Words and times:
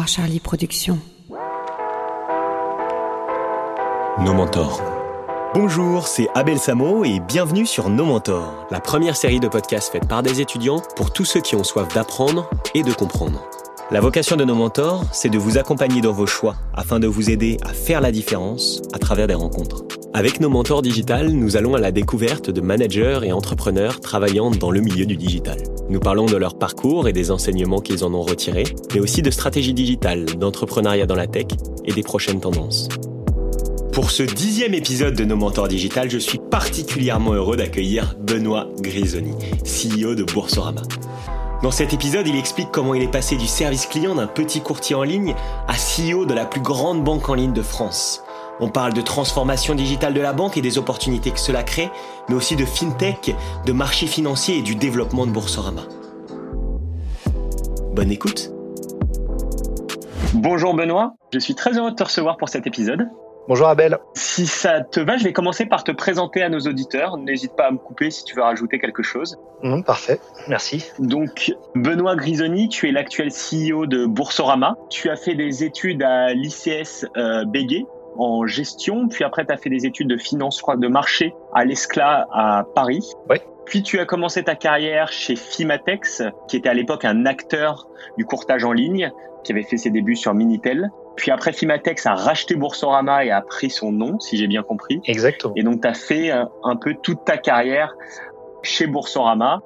Charlie 0.00 0.40
Productions. 0.40 0.98
Nos 4.18 4.32
mentors. 4.32 4.82
Bonjour, 5.54 6.06
c'est 6.06 6.28
Abel 6.34 6.58
Samo 6.58 7.04
et 7.04 7.20
bienvenue 7.20 7.66
sur 7.66 7.90
Nos 7.90 8.06
Mentors, 8.06 8.66
la 8.70 8.80
première 8.80 9.16
série 9.16 9.38
de 9.38 9.48
podcasts 9.48 9.92
faite 9.92 10.08
par 10.08 10.22
des 10.22 10.40
étudiants 10.40 10.80
pour 10.96 11.12
tous 11.12 11.24
ceux 11.24 11.40
qui 11.40 11.56
ont 11.56 11.64
soif 11.64 11.92
d'apprendre 11.94 12.48
et 12.74 12.82
de 12.82 12.92
comprendre. 12.92 13.44
La 13.90 14.00
vocation 14.00 14.36
de 14.36 14.44
nos 14.44 14.54
mentors, 14.54 15.04
c'est 15.12 15.28
de 15.28 15.38
vous 15.38 15.58
accompagner 15.58 16.00
dans 16.00 16.12
vos 16.12 16.26
choix 16.26 16.56
afin 16.74 16.98
de 16.98 17.06
vous 17.06 17.30
aider 17.30 17.58
à 17.62 17.68
faire 17.68 18.00
la 18.00 18.10
différence 18.10 18.80
à 18.94 18.98
travers 18.98 19.26
des 19.26 19.34
rencontres. 19.34 19.84
Avec 20.14 20.40
nos 20.40 20.48
mentors 20.48 20.82
digital, 20.82 21.28
nous 21.28 21.56
allons 21.56 21.74
à 21.74 21.80
la 21.80 21.92
découverte 21.92 22.50
de 22.50 22.60
managers 22.60 23.20
et 23.24 23.32
entrepreneurs 23.32 24.00
travaillant 24.00 24.50
dans 24.50 24.70
le 24.70 24.80
milieu 24.80 25.04
du 25.04 25.16
digital. 25.16 25.58
Nous 25.88 26.00
parlons 26.00 26.26
de 26.26 26.36
leur 26.36 26.56
parcours 26.56 27.08
et 27.08 27.12
des 27.12 27.30
enseignements 27.30 27.80
qu'ils 27.80 28.04
en 28.04 28.14
ont 28.14 28.22
retirés, 28.22 28.64
mais 28.94 29.00
aussi 29.00 29.22
de 29.22 29.30
stratégie 29.30 29.74
digitale, 29.74 30.24
d'entrepreneuriat 30.24 31.06
dans 31.06 31.14
la 31.14 31.26
tech 31.26 31.46
et 31.84 31.92
des 31.92 32.02
prochaines 32.02 32.40
tendances. 32.40 32.88
Pour 33.92 34.10
ce 34.10 34.22
dixième 34.22 34.72
épisode 34.72 35.14
de 35.14 35.24
Nos 35.24 35.36
Mentors 35.36 35.68
Digital, 35.68 36.08
je 36.08 36.18
suis 36.18 36.38
particulièrement 36.38 37.34
heureux 37.34 37.56
d'accueillir 37.56 38.16
Benoît 38.18 38.68
Grisoni, 38.80 39.34
CEO 39.64 40.14
de 40.14 40.22
Boursorama. 40.22 40.82
Dans 41.62 41.70
cet 41.70 41.92
épisode, 41.92 42.26
il 42.26 42.36
explique 42.36 42.70
comment 42.72 42.94
il 42.94 43.02
est 43.02 43.10
passé 43.10 43.36
du 43.36 43.46
service 43.46 43.86
client 43.86 44.14
d'un 44.14 44.26
petit 44.26 44.60
courtier 44.60 44.96
en 44.96 45.02
ligne 45.02 45.34
à 45.68 45.74
CEO 45.74 46.24
de 46.24 46.34
la 46.34 46.46
plus 46.46 46.60
grande 46.60 47.04
banque 47.04 47.28
en 47.28 47.34
ligne 47.34 47.52
de 47.52 47.62
France. 47.62 48.22
On 48.60 48.68
parle 48.68 48.92
de 48.92 49.00
transformation 49.00 49.74
digitale 49.74 50.14
de 50.14 50.20
la 50.20 50.32
banque 50.32 50.56
et 50.56 50.62
des 50.62 50.78
opportunités 50.78 51.30
que 51.30 51.40
cela 51.40 51.62
crée, 51.62 51.90
mais 52.28 52.34
aussi 52.34 52.56
de 52.56 52.64
fintech, 52.64 53.34
de 53.66 53.72
marché 53.72 54.06
financier 54.06 54.58
et 54.58 54.62
du 54.62 54.74
développement 54.74 55.26
de 55.26 55.32
Boursorama. 55.32 55.82
Bonne 57.94 58.10
écoute. 58.10 58.50
Bonjour 60.34 60.74
Benoît, 60.74 61.14
je 61.32 61.38
suis 61.38 61.54
très 61.54 61.76
heureux 61.76 61.90
de 61.90 61.96
te 61.96 62.04
recevoir 62.04 62.36
pour 62.36 62.48
cet 62.48 62.66
épisode. 62.66 63.08
Bonjour 63.48 63.66
Abel. 63.66 63.98
Si 64.14 64.46
ça 64.46 64.82
te 64.82 65.00
va, 65.00 65.16
je 65.16 65.24
vais 65.24 65.32
commencer 65.32 65.66
par 65.66 65.82
te 65.82 65.90
présenter 65.90 66.42
à 66.42 66.48
nos 66.48 66.60
auditeurs. 66.60 67.16
N'hésite 67.16 67.56
pas 67.56 67.66
à 67.66 67.70
me 67.72 67.76
couper 67.76 68.10
si 68.10 68.22
tu 68.22 68.36
veux 68.36 68.42
rajouter 68.42 68.78
quelque 68.78 69.02
chose. 69.02 69.36
Non, 69.64 69.82
parfait, 69.82 70.20
merci. 70.46 70.86
Donc, 71.00 71.52
Benoît 71.74 72.14
Grisoni, 72.14 72.68
tu 72.68 72.88
es 72.88 72.92
l'actuel 72.92 73.30
CEO 73.30 73.86
de 73.86 74.06
Boursorama. 74.06 74.76
Tu 74.90 75.10
as 75.10 75.16
fait 75.16 75.34
des 75.34 75.64
études 75.64 76.04
à 76.04 76.32
l'ICS 76.32 77.06
euh, 77.16 77.44
Béguet 77.44 77.84
en 78.16 78.46
gestion, 78.46 79.08
puis 79.08 79.24
après 79.24 79.44
tu 79.44 79.52
as 79.52 79.56
fait 79.56 79.70
des 79.70 79.86
études 79.86 80.08
de 80.08 80.16
finance 80.16 80.62
de 80.76 80.88
marché 80.88 81.34
à 81.54 81.64
l'ESCLA 81.64 82.26
à 82.32 82.64
Paris. 82.74 83.12
Oui. 83.30 83.38
Puis 83.64 83.82
tu 83.82 83.98
as 84.00 84.06
commencé 84.06 84.42
ta 84.42 84.54
carrière 84.54 85.12
chez 85.12 85.36
Fimatex, 85.36 86.22
qui 86.48 86.56
était 86.56 86.68
à 86.68 86.74
l'époque 86.74 87.04
un 87.04 87.26
acteur 87.26 87.88
du 88.18 88.24
courtage 88.24 88.64
en 88.64 88.72
ligne, 88.72 89.12
qui 89.44 89.52
avait 89.52 89.62
fait 89.62 89.76
ses 89.76 89.90
débuts 89.90 90.16
sur 90.16 90.34
Minitel. 90.34 90.90
Puis 91.16 91.30
après, 91.30 91.52
Fimatex 91.52 92.06
a 92.06 92.14
racheté 92.14 92.54
Boursorama 92.54 93.24
et 93.24 93.30
a 93.30 93.42
pris 93.42 93.70
son 93.70 93.92
nom, 93.92 94.18
si 94.18 94.36
j'ai 94.36 94.46
bien 94.46 94.62
compris. 94.62 95.00
Exactement. 95.06 95.52
Et 95.56 95.62
donc, 95.62 95.82
tu 95.82 95.88
as 95.88 95.94
fait 95.94 96.30
un, 96.30 96.50
un, 96.64 96.76
peu 96.76 96.94
toute 96.94 97.24
ta 97.24 97.36
carrière 97.36 97.94
chez 98.62 98.86
Boursorama 98.86 99.62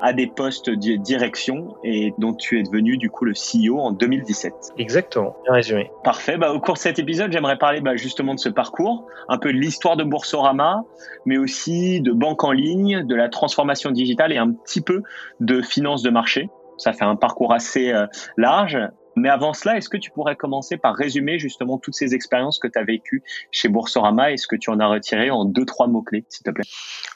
à 0.00 0.12
des 0.12 0.26
postes 0.26 0.70
de 0.70 0.96
direction 0.96 1.76
et 1.84 2.12
dont 2.18 2.34
tu 2.34 2.58
es 2.58 2.62
devenu 2.62 2.96
du 2.96 3.10
coup 3.10 3.24
le 3.24 3.32
CEO 3.32 3.78
en 3.78 3.92
2017. 3.92 4.52
Exactement, 4.78 5.36
bien 5.44 5.54
résumé. 5.54 5.90
Parfait. 6.02 6.36
Bah, 6.36 6.52
au 6.52 6.60
cours 6.60 6.74
de 6.74 6.78
cet 6.78 6.98
épisode, 6.98 7.32
j'aimerais 7.32 7.58
parler 7.58 7.80
bah, 7.80 7.96
justement 7.96 8.34
de 8.34 8.40
ce 8.40 8.48
parcours, 8.48 9.06
un 9.28 9.38
peu 9.38 9.52
de 9.52 9.58
l'histoire 9.58 9.96
de 9.96 10.04
Boursorama, 10.04 10.84
mais 11.26 11.38
aussi 11.38 12.00
de 12.00 12.12
banque 12.12 12.44
en 12.44 12.52
ligne, 12.52 13.06
de 13.06 13.14
la 13.14 13.28
transformation 13.28 13.90
digitale 13.90 14.32
et 14.32 14.38
un 14.38 14.52
petit 14.52 14.80
peu 14.80 15.02
de 15.40 15.62
finance 15.62 16.02
de 16.02 16.10
marché. 16.10 16.48
Ça 16.78 16.92
fait 16.92 17.04
un 17.04 17.16
parcours 17.16 17.52
assez 17.52 17.92
euh, 17.92 18.06
large. 18.36 18.78
Mais 19.16 19.28
avant 19.28 19.52
cela, 19.52 19.76
est-ce 19.76 19.88
que 19.88 19.96
tu 19.96 20.10
pourrais 20.10 20.34
commencer 20.34 20.76
par 20.76 20.94
résumer 20.94 21.38
justement 21.38 21.78
toutes 21.78 21.94
ces 21.94 22.14
expériences 22.14 22.58
que 22.58 22.66
tu 22.66 22.78
as 22.78 22.82
vécues 22.82 23.22
chez 23.52 23.68
Boursorama 23.68 24.32
et 24.32 24.36
ce 24.36 24.48
que 24.48 24.56
tu 24.56 24.70
en 24.70 24.80
as 24.80 24.88
retiré 24.88 25.30
en 25.30 25.44
deux, 25.44 25.64
trois 25.64 25.86
mots-clés, 25.86 26.24
s'il 26.28 26.42
te 26.42 26.50
plaît? 26.50 26.64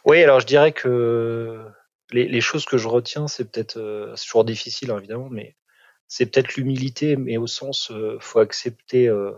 Oui, 0.04 0.22
alors 0.22 0.38
je 0.38 0.46
dirais 0.46 0.72
que 0.72 1.58
les, 2.10 2.40
choses 2.40 2.64
que 2.64 2.78
je 2.78 2.88
retiens, 2.88 3.28
c'est 3.28 3.50
peut-être, 3.50 3.78
euh, 3.78 4.14
c'est 4.16 4.26
toujours 4.26 4.44
difficile 4.44 4.90
hein, 4.90 4.98
évidemment, 4.98 5.28
mais 5.30 5.56
c'est 6.08 6.26
peut-être 6.26 6.54
l'humilité, 6.56 7.16
mais 7.16 7.36
au 7.36 7.46
sens, 7.46 7.90
euh, 7.90 8.18
faut 8.20 8.38
accepter 8.40 9.08
euh, 9.08 9.32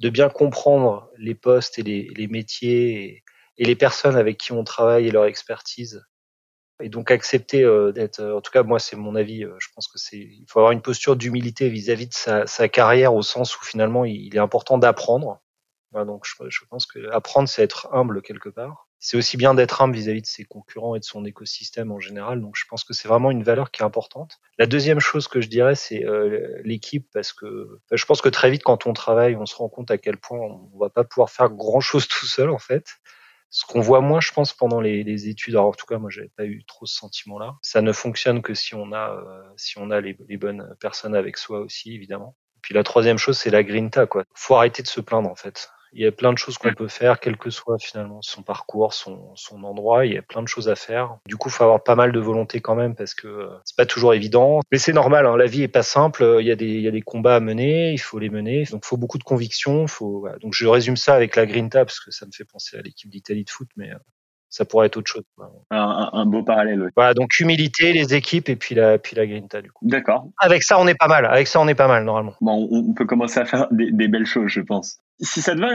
de 0.00 0.08
bien 0.10 0.28
comprendre 0.28 1.10
les 1.18 1.34
postes 1.34 1.78
et 1.78 1.82
les, 1.82 2.28
métiers 2.28 3.22
et, 3.58 3.64
les 3.64 3.76
personnes 3.76 4.16
avec 4.16 4.38
qui 4.38 4.52
on 4.52 4.64
travaille 4.64 5.08
et 5.08 5.10
leur 5.10 5.24
expertise 5.24 6.02
et 6.80 6.88
donc 6.88 7.10
accepter 7.10 7.64
euh, 7.64 7.92
d'être, 7.92 8.22
en 8.22 8.40
tout 8.40 8.52
cas 8.52 8.62
moi 8.62 8.78
c'est 8.78 8.96
mon 8.96 9.16
avis, 9.16 9.44
euh, 9.44 9.54
je 9.58 9.68
pense 9.74 9.88
que 9.88 9.98
c'est, 9.98 10.18
il 10.18 10.46
faut 10.48 10.60
avoir 10.60 10.72
une 10.72 10.82
posture 10.82 11.16
d'humilité 11.16 11.68
vis-à-vis 11.68 12.08
de 12.08 12.14
sa, 12.14 12.68
carrière 12.68 13.14
au 13.14 13.22
sens 13.22 13.56
où 13.58 13.64
finalement 13.64 14.04
il, 14.04 14.34
est 14.34 14.40
important 14.40 14.78
d'apprendre. 14.78 15.40
Donc 15.92 16.26
je, 16.26 16.64
pense 16.68 16.86
que 16.86 17.10
apprendre 17.10 17.48
c'est 17.48 17.62
être 17.62 17.88
humble 17.92 18.22
quelque 18.22 18.50
part. 18.50 18.87
C'est 19.00 19.16
aussi 19.16 19.36
bien 19.36 19.54
d'être 19.54 19.80
humble 19.80 19.94
vis-à-vis 19.94 20.22
de 20.22 20.26
ses 20.26 20.44
concurrents 20.44 20.94
et 20.94 20.98
de 20.98 21.04
son 21.04 21.24
écosystème 21.24 21.92
en 21.92 22.00
général. 22.00 22.40
Donc 22.40 22.54
je 22.56 22.64
pense 22.68 22.84
que 22.84 22.92
c'est 22.92 23.08
vraiment 23.08 23.30
une 23.30 23.42
valeur 23.42 23.70
qui 23.70 23.82
est 23.82 23.84
importante. 23.84 24.38
La 24.58 24.66
deuxième 24.66 25.00
chose 25.00 25.28
que 25.28 25.40
je 25.40 25.48
dirais 25.48 25.74
c'est 25.74 26.04
euh, 26.04 26.60
l'équipe 26.64 27.08
parce 27.12 27.32
que 27.32 27.80
je 27.92 28.04
pense 28.04 28.20
que 28.20 28.28
très 28.28 28.50
vite 28.50 28.62
quand 28.62 28.86
on 28.86 28.92
travaille 28.92 29.36
on 29.36 29.46
se 29.46 29.56
rend 29.56 29.68
compte 29.68 29.90
à 29.90 29.98
quel 29.98 30.16
point 30.16 30.38
on 30.38 30.78
va 30.78 30.90
pas 30.90 31.04
pouvoir 31.04 31.30
faire 31.30 31.50
grand 31.50 31.80
chose 31.80 32.08
tout 32.08 32.26
seul 32.26 32.50
en 32.50 32.58
fait 32.58 32.98
ce 33.50 33.64
qu'on 33.64 33.80
voit 33.80 34.00
moins, 34.00 34.20
je 34.20 34.32
pense, 34.32 34.52
pendant 34.52 34.80
les, 34.80 35.28
études. 35.28 35.54
Alors, 35.54 35.68
en 35.68 35.72
tout 35.72 35.86
cas, 35.86 35.98
moi, 35.98 36.10
j'avais 36.10 36.30
pas 36.36 36.44
eu 36.44 36.64
trop 36.64 36.86
ce 36.86 36.94
sentiment-là. 36.96 37.56
Ça 37.62 37.80
ne 37.80 37.92
fonctionne 37.92 38.42
que 38.42 38.54
si 38.54 38.74
on 38.74 38.92
a, 38.92 39.12
euh, 39.12 39.42
si 39.56 39.78
on 39.78 39.90
a 39.90 40.00
les, 40.00 40.16
les, 40.28 40.36
bonnes 40.36 40.76
personnes 40.80 41.14
avec 41.14 41.38
soi 41.38 41.60
aussi, 41.60 41.94
évidemment. 41.94 42.36
Puis 42.60 42.74
la 42.74 42.82
troisième 42.82 43.18
chose, 43.18 43.38
c'est 43.38 43.50
la 43.50 43.62
grinta, 43.62 44.06
quoi. 44.06 44.24
Faut 44.34 44.56
arrêter 44.56 44.82
de 44.82 44.88
se 44.88 45.00
plaindre, 45.00 45.30
en 45.30 45.34
fait. 45.34 45.70
Il 45.92 46.02
y 46.02 46.06
a 46.06 46.12
plein 46.12 46.32
de 46.32 46.38
choses 46.38 46.58
qu'on 46.58 46.72
peut 46.74 46.88
faire, 46.88 47.20
quel 47.20 47.36
que 47.36 47.50
soit 47.50 47.78
finalement 47.78 48.20
son 48.22 48.42
parcours, 48.42 48.92
son, 48.92 49.34
son 49.34 49.62
endroit. 49.64 50.06
Il 50.06 50.12
y 50.12 50.18
a 50.18 50.22
plein 50.22 50.42
de 50.42 50.48
choses 50.48 50.68
à 50.68 50.76
faire. 50.76 51.18
Du 51.26 51.36
coup, 51.36 51.50
faut 51.50 51.64
avoir 51.64 51.82
pas 51.82 51.94
mal 51.94 52.12
de 52.12 52.20
volonté 52.20 52.60
quand 52.60 52.74
même 52.74 52.94
parce 52.94 53.14
que 53.14 53.26
euh, 53.26 53.48
c'est 53.64 53.76
pas 53.76 53.86
toujours 53.86 54.14
évident. 54.14 54.60
Mais 54.70 54.78
c'est 54.78 54.92
normal. 54.92 55.26
Hein, 55.26 55.36
la 55.36 55.46
vie 55.46 55.62
est 55.62 55.68
pas 55.68 55.82
simple. 55.82 56.38
Il 56.40 56.46
y 56.46 56.50
a 56.50 56.56
des, 56.56 56.66
il 56.66 56.80
y 56.82 56.88
a 56.88 56.92
des 56.92 57.02
combats 57.02 57.36
à 57.36 57.40
mener. 57.40 57.92
Il 57.92 57.98
faut 57.98 58.18
les 58.18 58.30
mener. 58.30 58.64
Donc, 58.70 58.84
faut 58.84 58.96
beaucoup 58.96 59.18
de 59.18 59.24
conviction. 59.24 59.86
Faut. 59.86 60.20
Voilà. 60.20 60.38
Donc, 60.38 60.54
je 60.54 60.66
résume 60.66 60.96
ça 60.96 61.14
avec 61.14 61.36
la 61.36 61.46
Grinta 61.46 61.84
parce 61.84 62.00
que 62.00 62.10
ça 62.10 62.26
me 62.26 62.32
fait 62.32 62.44
penser 62.44 62.76
à 62.76 62.82
l'équipe 62.82 63.10
d'Italie 63.10 63.44
de 63.44 63.50
foot, 63.50 63.68
mais 63.76 63.90
euh, 63.90 63.98
ça 64.50 64.64
pourrait 64.64 64.86
être 64.86 64.96
autre 64.96 65.10
chose. 65.10 65.24
Un, 65.70 66.10
un 66.12 66.26
beau 66.26 66.42
parallèle. 66.42 66.82
Oui. 66.82 66.90
Voilà, 66.96 67.14
donc 67.14 67.38
humilité, 67.38 67.92
les 67.92 68.14
équipes 68.14 68.48
et 68.48 68.56
puis 68.56 68.74
la, 68.74 68.98
puis 68.98 69.14
la 69.16 69.26
grinta 69.26 69.60
du 69.60 69.70
coup. 69.70 69.86
D'accord. 69.86 70.28
Avec 70.38 70.62
ça, 70.62 70.78
on 70.78 70.86
est 70.86 70.94
pas 70.94 71.08
mal. 71.08 71.26
Avec 71.26 71.46
ça, 71.46 71.60
on 71.60 71.68
est 71.68 71.74
pas 71.74 71.88
mal 71.88 72.04
normalement. 72.04 72.34
Bon, 72.40 72.68
on, 72.70 72.90
on 72.90 72.94
peut 72.94 73.06
commencer 73.06 73.40
à 73.40 73.44
faire 73.44 73.68
des, 73.70 73.90
des, 73.90 74.08
belles 74.08 74.26
choses, 74.26 74.48
je 74.48 74.60
pense. 74.60 75.00
Si 75.20 75.42
ça 75.42 75.54
te 75.54 75.60
va, 75.60 75.68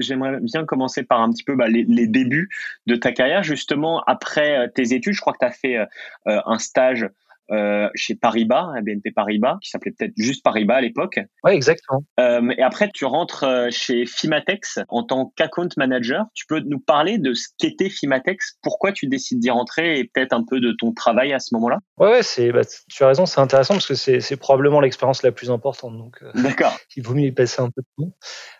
j'aimerais 0.00 0.40
bien 0.40 0.64
commencer 0.64 1.04
par 1.04 1.20
un 1.20 1.30
petit 1.30 1.44
peu 1.44 1.54
bah, 1.54 1.68
les, 1.68 2.06
débuts 2.06 2.48
de 2.86 2.96
ta 2.96 3.12
carrière, 3.12 3.42
justement 3.42 4.02
après 4.06 4.58
euh, 4.58 4.68
tes 4.68 4.94
études. 4.94 5.14
Je 5.14 5.20
crois 5.20 5.32
que 5.32 5.38
tu 5.38 5.44
as 5.44 5.52
fait 5.52 5.76
euh, 5.76 5.86
un 6.24 6.58
stage 6.58 7.08
euh, 7.50 7.88
chez 7.94 8.14
Paribas, 8.14 8.72
BNP 8.82 9.10
Paribas, 9.10 9.58
qui 9.62 9.70
s'appelait 9.70 9.92
peut-être 9.92 10.12
juste 10.16 10.42
Paribas 10.44 10.76
à 10.76 10.80
l'époque. 10.80 11.20
Ouais, 11.44 11.54
exactement. 11.54 12.04
Euh, 12.18 12.50
et 12.56 12.62
après, 12.62 12.90
tu 12.92 13.04
rentres 13.04 13.44
euh, 13.44 13.68
chez 13.70 14.06
Fimatex 14.06 14.78
en 14.88 15.02
tant 15.02 15.32
qu'account 15.36 15.68
manager. 15.76 16.26
Tu 16.34 16.46
peux 16.46 16.60
nous 16.60 16.78
parler 16.78 17.18
de 17.18 17.34
ce 17.34 17.48
qu'était 17.58 17.90
Fimatex, 17.90 18.58
pourquoi 18.62 18.92
tu 18.92 19.06
décides 19.06 19.40
d'y 19.40 19.50
rentrer 19.50 19.98
et 19.98 20.04
peut-être 20.04 20.32
un 20.32 20.44
peu 20.44 20.60
de 20.60 20.72
ton 20.72 20.92
travail 20.92 21.32
à 21.32 21.38
ce 21.38 21.54
moment-là? 21.54 21.78
Ouais, 21.98 22.10
ouais 22.10 22.22
c'est, 22.22 22.52
bah, 22.52 22.62
tu 22.88 23.02
as 23.02 23.08
raison, 23.08 23.26
c'est 23.26 23.40
intéressant 23.40 23.74
parce 23.74 23.86
que 23.86 23.94
c'est, 23.94 24.20
c'est 24.20 24.36
probablement 24.36 24.80
l'expérience 24.80 25.22
la 25.22 25.32
plus 25.32 25.50
importante. 25.50 25.96
Donc, 25.96 26.22
euh, 26.22 26.30
D'accord. 26.34 26.76
il 26.96 27.02
vaut 27.02 27.14
mieux 27.14 27.26
y 27.26 27.32
passer 27.32 27.60
un 27.60 27.70
peu 27.70 27.82
de 27.82 28.04
temps. 28.04 28.12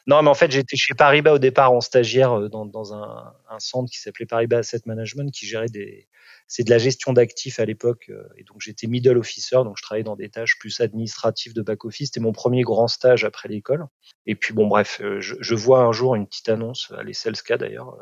Non, 0.07 0.23
mais 0.23 0.31
en 0.31 0.35
fait, 0.35 0.51
j'étais 0.51 0.77
chez 0.77 0.95
Paribas 0.95 1.33
au 1.33 1.39
départ 1.39 1.73
en 1.73 1.81
stagiaire 1.81 2.49
dans, 2.51 2.67
dans 2.67 2.95
un, 2.95 3.33
un 3.49 3.59
centre 3.59 3.91
qui 3.91 4.01
s'appelait 4.01 4.27
Paribas 4.27 4.59
Asset 4.59 4.81
Management 4.87 5.31
qui 5.33 5.47
gérait 5.47 5.69
des 5.69 6.09
c'est 6.51 6.65
de 6.65 6.71
la 6.71 6.79
gestion 6.79 7.13
d'actifs 7.13 7.61
à 7.61 7.65
l'époque, 7.65 8.11
et 8.37 8.43
donc 8.43 8.57
j'étais 8.61 8.89
middle 8.89 9.17
officer, 9.17 9.55
donc 9.63 9.77
je 9.77 9.85
travaillais 9.85 10.03
dans 10.03 10.17
des 10.17 10.31
tâches 10.31 10.59
plus 10.59 10.81
administratives 10.81 11.55
de 11.55 11.63
back 11.63 11.85
office. 11.85 12.09
C'était 12.09 12.19
mon 12.19 12.33
premier 12.33 12.63
grand 12.63 12.89
stage 12.89 13.25
après 13.25 13.49
l'école. 13.49 13.87
Et 14.27 14.35
puis 14.35 14.53
bon, 14.53 14.67
bref, 14.67 15.01
je, 15.21 15.37
je, 15.39 15.55
vois 15.55 15.83
un 15.85 15.93
jour 15.93 16.17
une 16.17 16.27
petite 16.27 16.49
annonce 16.49 16.93
à 16.99 17.05
l'ESSELSCA 17.05 17.57
d'ailleurs 17.57 17.97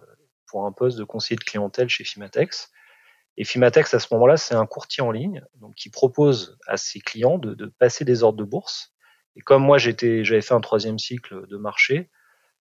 pour 0.46 0.64
un 0.64 0.72
poste 0.72 0.96
de 0.96 1.04
conseiller 1.04 1.36
de 1.36 1.44
clientèle 1.44 1.90
chez 1.90 2.04
Fimatex. 2.04 2.72
Et 3.36 3.44
Fimatex 3.44 3.92
à 3.92 3.98
ce 3.98 4.06
moment-là, 4.12 4.38
c'est 4.38 4.54
un 4.54 4.64
courtier 4.64 5.02
en 5.02 5.10
ligne, 5.10 5.44
donc 5.56 5.74
qui 5.74 5.90
propose 5.90 6.56
à 6.66 6.78
ses 6.78 7.00
clients 7.00 7.36
de, 7.36 7.52
de 7.52 7.66
passer 7.66 8.06
des 8.06 8.22
ordres 8.22 8.38
de 8.38 8.44
bourse. 8.44 8.94
Et 9.36 9.42
comme 9.42 9.62
moi 9.62 9.76
j'étais, 9.76 10.24
j'avais 10.24 10.40
fait 10.40 10.54
un 10.54 10.62
troisième 10.62 10.98
cycle 10.98 11.46
de 11.46 11.56
marché, 11.58 12.10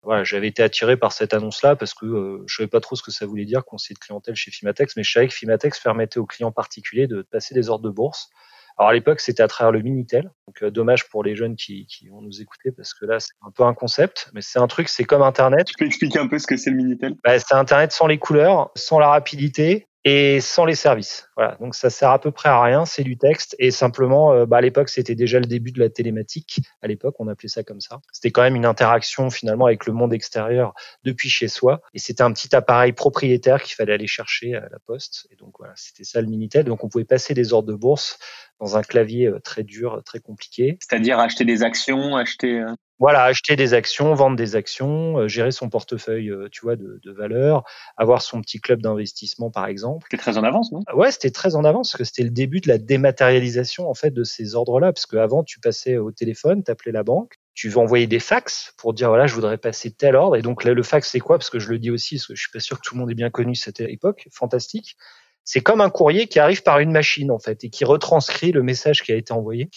voilà, 0.03 0.25
j'avais 0.25 0.49
été 0.49 0.63
attiré 0.63 0.97
par 0.97 1.13
cette 1.13 1.35
annonce-là 1.35 1.77
parce 1.77 1.93
que 1.93 2.07
euh, 2.07 2.43
je 2.47 2.57
savais 2.57 2.69
pas 2.69 2.81
trop 2.81 2.97
ce 2.97 3.03
que 3.03 3.11
ça 3.11 3.27
voulait 3.27 3.45
dire 3.45 3.65
conseiller 3.65 3.95
de 3.95 3.99
clientèle 3.99 4.35
chez 4.35 4.51
Fimatex, 4.51 4.97
mais 4.97 5.03
je 5.03 5.13
savais 5.13 5.29
que 5.29 5.35
Fimatex 5.35 5.79
permettait 5.81 6.19
aux 6.19 6.27
clients 6.27 6.53
particuliers 6.53 7.07
de 7.07 7.23
passer 7.23 7.55
des 7.55 7.69
ordres 7.69 7.85
de 7.85 7.91
bourse. 7.91 8.31
Alors 8.79 8.91
à 8.91 8.93
l'époque, 8.95 9.21
c'était 9.21 9.43
à 9.43 9.49
travers 9.49 9.73
le 9.73 9.83
Minitel, 9.83 10.31
donc 10.47 10.63
euh, 10.63 10.71
dommage 10.71 11.07
pour 11.11 11.23
les 11.23 11.37
jeunes 11.37 11.55
qui, 11.55 11.85
qui 11.85 12.09
vont 12.09 12.23
nous 12.23 12.41
écouter 12.41 12.73
parce 12.73 12.95
que 12.95 13.05
là, 13.05 13.21
c'est 13.21 13.35
un 13.47 13.51
peu 13.51 13.65
un 13.65 13.75
concept, 13.75 14.31
mais 14.33 14.41
c'est 14.41 14.59
un 14.59 14.69
truc, 14.69 14.89
c'est 14.89 15.05
comme 15.05 15.21
Internet. 15.21 15.67
Tu 15.67 15.75
peux 15.79 15.85
expliquer 15.85 16.19
un 16.19 16.29
peu 16.29 16.39
ce 16.39 16.47
que 16.47 16.57
c'est 16.57 16.71
le 16.71 16.77
Minitel? 16.77 17.15
Bah, 17.23 17.39
C'est 17.39 17.55
Internet 17.55 17.93
sans 17.93 18.07
les 18.07 18.19
couleurs, 18.19 18.71
sans 18.77 18.99
la 18.99 19.09
rapidité, 19.09 19.90
et 20.05 20.41
sans 20.41 20.65
les 20.65 20.75
services. 20.75 21.29
Voilà, 21.37 21.57
donc 21.61 21.75
ça 21.75 21.91
sert 21.91 22.11
à 22.11 22.19
peu 22.19 22.31
près 22.31 22.49
à 22.49 22.63
rien, 22.63 22.87
c'est 22.87 23.05
du 23.05 23.19
texte 23.19 23.55
et 23.59 23.71
simplement, 23.71 24.33
euh, 24.33 24.47
bah 24.47 24.59
à 24.59 24.61
l'époque 24.61 24.89
c'était 24.89 25.15
déjà 25.15 25.39
le 25.39 25.47
début 25.47 25.73
de 25.73 25.81
la 25.81 25.91
télématique. 25.91 26.61
À 26.83 26.87
l'époque, 26.87 27.17
on 27.19 27.29
appelait 27.29 27.49
ça 27.49 27.63
comme 27.63 27.81
ça. 27.81 28.01
C'était 28.13 28.31
quand 28.31 28.43
même 28.43 28.57
une 28.57 28.67
interaction 28.67 29.31
finalement 29.31 29.67
avec 29.67 29.87
le 29.87 29.93
monde 29.93 30.15
extérieur 30.15 30.75
depuis 31.05 31.29
chez 31.29 31.49
soi 31.49 31.83
et 31.93 31.99
c'était 31.99 32.23
un 32.23 32.33
petit 32.33 32.55
appareil 32.55 32.93
propriétaire 32.93 33.63
qu'il 33.63 33.75
fallait 33.75 33.93
aller 33.93 34.07
chercher 34.07 34.55
à 34.55 34.69
la 34.71 34.79
poste. 34.87 35.27
Et 35.31 35.37
donc 35.37 35.55
voilà, 35.59 35.75
c'était 35.77 36.05
ça 36.05 36.21
le 36.21 36.29
minitel. 36.29 36.65
Donc 36.65 36.83
on 36.83 36.89
pouvait 36.89 37.05
passer 37.05 37.35
des 37.35 37.53
ordres 37.53 37.69
de 37.69 37.77
bourse 37.77 38.19
dans 38.59 38.77
un 38.77 38.83
clavier 38.83 39.27
euh, 39.27 39.39
très 39.41 39.65
dur, 39.65 40.03
très 40.05 40.21
compliqué. 40.21 40.79
C'est-à-dire 40.81 41.19
acheter 41.19 41.45
des 41.45 41.63
actions, 41.63 42.17
acheter. 42.17 42.65
Euh, 43.01 43.11
voilà, 43.11 43.25
acheter 43.25 43.57
des 43.57 43.75
actions, 43.75 44.15
vendre 44.15 44.37
des 44.37 44.57
actions, 44.57 45.19
euh, 45.19 45.29
gérer 45.29 45.51
son 45.51 45.69
portefeuille, 45.69 46.33
tu 46.53 46.61
vois, 46.63 46.77
de, 46.77 47.01
de 47.03 47.13
valeur, 47.13 47.65
avoir 47.97 48.23
son 48.23 48.41
petit 48.41 48.61
club 48.61 48.83
d'investissement, 48.83 49.51
par 49.51 49.67
exemple. 49.67 50.07
C'était 50.11 50.23
très 50.23 50.39
en 50.39 50.45
avance, 50.45 50.71
non? 50.73 50.81
Ouais, 50.95 51.11
c'était 51.11 51.31
très 51.31 51.57
en 51.57 51.65
avance, 51.65 51.93
parce 51.93 51.99
que 51.99 52.05
c'était 52.05 52.23
le 52.23 52.31
début 52.31 52.61
de 52.61 52.69
la 52.69 52.79
dématérialisation, 52.79 53.89
en 53.89 53.95
fait, 53.95 54.11
de 54.11 54.25
ces 54.25 54.55
ordres-là, 54.55 54.93
parce 54.93 55.07
qu'avant, 55.07 55.43
tu 55.45 55.61
passais 55.61 55.97
au 55.97 56.13
téléphone, 56.13 56.63
t'appelais 56.63 56.93
la 56.93 57.03
banque, 57.03 57.35
tu 57.55 57.69
veux 57.69 57.79
envoyer 57.79 58.07
des 58.07 58.21
fax 58.21 58.73
pour 58.79 58.95
dire 58.95 59.09
voilà 59.09 59.27
je 59.27 59.35
voudrais 59.35 59.59
passer 59.59 59.91
tel 59.91 60.17
ordre. 60.17 60.37
Et 60.37 60.43
donc 60.43 60.65
là 60.65 60.73
le 60.73 60.83
fax 60.83 61.11
c'est 61.11 61.21
quoi? 61.21 61.37
Parce 61.37 61.51
que 61.51 61.59
je 61.59 61.69
le 61.69 61.79
dis 61.79 61.91
aussi 61.91 62.17
parce 62.17 62.29
que 62.29 62.35
je 62.35 62.41
suis 62.41 62.51
pas 62.51 62.61
sûr 62.61 62.79
que 62.79 62.83
tout 62.83 62.95
le 62.95 63.01
monde 63.01 63.11
ait 63.11 63.15
bien 63.15 63.29
connu 63.29 63.55
cette 63.55 63.81
époque 63.81 64.29
fantastique. 64.33 64.97
C'est 65.45 65.61
comme 65.61 65.81
un 65.81 65.91
courrier 65.91 66.27
qui 66.27 66.39
arrive 66.39 66.63
par 66.63 66.79
une 66.79 66.93
machine 66.93 67.31
en 67.31 67.39
fait 67.39 67.65
et 67.65 67.71
qui 67.71 67.85
retranscrit 67.85 68.53
le 68.53 68.63
message 68.63 69.03
qui 69.03 69.13
a 69.13 69.17
été 69.17 69.33
envoyé 69.33 69.69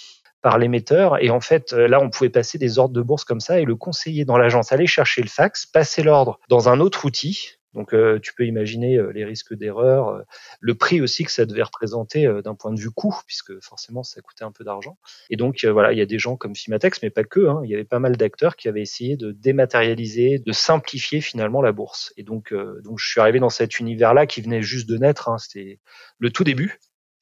par 0.44 0.60
l'émetteur. 0.60 1.20
Et 1.24 1.32
en 1.32 1.42
fait, 1.42 1.74
euh, 1.74 1.88
là, 1.88 2.00
on 2.00 2.12
pouvait 2.12 2.30
passer 2.30 2.60
des 2.60 2.78
ordres 2.78 2.94
de 2.94 3.02
bourse 3.02 3.24
comme 3.24 3.40
ça 3.40 3.60
et 3.60 3.66
le 3.66 3.76
conseiller 3.76 4.26
dans 4.26 4.38
l'agence 4.38 4.72
allait 4.72 4.86
chercher 4.86 5.24
le 5.24 5.30
fax, 5.30 5.66
passer 5.66 6.04
l'ordre 6.04 6.40
dans 6.50 6.70
un 6.70 6.80
autre 6.80 7.06
outil 7.06 7.58
donc 7.74 7.94
euh, 7.94 8.20
tu 8.20 8.34
peux 8.34 8.46
imaginer 8.46 8.98
euh, 8.98 9.12
les 9.12 9.26
risques 9.26 9.54
d'erreur, 9.54 10.10
euh, 10.10 10.22
le 10.60 10.76
prix 10.76 11.02
aussi 11.02 11.24
que 11.24 11.32
ça 11.32 11.46
devait 11.46 11.64
représenter 11.64 12.28
d'un 12.44 12.56
point 12.56 12.72
de 12.72 12.80
vue 12.80 12.92
coût, 12.92 13.16
puisque 13.26 13.60
forcément 13.62 14.04
ça 14.04 14.22
coûtait 14.22 14.44
un 14.44 14.52
peu 14.52 14.64
d'argent. 14.64 14.98
Et 15.30 15.36
donc 15.36 15.66
voilà, 15.66 15.92
il 15.92 15.98
y 15.98 16.02
a 16.02 16.06
des 16.06 16.20
gens 16.20 16.38
comme 16.38 16.56
Fimatex, 16.56 17.02
mais 17.02 17.10
pas 17.10 17.24
que. 17.24 17.48
Hein, 17.48 17.62
il 17.64 17.72
y 17.72 17.74
avait 17.74 17.84
pas 17.84 18.00
mal 18.00 18.16
d'acteurs 18.16 18.56
qui 18.56 18.68
avaient 18.68 18.82
essayé 18.82 19.18
de 19.18 19.32
dématérialiser, 19.32 20.40
de 20.40 20.52
simplifier 20.52 21.22
finalement 21.22 21.62
la 21.62 21.72
bourse. 21.72 22.14
Et 22.18 22.24
donc 22.24 22.54
donc 22.54 23.00
je 23.00 23.08
suis 23.08 23.20
arrivé 23.20 23.40
dans 23.40 23.50
cet 23.50 23.80
univers-là 23.80 24.28
qui 24.28 24.42
venait 24.42 24.62
juste 24.62 24.88
de 24.88 24.98
naître. 24.98 25.30
Hein, 25.30 25.38
C'était 25.38 25.80
le 26.20 26.30
tout 26.30 26.44
début. 26.44 26.80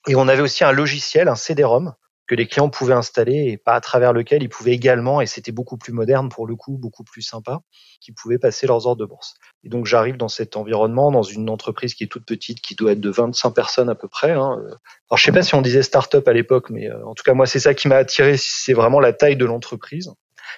Et 0.08 0.16
on 0.16 0.28
avait 0.28 0.42
aussi 0.42 0.64
un 0.64 0.72
logiciel, 0.72 1.28
un 1.28 1.36
CD-ROM, 1.36 1.94
que 2.32 2.36
les 2.38 2.48
clients 2.48 2.70
pouvaient 2.70 2.94
installer 2.94 3.50
et 3.50 3.58
pas 3.58 3.74
à 3.74 3.82
travers 3.82 4.14
lequel 4.14 4.42
ils 4.42 4.48
pouvaient 4.48 4.72
également, 4.72 5.20
et 5.20 5.26
c'était 5.26 5.52
beaucoup 5.52 5.78
plus 5.78 5.92
moderne 5.92 6.30
pour 6.30 6.48
le 6.48 6.56
coup, 6.56 6.78
beaucoup 6.78 7.04
plus 7.04 7.22
sympa, 7.22 7.60
qu'ils 8.00 8.14
pouvaient 8.14 8.38
passer 8.38 8.68
leurs 8.68 8.88
ordres 8.88 9.02
de 9.02 9.06
bourse. 9.06 9.34
Et 9.66 9.70
donc 9.70 9.86
j'arrive 9.86 10.16
dans 10.16 10.30
cet 10.30 10.56
environnement, 10.56 11.12
dans 11.12 11.24
une 11.24 11.50
entreprise 11.50 11.94
qui 11.94 12.06
est 12.06 12.08
toute 12.08 12.26
petite, 12.26 12.62
qui 12.62 12.76
doit 12.76 12.94
être 12.94 13.02
de 13.02 13.10
25 13.10 13.52
personnes 13.52 13.90
à 13.90 13.96
peu 13.96 14.08
près. 14.08 14.32
Hein. 14.32 14.56
Alors 14.62 15.18
je 15.18 15.24
sais 15.24 15.34
pas 15.34 15.42
si 15.42 15.56
on 15.56 15.62
disait 15.62 15.84
start-up 15.84 16.26
à 16.26 16.32
l'époque, 16.32 16.70
mais 16.70 16.90
euh, 16.90 17.06
en 17.06 17.16
tout 17.16 17.24
cas 17.24 17.34
moi 17.34 17.46
c'est 17.46 17.60
ça 17.60 17.74
qui 17.74 17.90
m'a 17.90 17.98
attiré, 17.98 18.38
c'est 18.38 18.72
vraiment 18.72 19.02
la 19.02 19.12
taille 19.12 19.36
de 19.36 19.44
l'entreprise. 19.44 20.10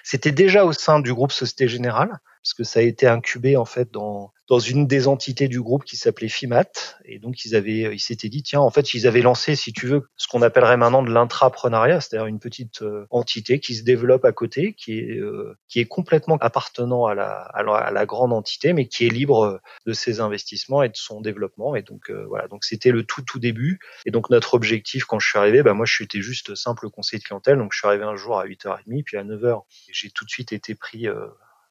C'était 0.04 0.30
déjà 0.30 0.64
au 0.64 0.72
sein 0.72 1.00
du 1.00 1.12
groupe 1.12 1.32
Société 1.32 1.66
Générale, 1.66 2.20
parce 2.44 2.54
que 2.54 2.62
ça 2.64 2.80
a 2.80 2.82
été 2.82 3.06
incubé 3.06 3.56
en 3.56 3.64
fait 3.64 3.90
dans 3.90 4.34
dans 4.48 4.58
une 4.58 4.86
des 4.86 5.08
entités 5.08 5.48
du 5.48 5.60
groupe 5.60 5.84
qui 5.84 5.96
s'appelait 5.96 6.28
FIMAT. 6.28 6.70
Et 7.06 7.18
donc, 7.18 7.44
ils 7.44 7.54
avaient, 7.54 7.94
ils 7.94 8.00
s'étaient 8.00 8.28
dit, 8.28 8.42
tiens, 8.42 8.60
en 8.60 8.70
fait, 8.70 8.92
ils 8.92 9.06
avaient 9.06 9.22
lancé, 9.22 9.56
si 9.56 9.72
tu 9.72 9.86
veux, 9.86 10.02
ce 10.16 10.28
qu'on 10.28 10.42
appellerait 10.42 10.76
maintenant 10.76 11.02
de 11.02 11.10
l'intrapreneuriat, 11.10 12.00
c'est-à-dire 12.00 12.26
une 12.26 12.40
petite 12.40 12.82
euh, 12.82 13.06
entité 13.10 13.58
qui 13.58 13.74
se 13.74 13.84
développe 13.84 14.24
à 14.24 14.32
côté, 14.32 14.74
qui 14.74 14.98
est, 14.98 15.18
euh, 15.18 15.56
qui 15.68 15.80
est 15.80 15.86
complètement 15.86 16.36
appartenant 16.40 17.06
à 17.06 17.14
la, 17.14 17.40
à 17.54 17.90
la, 17.90 18.06
grande 18.06 18.34
entité, 18.34 18.74
mais 18.74 18.86
qui 18.86 19.06
est 19.06 19.10
libre 19.10 19.60
de 19.86 19.92
ses 19.94 20.20
investissements 20.20 20.82
et 20.82 20.90
de 20.90 20.96
son 20.96 21.22
développement. 21.22 21.74
Et 21.74 21.82
donc, 21.82 22.10
euh, 22.10 22.26
voilà. 22.28 22.46
Donc, 22.48 22.64
c'était 22.64 22.90
le 22.90 23.02
tout, 23.02 23.22
tout 23.22 23.38
début. 23.38 23.78
Et 24.04 24.10
donc, 24.10 24.28
notre 24.28 24.52
objectif, 24.52 25.04
quand 25.04 25.18
je 25.18 25.26
suis 25.26 25.38
arrivé, 25.38 25.62
bah, 25.62 25.72
moi, 25.72 25.86
je 25.86 25.94
suis 25.94 26.06
juste 26.22 26.54
simple 26.54 26.90
conseiller 26.90 27.18
de 27.18 27.24
clientèle. 27.24 27.56
Donc, 27.56 27.72
je 27.72 27.78
suis 27.78 27.88
arrivé 27.88 28.04
un 28.04 28.16
jour 28.16 28.38
à 28.38 28.44
8h30, 28.44 29.04
puis 29.04 29.16
à 29.16 29.24
9h, 29.24 29.62
j'ai 29.90 30.10
tout 30.10 30.26
de 30.26 30.30
suite 30.30 30.52
été 30.52 30.74
pris 30.74 31.08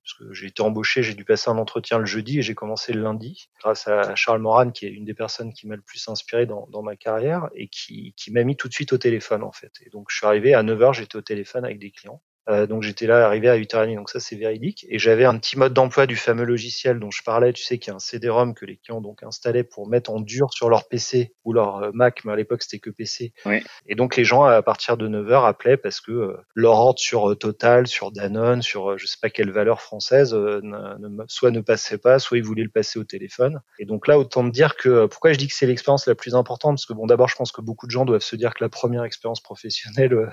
parce 0.03 0.13
que 0.15 0.33
j'ai 0.33 0.47
été 0.47 0.61
embauché, 0.61 1.01
j'ai 1.01 1.13
dû 1.13 1.23
passer 1.23 1.49
un 1.49 1.57
entretien 1.57 1.97
le 1.97 2.05
jeudi 2.05 2.39
et 2.39 2.41
j'ai 2.41 2.55
commencé 2.55 2.91
le 2.91 3.01
lundi, 3.01 3.49
grâce 3.59 3.87
à 3.87 4.15
Charles 4.15 4.41
Moran, 4.41 4.71
qui 4.71 4.85
est 4.85 4.89
une 4.89 5.05
des 5.05 5.13
personnes 5.13 5.53
qui 5.53 5.65
m'a 5.65 5.77
le 5.77 5.81
plus 5.81 6.05
inspiré 6.09 6.45
dans, 6.45 6.83
ma 6.83 6.97
carrière 6.97 7.49
et 7.55 7.69
qui, 7.69 8.13
qui 8.17 8.31
m'a 8.31 8.43
mis 8.43 8.57
tout 8.57 8.67
de 8.67 8.73
suite 8.73 8.91
au 8.91 8.97
téléphone 8.97 9.43
en 9.43 9.53
fait. 9.53 9.71
Et 9.85 9.89
donc 9.89 10.07
je 10.09 10.17
suis 10.17 10.25
arrivé 10.25 10.53
à 10.53 10.61
9h, 10.61 10.93
j'étais 10.93 11.15
au 11.15 11.21
téléphone 11.21 11.63
avec 11.63 11.79
des 11.79 11.91
clients. 11.91 12.21
Euh, 12.49 12.67
donc 12.67 12.83
j'étais 12.83 13.07
là 13.07 13.25
arrivé 13.25 13.49
à 13.49 13.57
8h30, 13.57 13.95
donc 13.95 14.09
ça 14.09 14.19
c'est 14.19 14.35
véridique. 14.35 14.85
Et 14.89 14.99
j'avais 14.99 15.25
un 15.25 15.37
petit 15.37 15.57
mode 15.57 15.73
d'emploi 15.73 16.05
du 16.05 16.15
fameux 16.15 16.43
logiciel 16.43 16.99
dont 16.99 17.11
je 17.11 17.23
parlais, 17.23 17.53
tu 17.53 17.63
sais, 17.63 17.77
qui 17.77 17.89
est 17.89 17.93
un 17.93 17.99
CD-ROM 17.99 18.53
que 18.53 18.65
les 18.65 18.77
clients 18.77 19.01
donc 19.01 19.23
installaient 19.23 19.63
pour 19.63 19.87
mettre 19.87 20.11
en 20.11 20.19
dur 20.19 20.53
sur 20.53 20.69
leur 20.69 20.87
PC 20.87 21.33
ou 21.45 21.53
leur 21.53 21.77
euh, 21.77 21.91
Mac, 21.93 22.25
mais 22.25 22.33
à 22.33 22.35
l'époque 22.35 22.63
c'était 22.63 22.79
que 22.79 22.89
PC. 22.89 23.33
Oui. 23.45 23.63
Et 23.87 23.95
donc 23.95 24.15
les 24.17 24.25
gens 24.25 24.43
à 24.43 24.61
partir 24.61 24.97
de 24.97 25.07
9h 25.07 25.47
appelaient 25.47 25.77
parce 25.77 26.01
que 26.01 26.11
euh, 26.11 26.37
leur 26.53 26.73
ordre 26.73 26.99
sur 26.99 27.37
Total, 27.37 27.87
sur 27.87 28.11
Danone, 28.11 28.61
sur 28.61 28.97
je 28.97 29.05
sais 29.07 29.17
pas 29.21 29.29
quelle 29.29 29.51
valeur 29.51 29.81
française, 29.81 30.35
soit 31.27 31.51
ne 31.51 31.61
passait 31.61 31.97
pas, 31.97 32.19
soit 32.19 32.37
ils 32.37 32.43
voulaient 32.43 32.63
le 32.63 32.69
passer 32.69 32.99
au 32.99 33.03
téléphone. 33.03 33.61
Et 33.79 33.85
donc 33.85 34.07
là 34.07 34.19
autant 34.19 34.43
me 34.43 34.51
dire 34.51 34.75
que 34.75 35.05
pourquoi 35.05 35.31
je 35.31 35.37
dis 35.37 35.47
que 35.47 35.53
c'est 35.53 35.65
l'expérience 35.65 36.07
la 36.07 36.15
plus 36.15 36.35
importante, 36.35 36.73
parce 36.75 36.85
que 36.85 36.93
bon 36.93 37.07
d'abord 37.07 37.29
je 37.29 37.35
pense 37.35 37.51
que 37.51 37.61
beaucoup 37.61 37.85
de 37.85 37.91
gens 37.91 38.05
doivent 38.05 38.21
se 38.21 38.35
dire 38.35 38.53
que 38.53 38.63
la 38.63 38.69
première 38.69 39.03
expérience 39.03 39.41
professionnelle 39.41 40.29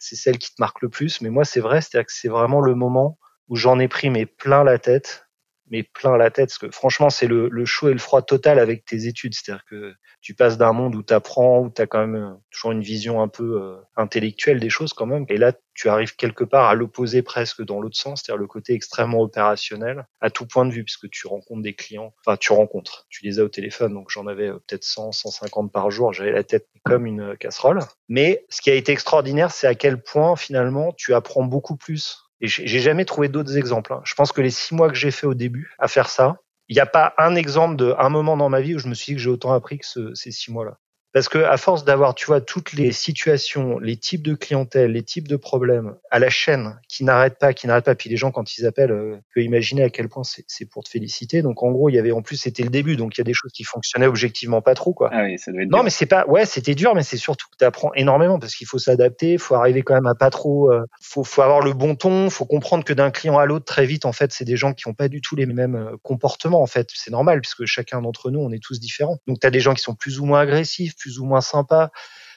c'est 0.00 0.16
celle 0.16 0.38
qui 0.38 0.50
te 0.50 0.60
marque 0.60 0.82
le 0.82 0.88
plus. 0.88 1.20
Mais 1.20 1.30
moi, 1.30 1.44
c'est 1.44 1.60
vrai, 1.60 1.80
c'est-à-dire 1.80 2.06
que 2.06 2.12
c'est 2.12 2.28
vraiment 2.28 2.60
le 2.60 2.74
moment 2.74 3.18
où 3.48 3.56
j'en 3.56 3.78
ai 3.78 3.88
pris 3.88 4.10
mais 4.10 4.26
plein 4.26 4.64
la 4.64 4.78
tête 4.78 5.28
mais 5.70 5.84
plein 5.84 6.16
la 6.16 6.30
tête, 6.30 6.50
parce 6.50 6.58
que 6.58 6.70
franchement, 6.70 7.10
c'est 7.10 7.26
le, 7.26 7.48
le, 7.48 7.64
chaud 7.64 7.88
et 7.88 7.92
le 7.92 7.98
froid 7.98 8.22
total 8.22 8.58
avec 8.58 8.84
tes 8.84 9.06
études. 9.06 9.34
C'est-à-dire 9.34 9.64
que 9.64 9.94
tu 10.20 10.34
passes 10.34 10.58
d'un 10.58 10.72
monde 10.72 10.94
où 10.94 11.02
tu 11.02 11.14
apprends, 11.14 11.60
où 11.60 11.70
tu 11.70 11.80
as 11.80 11.86
quand 11.86 12.00
même 12.00 12.16
euh, 12.16 12.34
toujours 12.50 12.72
une 12.72 12.82
vision 12.82 13.22
un 13.22 13.28
peu 13.28 13.62
euh, 13.62 13.76
intellectuelle 13.96 14.60
des 14.60 14.68
choses 14.68 14.92
quand 14.92 15.06
même, 15.06 15.24
et 15.28 15.36
là, 15.36 15.52
tu 15.74 15.88
arrives 15.88 16.14
quelque 16.16 16.44
part 16.44 16.68
à 16.68 16.74
l'opposé 16.74 17.22
presque 17.22 17.62
dans 17.62 17.80
l'autre 17.80 17.96
sens, 17.96 18.22
c'est-à-dire 18.22 18.40
le 18.40 18.46
côté 18.46 18.74
extrêmement 18.74 19.20
opérationnel 19.20 20.06
à 20.20 20.28
tout 20.28 20.46
point 20.46 20.66
de 20.66 20.72
vue, 20.72 20.84
puisque 20.84 21.08
tu 21.08 21.26
rencontres 21.26 21.62
des 21.62 21.74
clients, 21.74 22.12
enfin 22.26 22.36
tu 22.36 22.52
rencontres, 22.52 23.06
tu 23.08 23.24
les 23.24 23.38
as 23.38 23.44
au 23.44 23.48
téléphone, 23.48 23.94
donc 23.94 24.10
j'en 24.10 24.26
avais 24.26 24.48
euh, 24.48 24.58
peut-être 24.66 24.84
100, 24.84 25.12
150 25.12 25.72
par 25.72 25.90
jour, 25.90 26.12
j'avais 26.12 26.32
la 26.32 26.44
tête 26.44 26.68
comme 26.84 27.06
une 27.06 27.36
casserole. 27.36 27.80
Mais 28.08 28.44
ce 28.50 28.60
qui 28.60 28.70
a 28.70 28.74
été 28.74 28.92
extraordinaire, 28.92 29.52
c'est 29.52 29.66
à 29.66 29.74
quel 29.74 30.02
point 30.02 30.36
finalement 30.36 30.92
tu 30.96 31.14
apprends 31.14 31.44
beaucoup 31.44 31.76
plus 31.76 32.29
et 32.40 32.48
j'ai 32.48 32.80
jamais 32.80 33.04
trouvé 33.04 33.28
d'autres 33.28 33.56
exemples. 33.56 33.92
Hein. 33.92 34.00
Je 34.04 34.14
pense 34.14 34.32
que 34.32 34.40
les 34.40 34.50
six 34.50 34.74
mois 34.74 34.88
que 34.88 34.94
j'ai 34.94 35.10
fait 35.10 35.26
au 35.26 35.34
début 35.34 35.74
à 35.78 35.88
faire 35.88 36.08
ça, 36.08 36.38
il 36.68 36.74
n'y 36.74 36.80
a 36.80 36.86
pas 36.86 37.14
un 37.18 37.34
exemple 37.34 37.76
de 37.76 37.94
un 37.98 38.08
moment 38.08 38.36
dans 38.36 38.48
ma 38.48 38.60
vie 38.60 38.76
où 38.76 38.78
je 38.78 38.88
me 38.88 38.94
suis 38.94 39.12
dit 39.12 39.16
que 39.16 39.22
j'ai 39.22 39.30
autant 39.30 39.52
appris 39.52 39.78
que 39.78 39.86
ce, 39.86 40.14
ces 40.14 40.30
six 40.30 40.50
mois-là. 40.50 40.78
Parce 41.12 41.28
que 41.28 41.38
à 41.38 41.56
force 41.56 41.84
d'avoir, 41.84 42.14
tu 42.14 42.26
vois, 42.26 42.40
toutes 42.40 42.72
les 42.72 42.92
situations, 42.92 43.78
les 43.78 43.96
types 43.96 44.22
de 44.22 44.34
clientèle, 44.34 44.92
les 44.92 45.02
types 45.02 45.26
de 45.26 45.36
problèmes 45.36 45.94
à 46.10 46.18
la 46.18 46.30
chaîne 46.30 46.78
qui 46.88 47.04
n'arrêtent 47.04 47.38
pas, 47.38 47.52
qui 47.52 47.66
n'arrêtent 47.66 47.84
pas, 47.84 47.94
puis 47.94 48.08
les 48.08 48.16
gens 48.16 48.30
quand 48.30 48.56
ils 48.56 48.66
appellent, 48.66 48.92
euh, 48.92 49.16
peuvent 49.34 49.44
imaginer 49.44 49.82
à 49.82 49.90
quel 49.90 50.08
point 50.08 50.22
c'est 50.24 50.66
pour 50.66 50.84
te 50.84 50.90
féliciter. 50.90 51.42
Donc 51.42 51.62
en 51.62 51.70
gros, 51.72 51.88
il 51.88 51.94
y 51.94 51.98
avait 51.98 52.12
en 52.12 52.22
plus 52.22 52.36
c'était 52.36 52.62
le 52.62 52.70
début, 52.70 52.96
donc 52.96 53.16
il 53.16 53.20
y 53.20 53.22
a 53.22 53.24
des 53.24 53.34
choses 53.34 53.52
qui 53.52 53.64
fonctionnaient 53.64 54.06
objectivement 54.06 54.62
pas 54.62 54.74
trop, 54.74 54.94
quoi. 54.94 55.10
Ah 55.12 55.24
oui, 55.24 55.38
ça 55.38 55.50
doit 55.50 55.62
être 55.62 55.70
non, 55.70 55.78
dur. 55.78 55.84
mais 55.84 55.90
c'est 55.90 56.06
pas, 56.06 56.26
ouais, 56.26 56.46
c'était 56.46 56.74
dur, 56.74 56.94
mais 56.94 57.02
c'est 57.02 57.16
surtout 57.16 57.46
que 57.50 57.56
tu 57.58 57.64
apprends 57.64 57.92
énormément 57.94 58.38
parce 58.38 58.54
qu'il 58.54 58.66
faut 58.66 58.78
s'adapter, 58.78 59.36
faut 59.38 59.56
arriver 59.56 59.82
quand 59.82 59.94
même 59.94 60.06
à 60.06 60.14
pas 60.14 60.30
trop, 60.30 60.72
euh, 60.72 60.84
faut, 61.02 61.24
faut 61.24 61.42
avoir 61.42 61.60
le 61.60 61.72
bon 61.72 61.96
ton, 61.96 62.30
faut 62.30 62.44
comprendre 62.44 62.84
que 62.84 62.92
d'un 62.92 63.10
client 63.10 63.38
à 63.38 63.46
l'autre 63.46 63.64
très 63.64 63.84
vite, 63.84 64.04
en 64.04 64.12
fait, 64.12 64.32
c'est 64.32 64.44
des 64.44 64.56
gens 64.56 64.74
qui 64.74 64.86
ont 64.88 64.94
pas 64.94 65.08
du 65.08 65.20
tout 65.20 65.34
les 65.34 65.46
mêmes 65.46 65.74
euh, 65.74 65.96
comportements, 66.02 66.62
en 66.62 66.66
fait. 66.66 66.88
C'est 66.94 67.10
normal 67.10 67.40
puisque 67.40 67.64
chacun 67.64 68.00
d'entre 68.00 68.30
nous, 68.30 68.40
on 68.40 68.52
est 68.52 68.62
tous 68.62 68.78
différents. 68.78 69.18
Donc 69.26 69.40
tu 69.40 69.46
as 69.46 69.50
des 69.50 69.60
gens 69.60 69.74
qui 69.74 69.82
sont 69.82 69.94
plus 69.94 70.20
ou 70.20 70.24
moins 70.24 70.40
agressifs, 70.40 70.94
plus 71.00 71.18
ou 71.18 71.24
moins 71.24 71.40
sympas 71.40 71.90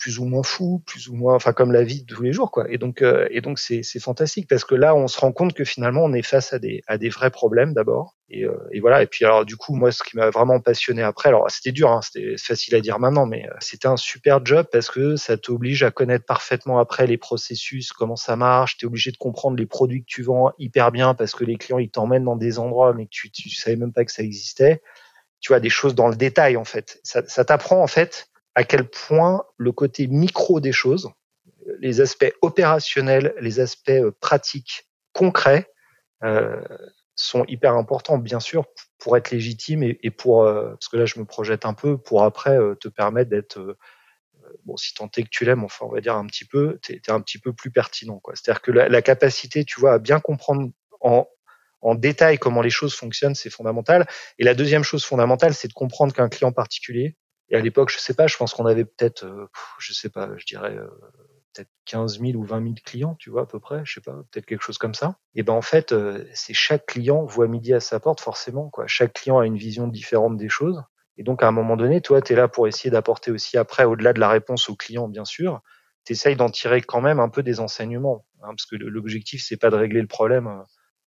plus 0.03 0.19
ou 0.19 0.25
moins 0.25 0.43
fou, 0.43 0.83
plus 0.85 1.07
ou 1.07 1.15
moins, 1.15 1.33
enfin 1.33 1.53
comme 1.53 1.71
la 1.71 1.85
vie 1.85 2.03
de 2.03 2.13
tous 2.13 2.23
les 2.23 2.33
jours, 2.33 2.51
quoi. 2.51 2.65
Et 2.69 2.77
donc, 2.77 3.01
euh, 3.01 3.25
et 3.31 3.39
donc 3.39 3.57
c'est 3.57 3.83
c'est 3.83 4.01
fantastique 4.01 4.49
parce 4.49 4.65
que 4.65 4.75
là, 4.75 4.95
on 4.95 5.07
se 5.07 5.17
rend 5.17 5.31
compte 5.31 5.53
que 5.53 5.63
finalement, 5.63 6.03
on 6.03 6.11
est 6.11 6.21
face 6.21 6.51
à 6.51 6.59
des 6.59 6.81
à 6.87 6.97
des 6.97 7.07
vrais 7.07 7.29
problèmes 7.29 7.73
d'abord. 7.73 8.17
Et, 8.29 8.43
euh, 8.43 8.57
et 8.73 8.81
voilà. 8.81 9.01
Et 9.01 9.07
puis 9.07 9.23
alors, 9.23 9.45
du 9.45 9.55
coup, 9.55 9.75
moi, 9.75 9.93
ce 9.93 10.03
qui 10.03 10.17
m'a 10.17 10.29
vraiment 10.29 10.59
passionné 10.59 11.01
après, 11.03 11.29
alors 11.29 11.49
c'était 11.49 11.71
dur, 11.71 11.89
hein, 11.89 12.01
c'était 12.01 12.35
facile 12.35 12.75
à 12.75 12.81
dire 12.81 12.99
maintenant, 12.99 13.25
mais 13.25 13.47
euh, 13.47 13.53
c'était 13.61 13.87
un 13.87 13.95
super 13.95 14.45
job 14.45 14.67
parce 14.73 14.91
que 14.91 15.15
ça 15.15 15.37
t'oblige 15.37 15.83
à 15.83 15.91
connaître 15.91 16.25
parfaitement 16.25 16.79
après 16.79 17.07
les 17.07 17.17
processus, 17.17 17.93
comment 17.93 18.17
ça 18.17 18.35
marche. 18.35 18.75
T'es 18.77 18.85
obligé 18.85 19.09
de 19.11 19.17
comprendre 19.17 19.55
les 19.55 19.67
produits 19.67 20.01
que 20.01 20.09
tu 20.09 20.23
vends 20.23 20.51
hyper 20.59 20.91
bien 20.91 21.13
parce 21.13 21.33
que 21.33 21.45
les 21.45 21.55
clients 21.55 21.79
ils 21.79 21.89
t'emmènent 21.89 22.25
dans 22.25 22.35
des 22.35 22.59
endroits 22.59 22.93
mais 22.93 23.05
que 23.05 23.11
tu 23.11 23.31
tu 23.31 23.49
savais 23.51 23.77
même 23.77 23.93
pas 23.93 24.03
que 24.03 24.11
ça 24.11 24.21
existait. 24.23 24.81
Tu 25.39 25.53
vois 25.53 25.61
des 25.61 25.69
choses 25.69 25.95
dans 25.95 26.09
le 26.09 26.15
détail 26.17 26.57
en 26.57 26.65
fait. 26.65 26.99
Ça, 27.03 27.21
ça 27.25 27.45
t'apprend 27.45 27.81
en 27.81 27.87
fait 27.87 28.27
à 28.55 28.63
quel 28.63 28.89
point 28.89 29.43
le 29.57 29.71
côté 29.71 30.07
micro 30.07 30.59
des 30.59 30.71
choses, 30.71 31.09
les 31.79 32.01
aspects 32.01 32.33
opérationnels, 32.41 33.33
les 33.39 33.59
aspects 33.59 33.89
euh, 33.89 34.11
pratiques, 34.19 34.87
concrets, 35.13 35.71
euh, 36.23 36.61
sont 37.15 37.45
hyper 37.45 37.75
importants, 37.75 38.17
bien 38.17 38.39
sûr, 38.39 38.65
pour 38.97 39.15
être 39.17 39.29
légitime 39.29 39.83
et, 39.83 40.09
pour, 40.09 40.43
euh, 40.43 40.71
parce 40.71 40.87
que 40.87 40.97
là, 40.97 41.05
je 41.05 41.19
me 41.19 41.25
projette 41.25 41.65
un 41.65 41.75
peu, 41.75 41.97
pour 41.97 42.23
après 42.23 42.57
euh, 42.57 42.73
te 42.75 42.87
permettre 42.87 43.29
d'être, 43.29 43.77
bon, 44.65 44.75
si 44.77 44.95
tant 44.95 45.09
est 45.15 45.23
que 45.23 45.29
tu 45.29 45.45
l'aimes, 45.45 45.63
enfin, 45.63 45.85
on 45.85 45.91
va 45.91 46.01
dire 46.01 46.15
un 46.15 46.25
petit 46.25 46.45
peu, 46.45 46.79
tu 46.81 46.93
es, 46.93 47.11
un 47.11 47.21
petit 47.21 47.37
peu 47.37 47.53
plus 47.53 47.69
pertinent. 47.69 48.19
C'est-à-dire 48.33 48.61
que 48.63 48.71
la, 48.71 48.89
la, 48.89 49.01
capacité, 49.03 49.63
tu 49.63 49.79
vois, 49.79 49.93
à 49.93 49.99
bien 49.99 50.19
comprendre 50.19 50.71
en, 51.01 51.27
en 51.81 51.93
détail 51.93 52.39
comment 52.39 52.63
les 52.63 52.71
choses 52.71 52.95
fonctionnent, 52.95 53.35
c'est 53.35 53.51
fondamental. 53.51 54.07
Et 54.39 54.43
la 54.43 54.55
deuxième 54.55 54.83
chose 54.83 55.05
fondamentale, 55.05 55.53
c'est 55.53 55.67
de 55.67 55.73
comprendre 55.73 56.13
qu'un 56.13 56.29
client 56.29 56.51
particulier, 56.51 57.15
Et 57.49 57.55
à 57.55 57.59
l'époque, 57.59 57.89
je 57.89 57.99
sais 57.99 58.13
pas, 58.13 58.27
je 58.27 58.37
pense 58.37 58.53
qu'on 58.53 58.65
avait 58.65 58.85
peut-être, 58.85 59.25
euh, 59.25 59.47
je 59.79 59.93
sais 59.93 60.09
pas, 60.09 60.29
je 60.37 60.45
dirais 60.45 60.75
euh, 60.75 60.87
peut-être 61.53 61.69
15 61.85 62.19
000 62.19 62.33
ou 62.33 62.43
20 62.43 62.63
000 62.63 62.73
clients, 62.83 63.15
tu 63.19 63.29
vois, 63.29 63.43
à 63.43 63.45
peu 63.45 63.59
près, 63.59 63.81
je 63.85 63.95
sais 63.95 64.01
pas, 64.01 64.13
peut-être 64.31 64.45
quelque 64.45 64.63
chose 64.63 64.77
comme 64.77 64.93
ça. 64.93 65.17
Et 65.35 65.43
ben 65.43 65.53
en 65.53 65.61
fait, 65.61 65.91
euh, 65.91 66.25
c'est 66.33 66.53
chaque 66.53 66.85
client 66.85 67.25
voit 67.25 67.47
midi 67.47 67.73
à 67.73 67.79
sa 67.79 67.99
porte, 67.99 68.21
forcément, 68.21 68.69
quoi. 68.69 68.87
Chaque 68.87 69.13
client 69.13 69.39
a 69.39 69.45
une 69.45 69.57
vision 69.57 69.87
différente 69.87 70.37
des 70.37 70.49
choses. 70.49 70.83
Et 71.17 71.23
donc, 71.23 71.43
à 71.43 71.47
un 71.47 71.51
moment 71.51 71.77
donné, 71.77 72.01
toi, 72.01 72.21
tu 72.21 72.33
es 72.33 72.35
là 72.35 72.47
pour 72.47 72.67
essayer 72.67 72.89
d'apporter 72.89 73.31
aussi 73.31 73.57
après, 73.57 73.83
au-delà 73.83 74.13
de 74.13 74.19
la 74.19 74.29
réponse 74.29 74.69
au 74.69 74.75
client, 74.75 75.07
bien 75.07 75.25
sûr, 75.25 75.61
tu 76.05 76.13
essayes 76.13 76.35
d'en 76.35 76.49
tirer 76.49 76.81
quand 76.81 77.01
même 77.01 77.19
un 77.19 77.29
peu 77.29 77.43
des 77.43 77.59
enseignements. 77.59 78.25
Hein, 78.41 78.49
parce 78.49 78.65
que 78.65 78.75
l'objectif, 78.75 79.43
c'est 79.45 79.57
pas 79.57 79.69
de 79.69 79.75
régler 79.75 80.01
le 80.01 80.07
problème 80.07 80.47
euh, 80.47 80.63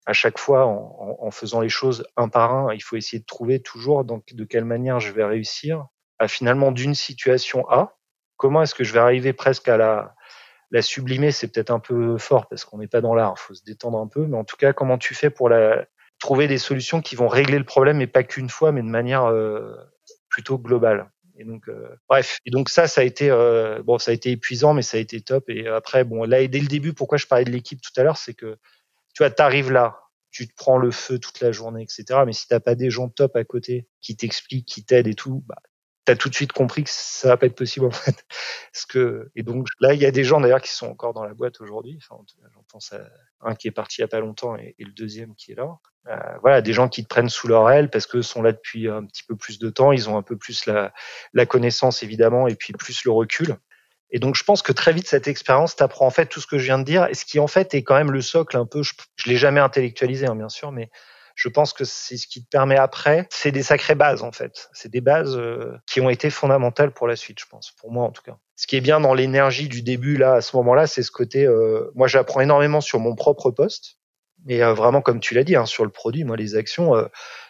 à 0.05 0.13
chaque 0.13 0.37
fois 0.37 0.67
en, 0.67 1.17
en, 1.19 1.31
faisant 1.31 1.59
les 1.59 1.69
choses 1.69 2.05
un 2.17 2.29
par 2.29 2.53
un. 2.53 2.73
Il 2.73 2.81
faut 2.81 2.95
essayer 2.95 3.19
de 3.19 3.25
trouver 3.25 3.61
toujours 3.61 4.05
donc, 4.05 4.23
de 4.31 4.43
quelle 4.45 4.65
manière 4.65 4.99
je 4.99 5.11
vais 5.11 5.25
réussir 5.25 5.87
à 6.19 6.27
finalement 6.27 6.71
d'une 6.71 6.95
situation 6.95 7.69
A, 7.69 7.97
comment 8.37 8.63
est-ce 8.63 8.75
que 8.75 8.83
je 8.83 8.93
vais 8.93 8.99
arriver 8.99 9.33
presque 9.33 9.67
à 9.67 9.77
la, 9.77 10.15
la 10.71 10.81
sublimer, 10.81 11.31
c'est 11.31 11.47
peut-être 11.47 11.71
un 11.71 11.79
peu 11.79 12.17
fort 12.17 12.47
parce 12.47 12.65
qu'on 12.65 12.77
n'est 12.77 12.87
pas 12.87 13.01
dans 13.01 13.15
l'art, 13.15 13.37
faut 13.39 13.53
se 13.53 13.63
détendre 13.63 13.99
un 13.99 14.07
peu, 14.07 14.25
mais 14.25 14.37
en 14.37 14.43
tout 14.43 14.57
cas, 14.57 14.73
comment 14.73 14.97
tu 14.97 15.13
fais 15.13 15.29
pour 15.29 15.49
la, 15.49 15.85
trouver 16.19 16.47
des 16.47 16.57
solutions 16.57 17.01
qui 17.01 17.15
vont 17.15 17.27
régler 17.27 17.57
le 17.57 17.65
problème, 17.65 18.01
et 18.01 18.07
pas 18.07 18.23
qu'une 18.23 18.49
fois, 18.49 18.71
mais 18.71 18.81
de 18.81 18.87
manière 18.87 19.25
euh, 19.25 19.75
plutôt 20.29 20.57
globale? 20.57 21.11
Et 21.37 21.43
donc, 21.43 21.67
euh, 21.67 21.89
bref. 22.07 22.39
Et 22.45 22.51
donc 22.51 22.69
ça, 22.69 22.87
ça 22.87 23.01
a 23.01 23.03
été 23.03 23.29
euh, 23.29 23.83
bon, 23.83 23.97
ça 23.97 24.11
a 24.11 24.13
été 24.13 24.31
épuisant, 24.31 24.73
mais 24.73 24.81
ça 24.81 24.97
a 24.97 24.99
été 25.01 25.19
top. 25.21 25.49
Et 25.49 25.67
après, 25.67 26.05
bon, 26.05 26.23
là, 26.23 26.45
dès 26.47 26.59
le 26.59 26.67
début, 26.67 26.93
pourquoi 26.93 27.17
je 27.17 27.27
parlais 27.27 27.43
de 27.43 27.51
l'équipe 27.51 27.81
tout 27.81 27.91
à 27.99 28.03
l'heure, 28.03 28.17
c'est 28.17 28.33
que 28.33 28.57
tu 29.13 29.23
vois, 29.23 29.29
t'arrives 29.29 29.71
là, 29.71 29.99
tu 30.31 30.47
te 30.47 30.53
prends 30.55 30.77
le 30.77 30.91
feu 30.91 31.19
toute 31.19 31.41
la 31.41 31.51
journée, 31.51 31.83
etc. 31.83 32.21
Mais 32.25 32.33
si 32.33 32.47
t'as 32.47 32.59
pas 32.59 32.75
des 32.75 32.89
gens 32.89 33.09
top 33.09 33.35
à 33.35 33.43
côté 33.43 33.87
qui 34.01 34.15
t'expliquent, 34.15 34.67
qui 34.67 34.85
t'aident 34.85 35.07
et 35.07 35.13
tout, 35.13 35.43
bah, 35.45 35.61
t'as 36.05 36.15
tout 36.15 36.29
de 36.29 36.35
suite 36.35 36.51
compris 36.51 36.83
que 36.83 36.89
ça 36.91 37.29
va 37.29 37.37
pas 37.37 37.47
être 37.47 37.55
possible 37.55 37.85
en 37.87 37.91
fait. 37.91 38.25
Parce 38.71 38.85
que 38.85 39.31
et 39.35 39.43
donc 39.43 39.67
là, 39.79 39.93
il 39.93 40.01
y 40.01 40.05
a 40.05 40.11
des 40.11 40.23
gens 40.23 40.39
d'ailleurs 40.39 40.61
qui 40.61 40.71
sont 40.71 40.87
encore 40.87 41.13
dans 41.13 41.23
la 41.23 41.33
boîte 41.33 41.59
aujourd'hui. 41.61 41.97
Enfin, 41.97 42.21
j'en 42.53 42.63
pense 42.71 42.93
à 42.93 43.01
un 43.41 43.55
qui 43.55 43.67
est 43.67 43.71
parti 43.71 43.97
il 43.99 44.01
y 44.01 44.03
a 44.05 44.07
pas 44.07 44.19
longtemps 44.19 44.55
et, 44.55 44.75
le 44.79 44.91
deuxième 44.91 45.35
qui 45.35 45.51
est 45.51 45.55
là. 45.55 45.77
Euh, 46.07 46.37
voilà, 46.41 46.61
des 46.61 46.73
gens 46.73 46.87
qui 46.87 47.03
te 47.03 47.07
prennent 47.07 47.29
sous 47.29 47.47
leur 47.47 47.69
aile 47.69 47.89
parce 47.89 48.05
que 48.05 48.21
sont 48.21 48.43
là 48.43 48.51
depuis 48.51 48.87
un 48.87 49.05
petit 49.05 49.23
peu 49.23 49.35
plus 49.35 49.57
de 49.57 49.69
temps. 49.69 49.91
Ils 49.91 50.09
ont 50.09 50.17
un 50.17 50.21
peu 50.21 50.37
plus 50.37 50.67
la, 50.67 50.93
la 51.33 51.45
connaissance 51.45 52.03
évidemment 52.03 52.47
et 52.47 52.55
puis 52.55 52.73
plus 52.73 53.03
le 53.03 53.11
recul. 53.11 53.57
Et 54.11 54.19
donc, 54.19 54.35
je 54.35 54.43
pense 54.43 54.61
que 54.61 54.71
très 54.71 54.93
vite, 54.93 55.07
cette 55.07 55.27
expérience 55.27 55.75
t'apprend 55.75 56.05
en 56.05 56.11
fait 56.11 56.27
tout 56.27 56.39
ce 56.39 56.47
que 56.47 56.59
je 56.59 56.65
viens 56.65 56.77
de 56.77 56.83
dire, 56.83 57.07
et 57.09 57.15
ce 57.15 57.25
qui 57.25 57.39
en 57.39 57.47
fait 57.47 57.73
est 57.73 57.83
quand 57.83 57.95
même 57.95 58.11
le 58.11 58.21
socle 58.21 58.55
un 58.55 58.65
peu. 58.65 58.83
Je, 58.83 58.93
je 59.15 59.29
l'ai 59.29 59.35
jamais 59.35 59.59
intellectualisé, 59.59 60.27
hein, 60.27 60.35
bien 60.35 60.47
sûr, 60.47 60.71
mais 60.71 60.91
je 61.35 61.49
pense 61.49 61.73
que 61.73 61.83
c'est 61.83 62.17
ce 62.17 62.27
qui 62.27 62.43
te 62.43 62.49
permet 62.49 62.77
après. 62.77 63.27
C'est 63.29 63.51
des 63.51 63.63
sacrées 63.63 63.95
bases 63.95 64.23
en 64.23 64.31
fait. 64.31 64.69
C'est 64.73 64.89
des 64.89 65.01
bases 65.01 65.35
euh, 65.35 65.77
qui 65.85 66.01
ont 66.01 66.09
été 66.09 66.29
fondamentales 66.29 66.91
pour 66.91 67.07
la 67.07 67.15
suite, 67.15 67.39
je 67.39 67.45
pense, 67.45 67.71
pour 67.79 67.91
moi 67.91 68.05
en 68.05 68.11
tout 68.11 68.23
cas. 68.23 68.37
Ce 68.55 68.67
qui 68.67 68.77
est 68.77 68.81
bien 68.81 69.01
dans 69.01 69.13
l'énergie 69.13 69.67
du 69.67 69.81
début 69.81 70.17
là, 70.17 70.35
à 70.35 70.41
ce 70.41 70.55
moment-là, 70.55 70.87
c'est 70.87 71.03
ce 71.03 71.11
côté. 71.11 71.45
Euh, 71.45 71.91
moi, 71.93 72.07
j'apprends 72.07 72.39
énormément 72.39 72.79
sur 72.79 72.99
mon 72.99 73.15
propre 73.15 73.51
poste, 73.51 73.97
mais 74.45 74.63
euh, 74.63 74.73
vraiment 74.73 75.01
comme 75.01 75.19
tu 75.19 75.33
l'as 75.33 75.43
dit, 75.43 75.57
hein, 75.57 75.65
sur 75.65 75.83
le 75.83 75.91
produit, 75.91 76.23
moi 76.23 76.37
les 76.37 76.55
actions, 76.55 76.95
euh, 76.95 77.05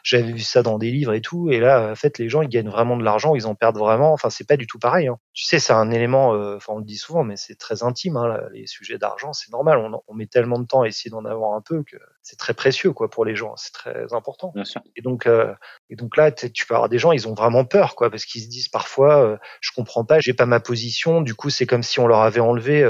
j'avais 0.06 0.32
vu 0.32 0.42
ça 0.42 0.62
dans 0.62 0.78
des 0.78 0.92
livres 0.92 1.14
et 1.14 1.22
tout, 1.22 1.50
et 1.50 1.60
là 1.60 1.92
en 1.92 1.96
fait 1.96 2.20
les 2.20 2.30
gens 2.30 2.44
ils 2.44 2.48
gagnent 2.48 2.70
vraiment 2.70 2.96
de 2.96 3.04
l'argent, 3.04 3.36
ils 3.36 3.48
en 3.48 3.56
perdent 3.56 3.78
vraiment. 3.78 4.14
Enfin 4.14 4.30
c'est 4.30 4.48
pas 4.48 4.56
du 4.56 4.68
tout 4.68 4.78
pareil. 4.78 5.08
Hein. 5.08 5.18
Tu 5.34 5.46
sais 5.46 5.58
c'est 5.58 5.74
un 5.74 5.90
élément, 5.90 6.36
euh, 6.36 6.58
enfin 6.58 6.74
on 6.74 6.78
le 6.78 6.86
dit 6.86 6.98
souvent, 6.98 7.24
mais 7.24 7.38
c'est 7.38 7.56
très 7.56 7.84
intime. 7.84 8.16
Hein, 8.16 8.40
les 8.54 8.68
sujets 8.68 9.00
d'argent, 9.00 9.34
c'est 9.34 9.52
normal. 9.52 9.80
On, 9.80 10.00
on, 10.08 10.14
met 10.14 10.28
tellement 10.28 10.60
de 10.60 10.66
temps 10.68 10.84
à 10.84 10.88
essayer 10.88 11.10
d'en 11.10 11.26
avoir 11.26 11.54
un 11.54 11.62
peu 11.62 11.84
que 11.84 11.98
c'est 12.22 12.38
très 12.38 12.54
précieux 12.54 12.94
quoi 12.94 13.10
pour 13.10 13.26
les 13.26 13.36
gens. 13.36 13.56
C'est 13.56 13.74
très 13.74 14.14
important. 14.14 14.52
Bien 14.54 14.64
sûr. 14.64 14.82
Et 14.96 15.02
donc 15.02 15.28
et 15.90 15.96
donc 15.96 16.18
là 16.18 16.32
tu 16.32 16.66
peux 16.68 16.76
avoir 16.76 16.90
des 16.90 17.00
gens, 17.00 17.12
ils 17.12 17.28
ont 17.28 17.34
vraiment 17.34 17.66
peur 17.66 17.96
quoi, 17.96 18.12
parce 18.12 18.26
qu'ils 18.26 18.44
se 18.44 18.48
disent 18.48 18.70
parfois 18.70 19.40
je 19.60 19.72
comprends 19.76 20.06
pas, 20.06 20.20
j'ai 20.20 20.34
pas 20.34 20.46
ma 20.46 20.60
position. 20.60 21.22
Du 21.22 21.34
coup 21.34 21.50
c'est 21.50 21.66
comme 21.66 21.84
si 21.84 22.00
on 22.00 22.06
leur 22.06 22.22
avait 22.22 22.42
enlevé. 22.42 22.82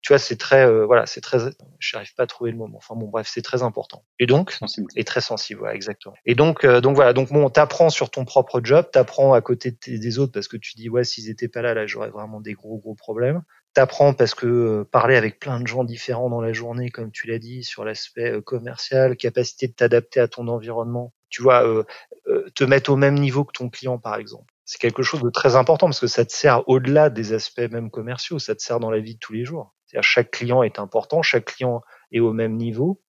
tu 0.00 0.12
vois 0.12 0.18
c'est 0.18 0.36
très 0.36 0.68
voilà 0.84 1.06
c'est 1.06 1.20
très, 1.20 1.38
je 1.78 1.96
n'arrive 1.96 2.14
pas 2.14 2.24
à 2.24 2.26
trouver 2.26 2.50
le 2.50 2.56
moment. 2.56 2.78
Enfin 2.78 2.96
bon 2.96 3.08
bref 3.08 3.28
c'est 3.30 3.42
très 3.42 3.62
important. 3.62 4.04
Et 4.18 4.26
donc, 4.26 4.52
sensible. 4.52 4.88
et 4.96 5.04
très 5.04 5.20
sensible, 5.20 5.62
ouais, 5.62 5.74
exactement. 5.74 6.14
Et 6.26 6.31
donc, 6.34 6.64
euh, 6.64 6.80
donc 6.80 6.94
voilà, 6.94 7.12
donc 7.12 7.32
bon, 7.32 7.48
t'apprends 7.50 7.90
sur 7.90 8.10
ton 8.10 8.24
propre 8.24 8.60
job, 8.62 8.86
t'apprends 8.92 9.34
à 9.34 9.40
côté 9.40 9.76
des 9.86 10.18
autres 10.18 10.32
parce 10.32 10.48
que 10.48 10.56
tu 10.56 10.74
dis 10.76 10.88
ouais, 10.88 11.04
s'ils 11.04 11.30
étaient 11.30 11.48
pas 11.48 11.62
là, 11.62 11.74
là, 11.74 11.86
j'aurais 11.86 12.10
vraiment 12.10 12.40
des 12.40 12.52
gros 12.52 12.78
gros 12.78 12.94
problèmes. 12.94 13.42
T'apprends 13.74 14.12
parce 14.12 14.34
que 14.34 14.46
euh, 14.46 14.84
parler 14.84 15.16
avec 15.16 15.40
plein 15.40 15.58
de 15.58 15.66
gens 15.66 15.84
différents 15.84 16.30
dans 16.30 16.40
la 16.40 16.52
journée, 16.52 16.90
comme 16.90 17.10
tu 17.10 17.26
l'as 17.26 17.38
dit, 17.38 17.64
sur 17.64 17.84
l'aspect 17.84 18.30
euh, 18.30 18.40
commercial, 18.40 19.16
capacité 19.16 19.66
de 19.66 19.72
t'adapter 19.72 20.20
à 20.20 20.28
ton 20.28 20.46
environnement, 20.48 21.12
tu 21.30 21.42
vois, 21.42 21.64
te 22.54 22.64
mettre 22.64 22.90
au 22.90 22.96
même 22.96 23.14
niveau 23.14 23.44
que 23.44 23.52
ton 23.52 23.70
client, 23.70 23.98
par 23.98 24.16
exemple. 24.16 24.52
C'est 24.66 24.78
quelque 24.78 25.02
chose 25.02 25.22
de 25.22 25.30
très 25.30 25.56
important 25.56 25.86
parce 25.86 26.00
que 26.00 26.06
ça 26.06 26.24
te 26.24 26.32
sert 26.32 26.68
au-delà 26.68 27.08
des 27.08 27.32
aspects 27.32 27.70
même 27.70 27.90
commerciaux, 27.90 28.38
ça 28.38 28.54
te 28.54 28.62
sert 28.62 28.80
dans 28.80 28.90
la 28.90 29.00
vie 29.00 29.14
de 29.14 29.18
tous 29.18 29.32
les 29.32 29.44
jours. 29.44 29.74
C'est-à-dire 29.86 30.04
chaque 30.04 30.30
client 30.30 30.62
est 30.62 30.78
important, 30.78 31.22
chaque 31.22 31.46
client 31.46 31.82
est 32.12 32.20
au 32.20 32.32
même 32.32 32.56
niveau 32.56 33.00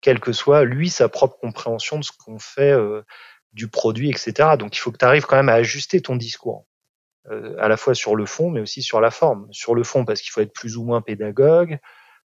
quelle 0.00 0.20
que 0.20 0.32
soit 0.32 0.64
lui 0.64 0.90
sa 0.90 1.08
propre 1.08 1.38
compréhension 1.38 1.98
de 1.98 2.04
ce 2.04 2.12
qu'on 2.12 2.38
fait 2.38 2.72
euh, 2.72 3.02
du 3.52 3.68
produit, 3.68 4.10
etc. 4.10 4.56
Donc 4.58 4.76
il 4.76 4.80
faut 4.80 4.92
que 4.92 4.98
tu 4.98 5.04
arrives 5.04 5.26
quand 5.26 5.36
même 5.36 5.48
à 5.48 5.54
ajuster 5.54 6.00
ton 6.00 6.16
discours, 6.16 6.66
euh, 7.30 7.56
à 7.58 7.68
la 7.68 7.76
fois 7.76 7.94
sur 7.94 8.16
le 8.16 8.26
fond, 8.26 8.50
mais 8.50 8.60
aussi 8.60 8.82
sur 8.82 9.00
la 9.00 9.10
forme. 9.10 9.48
Sur 9.50 9.74
le 9.74 9.82
fond, 9.84 10.04
parce 10.04 10.20
qu'il 10.20 10.30
faut 10.30 10.40
être 10.40 10.52
plus 10.52 10.76
ou 10.76 10.84
moins 10.84 11.00
pédagogue, 11.00 11.78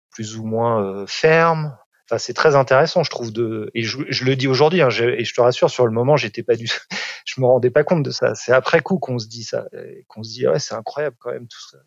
plus 0.10 0.38
ou 0.38 0.46
moins 0.46 0.84
euh, 0.84 1.06
ferme. 1.08 1.78
Enfin, 2.10 2.18
c'est 2.18 2.34
très 2.34 2.56
intéressant, 2.56 3.04
je 3.04 3.10
trouve. 3.10 3.32
De 3.32 3.72
et 3.74 3.84
je, 3.84 4.00
je 4.10 4.26
le 4.26 4.36
dis 4.36 4.48
aujourd'hui, 4.48 4.82
hein, 4.82 4.90
et 4.90 5.24
je 5.24 5.34
te 5.34 5.42
rassure, 5.42 5.70
sur 5.70 5.86
le 5.86 5.94
moment, 5.94 6.18
j'étais 6.18 6.44
pas 6.44 6.56
du, 6.56 6.68
je 7.26 7.40
me 7.40 7.46
rendais 7.46 7.70
pas 7.72 7.84
compte 7.84 8.04
de 8.04 8.12
ça. 8.12 8.36
C'est 8.36 8.52
après 8.52 8.82
coup 8.82 9.00
qu'on 9.00 9.20
se 9.20 9.28
dit 9.28 9.44
ça, 9.44 9.66
qu'on 10.08 10.24
se 10.24 10.32
dit 10.32 10.48
ouais, 10.48 10.60
c'est 10.60 10.76
incroyable 10.76 11.16
quand 11.20 11.32
même 11.32 11.48
tout 11.48 11.62
ça. 11.72 11.78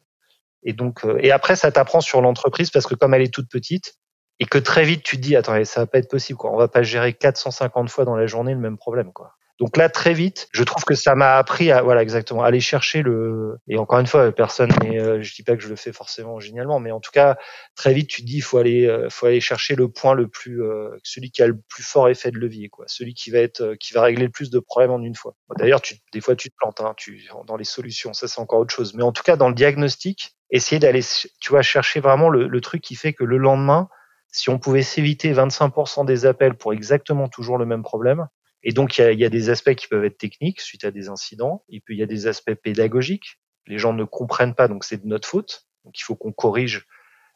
Et 0.64 0.72
donc, 0.72 1.04
euh, 1.04 1.18
et 1.20 1.30
après, 1.30 1.56
ça 1.56 1.70
t'apprend 1.70 2.00
sur 2.00 2.20
l'entreprise 2.20 2.70
parce 2.70 2.86
que 2.86 2.94
comme 2.94 3.14
elle 3.14 3.22
est 3.22 3.32
toute 3.32 3.50
petite, 3.50 3.96
et 4.40 4.46
que 4.46 4.58
très 4.58 4.84
vite 4.84 5.02
tu 5.02 5.16
te 5.16 5.22
dis 5.22 5.36
attends 5.36 5.62
ça 5.64 5.80
va 5.80 5.86
pas 5.86 5.98
être 5.98 6.10
possible 6.10 6.38
quoi. 6.38 6.52
On 6.52 6.56
va 6.56 6.68
pas 6.68 6.82
gérer 6.82 7.12
450 7.12 7.90
fois 7.90 8.04
dans 8.04 8.16
la 8.16 8.26
journée 8.26 8.52
le 8.52 8.60
même 8.60 8.76
problème 8.76 9.12
quoi. 9.12 9.34
Donc 9.60 9.76
là 9.76 9.88
très 9.88 10.14
vite 10.14 10.48
je 10.52 10.64
trouve 10.64 10.84
que 10.84 10.96
ça 10.96 11.14
m'a 11.14 11.36
appris 11.36 11.70
à 11.70 11.82
voilà 11.82 12.02
exactement 12.02 12.42
aller 12.42 12.58
chercher 12.58 13.02
le 13.02 13.56
et 13.68 13.78
encore 13.78 14.00
une 14.00 14.06
fois 14.08 14.32
personne 14.32 14.70
mais 14.82 15.00
euh, 15.00 15.22
je 15.22 15.32
dis 15.32 15.44
pas 15.44 15.56
que 15.56 15.62
je 15.62 15.68
le 15.68 15.76
fais 15.76 15.92
forcément 15.92 16.40
génialement 16.40 16.80
mais 16.80 16.90
en 16.90 16.98
tout 16.98 17.12
cas 17.12 17.36
très 17.76 17.94
vite 17.94 18.08
tu 18.08 18.22
te 18.22 18.26
dis 18.26 18.40
faut 18.40 18.58
aller 18.58 18.86
euh, 18.86 19.08
faut 19.10 19.26
aller 19.26 19.40
chercher 19.40 19.76
le 19.76 19.88
point 19.88 20.14
le 20.14 20.26
plus 20.26 20.60
euh, 20.64 20.90
celui 21.04 21.30
qui 21.30 21.40
a 21.40 21.46
le 21.46 21.56
plus 21.68 21.84
fort 21.84 22.08
effet 22.08 22.32
de 22.32 22.38
levier 22.38 22.68
quoi. 22.68 22.84
Celui 22.88 23.14
qui 23.14 23.30
va 23.30 23.38
être 23.38 23.60
euh, 23.60 23.76
qui 23.76 23.94
va 23.94 24.02
régler 24.02 24.24
le 24.24 24.32
plus 24.32 24.50
de 24.50 24.58
problèmes 24.58 24.90
en 24.90 25.00
une 25.00 25.14
fois. 25.14 25.36
D'ailleurs 25.56 25.80
tu 25.82 25.94
des 26.12 26.20
fois 26.20 26.34
tu 26.34 26.50
te 26.50 26.56
plantes 26.56 26.80
hein, 26.80 26.92
tu 26.96 27.24
dans 27.46 27.56
les 27.56 27.64
solutions 27.64 28.12
ça 28.12 28.26
c'est 28.26 28.40
encore 28.40 28.58
autre 28.58 28.74
chose. 28.74 28.94
Mais 28.94 29.04
en 29.04 29.12
tout 29.12 29.22
cas 29.22 29.36
dans 29.36 29.48
le 29.48 29.54
diagnostic 29.54 30.34
essayer 30.50 30.80
d'aller 30.80 31.02
tu 31.40 31.50
vois 31.50 31.62
chercher 31.62 32.00
vraiment 32.00 32.28
le 32.28 32.60
truc 32.60 32.82
qui 32.82 32.96
fait 32.96 33.12
que 33.12 33.22
le 33.22 33.36
lendemain 33.36 33.88
si 34.34 34.50
on 34.50 34.58
pouvait 34.58 34.82
s'éviter 34.82 35.32
25% 35.32 36.04
des 36.04 36.26
appels 36.26 36.56
pour 36.56 36.72
exactement 36.72 37.28
toujours 37.28 37.56
le 37.56 37.66
même 37.66 37.84
problème, 37.84 38.26
et 38.64 38.72
donc 38.72 38.98
il 38.98 39.20
y 39.20 39.24
a, 39.24 39.28
des 39.28 39.48
aspects 39.48 39.74
qui 39.74 39.86
peuvent 39.86 40.04
être 40.04 40.18
techniques 40.18 40.60
suite 40.60 40.84
à 40.84 40.90
des 40.90 41.08
incidents, 41.08 41.64
et 41.68 41.80
puis 41.80 41.94
il 41.94 42.00
y 42.00 42.02
a 42.02 42.06
des 42.06 42.26
aspects 42.26 42.54
pédagogiques. 42.54 43.38
Les 43.68 43.78
gens 43.78 43.92
ne 43.92 44.02
comprennent 44.02 44.56
pas, 44.56 44.66
donc 44.66 44.82
c'est 44.82 45.00
de 45.00 45.06
notre 45.06 45.28
faute. 45.28 45.68
Donc 45.84 45.96
il 46.00 46.02
faut 46.02 46.16
qu'on 46.16 46.32
corrige 46.32 46.84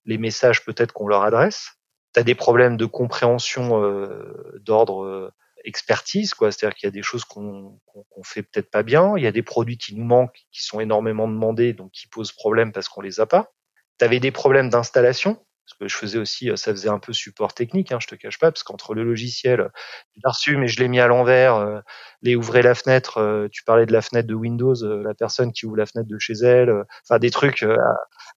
les 0.06 0.18
messages 0.18 0.64
peut-être 0.64 0.92
qu'on 0.92 1.06
leur 1.06 1.22
adresse. 1.22 1.76
Tu 2.14 2.20
as 2.20 2.24
des 2.24 2.34
problèmes 2.34 2.76
de 2.76 2.86
compréhension 2.86 3.80
euh, 3.80 4.58
d'ordre 4.60 5.04
euh, 5.04 5.32
expertise, 5.64 6.34
quoi. 6.34 6.50
C'est-à-dire 6.50 6.74
qu'il 6.74 6.88
y 6.88 6.88
a 6.88 6.92
des 6.92 7.02
choses 7.02 7.24
qu'on 7.24 7.78
qu'on 7.92 8.24
fait 8.24 8.42
peut-être 8.42 8.70
pas 8.70 8.82
bien. 8.82 9.16
Il 9.16 9.22
y 9.22 9.28
a 9.28 9.32
des 9.32 9.42
produits 9.42 9.78
qui 9.78 9.94
nous 9.94 10.04
manquent, 10.04 10.40
qui 10.50 10.64
sont 10.64 10.80
énormément 10.80 11.28
demandés, 11.28 11.74
donc 11.74 11.92
qui 11.92 12.08
posent 12.08 12.32
problème 12.32 12.72
parce 12.72 12.88
qu'on 12.88 13.02
les 13.02 13.20
a 13.20 13.26
pas. 13.26 13.52
Tu 14.00 14.04
avais 14.04 14.18
des 14.18 14.32
problèmes 14.32 14.68
d'installation 14.68 15.44
parce 15.68 15.78
que 15.78 15.88
je 15.88 15.96
faisais 15.96 16.18
aussi, 16.18 16.50
euh, 16.50 16.56
ça 16.56 16.72
faisait 16.72 16.88
un 16.88 16.98
peu 16.98 17.12
support 17.12 17.52
technique, 17.52 17.92
hein, 17.92 17.98
je 18.00 18.06
te 18.06 18.14
cache 18.14 18.38
pas, 18.38 18.50
parce 18.50 18.62
qu'entre 18.62 18.94
le 18.94 19.04
logiciel, 19.04 19.70
je 20.14 20.20
l'ai 20.24 20.30
reçu, 20.30 20.56
mais 20.56 20.66
je 20.66 20.80
l'ai 20.80 20.88
mis 20.88 20.98
à 20.98 21.06
l'envers, 21.06 21.56
euh, 21.56 21.80
les 22.22 22.36
ouvrir 22.36 22.64
la 22.64 22.74
fenêtre, 22.74 23.18
euh, 23.18 23.48
tu 23.50 23.64
parlais 23.64 23.84
de 23.84 23.92
la 23.92 24.00
fenêtre 24.00 24.26
de 24.26 24.34
Windows, 24.34 24.74
la 24.82 25.14
personne 25.14 25.52
qui 25.52 25.66
ouvre 25.66 25.76
la 25.76 25.86
fenêtre 25.86 26.08
de 26.08 26.18
chez 26.18 26.34
elle, 26.42 26.84
enfin 27.04 27.18
des 27.18 27.30
trucs. 27.30 27.62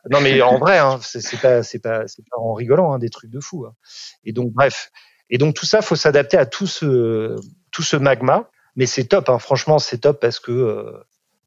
non 0.09 0.19
mais 0.21 0.41
en 0.41 0.57
vrai, 0.57 0.77
hein, 0.77 0.99
c'est 1.01 1.39
pas, 1.39 1.63
c'est 1.63 1.79
pas, 1.79 2.07
c'est 2.07 2.23
pas 2.23 2.37
en 2.37 2.53
rigolant, 2.53 2.93
hein, 2.93 2.99
des 2.99 3.09
trucs 3.09 3.31
de 3.31 3.39
fou. 3.39 3.65
Hein. 3.65 3.73
Et 4.25 4.33
donc 4.33 4.51
bref, 4.51 4.91
et 5.29 5.37
donc 5.37 5.55
tout 5.55 5.65
ça, 5.65 5.81
faut 5.81 5.95
s'adapter 5.95 6.37
à 6.37 6.45
tout 6.45 6.67
ce, 6.67 7.35
tout 7.71 7.83
ce 7.83 7.95
magma. 7.95 8.49
Mais 8.75 8.85
c'est 8.85 9.05
top, 9.05 9.29
hein, 9.29 9.39
franchement, 9.39 9.79
c'est 9.79 9.99
top 9.99 10.21
parce 10.21 10.39
que 10.39 10.93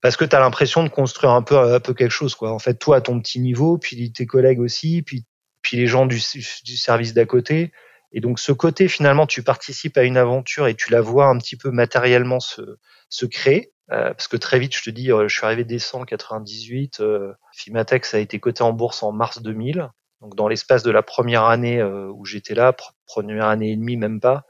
parce 0.03 0.17
que 0.17 0.27
tu 0.27 0.37
as 0.37 0.41
l'impression 0.41 0.83
de 0.83 0.91
construire 0.91 1.33
un 1.33 1.43
peu 1.43 1.57
un 1.59 1.81
peu 1.81 1.95
quelque 1.95 2.11
chose 2.11 2.35
quoi. 2.35 2.53
En 2.53 2.59
fait, 2.59 2.75
toi 2.75 2.97
à 2.97 3.01
ton 3.01 3.21
petit 3.21 3.41
niveau, 3.41 3.79
puis 3.79 4.13
tes 4.13 4.27
collègues 4.27 4.61
aussi, 4.61 5.03
puis 5.03 5.25
puis 5.65 5.77
les 5.77 5.89
gens 5.89 6.07
du, 6.07 6.21
du 6.65 6.77
service 6.77 7.15
d'à 7.15 7.25
côté. 7.25 7.73
Et 8.13 8.21
donc 8.21 8.39
ce 8.39 8.53
côté, 8.53 8.87
finalement, 8.87 9.27
tu 9.27 9.43
participes 9.43 9.97
à 9.99 10.05
une 10.05 10.17
aventure 10.17 10.69
et 10.69 10.77
tu 10.77 10.93
la 10.93 11.01
vois 11.01 11.27
un 11.27 11.39
petit 11.39 11.57
peu 11.57 11.73
matériellement 11.73 12.39
se, 12.39 12.63
se 13.09 13.27
créer. 13.27 13.73
Euh, 13.91 14.15
parce 14.15 14.29
que 14.29 14.37
très 14.37 14.59
vite, 14.59 14.77
je 14.77 14.83
te 14.83 14.91
dis, 14.91 15.11
euh, 15.11 15.27
je 15.27 15.35
suis 15.35 15.45
arrivé 15.45 15.65
décembre 15.65 16.07
98, 16.07 17.01
euh, 17.01 17.33
Fimatex 17.53 18.15
a 18.15 18.19
été 18.19 18.39
coté 18.39 18.63
en 18.63 18.73
bourse 18.73 19.03
en 19.03 19.11
mars 19.13 19.43
2000. 19.43 19.89
Donc 20.21 20.37
dans 20.37 20.49
l'espace 20.49 20.83
de 20.83 20.91
la 20.91 21.03
première 21.03 21.45
année 21.45 21.81
euh, 21.81 22.11
où 22.15 22.25
j'étais 22.25 22.55
là, 22.55 22.75
première 23.07 23.47
année 23.47 23.73
et 23.73 23.77
demie 23.77 23.97
même 23.97 24.21
pas, 24.21 24.45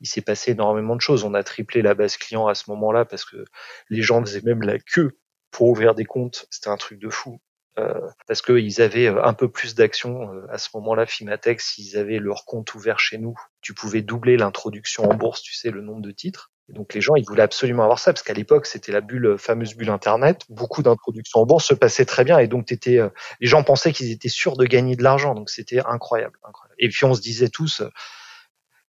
il 0.00 0.08
s'est 0.08 0.22
passé 0.22 0.52
énormément 0.52 0.96
de 0.96 1.00
choses. 1.00 1.24
On 1.24 1.34
a 1.34 1.42
triplé 1.42 1.82
la 1.82 1.94
base 1.94 2.16
client 2.16 2.46
à 2.46 2.54
ce 2.54 2.70
moment-là 2.70 3.04
parce 3.04 3.24
que 3.24 3.44
les 3.90 4.02
gens 4.02 4.20
faisaient 4.24 4.42
même 4.42 4.62
la 4.62 4.78
queue 4.78 5.18
pour 5.50 5.68
ouvrir 5.68 5.94
des 5.94 6.04
comptes, 6.04 6.46
c'était 6.50 6.70
un 6.70 6.76
truc 6.76 6.98
de 7.00 7.08
fou. 7.10 7.40
Euh, 7.78 8.00
parce 8.26 8.42
qu'ils 8.42 8.82
avaient 8.82 9.06
euh, 9.06 9.22
un 9.24 9.32
peu 9.32 9.48
plus 9.48 9.74
d'actions 9.74 10.30
à 10.50 10.58
ce 10.58 10.68
moment-là. 10.74 11.06
Fimatex, 11.06 11.74
s'ils 11.74 11.96
avaient 11.96 12.18
leur 12.18 12.44
compte 12.44 12.74
ouvert 12.74 12.98
chez 12.98 13.16
nous, 13.16 13.34
tu 13.60 13.74
pouvais 13.74 14.02
doubler 14.02 14.36
l'introduction 14.36 15.04
en 15.04 15.14
bourse, 15.14 15.42
tu 15.42 15.54
sais, 15.54 15.70
le 15.70 15.80
nombre 15.80 16.02
de 16.02 16.10
titres. 16.10 16.50
Et 16.68 16.72
donc 16.72 16.94
les 16.94 17.00
gens, 17.00 17.14
ils 17.16 17.24
voulaient 17.24 17.42
absolument 17.42 17.82
avoir 17.82 17.98
ça 17.98 18.12
parce 18.12 18.22
qu'à 18.22 18.32
l'époque, 18.32 18.66
c'était 18.66 18.92
la 18.92 19.00
bulle, 19.00 19.36
fameuse 19.38 19.74
bulle 19.74 19.90
Internet. 19.90 20.42
Beaucoup 20.48 20.82
d'introductions 20.82 21.40
en 21.40 21.46
bourse 21.46 21.66
se 21.66 21.74
passaient 21.74 22.04
très 22.04 22.24
bien 22.24 22.38
et 22.38 22.46
donc 22.46 22.70
étais, 22.70 23.00
les 23.40 23.46
gens 23.48 23.64
pensaient 23.64 23.92
qu'ils 23.92 24.12
étaient 24.12 24.28
sûrs 24.28 24.56
de 24.56 24.66
gagner 24.66 24.94
de 24.94 25.02
l'argent. 25.02 25.34
Donc 25.34 25.50
c'était 25.50 25.80
incroyable, 25.80 26.38
incroyable. 26.44 26.76
Et 26.78 26.88
puis 26.88 27.04
on 27.04 27.14
se 27.14 27.20
disait 27.20 27.48
tous, 27.48 27.82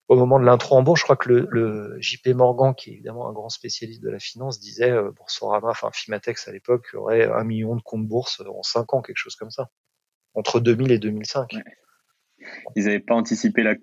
au 0.09 0.17
moment 0.17 0.39
de 0.39 0.45
l'intro 0.45 0.77
en 0.77 0.83
bourse, 0.83 1.01
je 1.01 1.05
crois 1.05 1.17
que 1.17 1.29
le, 1.29 1.49
le, 1.51 1.97
JP 2.01 2.29
Morgan, 2.35 2.75
qui 2.75 2.91
est 2.91 2.93
évidemment 2.95 3.29
un 3.29 3.33
grand 3.33 3.49
spécialiste 3.49 4.03
de 4.03 4.11
la 4.11 4.19
finance, 4.19 4.61
disait 4.61 4.91
euh, 4.91 5.11
Boursorama, 5.11 5.71
enfin 5.71 5.91
Fimatex 5.93 6.47
à 6.47 6.53
l'époque, 6.53 6.87
aurait 6.95 7.25
un 7.25 7.45
million 7.45 7.75
de 7.75 7.83
comptes 7.83 8.07
bourse 8.07 8.43
en 8.47 8.63
cinq 8.63 8.93
ans, 8.93 9.03
quelque 9.03 9.17
chose 9.17 9.37
comme 9.37 9.51
ça, 9.51 9.71
entre 10.35 10.61
2000 10.61 10.93
et 10.93 10.99
2005. 10.99 11.55
Ils 12.77 12.85
n'avaient 12.85 13.01
pas 13.01 13.15
anticipé 13.15 13.63
la, 13.63 13.75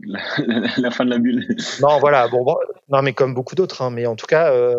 la, 0.78 0.92
fin 0.92 1.06
de 1.06 1.10
la 1.10 1.18
bulle. 1.18 1.48
Non, 1.82 1.98
voilà. 2.00 2.28
Bon, 2.28 2.46
non, 2.90 3.01
mais 3.01 3.13
comme 3.13 3.34
beaucoup 3.34 3.56
d'autres, 3.56 3.82
hein, 3.82 3.90
mais 3.90 4.06
en 4.06 4.16
tout 4.16 4.28
cas, 4.28 4.54
euh, 4.54 4.75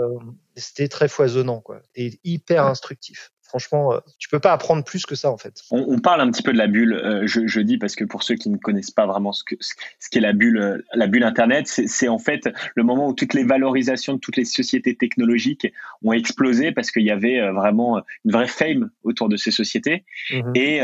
c'était 0.54 0.86
très 0.86 1.08
foisonnant, 1.08 1.60
quoi, 1.60 1.80
et 1.96 2.20
hyper 2.22 2.64
instructif 2.66 3.32
franchement, 3.52 3.92
euh, 3.92 3.98
tu 4.18 4.30
peux 4.30 4.40
pas 4.40 4.52
apprendre 4.52 4.82
plus 4.82 5.04
que 5.04 5.14
ça 5.14 5.30
en 5.30 5.36
fait. 5.36 5.60
On, 5.70 5.98
parle 5.98 6.22
un 6.22 6.30
petit 6.30 6.42
peu 6.42 6.54
de 6.54 6.58
la 6.58 6.68
bulle. 6.68 6.94
Euh, 6.94 7.26
je, 7.26 7.60
dis 7.60 7.76
parce 7.76 7.94
que 7.94 8.04
pour 8.04 8.22
ceux 8.22 8.34
qui 8.34 8.48
ne 8.48 8.56
connaissent 8.56 8.90
pas 8.90 9.06
vraiment 9.06 9.32
ce 9.32 9.44
que 9.44 9.56
ce 9.60 9.74
qu'est 10.10 10.20
la 10.20 10.32
bulle, 10.32 10.56
euh, 10.56 10.78
la 10.94 11.06
bulle 11.06 11.24
Internet, 11.24 11.66
c'est 11.66 12.08
en 12.08 12.18
fait 12.18 12.48
le 12.74 12.82
moment 12.82 13.08
où 13.08 13.12
toutes 13.12 13.34
les 13.34 13.44
valorisations 13.44 14.14
de 14.14 14.18
toutes 14.18 14.38
les 14.38 14.46
sociétés 14.46 14.96
technologiques 14.96 15.70
ont 16.02 16.12
explosé 16.12 16.72
parce 16.72 16.90
qu'il 16.90 17.02
y 17.02 17.10
avait 17.10 17.46
vraiment 17.50 18.00
une 18.24 18.32
vraie 18.32 18.48
fame 18.48 18.88
autour 19.02 19.28
de 19.28 19.36
ces 19.36 19.50
sociétés 19.50 20.06
mhm. 20.30 20.52
et, 20.54 20.76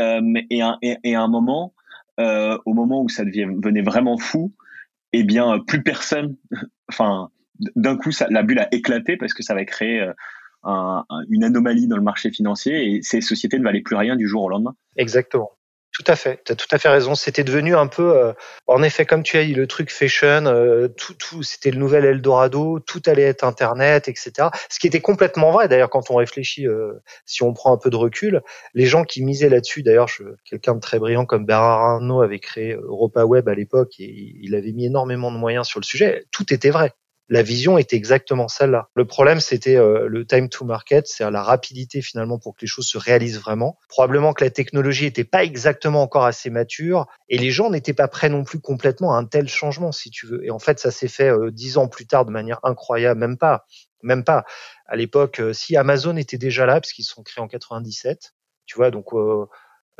et, 0.51 0.61
un, 0.61 0.77
et, 0.81 1.15
un 1.15 1.27
moment, 1.27 1.73
au 2.19 2.73
moment 2.73 3.01
où 3.01 3.09
ça 3.09 3.25
devenait 3.25 3.81
vraiment 3.81 4.19
fou, 4.19 4.53
eh 5.11 5.23
bien 5.23 5.57
plus 5.67 5.81
personne, 5.81 6.35
enfin 6.89 7.31
d'un 7.75 7.97
coup, 7.97 8.11
ça, 8.11 8.27
la 8.29 8.43
bulle 8.43 8.59
a 8.59 8.67
éclaté 8.71 9.17
parce 9.17 9.33
que 9.33 9.41
ça 9.41 9.55
va 9.55 9.65
créer 9.65 10.07
une 10.63 11.43
anomalie 11.43 11.87
dans 11.87 11.97
le 11.97 12.03
marché 12.03 12.31
financier 12.31 12.95
et 12.95 13.01
ces 13.01 13.21
sociétés 13.21 13.59
ne 13.59 13.63
valaient 13.63 13.81
plus 13.81 13.95
rien 13.95 14.15
du 14.15 14.27
jour 14.27 14.43
au 14.43 14.49
lendemain. 14.49 14.75
Exactement. 14.97 15.51
Tout 15.91 16.03
à 16.05 16.15
fait, 16.15 16.41
tu 16.45 16.51
as 16.51 16.55
tout 16.55 16.67
à 16.71 16.77
fait 16.77 16.87
raison. 16.87 17.15
C'était 17.15 17.43
devenu 17.43 17.75
un 17.75 17.87
peu, 17.87 18.15
euh, 18.15 18.33
en 18.67 18.83
effet, 18.83 19.05
comme 19.05 19.23
tu 19.23 19.37
as 19.37 19.43
dit, 19.43 19.55
le 19.55 19.65
truc 19.65 19.91
fashion, 19.91 20.45
euh, 20.45 20.87
tout, 20.87 21.15
tout, 21.15 21.41
c'était 21.41 21.71
le 21.71 21.79
nouvel 21.79 22.05
Eldorado, 22.05 22.79
tout 22.79 23.01
allait 23.07 23.23
être 23.23 23.43
Internet, 23.43 24.07
etc. 24.07 24.49
Ce 24.69 24.77
qui 24.77 24.85
était 24.85 25.01
complètement 25.01 25.51
vrai, 25.51 25.67
d'ailleurs, 25.67 25.89
quand 25.89 26.11
on 26.11 26.15
réfléchit, 26.15 26.67
euh, 26.67 26.93
si 27.25 27.41
on 27.41 27.53
prend 27.53 27.73
un 27.73 27.77
peu 27.77 27.89
de 27.89 27.95
recul, 27.95 28.41
les 28.75 28.85
gens 28.85 29.03
qui 29.03 29.23
misaient 29.23 29.49
là-dessus, 29.49 29.81
d'ailleurs, 29.81 30.09
quelqu'un 30.45 30.75
de 30.75 30.79
très 30.79 30.99
brillant 30.99 31.25
comme 31.25 31.45
Bernard 31.45 31.81
Arnault 31.81 32.21
avait 32.21 32.39
créé 32.39 32.73
Europa 32.73 33.25
Web 33.25 33.49
à 33.49 33.55
l'époque 33.55 33.99
et 33.99 34.37
il 34.41 34.53
avait 34.55 34.71
mis 34.71 34.85
énormément 34.85 35.31
de 35.31 35.37
moyens 35.37 35.67
sur 35.67 35.79
le 35.79 35.85
sujet, 35.85 36.25
tout 36.31 36.53
était 36.53 36.69
vrai 36.69 36.93
la 37.29 37.43
vision 37.43 37.77
était 37.77 37.95
exactement 37.95 38.47
celle-là. 38.47 38.89
Le 38.95 39.05
problème, 39.05 39.39
c'était 39.39 39.75
euh, 39.75 40.07
le 40.07 40.25
time 40.25 40.49
to 40.49 40.65
market, 40.65 41.07
c'est 41.07 41.29
la 41.29 41.43
rapidité 41.43 42.01
finalement 42.01 42.39
pour 42.39 42.55
que 42.55 42.61
les 42.61 42.67
choses 42.67 42.87
se 42.87 42.97
réalisent 42.97 43.39
vraiment. 43.39 43.77
Probablement 43.87 44.33
que 44.33 44.43
la 44.43 44.49
technologie 44.49 45.05
n'était 45.05 45.23
pas 45.23 45.43
exactement 45.43 46.01
encore 46.01 46.25
assez 46.25 46.49
mature 46.49 47.05
et 47.29 47.37
les 47.37 47.51
gens 47.51 47.69
n'étaient 47.69 47.93
pas 47.93 48.07
prêts 48.07 48.29
non 48.29 48.43
plus 48.43 48.59
complètement 48.59 49.13
à 49.13 49.19
un 49.19 49.25
tel 49.25 49.47
changement, 49.47 49.91
si 49.91 50.09
tu 50.09 50.25
veux. 50.25 50.43
Et 50.43 50.49
en 50.49 50.57
fait, 50.57 50.79
ça 50.79 50.89
s'est 50.89 51.07
fait 51.07 51.29
euh, 51.29 51.51
dix 51.51 51.77
ans 51.77 51.87
plus 51.87 52.07
tard 52.07 52.25
de 52.25 52.31
manière 52.31 52.59
incroyable, 52.63 53.19
même 53.19 53.37
pas, 53.37 53.65
même 54.01 54.23
pas. 54.23 54.43
À 54.87 54.95
l'époque, 54.95 55.39
euh, 55.39 55.53
si 55.53 55.77
Amazon 55.77 56.17
était 56.17 56.39
déjà 56.39 56.65
là, 56.65 56.81
parce 56.81 56.93
qu'ils 56.93 57.05
sont 57.05 57.21
créés 57.21 57.43
en 57.43 57.47
97, 57.47 58.33
tu 58.65 58.75
vois, 58.75 58.89
donc. 58.91 59.07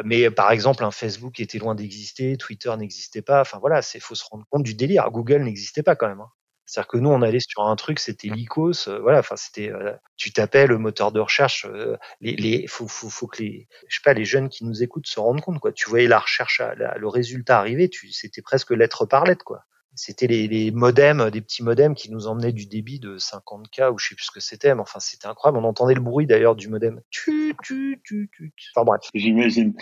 mais 0.03 0.29
par 0.31 0.51
exemple, 0.51 0.83
un 0.83 0.91
Facebook 0.91 1.39
était 1.39 1.57
loin 1.59 1.75
d'exister, 1.75 2.37
Twitter 2.37 2.75
n'existait 2.77 3.21
pas. 3.21 3.41
Enfin 3.41 3.59
voilà, 3.59 3.81
c'est 3.81 3.99
faut 3.99 4.15
se 4.15 4.23
rendre 4.29 4.45
compte 4.49 4.63
du 4.63 4.75
délire. 4.75 5.09
Google 5.11 5.43
n'existait 5.43 5.83
pas 5.83 5.95
quand 5.95 6.07
même. 6.07 6.21
Hein. 6.21 6.29
C'est-à-dire 6.69 6.87
que 6.87 6.97
nous, 6.97 7.09
on 7.09 7.23
allait 7.23 7.39
sur 7.39 7.63
un 7.63 7.75
truc, 7.75 7.97
c'était 7.97 8.27
l'ICOS, 8.27 8.87
euh, 8.89 8.99
voilà, 8.99 9.19
enfin, 9.19 9.35
c'était, 9.35 9.71
euh, 9.71 9.91
tu 10.17 10.31
tapais 10.31 10.67
le 10.67 10.77
moteur 10.77 11.11
de 11.11 11.19
recherche, 11.19 11.65
euh, 11.65 11.97
les, 12.21 12.35
les, 12.35 12.67
faut, 12.67 12.87
faut, 12.87 13.09
faut 13.09 13.25
que 13.25 13.41
les, 13.41 13.67
je 13.87 13.95
sais 13.95 14.01
pas, 14.03 14.13
les 14.13 14.23
jeunes 14.23 14.49
qui 14.49 14.65
nous 14.65 14.83
écoutent 14.83 15.07
se 15.07 15.19
rendent 15.19 15.41
compte, 15.41 15.59
quoi. 15.59 15.71
Tu 15.71 15.89
voyais 15.89 16.07
la 16.07 16.19
recherche, 16.19 16.61
le 16.75 17.07
résultat 17.07 17.57
arriver, 17.57 17.89
tu, 17.89 18.11
c'était 18.11 18.43
presque 18.43 18.69
lettre 18.69 19.07
par 19.07 19.23
lettre, 19.23 19.43
quoi 19.43 19.65
c'était 19.95 20.27
les, 20.27 20.71
modems, 20.71 21.29
des 21.29 21.41
petits 21.41 21.63
modems 21.63 21.95
qui 21.95 22.11
nous 22.11 22.27
emmenaient 22.27 22.53
du 22.53 22.65
débit 22.65 22.99
de 22.99 23.17
50K 23.17 23.91
ou 23.91 23.97
je 23.97 24.09
sais 24.09 24.15
plus 24.15 24.25
ce 24.25 24.31
que 24.31 24.39
c'était, 24.39 24.73
mais 24.73 24.81
enfin 24.81 24.99
c'était 24.99 25.27
incroyable. 25.27 25.63
On 25.63 25.67
entendait 25.67 25.93
le 25.93 26.01
bruit 26.01 26.25
d'ailleurs 26.25 26.55
du 26.55 26.69
modem. 26.69 27.01
Tu, 27.09 27.55
tu, 27.63 28.01
tu, 28.03 28.29
tu. 28.31 28.53
Enfin 28.75 28.85
bref. 28.85 29.01
J'imagine. 29.13 29.73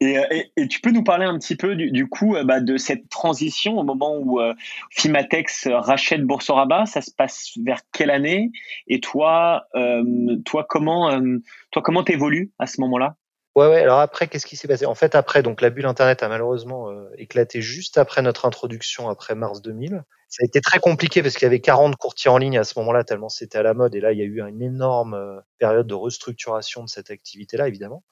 Et, 0.00 0.16
et, 0.30 0.52
et, 0.56 0.68
tu 0.68 0.80
peux 0.80 0.90
nous 0.90 1.02
parler 1.02 1.24
un 1.24 1.38
petit 1.38 1.56
peu 1.56 1.74
du, 1.74 2.08
coup 2.08 2.36
euh, 2.36 2.44
bah, 2.44 2.60
de 2.60 2.76
cette 2.76 3.08
transition 3.08 3.78
au 3.78 3.82
moment 3.82 4.16
où 4.16 4.40
euh, 4.40 4.54
Fimatex 4.90 5.68
rachète 5.70 6.22
Boursorama? 6.22 6.86
Ça 6.86 7.00
se 7.00 7.10
passe 7.10 7.52
vers 7.64 7.80
quelle 7.92 8.10
année? 8.10 8.50
Et 8.86 9.00
toi, 9.00 9.64
euh, 9.74 10.36
toi 10.44 10.64
comment, 10.68 11.10
euh, 11.10 11.38
toi 11.70 11.82
comment 11.82 12.04
t'évolues 12.04 12.52
à 12.58 12.66
ce 12.66 12.80
moment-là? 12.80 13.16
Ouais, 13.56 13.68
ouais. 13.68 13.82
Alors 13.82 14.00
après, 14.00 14.26
qu'est-ce 14.26 14.46
qui 14.46 14.56
s'est 14.56 14.66
passé? 14.66 14.84
En 14.84 14.94
fait, 14.96 15.14
après, 15.14 15.42
donc 15.44 15.60
la 15.60 15.70
bulle 15.70 15.86
Internet 15.86 16.22
a 16.24 16.28
malheureusement 16.28 16.90
euh, 16.90 17.08
éclaté 17.18 17.62
juste 17.62 17.98
après 17.98 18.20
notre 18.20 18.46
introduction, 18.46 19.08
après 19.08 19.36
mars 19.36 19.62
2000. 19.62 20.02
Ça 20.28 20.42
a 20.42 20.46
été 20.46 20.60
très 20.60 20.80
compliqué 20.80 21.22
parce 21.22 21.34
qu'il 21.36 21.44
y 21.44 21.46
avait 21.46 21.60
40 21.60 21.94
courtiers 21.96 22.30
en 22.30 22.38
ligne 22.38 22.58
à 22.58 22.64
ce 22.64 22.76
moment-là, 22.80 23.04
tellement 23.04 23.28
c'était 23.28 23.58
à 23.58 23.62
la 23.62 23.72
mode. 23.74 23.94
Et 23.94 24.00
là, 24.00 24.10
il 24.12 24.18
y 24.18 24.22
a 24.22 24.24
eu 24.24 24.40
une 24.42 24.60
énorme 24.60 25.14
euh, 25.14 25.38
période 25.58 25.86
de 25.86 25.94
restructuration 25.94 26.82
de 26.82 26.88
cette 26.88 27.10
activité-là, 27.12 27.68
évidemment 27.68 28.02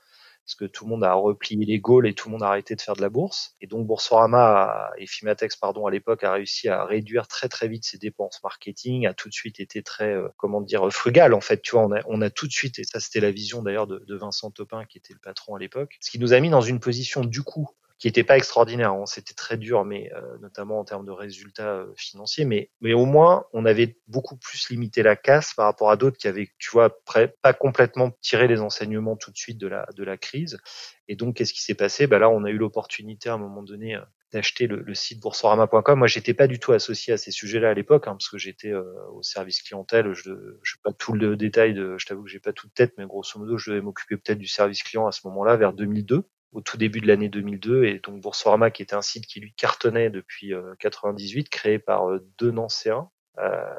parce 0.45 0.55
que 0.55 0.65
tout 0.65 0.85
le 0.85 0.91
monde 0.91 1.05
a 1.05 1.15
replié 1.15 1.65
les 1.65 1.79
goals 1.79 2.07
et 2.07 2.15
tout 2.15 2.29
le 2.29 2.33
monde 2.33 2.43
a 2.43 2.49
arrêté 2.49 2.75
de 2.75 2.81
faire 2.81 2.97
de 2.97 3.01
la 3.01 3.09
bourse. 3.09 3.55
Et 3.61 3.67
donc 3.67 3.87
Boursorama 3.87 4.91
et 4.99 5.07
Fimatex, 5.07 5.57
pardon, 5.57 5.87
à 5.87 5.91
l'époque, 5.91 6.25
a 6.25 6.33
réussi 6.33 6.69
à 6.69 6.85
réduire 6.85 7.29
très 7.29 7.49
très 7.49 7.69
vite 7.69 7.85
ses 7.85 7.99
dépenses 7.99 8.41
marketing, 8.43 9.07
a 9.07 9.15
tout 9.15 9.29
de 9.29 9.35
suite 9.35 9.61
été 9.61 9.83
très, 9.83 10.13
euh, 10.13 10.29
comment 10.37 10.61
dire, 10.61 10.91
frugal 10.93 11.35
en 11.35 11.41
fait. 11.41 11.63
Tu 11.63 11.73
vois, 11.73 11.87
on 11.87 11.93
a, 11.93 12.01
on 12.07 12.21
a 12.23 12.31
tout 12.31 12.47
de 12.47 12.53
suite, 12.53 12.79
et 12.79 12.85
ça 12.85 13.01
c'était 13.01 13.21
la 13.21 13.31
vision 13.31 13.63
d'ailleurs 13.63 13.87
de, 13.87 14.01
de 14.01 14.17
Vincent 14.17 14.51
Topin 14.51 14.85
qui 14.85 14.99
était 14.99 15.15
le 15.15 15.21
patron 15.21 15.55
à 15.55 15.59
l'époque, 15.59 15.97
ce 16.01 16.11
qui 16.11 16.19
nous 16.19 16.33
a 16.33 16.41
mis 16.41 16.51
dans 16.51 16.61
une 16.61 16.81
position 16.81 17.25
du 17.25 17.43
coup 17.43 17.69
qui 18.03 18.09
n'était 18.09 18.25
pas 18.25 18.37
extraordinaire. 18.37 18.91
Hein. 18.91 19.07
C'était 19.07 19.33
très 19.33 19.57
dur, 19.57 19.85
mais 19.85 20.11
euh, 20.13 20.37
notamment 20.41 20.81
en 20.81 20.85
termes 20.85 21.07
de 21.07 21.13
résultats 21.13 21.75
euh, 21.75 21.93
financiers. 21.97 22.45
Mais, 22.45 22.69
mais 22.81 22.95
au 22.95 23.05
moins, 23.05 23.45
on 23.53 23.65
avait 23.65 23.97
beaucoup 24.09 24.37
plus 24.37 24.71
limité 24.71 25.05
la 25.05 25.15
casse 25.15 25.55
par 25.55 25.67
rapport 25.67 25.89
à 25.89 25.97
d'autres 25.97 26.17
qui 26.19 26.27
avaient, 26.27 26.49
tu 26.59 26.71
vois, 26.73 26.91
pas 27.43 27.53
complètement 27.53 28.11
tiré 28.21 28.49
les 28.49 28.61
enseignements 28.61 29.15
tout 29.15 29.31
de 29.31 29.37
suite 29.37 29.57
de 29.57 29.69
la, 29.69 29.87
de 29.97 30.03
la 30.03 30.17
crise. 30.17 30.59
Et 31.07 31.15
donc, 31.15 31.37
qu'est-ce 31.37 31.53
qui 31.53 31.63
s'est 31.63 31.77
passé? 31.77 32.09
Bah 32.09 32.19
Là, 32.19 32.29
on 32.29 32.43
a 32.43 32.51
eu 32.51 32.57
l'opportunité 32.57 33.29
à 33.29 33.35
un 33.35 33.39
moment 33.39 33.63
donné 33.63 33.95
euh, 33.95 34.01
d'acheter 34.33 34.67
le, 34.67 34.83
le, 34.83 34.95
site 34.95 35.21
boursorama.com. 35.21 35.97
Moi, 35.97 36.09
j'étais 36.09 36.35
pas 36.35 36.49
du 36.49 36.59
tout 36.59 36.73
associé 36.73 37.13
à 37.13 37.19
ces 37.19 37.31
sujets-là 37.31 37.71
à 37.71 37.75
l'époque, 37.75 38.09
hein, 38.09 38.17
parce 38.19 38.29
que 38.29 38.39
j'étais 38.39 38.73
au 38.75 39.23
service 39.23 39.63
clientèle. 39.63 40.13
Je 40.13 40.33
je 40.65 40.75
pas 40.83 40.93
tout 40.93 41.13
le 41.13 41.37
détail, 41.37 41.73
de, 41.73 41.97
je 41.99 42.07
t'avoue 42.07 42.25
que 42.25 42.31
j'ai 42.31 42.41
pas 42.41 42.53
toute 42.53 42.75
tête, 42.75 42.95
mais 42.99 43.07
grosso 43.07 43.39
modo, 43.39 43.59
je 43.59 43.71
devais 43.71 43.83
m'occuper 43.83 44.17
peut-être 44.17 44.39
du 44.39 44.49
service 44.49 44.83
client 44.83 45.07
à 45.07 45.13
ce 45.13 45.21
moment-là, 45.29 45.57
vers 45.57 45.73
2002 45.73 46.25
au 46.53 46.61
tout 46.61 46.77
début 46.77 47.01
de 47.01 47.07
l'année 47.07 47.29
2002 47.29 47.85
et 47.85 47.99
donc 47.99 48.21
Boursorama 48.21 48.71
qui 48.71 48.83
était 48.83 48.95
un 48.95 49.03
site 49.03 49.27
qui 49.27 49.41
lui 49.41 49.53
cartonnait 49.55 50.11
depuis 50.11 50.53
98 50.79 51.41
euh, 51.41 51.49
créé 51.51 51.79
par 51.79 52.11
euh, 52.11 52.27
deux 52.39 52.51
Nancéens 52.51 53.11
euh, 53.39 53.75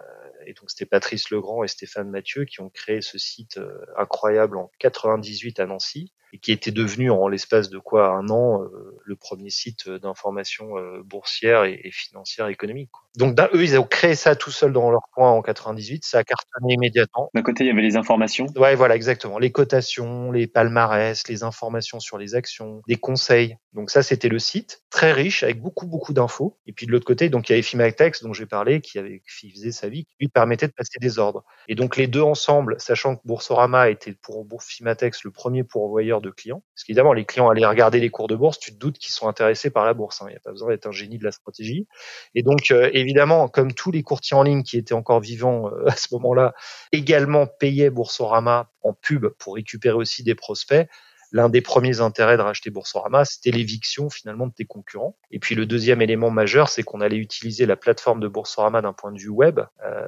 et 0.46 0.54
donc 0.54 0.70
c'était 0.70 0.86
Patrice 0.86 1.30
Legrand 1.30 1.64
et 1.64 1.68
Stéphane 1.68 2.10
Mathieu 2.10 2.46
qui 2.46 2.62
ont 2.62 2.70
créé 2.70 3.02
ce 3.02 3.18
site 3.18 3.60
incroyable 3.98 4.58
en 4.58 4.72
98 4.80 5.60
à 5.60 5.66
Nancy 5.66 6.14
et 6.34 6.40
qui 6.40 6.52
était 6.52 6.72
devenu 6.72 7.12
en 7.12 7.28
l'espace 7.28 7.70
de 7.70 7.78
quoi 7.78 8.10
un 8.10 8.28
an 8.30 8.64
euh, 8.64 9.00
le 9.06 9.16
premier 9.16 9.52
site 9.52 9.88
d'information 9.88 10.78
euh, 10.80 11.04
boursière 11.06 11.64
et, 11.64 11.92
financière 11.92 12.48
économique. 12.48 12.90
Quoi. 12.92 13.04
Donc 13.16 13.40
eux, 13.54 13.64
ils 13.64 13.78
ont 13.78 13.84
créé 13.84 14.16
ça 14.16 14.36
tout 14.36 14.50
seuls 14.50 14.74
dans 14.74 14.90
leur 14.90 15.04
coin 15.14 15.30
en 15.30 15.44
98, 15.44 16.04
ça 16.04 16.20
a 16.20 16.24
cartonné 16.24 16.74
immédiatement. 16.74 17.30
D'un 17.36 17.44
côté, 17.44 17.64
il 17.64 17.68
y 17.68 17.70
avait 17.70 17.84
les 17.84 17.96
informations. 17.96 18.48
Ouais, 18.56 18.74
voilà, 18.74 18.96
exactement. 18.96 19.38
Les 19.38 19.52
cotations, 19.52 20.32
les 20.32 20.48
palmarès, 20.48 21.28
les 21.28 21.44
informations 21.44 22.00
sur 22.00 22.18
les 22.18 22.34
actions, 22.34 22.82
des 22.88 22.96
conseils. 22.96 23.56
Donc 23.74 23.92
ça, 23.92 24.02
c'était 24.02 24.30
le 24.30 24.40
site, 24.40 24.82
très 24.90 25.12
riche, 25.12 25.44
avec 25.44 25.62
beaucoup, 25.62 25.86
beaucoup 25.86 26.14
d'infos. 26.14 26.58
Et 26.66 26.74
puis 26.74 26.88
de 26.88 26.92
l'autre 26.92 27.06
côté, 27.06 27.30
donc 27.30 27.48
il 27.48 27.52
y 27.52 27.56
avait 27.56 27.62
Fimatex, 27.62 28.24
dont 28.24 28.34
j'ai 28.34 28.48
parlé, 28.48 28.82
qui, 28.82 28.98
avait, 28.98 29.22
qui 29.40 29.52
faisait 29.52 29.72
sa 29.72 29.90
vie, 29.90 30.06
qui 30.06 30.16
lui 30.22 30.30
permettait 30.34 30.68
de 30.68 30.74
passer 30.74 31.00
des 31.00 31.20
ordres. 31.20 31.44
Et 31.68 31.76
donc 31.76 31.98
les 31.98 32.08
deux 32.08 32.22
ensemble, 32.22 32.76
sachant 32.80 33.16
que 33.16 33.22
Boursorama 33.26 33.90
était 33.90 34.14
pour 34.14 34.46
Fimatex 34.62 35.24
le 35.24 35.32
premier 35.32 35.64
pourvoyeur 35.64 36.22
de 36.22 36.30
clients. 36.30 36.64
Parce 36.74 36.84
qu'évidemment, 36.84 37.14
les 37.14 37.26
clients 37.26 37.50
allaient 37.50 37.66
regarder 37.66 38.00
les 38.00 38.10
cours 38.10 38.28
de 38.28 38.36
bourse, 38.36 38.60
tu 38.60 38.74
te 38.74 38.78
doutes 38.78 38.98
qu'ils 38.98 39.14
sont 39.14 39.28
intéressés 39.28 39.70
par 39.70 39.86
la 39.86 39.94
bourse. 39.94 40.22
Hein. 40.22 40.26
Il 40.30 40.32
n'y 40.32 40.38
a 40.38 40.42
pas 40.42 40.52
besoin 40.52 40.70
d'être 40.70 40.88
un 40.88 40.92
génie 40.92 41.18
de 41.18 41.24
la 41.24 41.32
stratégie. 41.32 41.88
Et 42.36 42.44
donc, 42.44 42.72
euh, 42.72 42.90
évidemment, 42.94 43.48
comme 43.48 43.74
tous 43.74 43.92
les 43.92 44.04
courtiers 44.04 44.36
en 44.36 44.44
ligne 44.44 44.64
qui 44.64 44.78
étaient 44.78 44.94
encore 44.94 45.20
vivants 45.20 45.70
euh, 45.70 45.86
à 45.88 45.96
ce 45.96 46.08
moment-là, 46.14 46.54
également 46.92 47.48
payaient 47.48 47.90
Boursorama 47.90 48.70
en 48.82 48.94
pub 48.94 49.28
pour 49.28 49.56
récupérer 49.56 49.96
aussi 49.96 50.24
des 50.24 50.36
prospects, 50.36 50.88
l'un 51.34 51.50
des 51.50 51.62
premiers 51.62 52.00
intérêts 52.00 52.38
de 52.38 52.42
racheter 52.42 52.70
Boursorama, 52.70 53.26
c'était 53.26 53.52
l'éviction 53.52 54.10
finalement 54.10 54.48
de 54.48 54.54
tes 54.54 54.66
concurrents. 54.66 55.18
Et 55.32 55.40
puis 55.40 55.56
le 55.56 55.66
deuxième 55.66 56.02
élément 56.02 56.30
majeur, 56.30 56.70
c'est 56.70 56.84
qu'on 56.84 57.02
allait 57.02 57.18
utiliser 57.18 57.66
la 57.66 57.76
plateforme 57.76 58.20
de 58.20 58.28
Boursorama 58.28 58.82
d'un 58.82 58.94
point 58.94 59.12
de 59.12 59.20
vue 59.20 59.30
web. 59.30 59.60
Euh, 59.84 60.06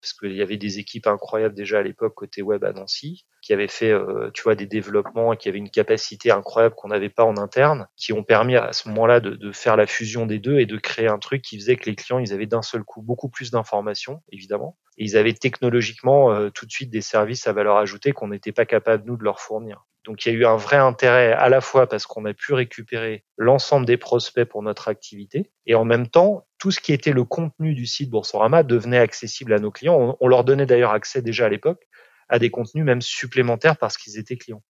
parce 0.00 0.12
qu'il 0.12 0.34
y 0.34 0.42
avait 0.42 0.56
des 0.56 0.78
équipes 0.78 1.06
incroyables 1.06 1.54
déjà 1.54 1.78
à 1.78 1.82
l'époque 1.82 2.14
côté 2.14 2.42
web 2.42 2.62
à 2.64 2.72
Nancy, 2.72 3.24
qui 3.40 3.52
avaient 3.52 3.68
fait, 3.68 3.90
euh, 3.90 4.30
tu 4.34 4.42
vois, 4.42 4.54
des 4.54 4.66
développements 4.66 5.32
et 5.32 5.36
qui 5.36 5.48
avaient 5.48 5.58
une 5.58 5.70
capacité 5.70 6.30
incroyable 6.30 6.74
qu'on 6.74 6.88
n'avait 6.88 7.08
pas 7.08 7.24
en 7.24 7.36
interne, 7.36 7.88
qui 7.96 8.12
ont 8.12 8.22
permis 8.22 8.56
à 8.56 8.72
ce 8.72 8.88
moment-là 8.88 9.20
de, 9.20 9.52
faire 9.52 9.76
la 9.76 9.86
fusion 9.86 10.26
des 10.26 10.38
deux 10.38 10.58
et 10.58 10.66
de 10.66 10.76
créer 10.76 11.08
un 11.08 11.18
truc 11.18 11.42
qui 11.42 11.58
faisait 11.58 11.76
que 11.76 11.88
les 11.88 11.96
clients, 11.96 12.18
ils 12.18 12.32
avaient 12.32 12.46
d'un 12.46 12.62
seul 12.62 12.84
coup 12.84 13.02
beaucoup 13.02 13.28
plus 13.28 13.50
d'informations, 13.50 14.22
évidemment, 14.30 14.76
et 14.98 15.04
ils 15.04 15.16
avaient 15.16 15.32
technologiquement 15.32 16.32
euh, 16.32 16.50
tout 16.50 16.66
de 16.66 16.70
suite 16.70 16.90
des 16.90 17.00
services 17.00 17.46
à 17.46 17.52
valeur 17.52 17.76
ajoutée 17.76 18.12
qu'on 18.12 18.28
n'était 18.28 18.52
pas 18.52 18.66
capable 18.66 19.04
nous 19.06 19.16
de 19.16 19.24
leur 19.24 19.40
fournir. 19.40 19.86
Donc 20.04 20.24
il 20.24 20.32
y 20.32 20.36
a 20.36 20.38
eu 20.38 20.44
un 20.44 20.56
vrai 20.56 20.76
intérêt 20.76 21.32
à 21.32 21.48
la 21.48 21.60
fois 21.60 21.88
parce 21.88 22.06
qu'on 22.06 22.24
a 22.26 22.34
pu 22.34 22.52
récupérer 22.52 23.24
l'ensemble 23.38 23.86
des 23.86 23.96
prospects 23.96 24.46
pour 24.46 24.62
notre 24.62 24.88
activité 24.88 25.50
et 25.66 25.74
en 25.74 25.84
même 25.84 26.08
temps 26.08 26.46
tout 26.58 26.70
ce 26.70 26.80
qui 26.80 26.92
était 26.92 27.12
le 27.12 27.24
contenu 27.24 27.74
du 27.74 27.86
site 27.86 28.10
Boursorama 28.10 28.62
devenait 28.62 28.98
accessible 28.98 29.54
à 29.54 29.58
nos 29.58 29.70
clients. 29.70 30.16
On, 30.20 30.28
leur 30.28 30.44
donnait 30.44 30.66
d'ailleurs 30.66 30.92
accès 30.92 31.22
déjà 31.22 31.46
à 31.46 31.48
l'époque 31.48 31.88
à 32.28 32.38
des 32.38 32.50
contenus 32.50 32.84
même 32.84 33.02
supplémentaires 33.02 33.76
parce 33.76 33.96
qu'ils 33.96 34.18
étaient 34.18 34.36
clients. 34.36 34.62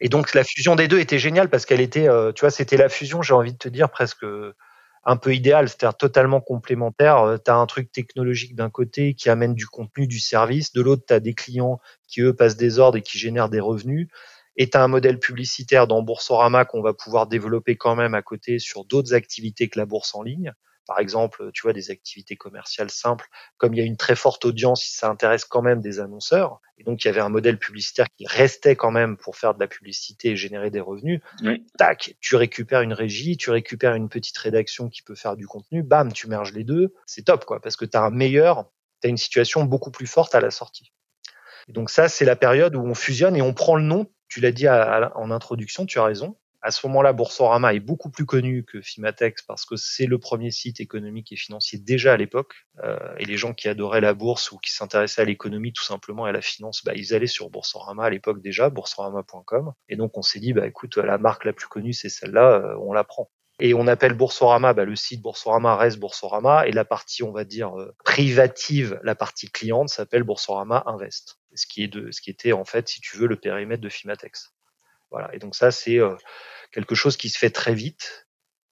Et 0.00 0.08
donc 0.08 0.34
la 0.34 0.44
fusion 0.44 0.76
des 0.76 0.88
deux 0.88 0.98
était 0.98 1.18
géniale 1.18 1.50
parce 1.50 1.66
qu'elle 1.66 1.80
était, 1.80 2.08
euh, 2.08 2.32
tu 2.32 2.40
vois, 2.40 2.50
c'était 2.50 2.76
la 2.76 2.88
fusion, 2.88 3.22
j'ai 3.22 3.34
envie 3.34 3.52
de 3.52 3.58
te 3.58 3.68
dire 3.68 3.90
presque 3.90 4.24
un 5.04 5.16
peu 5.16 5.34
idéal, 5.34 5.68
c'est-à-dire 5.68 5.96
totalement 5.96 6.40
complémentaire. 6.40 7.18
Euh, 7.18 7.36
tu 7.42 7.50
as 7.50 7.56
un 7.56 7.66
truc 7.66 7.90
technologique 7.92 8.54
d'un 8.54 8.70
côté 8.70 9.14
qui 9.14 9.30
amène 9.30 9.54
du 9.54 9.66
contenu, 9.66 10.06
du 10.06 10.20
service, 10.20 10.72
de 10.72 10.82
l'autre, 10.82 11.04
tu 11.06 11.14
as 11.14 11.20
des 11.20 11.34
clients 11.34 11.80
qui, 12.06 12.20
eux, 12.22 12.34
passent 12.34 12.56
des 12.56 12.78
ordres 12.78 12.98
et 12.98 13.02
qui 13.02 13.18
génèrent 13.18 13.48
des 13.48 13.60
revenus. 13.60 14.08
As 14.74 14.82
un 14.82 14.88
modèle 14.88 15.18
publicitaire 15.18 15.86
dans 15.86 16.02
Boursorama 16.02 16.64
qu'on 16.64 16.82
va 16.82 16.92
pouvoir 16.92 17.26
développer 17.26 17.76
quand 17.76 17.96
même 17.96 18.14
à 18.14 18.22
côté 18.22 18.58
sur 18.58 18.84
d'autres 18.84 19.14
activités 19.14 19.68
que 19.68 19.78
la 19.78 19.86
bourse 19.86 20.14
en 20.14 20.22
ligne. 20.22 20.52
Par 20.86 20.98
exemple, 20.98 21.50
tu 21.54 21.62
vois, 21.62 21.72
des 21.72 21.90
activités 21.92 22.34
commerciales 22.34 22.90
simples, 22.90 23.28
comme 23.58 23.74
il 23.74 23.78
y 23.78 23.80
a 23.80 23.84
une 23.86 23.96
très 23.96 24.16
forte 24.16 24.44
audience, 24.44 24.84
ça 24.84 25.08
intéresse 25.08 25.44
quand 25.44 25.62
même 25.62 25.80
des 25.80 26.00
annonceurs. 26.00 26.60
Et 26.78 26.84
donc, 26.84 27.04
il 27.04 27.06
y 27.06 27.10
avait 27.10 27.20
un 27.20 27.28
modèle 27.28 27.58
publicitaire 27.58 28.06
qui 28.16 28.26
restait 28.26 28.74
quand 28.74 28.90
même 28.90 29.16
pour 29.16 29.36
faire 29.36 29.54
de 29.54 29.60
la 29.60 29.68
publicité 29.68 30.30
et 30.30 30.36
générer 30.36 30.70
des 30.70 30.80
revenus. 30.80 31.20
Tac, 31.78 32.16
tu 32.20 32.34
récupères 32.34 32.80
une 32.80 32.92
régie, 32.92 33.36
tu 33.36 33.50
récupères 33.50 33.94
une 33.94 34.08
petite 34.08 34.36
rédaction 34.38 34.88
qui 34.88 35.02
peut 35.02 35.14
faire 35.14 35.36
du 35.36 35.46
contenu, 35.46 35.82
bam, 35.84 36.12
tu 36.12 36.26
merges 36.28 36.52
les 36.52 36.64
deux. 36.64 36.92
C'est 37.06 37.22
top, 37.22 37.44
quoi, 37.44 37.60
parce 37.60 37.76
que 37.76 37.84
tu 37.84 37.96
as 37.96 38.02
un 38.02 38.10
meilleur, 38.10 38.68
tu 39.00 39.06
as 39.06 39.10
une 39.10 39.16
situation 39.16 39.64
beaucoup 39.64 39.92
plus 39.92 40.08
forte 40.08 40.34
à 40.34 40.40
la 40.40 40.50
sortie. 40.50 40.92
Et 41.68 41.72
donc 41.72 41.88
ça, 41.88 42.08
c'est 42.08 42.24
la 42.24 42.36
période 42.36 42.74
où 42.74 42.80
on 42.80 42.94
fusionne 42.94 43.36
et 43.36 43.42
on 43.42 43.54
prend 43.54 43.76
le 43.76 43.84
nom. 43.84 44.10
Tu 44.30 44.40
l'as 44.40 44.52
dit 44.52 44.68
en 44.68 45.30
introduction, 45.30 45.84
tu 45.84 45.98
as 45.98 46.04
raison. 46.04 46.36
À 46.62 46.70
ce 46.70 46.86
moment-là, 46.86 47.12
Boursorama 47.12 47.74
est 47.74 47.80
beaucoup 47.80 48.10
plus 48.10 48.26
connu 48.26 48.64
que 48.64 48.80
Fimatex 48.80 49.42
parce 49.42 49.64
que 49.64 49.76
c'est 49.76 50.06
le 50.06 50.18
premier 50.18 50.50
site 50.50 50.78
économique 50.78 51.32
et 51.32 51.36
financier 51.36 51.78
déjà 51.78 52.12
à 52.12 52.16
l'époque. 52.16 52.66
Euh, 52.84 52.96
et 53.18 53.24
les 53.24 53.36
gens 53.36 53.54
qui 53.54 53.66
adoraient 53.66 54.02
la 54.02 54.14
bourse 54.14 54.52
ou 54.52 54.58
qui 54.58 54.70
s'intéressaient 54.70 55.22
à 55.22 55.24
l'économie 55.24 55.72
tout 55.72 55.82
simplement 55.82 56.26
et 56.26 56.30
à 56.30 56.32
la 56.32 56.42
finance, 56.42 56.84
bah, 56.84 56.92
ils 56.94 57.12
allaient 57.14 57.26
sur 57.26 57.50
Boursorama 57.50 58.04
à 58.04 58.10
l'époque 58.10 58.40
déjà, 58.40 58.68
boursorama.com. 58.68 59.72
Et 59.88 59.96
donc 59.96 60.16
on 60.18 60.22
s'est 60.22 60.38
dit, 60.38 60.52
bah 60.52 60.66
écoute, 60.66 60.96
la 60.98 61.18
marque 61.18 61.44
la 61.44 61.54
plus 61.54 61.66
connue 61.66 61.94
c'est 61.94 62.10
celle-là, 62.10 62.52
euh, 62.52 62.76
on 62.82 62.92
la 62.92 63.04
prend. 63.04 63.30
Et 63.58 63.74
on 63.74 63.86
appelle 63.86 64.14
Boursorama, 64.14 64.72
bah, 64.74 64.84
le 64.84 64.96
site 64.96 65.22
Boursorama 65.22 65.76
reste 65.76 65.98
Boursorama, 65.98 66.66
et 66.66 66.72
la 66.72 66.86
partie, 66.86 67.22
on 67.22 67.30
va 67.30 67.44
dire, 67.44 67.78
euh, 67.78 67.94
privative, 68.04 68.98
la 69.02 69.14
partie 69.14 69.50
cliente 69.50 69.90
s'appelle 69.90 70.22
Boursorama 70.22 70.82
Invest. 70.86 71.39
Ce 71.54 71.66
qui 71.66 71.82
est 71.82 71.88
de, 71.88 72.10
ce 72.10 72.20
qui 72.20 72.30
était 72.30 72.52
en 72.52 72.64
fait, 72.64 72.88
si 72.88 73.00
tu 73.00 73.16
veux, 73.16 73.26
le 73.26 73.36
périmètre 73.36 73.82
de 73.82 73.88
Fimatex. 73.88 74.54
Voilà. 75.10 75.34
Et 75.34 75.38
donc 75.38 75.54
ça, 75.54 75.70
c'est 75.70 75.98
euh, 75.98 76.16
quelque 76.72 76.94
chose 76.94 77.16
qui 77.16 77.28
se 77.28 77.38
fait 77.38 77.50
très 77.50 77.74
vite 77.74 78.26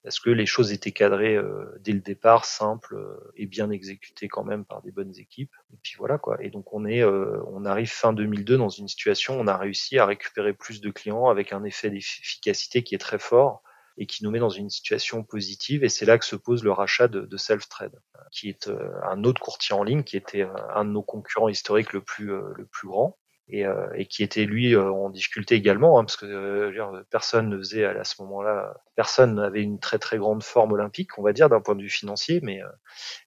parce 0.05 0.21
que 0.21 0.31
les 0.31 0.47
choses 0.47 0.73
étaient 0.73 0.93
cadrées 0.93 1.37
euh, 1.37 1.77
dès 1.81 1.93
le 1.93 2.01
départ, 2.01 2.45
simples 2.45 2.95
euh, 2.97 3.33
et 3.37 3.47
bien 3.47 3.71
exécutées 3.71 4.29
quand 4.29 4.45
même 4.45 4.65
par 4.65 4.81
des 4.83 4.93
bonnes 4.93 5.13
équipes. 5.19 5.55
Et 5.73 5.77
puis 5.83 5.95
voilà 5.99 6.19
quoi. 6.19 6.43
Et 6.43 6.51
donc 6.51 6.73
on 6.73 6.87
est, 6.87 7.05
on 7.05 7.65
arrive 7.65 7.91
fin 7.91 8.13
2002 8.13 8.57
dans 8.57 8.69
une 8.69 8.89
situation, 8.89 9.39
où 9.39 9.43
on 9.43 9.49
a 9.49 9.57
réussi 9.57 9.99
à 9.99 10.07
récupérer 10.07 10.53
plus 10.53 10.81
de 10.81 10.91
clients 10.91 11.29
avec 11.29 11.53
un 11.53 11.65
effet 11.65 11.91
d'efficacité 11.91 12.83
qui 12.83 12.95
est 12.95 12.99
très 12.99 13.19
fort 13.19 13.63
et 13.99 14.07
qui 14.07 14.25
nous 14.25 14.31
met 14.31 14.39
dans 14.39 14.49
une 14.49 14.71
situation 14.71 15.23
positive. 15.25 15.85
Et 15.85 15.89
c'est 15.89 16.07
là 16.07 16.19
que 16.19 16.25
se 16.25 16.37
pose 16.37 16.65
le 16.65 16.73
rachat 16.73 17.09
de, 17.09 17.21
de 17.23 17.37
Self-Trade, 17.37 18.01
qui 18.31 18.49
est 18.49 18.71
un 19.03 19.25
autre 19.25 19.41
courtier 19.41 19.75
en 19.75 19.83
ligne, 19.83 20.05
qui 20.05 20.17
était 20.17 20.47
un 20.75 20.85
de 20.85 20.91
nos 20.91 21.03
concurrents 21.03 21.49
historiques 21.49 21.93
le 21.93 22.01
plus, 22.01 22.27
le 22.27 22.67
plus 22.71 22.89
grand, 22.89 23.19
et, 23.51 23.65
euh, 23.65 23.87
et, 23.95 24.07
qui 24.07 24.23
était 24.23 24.45
lui 24.45 24.75
euh, 24.75 24.91
en 24.91 25.11
difficulté 25.11 25.55
également, 25.55 25.99
hein, 25.99 26.05
parce 26.05 26.17
que 26.17 26.27
euh, 26.27 27.03
personne 27.11 27.49
ne 27.49 27.57
faisait 27.59 27.85
à, 27.85 28.05
ce 28.05 28.21
moment-là, 28.23 28.75
personne 28.95 29.37
n'avait 29.37 29.63
une 29.63 29.79
très 29.79 29.99
très 29.99 30.19
grande 30.19 30.43
forme 30.43 30.73
olympique, 30.73 31.19
on 31.19 31.23
va 31.23 31.33
dire 31.33 31.49
d'un 31.49 31.61
point 31.61 31.75
de 31.75 31.83
vue 31.83 31.89
financier, 31.89 32.41
mais 32.43 32.61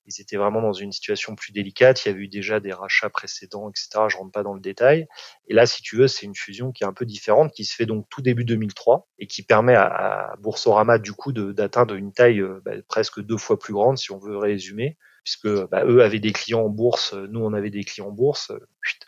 ils 0.05 0.21
étaient 0.21 0.37
vraiment 0.37 0.61
dans 0.61 0.73
une 0.73 0.91
situation 0.91 1.35
plus 1.35 1.51
délicate. 1.51 2.05
Il 2.05 2.09
y 2.09 2.11
avait 2.11 2.21
eu 2.21 2.27
déjà 2.27 2.59
des 2.59 2.73
rachats 2.73 3.09
précédents, 3.09 3.69
etc. 3.69 4.05
Je 4.09 4.17
rentre 4.17 4.31
pas 4.31 4.43
dans 4.43 4.53
le 4.53 4.59
détail. 4.59 5.07
Et 5.47 5.53
là, 5.53 5.65
si 5.65 5.81
tu 5.81 5.95
veux, 5.95 6.07
c'est 6.07 6.25
une 6.25 6.35
fusion 6.35 6.71
qui 6.71 6.83
est 6.83 6.87
un 6.87 6.93
peu 6.93 7.05
différente, 7.05 7.51
qui 7.51 7.65
se 7.65 7.75
fait 7.75 7.85
donc 7.85 8.07
tout 8.09 8.21
début 8.21 8.45
2003 8.45 9.07
et 9.19 9.27
qui 9.27 9.43
permet 9.43 9.75
à, 9.75 9.85
à 9.85 10.35
Boursorama 10.37 10.99
du 10.99 11.13
coup 11.13 11.31
d'atteindre 11.31 11.95
une 11.95 12.13
taille 12.13 12.43
bah, 12.63 12.73
presque 12.87 13.21
deux 13.21 13.37
fois 13.37 13.57
plus 13.57 13.73
grande, 13.73 13.97
si 13.97 14.11
on 14.11 14.19
veut 14.19 14.37
résumer, 14.37 14.97
puisque 15.23 15.47
bah, 15.69 15.83
eux 15.85 16.01
avaient 16.01 16.19
des 16.19 16.31
clients 16.31 16.63
en 16.63 16.69
bourse, 16.69 17.13
nous 17.29 17.39
on 17.41 17.53
avait 17.53 17.69
des 17.69 17.83
clients 17.83 18.07
en 18.07 18.11
bourse, 18.11 18.51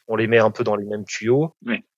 on 0.08 0.16
les 0.16 0.28
met 0.28 0.40
un 0.40 0.52
peu 0.52 0.64
dans 0.64 0.76
les 0.76 0.86
mêmes 0.86 1.06
tuyaux. 1.06 1.56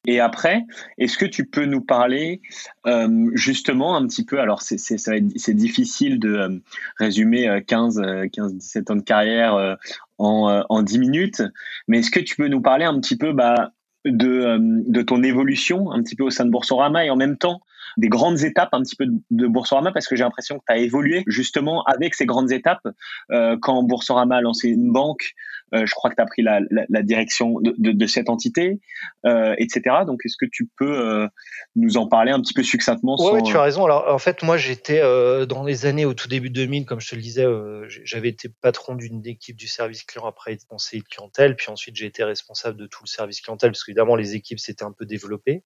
Et 0.07 0.19
après, 0.19 0.63
est-ce 0.97 1.17
que 1.17 1.25
tu 1.25 1.45
peux 1.47 1.65
nous 1.65 1.81
parler 1.81 2.41
euh, 2.85 3.29
justement 3.33 3.95
un 3.95 4.07
petit 4.07 4.23
peu, 4.23 4.39
alors 4.39 4.61
c'est, 4.61 5.53
difficile 5.53 6.19
de 6.19 6.35
euh, 6.35 6.59
résumer 6.97 7.61
15, 7.65 8.01
15, 8.31 8.55
17 8.55 8.91
ans 8.91 8.95
de 8.95 9.01
carrière 9.01 9.55
euh, 9.55 9.75
en, 10.17 10.63
en 10.69 10.83
10 10.83 10.99
minutes, 10.99 11.43
mais 11.87 11.99
est-ce 11.99 12.11
que 12.11 12.19
tu 12.19 12.35
peux 12.35 12.47
nous 12.47 12.61
parler 12.61 12.85
un 12.85 12.99
petit 12.99 13.17
peu 13.17 13.33
bah, 13.33 13.71
de, 14.05 14.57
de 14.59 15.01
ton 15.01 15.23
évolution 15.23 15.91
un 15.91 16.01
petit 16.03 16.15
peu 16.15 16.23
au 16.23 16.29
sein 16.29 16.45
de 16.45 16.51
Boursorama 16.51 17.05
et 17.05 17.09
en 17.09 17.15
même 17.15 17.37
temps 17.37 17.61
des 17.97 18.09
grandes 18.09 18.43
étapes 18.43 18.69
un 18.73 18.81
petit 18.81 18.95
peu 18.95 19.05
de 19.31 19.47
Boursorama 19.47 19.91
parce 19.91 20.07
que 20.07 20.15
j'ai 20.15 20.23
l'impression 20.23 20.59
que 20.59 20.63
tu 20.67 20.73
as 20.73 20.77
évolué 20.77 21.23
justement 21.27 21.83
avec 21.83 22.13
ces 22.13 22.25
grandes 22.25 22.51
étapes. 22.51 22.87
Euh, 23.31 23.57
quand 23.61 23.83
Boursorama 23.83 24.37
a 24.37 24.41
lancé 24.41 24.69
une 24.69 24.91
banque, 24.91 25.33
euh, 25.73 25.85
je 25.85 25.93
crois 25.93 26.09
que 26.09 26.15
tu 26.15 26.21
as 26.21 26.25
pris 26.25 26.41
la, 26.41 26.59
la, 26.69 26.85
la 26.89 27.01
direction 27.01 27.59
de, 27.59 27.73
de, 27.77 27.91
de, 27.91 28.07
cette 28.07 28.29
entité, 28.29 28.79
euh, 29.25 29.55
etc. 29.57 29.97
Donc, 30.05 30.19
est-ce 30.25 30.37
que 30.37 30.45
tu 30.49 30.67
peux 30.77 31.27
nous 31.75 31.97
en 31.97 32.07
parler 32.07 32.31
un 32.31 32.39
petit 32.39 32.53
peu 32.53 32.63
succinctement 32.63 33.17
Oui, 33.19 33.41
tu 33.43 33.57
as 33.57 33.61
raison. 33.61 33.85
Alors, 33.85 34.13
en 34.13 34.19
fait, 34.19 34.43
moi, 34.43 34.57
j'étais 34.57 35.01
dans 35.47 35.63
les 35.63 35.85
années 35.85 36.05
au 36.05 36.13
tout 36.13 36.27
début 36.27 36.49
de 36.49 36.55
2000, 36.55 36.85
comme 36.85 36.99
je 36.99 37.09
te 37.09 37.15
le 37.15 37.21
disais, 37.21 37.45
j'avais 37.87 38.29
été 38.29 38.49
patron 38.61 38.95
d'une 38.95 39.25
équipe 39.25 39.55
du 39.55 39.67
service 39.67 40.03
client 40.03 40.25
après 40.25 40.57
conseiller 40.67 41.01
de 41.01 41.07
clientèle, 41.07 41.55
puis 41.55 41.69
ensuite 41.69 41.95
j'ai 41.95 42.05
été 42.05 42.23
responsable 42.23 42.77
de 42.77 42.87
tout 42.87 43.03
le 43.03 43.09
service 43.09 43.41
clientèle, 43.41 43.71
parce 43.71 43.83
qu'évidemment, 43.83 44.15
les 44.15 44.35
équipes 44.35 44.59
s'étaient 44.59 44.85
un 44.85 44.91
peu 44.91 45.05
développées 45.05 45.63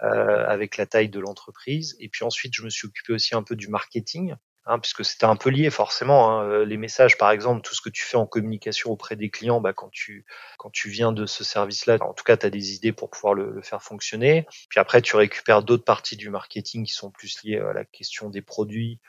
avec 0.00 0.76
la 0.76 0.86
taille 0.86 1.08
de 1.08 1.20
l'entreprise. 1.20 1.55
Et 1.66 2.08
puis 2.08 2.24
ensuite, 2.24 2.54
je 2.54 2.62
me 2.62 2.70
suis 2.70 2.86
occupé 2.86 3.12
aussi 3.12 3.34
un 3.34 3.42
peu 3.42 3.56
du 3.56 3.68
marketing. 3.68 4.36
Hein, 4.68 4.80
puisque 4.80 5.04
c'était 5.04 5.26
un 5.26 5.36
peu 5.36 5.50
lié 5.50 5.70
forcément. 5.70 6.40
Hein. 6.40 6.48
Euh, 6.48 6.64
les 6.64 6.76
messages, 6.76 7.16
par 7.16 7.30
exemple, 7.30 7.62
tout 7.62 7.72
ce 7.72 7.80
que 7.80 7.88
tu 7.88 8.02
fais 8.02 8.16
en 8.16 8.26
communication 8.26 8.90
auprès 8.90 9.14
des 9.14 9.30
clients, 9.30 9.60
bah, 9.60 9.72
quand 9.72 9.90
tu 9.92 10.26
quand 10.58 10.70
tu 10.70 10.90
viens 10.90 11.12
de 11.12 11.24
ce 11.24 11.44
service-là, 11.44 11.98
en 12.00 12.14
tout 12.14 12.24
cas, 12.24 12.36
tu 12.36 12.46
as 12.46 12.50
des 12.50 12.74
idées 12.74 12.90
pour 12.90 13.08
pouvoir 13.08 13.34
le, 13.34 13.62
faire 13.62 13.80
fonctionner. 13.80 14.44
Puis 14.68 14.80
après, 14.80 15.02
tu 15.02 15.14
récupères 15.14 15.62
d'autres 15.62 15.84
parties 15.84 16.16
du 16.16 16.30
marketing 16.30 16.84
qui 16.84 16.92
sont 16.92 17.12
plus 17.12 17.44
liées 17.44 17.58
à 17.58 17.72
la 17.72 17.84
question 17.84 18.28
des 18.28 18.42
produits 18.42 19.00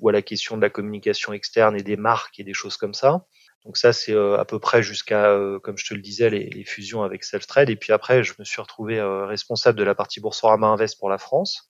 ou 0.00 0.08
à 0.08 0.12
la 0.12 0.22
question 0.22 0.56
de 0.56 0.62
la 0.62 0.70
communication 0.70 1.32
externe 1.32 1.76
et 1.76 1.82
des 1.84 1.96
marques 1.96 2.40
et 2.40 2.44
des 2.44 2.54
choses 2.54 2.76
comme 2.76 2.94
ça. 2.94 3.26
Donc 3.64 3.76
ça, 3.76 3.92
c'est 3.92 4.12
euh, 4.12 4.38
à 4.38 4.44
peu 4.44 4.58
près 4.58 4.82
jusqu'à, 4.82 5.30
euh, 5.30 5.60
comme 5.60 5.78
je 5.78 5.86
te 5.86 5.94
le 5.94 6.00
disais, 6.00 6.30
les, 6.30 6.50
les 6.50 6.64
fusions 6.64 7.04
avec 7.04 7.22
Self-Trade. 7.22 7.70
Et 7.70 7.76
puis 7.76 7.92
après, 7.92 8.24
je 8.24 8.34
me 8.40 8.44
suis 8.44 8.60
retrouvé 8.60 9.00
responsable 9.00 9.78
de 9.78 9.84
la 9.84 9.94
partie 9.94 10.20
Boursorama 10.20 10.66
Invest 10.66 10.98
pour 10.98 11.10
la 11.10 11.18
France 11.18 11.65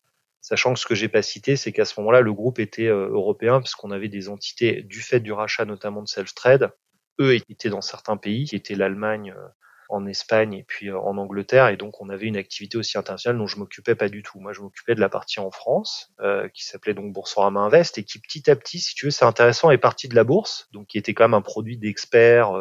sachant 0.46 0.74
que 0.74 0.78
ce 0.78 0.86
que 0.86 0.94
j'ai 0.94 1.08
pas 1.08 1.22
cité, 1.22 1.56
c'est 1.56 1.72
qu'à 1.72 1.84
ce 1.84 1.98
moment-là, 1.98 2.20
le 2.20 2.32
groupe 2.32 2.60
était 2.60 2.86
euh, 2.86 3.08
européen, 3.08 3.60
puisqu'on 3.60 3.90
avait 3.90 4.08
des 4.08 4.28
entités 4.28 4.82
du 4.82 5.00
fait 5.00 5.18
du 5.18 5.32
rachat 5.32 5.64
notamment 5.64 6.02
de 6.02 6.08
Self-Trade. 6.08 6.70
Eux 7.18 7.34
étaient 7.34 7.68
dans 7.68 7.80
certains 7.80 8.16
pays, 8.16 8.44
qui 8.44 8.54
étaient 8.54 8.76
l'Allemagne, 8.76 9.34
euh, 9.36 9.48
en 9.88 10.06
Espagne 10.06 10.54
et 10.54 10.62
puis 10.62 10.88
euh, 10.88 11.00
en 11.00 11.18
Angleterre, 11.18 11.66
et 11.68 11.76
donc 11.76 12.00
on 12.00 12.10
avait 12.10 12.26
une 12.26 12.36
activité 12.36 12.78
aussi 12.78 12.96
internationale 12.96 13.38
dont 13.38 13.48
je 13.48 13.58
m'occupais 13.58 13.96
pas 13.96 14.08
du 14.08 14.22
tout. 14.22 14.38
Moi, 14.38 14.52
je 14.52 14.60
m'occupais 14.60 14.94
de 14.94 15.00
la 15.00 15.08
partie 15.08 15.40
en 15.40 15.50
France, 15.50 16.14
qui 16.54 16.64
s'appelait 16.64 16.94
donc 16.94 17.12
Boursorama 17.12 17.60
Invest, 17.62 17.98
et 17.98 18.04
qui 18.04 18.20
petit 18.20 18.48
à 18.48 18.54
petit, 18.54 18.78
si 18.78 18.94
tu 18.94 19.06
veux, 19.06 19.10
c'est 19.10 19.24
intéressant, 19.24 19.72
est 19.72 19.78
partie 19.78 20.06
de 20.06 20.14
la 20.14 20.22
bourse, 20.22 20.68
donc 20.70 20.86
qui 20.86 20.98
était 20.98 21.12
quand 21.12 21.24
même 21.24 21.34
un 21.34 21.42
produit 21.42 21.76
d'experts, 21.76 22.52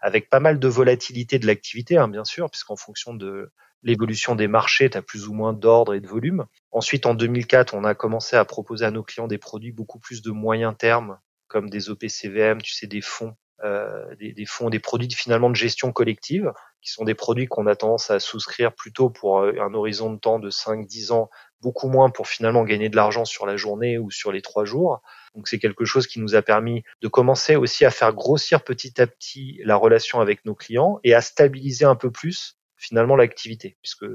avec 0.00 0.30
pas 0.30 0.38
mal 0.38 0.60
de 0.60 0.68
volatilité 0.68 1.40
de 1.40 1.48
l'activité, 1.48 1.96
hein, 1.96 2.06
bien 2.06 2.24
sûr, 2.24 2.48
puisqu'en 2.48 2.76
fonction 2.76 3.12
de 3.12 3.50
l'évolution 3.84 4.34
des 4.34 4.48
marchés, 4.48 4.90
tu 4.90 4.98
as 4.98 5.02
plus 5.02 5.28
ou 5.28 5.34
moins 5.34 5.52
d'ordre 5.52 5.94
et 5.94 6.00
de 6.00 6.08
volume. 6.08 6.46
Ensuite, 6.74 7.06
en 7.06 7.14
2004, 7.14 7.72
on 7.74 7.84
a 7.84 7.94
commencé 7.94 8.34
à 8.34 8.44
proposer 8.44 8.84
à 8.84 8.90
nos 8.90 9.04
clients 9.04 9.28
des 9.28 9.38
produits 9.38 9.70
beaucoup 9.70 10.00
plus 10.00 10.22
de 10.22 10.32
moyen 10.32 10.74
terme, 10.74 11.20
comme 11.46 11.70
des 11.70 11.88
OPCVM, 11.88 12.60
tu 12.60 12.74
sais, 12.74 12.88
des 12.88 13.00
fonds, 13.00 13.36
euh, 13.62 14.12
des, 14.16 14.32
des, 14.32 14.44
fonds, 14.44 14.70
des 14.70 14.80
produits 14.80 15.08
finalement 15.12 15.50
de 15.50 15.54
gestion 15.54 15.92
collective, 15.92 16.52
qui 16.82 16.90
sont 16.90 17.04
des 17.04 17.14
produits 17.14 17.46
qu'on 17.46 17.68
a 17.68 17.76
tendance 17.76 18.10
à 18.10 18.18
souscrire 18.18 18.74
plutôt 18.74 19.08
pour 19.08 19.38
euh, 19.38 19.52
un 19.60 19.72
horizon 19.72 20.12
de 20.12 20.18
temps 20.18 20.40
de 20.40 20.50
5-10 20.50 21.12
ans, 21.12 21.30
beaucoup 21.60 21.88
moins 21.88 22.10
pour 22.10 22.26
finalement 22.26 22.64
gagner 22.64 22.88
de 22.88 22.96
l'argent 22.96 23.24
sur 23.24 23.46
la 23.46 23.56
journée 23.56 23.96
ou 23.96 24.10
sur 24.10 24.32
les 24.32 24.42
trois 24.42 24.64
jours. 24.64 25.00
Donc 25.36 25.46
c'est 25.46 25.60
quelque 25.60 25.84
chose 25.84 26.08
qui 26.08 26.18
nous 26.18 26.34
a 26.34 26.42
permis 26.42 26.82
de 27.02 27.06
commencer 27.06 27.54
aussi 27.54 27.84
à 27.84 27.92
faire 27.92 28.12
grossir 28.12 28.64
petit 28.64 29.00
à 29.00 29.06
petit 29.06 29.60
la 29.62 29.76
relation 29.76 30.20
avec 30.20 30.44
nos 30.44 30.56
clients 30.56 30.98
et 31.04 31.14
à 31.14 31.20
stabiliser 31.20 31.84
un 31.84 31.94
peu 31.94 32.10
plus 32.10 32.58
finalement 32.76 33.14
l'activité. 33.14 33.76
Puisque 33.80 34.06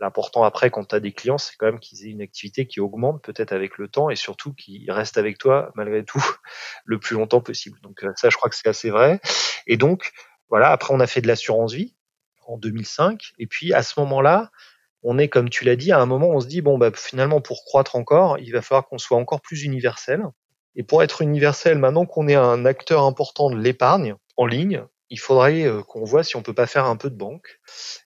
l'important 0.00 0.44
après 0.44 0.70
quand 0.70 0.84
tu 0.86 0.94
as 0.94 1.00
des 1.00 1.12
clients, 1.12 1.38
c'est 1.38 1.54
quand 1.56 1.66
même 1.66 1.78
qu'ils 1.78 2.06
aient 2.06 2.10
une 2.10 2.22
activité 2.22 2.66
qui 2.66 2.80
augmente 2.80 3.22
peut-être 3.22 3.52
avec 3.52 3.78
le 3.78 3.88
temps 3.88 4.10
et 4.10 4.16
surtout 4.16 4.52
qu'ils 4.54 4.90
restent 4.90 5.18
avec 5.18 5.38
toi 5.38 5.70
malgré 5.74 6.04
tout 6.04 6.24
le 6.84 6.98
plus 6.98 7.14
longtemps 7.14 7.40
possible. 7.40 7.78
Donc 7.82 8.02
euh, 8.02 8.12
ça 8.16 8.30
je 8.30 8.36
crois 8.36 8.50
que 8.50 8.56
c'est 8.56 8.68
assez 8.68 8.90
vrai. 8.90 9.20
Et 9.66 9.76
donc 9.76 10.12
voilà, 10.48 10.70
après 10.70 10.92
on 10.92 11.00
a 11.00 11.06
fait 11.06 11.20
de 11.20 11.28
l'assurance 11.28 11.74
vie 11.74 11.94
en 12.46 12.56
2005 12.56 13.32
et 13.38 13.46
puis 13.46 13.72
à 13.72 13.82
ce 13.82 14.00
moment-là, 14.00 14.50
on 15.02 15.18
est, 15.18 15.28
comme 15.28 15.48
tu 15.48 15.64
l'as 15.64 15.76
dit, 15.76 15.92
à 15.92 16.00
un 16.00 16.06
moment, 16.06 16.28
on 16.28 16.40
se 16.40 16.46
dit, 16.46 16.60
bon, 16.60 16.76
bah, 16.76 16.90
finalement, 16.94 17.40
pour 17.40 17.64
croître 17.64 17.96
encore, 17.96 18.38
il 18.38 18.52
va 18.52 18.60
falloir 18.62 18.86
qu'on 18.86 18.98
soit 18.98 19.16
encore 19.16 19.40
plus 19.40 19.62
universel. 19.62 20.22
Et 20.76 20.82
pour 20.82 21.02
être 21.02 21.22
universel, 21.22 21.78
maintenant 21.78 22.06
qu'on 22.06 22.28
est 22.28 22.34
un 22.34 22.64
acteur 22.64 23.04
important 23.04 23.50
de 23.50 23.56
l'épargne 23.56 24.14
en 24.36 24.46
ligne, 24.46 24.84
il 25.10 25.18
faudrait 25.18 25.66
euh, 25.66 25.82
qu'on 25.82 26.04
voit 26.04 26.22
si 26.22 26.36
on 26.36 26.42
peut 26.42 26.54
pas 26.54 26.68
faire 26.68 26.86
un 26.86 26.96
peu 26.96 27.10
de 27.10 27.16
banque. 27.16 27.60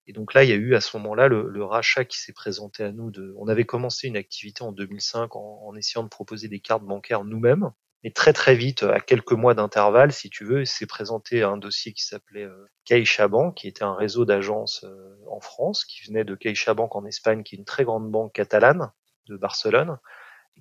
Et 0.06 0.12
donc 0.12 0.32
là, 0.34 0.42
il 0.42 0.50
y 0.50 0.52
a 0.52 0.56
eu 0.56 0.74
à 0.74 0.80
ce 0.80 0.96
moment-là 0.96 1.28
le, 1.28 1.64
rachat 1.64 2.04
qui 2.04 2.18
s'est 2.18 2.32
présenté 2.32 2.82
à 2.82 2.92
nous. 2.92 3.10
De, 3.10 3.34
on 3.38 3.46
avait 3.46 3.64
commencé 3.64 4.08
une 4.08 4.16
activité 4.16 4.62
en 4.62 4.72
2005 4.72 5.36
en, 5.36 5.60
en 5.66 5.76
essayant 5.76 6.02
de 6.02 6.08
proposer 6.08 6.48
des 6.48 6.60
cartes 6.60 6.82
bancaires 6.82 7.24
nous-mêmes. 7.24 7.70
Et 8.06 8.12
très 8.12 8.32
très 8.34 8.54
vite, 8.54 8.82
à 8.82 9.00
quelques 9.00 9.32
mois 9.32 9.54
d'intervalle, 9.54 10.12
si 10.12 10.28
tu 10.28 10.44
veux, 10.44 10.64
s'est 10.66 10.86
présenté 10.86 11.42
un 11.42 11.56
dossier 11.56 11.92
qui 11.92 12.04
s'appelait 12.04 12.44
euh, 12.44 12.66
CaixaBank, 12.84 13.54
qui 13.54 13.68
était 13.68 13.84
un 13.84 13.94
réseau 13.94 14.24
d'agences 14.24 14.84
euh, 14.84 15.16
en 15.30 15.40
France, 15.40 15.84
qui 15.84 16.06
venait 16.06 16.24
de 16.24 16.34
CaixaBank 16.34 16.94
en 16.96 17.06
Espagne, 17.06 17.42
qui 17.42 17.54
est 17.54 17.58
une 17.58 17.64
très 17.64 17.84
grande 17.84 18.10
banque 18.10 18.34
catalane 18.34 18.92
de 19.28 19.36
Barcelone, 19.36 19.98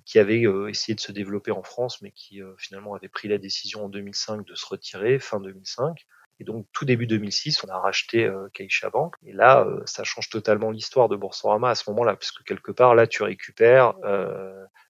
qui 0.06 0.18
avait 0.18 0.44
essayé 0.68 0.94
de 0.94 1.00
se 1.00 1.12
développer 1.12 1.50
en 1.50 1.62
France, 1.62 2.02
mais 2.02 2.10
qui 2.12 2.40
finalement 2.58 2.94
avait 2.94 3.08
pris 3.08 3.28
la 3.28 3.38
décision 3.38 3.84
en 3.84 3.88
2005 3.88 4.44
de 4.44 4.54
se 4.54 4.66
retirer, 4.66 5.20
fin 5.20 5.38
2005. 5.38 6.06
Et 6.44 6.52
donc 6.52 6.66
tout 6.72 6.84
début 6.84 7.06
2006, 7.06 7.64
on 7.64 7.68
a 7.68 7.78
racheté 7.78 8.24
euh, 8.24 8.48
CaixaBank. 8.52 9.14
Et 9.24 9.32
là, 9.32 9.66
ça 9.86 10.04
change 10.04 10.28
totalement 10.28 10.70
l'histoire 10.70 11.08
de 11.08 11.16
Boursorama 11.16 11.70
à 11.70 11.74
ce 11.74 11.88
moment-là, 11.90 12.16
puisque 12.16 12.44
quelque 12.44 12.70
part, 12.70 12.94
là, 12.94 13.06
tu 13.06 13.22
récupères 13.22 13.94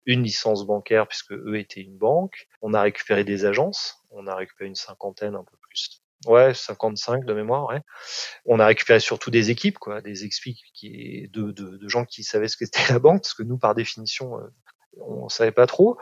une 0.07 0.23
licence 0.23 0.67
bancaire 0.67 1.07
puisque 1.07 1.33
eux 1.33 1.59
étaient 1.59 1.81
une 1.81 1.97
banque. 1.97 2.49
On 2.63 2.75
a 2.75 2.83
récupéré 2.83 3.25
des 3.25 3.45
agences, 3.45 4.05
on 4.11 4.27
a 4.27 4.35
récupéré 4.35 4.69
une 4.69 4.75
cinquantaine, 4.75 5.35
un 5.35 5.45
peu 5.45 5.57
plus. 5.61 6.03
Ouais, 6.27 6.55
55 6.55 7.25
de 7.25 7.35
mémoire, 7.35 7.67
ouais. 7.67 7.83
On 8.47 8.59
a 8.59 8.67
récupéré 8.67 8.99
surtout 8.99 9.31
des 9.31 9.51
équipes, 9.51 9.79
quoi, 9.79 10.01
des 10.01 10.25
équipes 10.25 10.57
qui, 10.73 11.29
de, 11.33 11.53
de, 11.53 11.77
de 11.77 11.89
gens 11.89 12.05
qui 12.05 12.25
savaient 12.25 12.49
ce 12.49 12.57
que 12.57 12.65
c'était 12.65 12.93
la 12.93 12.99
banque, 12.99 13.23
parce 13.23 13.35
que 13.35 13.43
nous, 13.43 13.59
par 13.59 13.75
définition, 13.75 14.39
euh, 14.39 14.49
on 15.01 15.29
savait 15.29 15.53
pas 15.53 15.67
trop. 15.67 15.99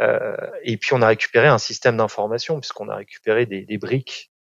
Euh, 0.00 0.36
et 0.64 0.76
puis 0.76 0.92
on 0.92 1.02
a 1.02 1.06
récupéré 1.06 1.46
un 1.46 1.58
système 1.58 1.96
d'information, 1.96 2.60
puisqu'on 2.60 2.88
a 2.88 2.96
récupéré 2.96 3.46
des, 3.46 3.64
des 3.64 3.78
briques 3.78 4.32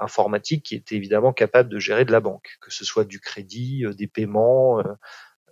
informatiques 0.00 0.64
qui 0.64 0.74
étaient 0.74 0.96
évidemment 0.96 1.32
capables 1.32 1.68
de 1.68 1.78
gérer 1.78 2.04
de 2.04 2.12
la 2.12 2.20
banque, 2.20 2.58
que 2.60 2.72
ce 2.72 2.84
soit 2.84 3.04
du 3.04 3.20
crédit, 3.20 3.84
euh, 3.84 3.94
des 3.94 4.06
paiements, 4.06 4.80
euh, 4.80 4.84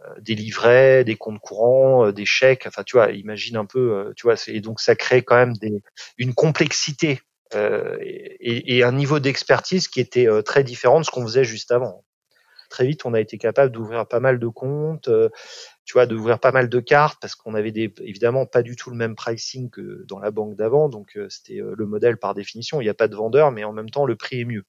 euh, 0.04 0.20
des 0.20 0.36
livrets, 0.36 1.02
des 1.02 1.16
comptes 1.16 1.40
courants, 1.40 2.06
euh, 2.06 2.12
des 2.12 2.24
chèques. 2.24 2.66
Enfin, 2.68 2.84
tu 2.84 2.96
vois, 2.96 3.10
imagine 3.10 3.56
un 3.56 3.64
peu, 3.64 3.94
euh, 3.94 4.12
tu 4.16 4.28
vois, 4.28 4.36
et 4.46 4.60
donc 4.60 4.80
ça 4.80 4.94
crée 4.94 5.22
quand 5.22 5.34
même 5.34 5.54
des, 5.54 5.82
une 6.18 6.34
complexité 6.34 7.20
et, 7.54 8.76
et, 8.76 8.84
un 8.84 8.92
niveau 8.92 9.20
d'expertise 9.20 9.88
qui 9.88 10.00
était 10.00 10.28
très 10.42 10.62
différent 10.62 11.00
de 11.00 11.04
ce 11.06 11.10
qu'on 11.10 11.22
faisait 11.22 11.44
juste 11.44 11.72
avant. 11.72 12.04
Très 12.68 12.86
vite, 12.86 13.06
on 13.06 13.14
a 13.14 13.20
été 13.20 13.38
capable 13.38 13.72
d'ouvrir 13.72 14.06
pas 14.06 14.20
mal 14.20 14.38
de 14.38 14.48
comptes, 14.48 15.08
tu 15.88 15.94
vois, 15.94 16.04
d'ouvrir 16.04 16.38
pas 16.38 16.52
mal 16.52 16.68
de 16.68 16.80
cartes 16.80 17.16
parce 17.18 17.34
qu'on 17.34 17.54
avait 17.54 17.70
évidemment 17.70 18.44
pas 18.44 18.60
du 18.60 18.76
tout 18.76 18.90
le 18.90 18.96
même 18.96 19.16
pricing 19.16 19.70
que 19.70 20.04
dans 20.06 20.18
la 20.18 20.30
banque 20.30 20.54
d'avant. 20.54 20.90
Donc 20.90 21.18
c'était 21.30 21.62
le 21.62 21.86
modèle 21.86 22.18
par 22.18 22.34
définition. 22.34 22.82
Il 22.82 22.84
n'y 22.84 22.90
a 22.90 22.94
pas 22.94 23.08
de 23.08 23.16
vendeur, 23.16 23.52
mais 23.52 23.64
en 23.64 23.72
même 23.72 23.88
temps 23.88 24.04
le 24.04 24.14
prix 24.14 24.42
est 24.42 24.44
mieux. 24.44 24.64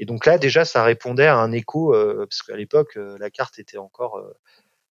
Et 0.00 0.06
donc 0.06 0.26
là 0.26 0.38
déjà, 0.38 0.64
ça 0.64 0.82
répondait 0.82 1.28
à 1.28 1.36
un 1.36 1.52
écho 1.52 1.92
parce 1.92 2.42
qu'à 2.42 2.56
l'époque 2.56 2.96
la 2.96 3.30
carte 3.30 3.60
était 3.60 3.78
encore 3.78 4.20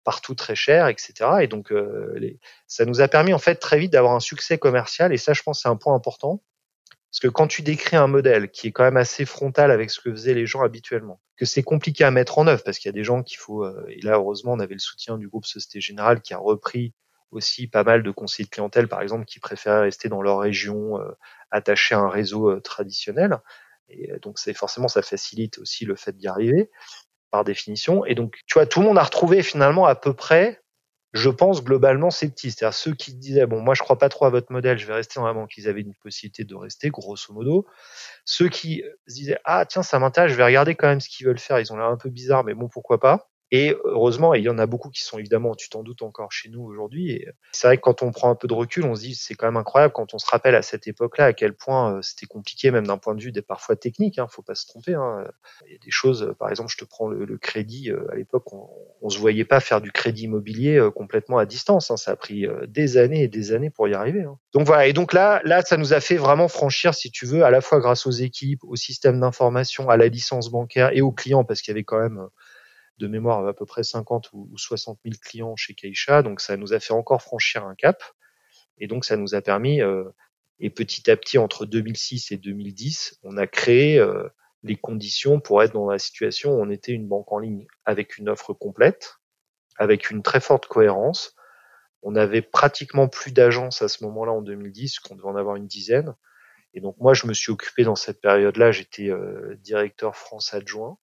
partout 0.04 0.36
très 0.36 0.56
cher, 0.56 0.88
etc. 0.88 1.14
Et 1.42 1.48
donc, 1.48 1.72
euh, 1.72 2.20
ça 2.68 2.86
nous 2.86 3.02
a 3.02 3.08
permis 3.08 3.34
en 3.34 3.40
fait 3.40 3.56
très 3.56 3.80
vite 3.80 3.92
d'avoir 3.92 4.14
un 4.14 4.20
succès 4.20 4.58
commercial. 4.58 5.14
Et 5.14 5.18
ça, 5.18 5.34
je 5.34 5.44
pense, 5.44 5.62
c'est 5.62 5.70
un 5.70 5.76
point 5.76 5.94
important. 5.94 6.42
Parce 7.12 7.20
que 7.20 7.28
quand 7.28 7.48
tu 7.48 7.62
décris 7.62 7.98
un 7.98 8.08
modèle 8.08 8.50
qui 8.52 8.68
est 8.68 8.72
quand 8.72 8.86
même 8.86 8.98
assez 8.98 9.26
frontal 9.26 9.70
avec 9.70 9.92
ce 9.92 10.00
que 10.00 10.12
faisaient 10.12 10.34
les 10.34 10.46
gens 10.46 10.62
habituellement, 10.62 11.20
que 11.36 11.46
c'est 11.46 11.64
compliqué 11.64 12.06
à 12.06 12.12
mettre 12.12 12.40
en 12.40 12.48
œuvre, 12.48 12.64
parce 12.64 12.80
qu'il 12.80 12.88
y 12.88 12.94
a 12.94 12.94
des 12.94 13.04
gens 13.04 13.22
qu'il 13.22 13.38
faut, 13.38 13.66
euh, 13.66 13.86
et 13.90 14.00
là 14.02 14.14
heureusement 14.14 14.54
on 14.54 14.60
avait 14.60 14.76
le 14.76 14.80
soutien 14.80 15.18
du 15.18 15.28
groupe 15.28 15.46
Société 15.46 15.82
Générale 15.82 16.22
qui 16.22 16.34
a 16.34 16.38
repris 16.38 16.94
aussi 17.32 17.68
pas 17.68 17.84
mal 17.84 18.04
de 18.04 18.12
conseillers 18.12 18.46
de 18.46 18.50
clientèle, 18.50 18.88
par 18.88 19.02
exemple, 19.02 19.26
qui 19.26 19.40
préféraient 19.40 19.82
rester 19.82 20.10
dans 20.10 20.22
leur 20.22 20.40
région, 20.40 21.00
euh, 21.00 21.12
attachés 21.50 21.96
à 21.96 22.00
un 22.00 22.10
réseau 22.10 22.50
euh, 22.50 22.62
traditionnel. 22.62 23.40
Et 23.90 24.14
donc 24.22 24.40
c'est 24.40 24.54
forcément 24.54 24.88
ça 24.88 25.02
facilite 25.02 25.58
aussi 25.58 25.84
le 25.84 25.96
fait 25.96 26.16
d'y 26.16 26.28
arriver 26.28 26.70
par 27.32 27.44
définition. 27.44 28.06
Et 28.06 28.16
donc, 28.16 28.40
tu 28.46 28.54
vois, 28.54 28.66
tout 28.66 28.82
le 28.82 28.88
monde 28.88 28.98
a 28.98 29.04
retrouvé 29.04 29.42
finalement 29.42 29.86
à 29.86 29.96
peu 29.96 30.14
près, 30.14 30.62
je 31.14 31.30
pense, 31.30 31.64
globalement 31.64 32.10
petits. 32.10 32.52
C'est-à-dire 32.52 32.74
ceux 32.74 32.94
qui 32.94 33.14
disaient, 33.14 33.46
bon, 33.46 33.62
moi, 33.62 33.74
je 33.74 33.82
crois 33.82 33.98
pas 33.98 34.10
trop 34.10 34.26
à 34.26 34.30
votre 34.30 34.52
modèle, 34.52 34.78
je 34.78 34.86
vais 34.88 34.94
rester 34.94 35.20
dans 35.20 35.28
la 35.28 35.34
banque, 35.34 35.58
ils 35.58 35.68
avaient 35.68 35.82
une 35.82 35.96
possibilité 35.96 36.44
de 36.46 36.56
rester, 36.56 36.90
grosso 36.90 37.34
modo. 37.34 37.68
Ceux 38.26 38.50
qui 38.50 38.84
disaient, 39.08 39.40
ah, 39.46 39.66
tiens, 39.66 39.84
ça 39.84 40.00
m'intéresse, 40.00 40.32
je 40.32 40.38
vais 40.38 40.46
regarder 40.46 40.76
quand 40.76 40.88
même 40.88 41.02
ce 41.02 41.10
qu'ils 41.10 41.28
veulent 41.28 41.40
faire, 41.40 41.60
ils 41.60 41.74
ont 41.74 41.78
l'air 41.78 41.88
un 41.88 41.98
peu 41.98 42.10
bizarres, 42.10 42.44
mais 42.44 42.54
bon, 42.54 42.70
pourquoi 42.70 43.00
pas. 43.00 43.31
Et 43.52 43.76
heureusement, 43.84 44.34
il 44.34 44.44
y 44.44 44.50
en 44.50 44.58
a 44.58 44.66
beaucoup 44.66 44.90
qui 44.90 45.04
sont 45.04 45.20
évidemment, 45.20 45.56
tu 45.56 45.70
t'en 45.70 45.84
doutes 45.84 46.04
encore 46.04 46.32
chez 46.32 46.48
nous 46.48 46.62
aujourd'hui. 46.62 47.26
C'est 47.52 47.68
vrai 47.68 47.76
que 47.76 47.82
quand 47.82 48.02
on 48.02 48.12
prend 48.12 48.30
un 48.30 48.36
peu 48.36 48.48
de 48.48 48.54
recul, 48.54 48.86
on 48.86 48.96
se 48.96 49.02
dit 49.02 49.14
c'est 49.14 49.34
quand 49.36 49.46
même 49.46 49.58
incroyable 49.58 49.94
quand 49.94 50.14
on 50.14 50.20
se 50.20 50.26
rappelle 50.30 50.56
à 50.56 50.62
cette 50.62 50.88
époque-là 50.88 51.26
à 51.26 51.34
quel 51.34 51.54
point 51.54 51.98
euh, 51.98 52.02
c'était 52.02 52.28
compliqué, 52.28 52.72
même 52.72 52.88
d'un 52.88 52.98
point 52.98 53.14
de 53.14 53.22
vue 53.22 53.34
des 53.34 53.42
parfois 53.42 53.76
technique. 53.76 54.20
Hein, 54.20 54.28
faut 54.30 54.42
pas 54.42 54.56
se 54.56 54.66
tromper. 54.66 54.94
Hein. 54.94 55.28
Il 55.68 55.74
y 55.74 55.76
a 55.76 55.80
des 55.80 55.92
choses, 55.92 56.34
par 56.40 56.50
exemple, 56.50 56.72
je 56.72 56.78
te 56.78 56.86
prends 56.86 57.10
le, 57.10 57.38
crédit. 57.38 57.92
Euh, 57.92 58.10
à 58.10 58.16
l'époque, 58.16 58.54
on, 58.54 58.70
on 59.02 59.10
se 59.10 59.20
voyait 59.20 59.44
pas 59.44 59.60
faire 59.60 59.82
du 59.82 59.92
crédit 59.92 60.24
immobilier 60.24 60.78
euh, 60.78 60.90
complètement 60.90 61.38
à 61.38 61.46
distance. 61.46 61.92
Hein. 61.92 61.98
Ça 61.98 62.12
a 62.12 62.16
pris 62.16 62.46
des 62.68 62.96
années 62.96 63.24
et 63.24 63.28
des 63.28 63.52
années 63.52 63.70
pour 63.70 63.88
y 63.90 63.94
arriver. 63.94 64.22
Hein. 64.22 64.38
Donc 64.54 64.66
voilà. 64.66 64.88
Et 64.88 64.94
donc 64.94 65.12
là, 65.12 65.42
là, 65.44 65.62
ça 65.62 65.76
nous 65.76 65.92
a 65.92 66.00
fait 66.00 66.16
vraiment 66.16 66.48
franchir, 66.48 66.94
si 66.94 67.12
tu 67.12 67.26
veux, 67.26 67.44
à 67.44 67.50
la 67.50 67.60
fois 67.60 67.80
grâce 67.80 68.08
aux 68.08 68.12
équipes, 68.12 68.64
au 68.64 68.78
système 68.78 69.20
d'information, 69.20 69.90
à 69.90 69.98
la 69.98 70.08
licence 70.08 70.50
bancaire 70.50 70.92
et 70.94 71.02
aux 71.02 71.12
clients, 71.12 71.44
parce 71.44 71.62
qu'il 71.62 71.74
y 71.74 71.76
avait 71.76 71.84
quand 71.84 72.00
même 72.00 72.28
de 73.02 73.08
mémoire 73.08 73.46
à 73.46 73.54
peu 73.54 73.66
près 73.66 73.84
50 73.84 74.30
ou 74.34 74.50
60 74.56 75.00
000 75.04 75.16
clients 75.22 75.56
chez 75.56 75.74
Keisha, 75.74 76.22
donc 76.22 76.40
ça 76.40 76.56
nous 76.56 76.74
a 76.74 76.80
fait 76.80 76.94
encore 76.94 77.22
franchir 77.22 77.66
un 77.66 77.76
cap, 77.76 78.04
et 78.78 78.88
donc 78.88 79.04
ça 79.06 79.18
nous 79.18 79.36
a 79.36 79.42
permis, 79.42 79.82
euh, 79.82 80.06
et 80.60 80.70
petit 80.70 81.10
à 81.10 81.18
petit 81.18 81.38
entre 81.38 81.66
2006 81.66 82.32
et 82.32 82.38
2010, 82.38 83.20
on 83.24 83.38
a 83.38 83.48
créé 83.48 84.00
euh, 84.00 84.30
les 84.64 84.76
conditions 84.76 85.40
pour 85.40 85.64
être 85.64 85.74
dans 85.74 85.90
la 85.90 85.98
situation 85.98 86.52
où 86.52 86.62
on 86.62 86.70
était 86.70 86.92
une 86.92 87.08
banque 87.08 87.32
en 87.32 87.40
ligne 87.40 87.66
avec 87.86 88.18
une 88.18 88.30
offre 88.30 88.54
complète, 88.54 89.18
avec 89.78 90.12
une 90.12 90.22
très 90.22 90.40
forte 90.40 90.68
cohérence. 90.68 91.36
On 92.04 92.16
avait 92.16 92.44
pratiquement 92.44 93.08
plus 93.08 93.32
d'agences 93.32 93.82
à 93.82 93.88
ce 93.88 94.04
moment-là 94.04 94.32
en 94.32 94.42
2010, 94.42 95.00
qu'on 95.00 95.16
devait 95.16 95.28
en 95.28 95.36
avoir 95.36 95.56
une 95.56 95.68
dizaine. 95.68 96.16
Et 96.74 96.82
donc 96.82 96.96
moi, 97.00 97.14
je 97.14 97.26
me 97.26 97.34
suis 97.34 97.52
occupé 97.52 97.84
dans 97.84 97.96
cette 97.96 98.22
période-là, 98.22 98.72
j'étais 98.72 99.10
euh, 99.10 99.56
directeur 99.60 100.16
France 100.16 100.54
adjoint. 100.54 100.98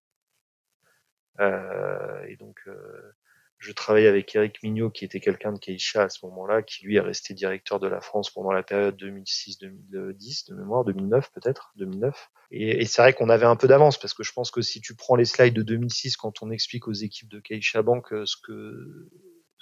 Euh, 1.40 2.24
et 2.26 2.36
donc, 2.36 2.56
euh, 2.66 3.12
je 3.58 3.72
travaillais 3.72 4.08
avec 4.08 4.34
Eric 4.34 4.62
Mignot, 4.62 4.90
qui 4.90 5.04
était 5.04 5.20
quelqu'un 5.20 5.52
de 5.52 5.58
Keisha 5.58 6.04
à 6.04 6.08
ce 6.08 6.24
moment-là, 6.26 6.62
qui 6.62 6.84
lui 6.84 6.96
est 6.96 7.00
resté 7.00 7.34
directeur 7.34 7.80
de 7.80 7.88
la 7.88 8.00
France 8.00 8.30
pendant 8.30 8.52
la 8.52 8.62
période 8.62 8.96
2006-2010, 8.96 10.50
de 10.50 10.54
mémoire, 10.54 10.84
2009 10.84 11.32
peut-être, 11.32 11.72
2009. 11.76 12.30
Et, 12.50 12.84
c'est 12.86 13.02
vrai 13.02 13.12
qu'on 13.12 13.28
avait 13.28 13.46
un 13.46 13.56
peu 13.56 13.66
d'avance, 13.66 13.98
parce 13.98 14.14
que 14.14 14.22
je 14.22 14.32
pense 14.32 14.50
que 14.50 14.62
si 14.62 14.80
tu 14.80 14.94
prends 14.94 15.16
les 15.16 15.24
slides 15.24 15.54
de 15.54 15.62
2006, 15.62 16.16
quand 16.16 16.42
on 16.42 16.50
explique 16.50 16.86
aux 16.86 16.92
équipes 16.92 17.28
de 17.28 17.40
Keisha 17.40 17.82
Bank 17.82 18.12
euh, 18.12 18.24
ce 18.26 18.36
que, 18.36 19.08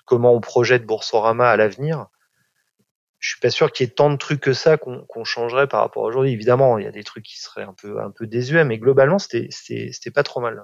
comment 0.04 0.34
on 0.34 0.40
projette 0.40 0.84
Boursorama 0.84 1.48
à 1.48 1.56
l'avenir, 1.56 2.06
je 3.18 3.30
suis 3.30 3.40
pas 3.40 3.50
sûr 3.50 3.72
qu'il 3.72 3.86
y 3.86 3.88
ait 3.88 3.94
tant 3.94 4.10
de 4.10 4.16
trucs 4.16 4.40
que 4.40 4.52
ça 4.52 4.76
qu'on 4.76 5.24
changerait 5.24 5.66
par 5.66 5.80
rapport 5.80 6.04
à 6.04 6.06
aujourd'hui. 6.06 6.32
Évidemment, 6.32 6.78
il 6.78 6.84
y 6.84 6.88
a 6.88 6.92
des 6.92 7.02
trucs 7.02 7.24
qui 7.24 7.40
seraient 7.40 7.62
un 7.62 7.72
peu 7.72 7.98
un 7.98 8.10
peu 8.10 8.26
désuets, 8.26 8.64
mais 8.64 8.78
globalement, 8.78 9.18
c'était 9.18 10.10
pas 10.14 10.22
trop 10.22 10.40
mal 10.40 10.62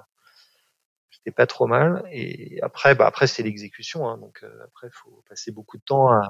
c'était 1.24 1.34
pas 1.34 1.46
trop 1.46 1.66
mal. 1.66 2.04
Et 2.10 2.60
après, 2.62 2.94
bah 2.94 3.06
après 3.06 3.26
c'est 3.26 3.42
l'exécution. 3.42 4.08
Hein, 4.08 4.18
donc 4.18 4.40
euh, 4.42 4.64
après, 4.64 4.88
faut 4.92 5.22
passer 5.28 5.52
beaucoup 5.52 5.78
de 5.78 5.82
temps 5.82 6.10
à. 6.10 6.22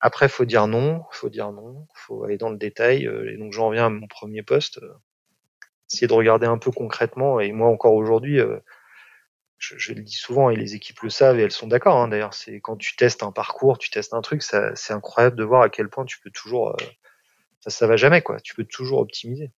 Après, 0.00 0.28
faut 0.28 0.44
dire 0.44 0.66
non, 0.68 1.04
faut 1.10 1.30
dire 1.30 1.52
non, 1.52 1.86
faut 1.94 2.24
aller 2.24 2.38
dans 2.38 2.50
le 2.50 2.58
détail. 2.58 3.06
Euh, 3.06 3.32
et 3.32 3.36
donc 3.38 3.52
j'en 3.52 3.68
reviens 3.68 3.86
à 3.86 3.90
mon 3.90 4.06
premier 4.06 4.42
poste, 4.42 4.78
euh, 4.78 4.94
essayer 5.90 6.06
de 6.06 6.12
regarder 6.12 6.46
un 6.46 6.58
peu 6.58 6.70
concrètement. 6.70 7.40
Et 7.40 7.52
moi 7.52 7.68
encore 7.68 7.94
aujourd'hui, 7.94 8.38
je, 9.58 9.78
je, 9.78 9.92
le 9.94 10.02
dis 10.02 10.16
souvent 10.16 10.50
et 10.50 10.56
les 10.56 10.74
équipes 10.74 11.00
le 11.02 11.10
savent 11.10 11.38
et 11.40 11.42
elles 11.42 11.52
sont 11.52 11.66
d'accord. 11.68 11.96
Hein, 11.96 12.08
D'ailleurs, 12.08 12.34
c'est 12.34 12.60
quand 12.60 12.76
tu 12.76 12.96
testes 12.96 13.22
un 13.22 13.32
parcours, 13.32 13.78
tu 13.78 13.90
testes 13.90 14.14
un 14.14 14.22
truc, 14.22 14.42
c'est 14.42 14.92
incroyable 14.92 15.36
de 15.36 15.44
voir 15.44 15.62
à 15.62 15.70
quel 15.70 15.88
point 15.88 16.04
tu 16.04 16.20
peux 16.20 16.30
toujours. 16.30 16.76
ça, 17.60 17.70
ça 17.70 17.86
va 17.86 17.96
jamais 17.96 18.22
quoi. 18.22 18.40
Tu 18.40 18.54
peux 18.54 18.64
toujours 18.64 19.00
optimiser. 19.00 19.50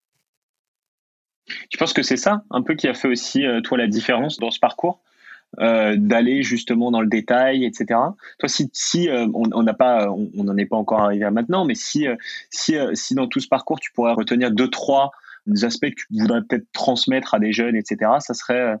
Tu 1.69 1.77
penses 1.77 1.93
que 1.93 2.03
c'est 2.03 2.17
ça 2.17 2.43
un 2.51 2.61
peu 2.61 2.75
qui 2.75 2.87
a 2.87 2.93
fait 2.93 3.07
aussi, 3.07 3.45
euh, 3.45 3.61
toi, 3.61 3.77
la 3.77 3.87
différence 3.87 4.37
dans 4.37 4.51
ce 4.51 4.59
parcours 4.59 5.01
euh, 5.59 5.95
d'aller 5.97 6.43
justement 6.43 6.91
dans 6.91 7.01
le 7.01 7.07
détail, 7.07 7.65
etc. 7.65 7.99
Toi, 8.37 8.49
si, 8.49 9.09
euh, 9.09 9.27
on 9.33 9.63
n'a 9.63 9.73
pas, 9.73 10.09
on 10.09 10.43
n'en 10.43 10.57
est 10.57 10.65
pas 10.65 10.77
encore 10.77 11.01
arrivé 11.01 11.25
à 11.25 11.31
maintenant, 11.31 11.65
mais 11.65 11.75
si, 11.75 12.05
si, 12.51 12.75
si 12.93 13.15
dans 13.15 13.27
tout 13.27 13.39
ce 13.39 13.47
parcours, 13.47 13.79
tu 13.79 13.91
pourrais 13.91 14.13
retenir 14.13 14.51
deux, 14.51 14.69
trois 14.69 15.11
aspects 15.63 15.89
que 15.89 15.95
tu 15.95 16.05
voudrais 16.11 16.41
peut-être 16.43 16.67
transmettre 16.71 17.33
à 17.33 17.39
des 17.39 17.51
jeunes, 17.51 17.75
etc., 17.75 18.11
ça 18.19 18.35
serait 18.35 18.75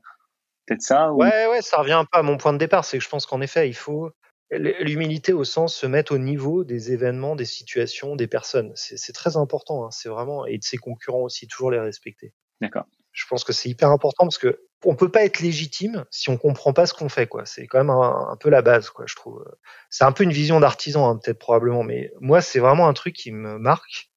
peut-être 0.67 0.83
ça 0.83 1.11
Ouais, 1.11 1.47
ouais, 1.47 1.63
ça 1.63 1.77
revient 1.77 2.03
pas 2.11 2.19
à 2.19 2.23
mon 2.23 2.37
point 2.37 2.53
de 2.53 2.59
départ, 2.59 2.85
c'est 2.85 2.99
que 2.99 3.03
je 3.03 3.09
pense 3.09 3.25
qu'en 3.25 3.41
effet, 3.41 3.67
il 3.67 3.73
faut 3.73 4.11
l'humilité 4.51 5.33
au 5.33 5.43
sens 5.43 5.75
se 5.75 5.85
mettre 5.85 6.13
au 6.13 6.17
niveau 6.17 6.63
des 6.63 6.91
événements, 6.91 7.35
des 7.35 7.45
situations, 7.45 8.15
des 8.15 8.27
personnes. 8.27 8.71
C'est 8.75 9.13
très 9.13 9.37
important, 9.37 9.85
hein, 9.85 9.91
c'est 9.91 10.09
vraiment, 10.09 10.45
et 10.45 10.57
de 10.57 10.63
ses 10.63 10.77
concurrents 10.77 11.21
aussi, 11.21 11.47
toujours 11.47 11.71
les 11.71 11.79
respecter. 11.79 12.33
D'accord. 12.61 12.85
Je 13.11 13.25
pense 13.27 13.43
que 13.43 13.53
c'est 13.53 13.69
hyper 13.69 13.89
important 13.89 14.25
parce 14.25 14.37
que 14.37 14.61
on 14.85 14.95
peut 14.95 15.09
pas 15.09 15.23
être 15.23 15.39
légitime 15.39 16.05
si 16.09 16.29
on 16.29 16.37
comprend 16.37 16.73
pas 16.73 16.85
ce 16.85 16.93
qu'on 16.93 17.09
fait, 17.09 17.27
quoi. 17.27 17.45
C'est 17.45 17.67
quand 17.67 17.79
même 17.79 17.89
un, 17.89 18.37
peu 18.39 18.49
la 18.49 18.61
base, 18.61 18.89
quoi. 18.89 19.05
Je 19.07 19.15
trouve. 19.15 19.43
C'est 19.89 20.05
un 20.05 20.11
peu 20.11 20.23
une 20.23 20.31
vision 20.31 20.59
d'artisan, 20.59 21.09
hein, 21.09 21.19
peut-être 21.21 21.39
probablement, 21.39 21.83
mais 21.83 22.11
moi, 22.21 22.41
c'est 22.41 22.59
vraiment 22.59 22.87
un 22.87 22.93
truc 22.93 23.15
qui 23.15 23.31
me 23.31 23.57
marque. 23.57 24.09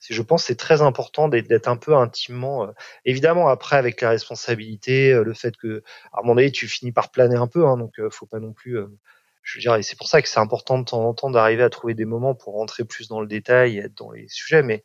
Je 0.00 0.20
pense 0.20 0.44
c'est 0.44 0.56
très 0.56 0.82
important 0.82 1.28
d'être 1.28 1.68
un 1.68 1.76
peu 1.76 1.94
intimement. 1.94 2.64
Euh, 2.64 2.72
évidemment, 3.04 3.48
après 3.48 3.76
avec 3.76 4.00
les 4.00 4.08
responsabilités, 4.08 5.12
euh, 5.12 5.22
le 5.22 5.32
fait 5.32 5.56
que 5.56 5.82
à 6.12 6.18
un 6.18 6.22
moment 6.22 6.34
donné, 6.34 6.50
tu 6.50 6.66
finis 6.68 6.92
par 6.92 7.10
planer 7.10 7.36
un 7.36 7.46
peu, 7.46 7.66
hein, 7.66 7.76
donc 7.76 7.98
euh, 8.00 8.10
faut 8.10 8.26
pas 8.26 8.40
non 8.40 8.52
plus. 8.52 8.76
je 9.42 9.58
veux 9.58 9.62
dire, 9.62 9.76
et 9.76 9.82
c'est 9.82 9.96
pour 9.96 10.08
ça 10.08 10.20
que 10.20 10.28
c'est 10.28 10.40
important 10.40 10.78
de 10.78 10.84
temps 10.84 11.04
en 11.04 11.14
temps 11.14 11.30
d'arriver 11.30 11.62
à 11.62 11.70
trouver 11.70 11.94
des 11.94 12.04
moments 12.04 12.34
pour 12.34 12.54
rentrer 12.54 12.84
plus 12.84 13.08
dans 13.08 13.20
le 13.20 13.28
détail 13.28 13.78
et 13.78 13.82
être 13.82 13.94
dans 13.94 14.10
les 14.10 14.28
sujets, 14.28 14.62
mais 14.62 14.82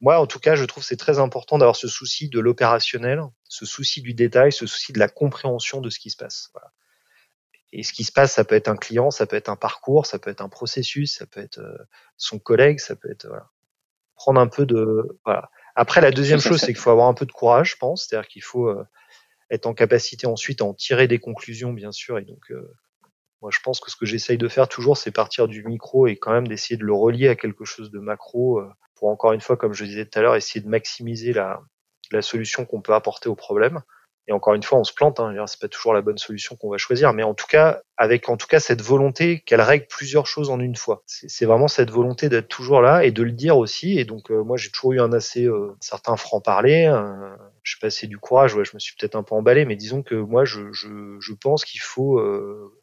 moi, 0.00 0.20
en 0.20 0.26
tout 0.26 0.38
cas, 0.38 0.54
je 0.54 0.64
trouve 0.64 0.84
c'est 0.84 0.96
très 0.96 1.18
important 1.18 1.58
d'avoir 1.58 1.76
ce 1.76 1.88
souci 1.88 2.28
de 2.28 2.38
l'opérationnel, 2.38 3.20
ce 3.44 3.66
souci 3.66 4.00
du 4.00 4.14
détail, 4.14 4.52
ce 4.52 4.66
souci 4.66 4.92
de 4.92 4.98
la 4.98 5.08
compréhension 5.08 5.80
de 5.80 5.90
ce 5.90 5.98
qui 5.98 6.10
se 6.10 6.16
passe. 6.16 6.50
Voilà. 6.54 6.72
Et 7.72 7.82
ce 7.82 7.92
qui 7.92 8.04
se 8.04 8.12
passe, 8.12 8.32
ça 8.32 8.44
peut 8.44 8.54
être 8.54 8.68
un 8.68 8.76
client, 8.76 9.10
ça 9.10 9.26
peut 9.26 9.36
être 9.36 9.48
un 9.48 9.56
parcours, 9.56 10.06
ça 10.06 10.18
peut 10.18 10.30
être 10.30 10.40
un 10.40 10.48
processus, 10.48 11.16
ça 11.16 11.26
peut 11.26 11.40
être 11.40 11.58
euh, 11.58 11.76
son 12.16 12.38
collègue, 12.38 12.78
ça 12.78 12.96
peut 12.96 13.10
être 13.10 13.26
voilà. 13.26 13.50
prendre 14.14 14.40
un 14.40 14.46
peu 14.46 14.64
de 14.64 15.18
voilà. 15.24 15.50
Après, 15.74 16.00
la 16.00 16.10
deuxième 16.10 16.40
chose, 16.40 16.60
c'est 16.60 16.66
qu'il 16.68 16.76
faut 16.76 16.90
avoir 16.90 17.08
un 17.08 17.14
peu 17.14 17.26
de 17.26 17.32
courage, 17.32 17.72
je 17.72 17.76
pense, 17.76 18.06
c'est-à-dire 18.06 18.28
qu'il 18.28 18.42
faut 18.42 18.68
euh, 18.68 18.84
être 19.50 19.66
en 19.66 19.74
capacité 19.74 20.26
ensuite 20.26 20.60
à 20.60 20.64
en 20.64 20.74
tirer 20.74 21.06
des 21.08 21.18
conclusions, 21.18 21.72
bien 21.72 21.92
sûr. 21.92 22.18
Et 22.18 22.24
donc, 22.24 22.50
euh, 22.50 22.74
moi, 23.40 23.50
je 23.52 23.58
pense 23.62 23.80
que 23.80 23.90
ce 23.90 23.96
que 23.96 24.06
j'essaye 24.06 24.38
de 24.38 24.48
faire 24.48 24.68
toujours, 24.68 24.96
c'est 24.96 25.10
partir 25.10 25.48
du 25.48 25.64
micro 25.64 26.06
et 26.06 26.16
quand 26.16 26.32
même 26.32 26.48
d'essayer 26.48 26.76
de 26.76 26.84
le 26.84 26.94
relier 26.94 27.28
à 27.28 27.36
quelque 27.36 27.64
chose 27.64 27.90
de 27.90 27.98
macro 27.98 28.60
pour 28.96 29.08
encore 29.08 29.32
une 29.32 29.40
fois, 29.40 29.56
comme 29.56 29.74
je 29.74 29.84
disais 29.84 30.04
tout 30.06 30.18
à 30.18 30.22
l'heure, 30.22 30.36
essayer 30.36 30.60
de 30.60 30.68
maximiser 30.68 31.32
la, 31.32 31.60
la 32.10 32.22
solution 32.22 32.64
qu'on 32.64 32.80
peut 32.80 32.94
apporter 32.94 33.28
au 33.28 33.34
problème. 33.34 33.82
Et 34.28 34.32
encore 34.32 34.52
une 34.52 34.62
fois, 34.62 34.78
on 34.78 34.84
se 34.84 34.92
plante, 34.92 35.20
hein, 35.20 35.46
c'est 35.46 35.58
pas 35.58 35.68
toujours 35.68 35.94
la 35.94 36.02
bonne 36.02 36.18
solution 36.18 36.54
qu'on 36.54 36.68
va 36.68 36.76
choisir, 36.76 37.14
mais 37.14 37.22
en 37.22 37.32
tout 37.32 37.46
cas, 37.46 37.80
avec 37.96 38.28
en 38.28 38.36
tout 38.36 38.46
cas 38.46 38.60
cette 38.60 38.82
volonté 38.82 39.40
qu'elle 39.40 39.62
règle 39.62 39.86
plusieurs 39.88 40.26
choses 40.26 40.50
en 40.50 40.60
une 40.60 40.76
fois. 40.76 41.02
C'est 41.06 41.46
vraiment 41.46 41.66
cette 41.66 41.90
volonté 41.90 42.28
d'être 42.28 42.48
toujours 42.48 42.82
là 42.82 43.04
et 43.04 43.10
de 43.10 43.22
le 43.22 43.32
dire 43.32 43.56
aussi. 43.56 43.98
Et 43.98 44.04
donc, 44.04 44.30
euh, 44.30 44.44
moi, 44.44 44.58
j'ai 44.58 44.70
toujours 44.70 44.92
eu 44.92 45.00
un 45.00 45.14
assez 45.14 45.46
euh, 45.46 45.74
certain 45.80 46.16
franc 46.18 46.42
parler. 46.42 46.84
Euh, 46.92 47.34
je 47.62 47.72
sais 47.72 47.78
pas, 47.80 47.88
c'est 47.88 48.06
du 48.06 48.18
courage. 48.18 48.54
Ouais, 48.54 48.66
je 48.66 48.72
me 48.74 48.78
suis 48.78 48.94
peut-être 48.98 49.16
un 49.16 49.22
peu 49.22 49.34
emballé, 49.34 49.64
mais 49.64 49.76
disons 49.76 50.02
que 50.02 50.14
moi, 50.14 50.44
je, 50.44 50.72
je, 50.72 51.16
je 51.20 51.32
pense 51.32 51.64
qu'il 51.64 51.80
faut, 51.80 52.18
euh, 52.18 52.77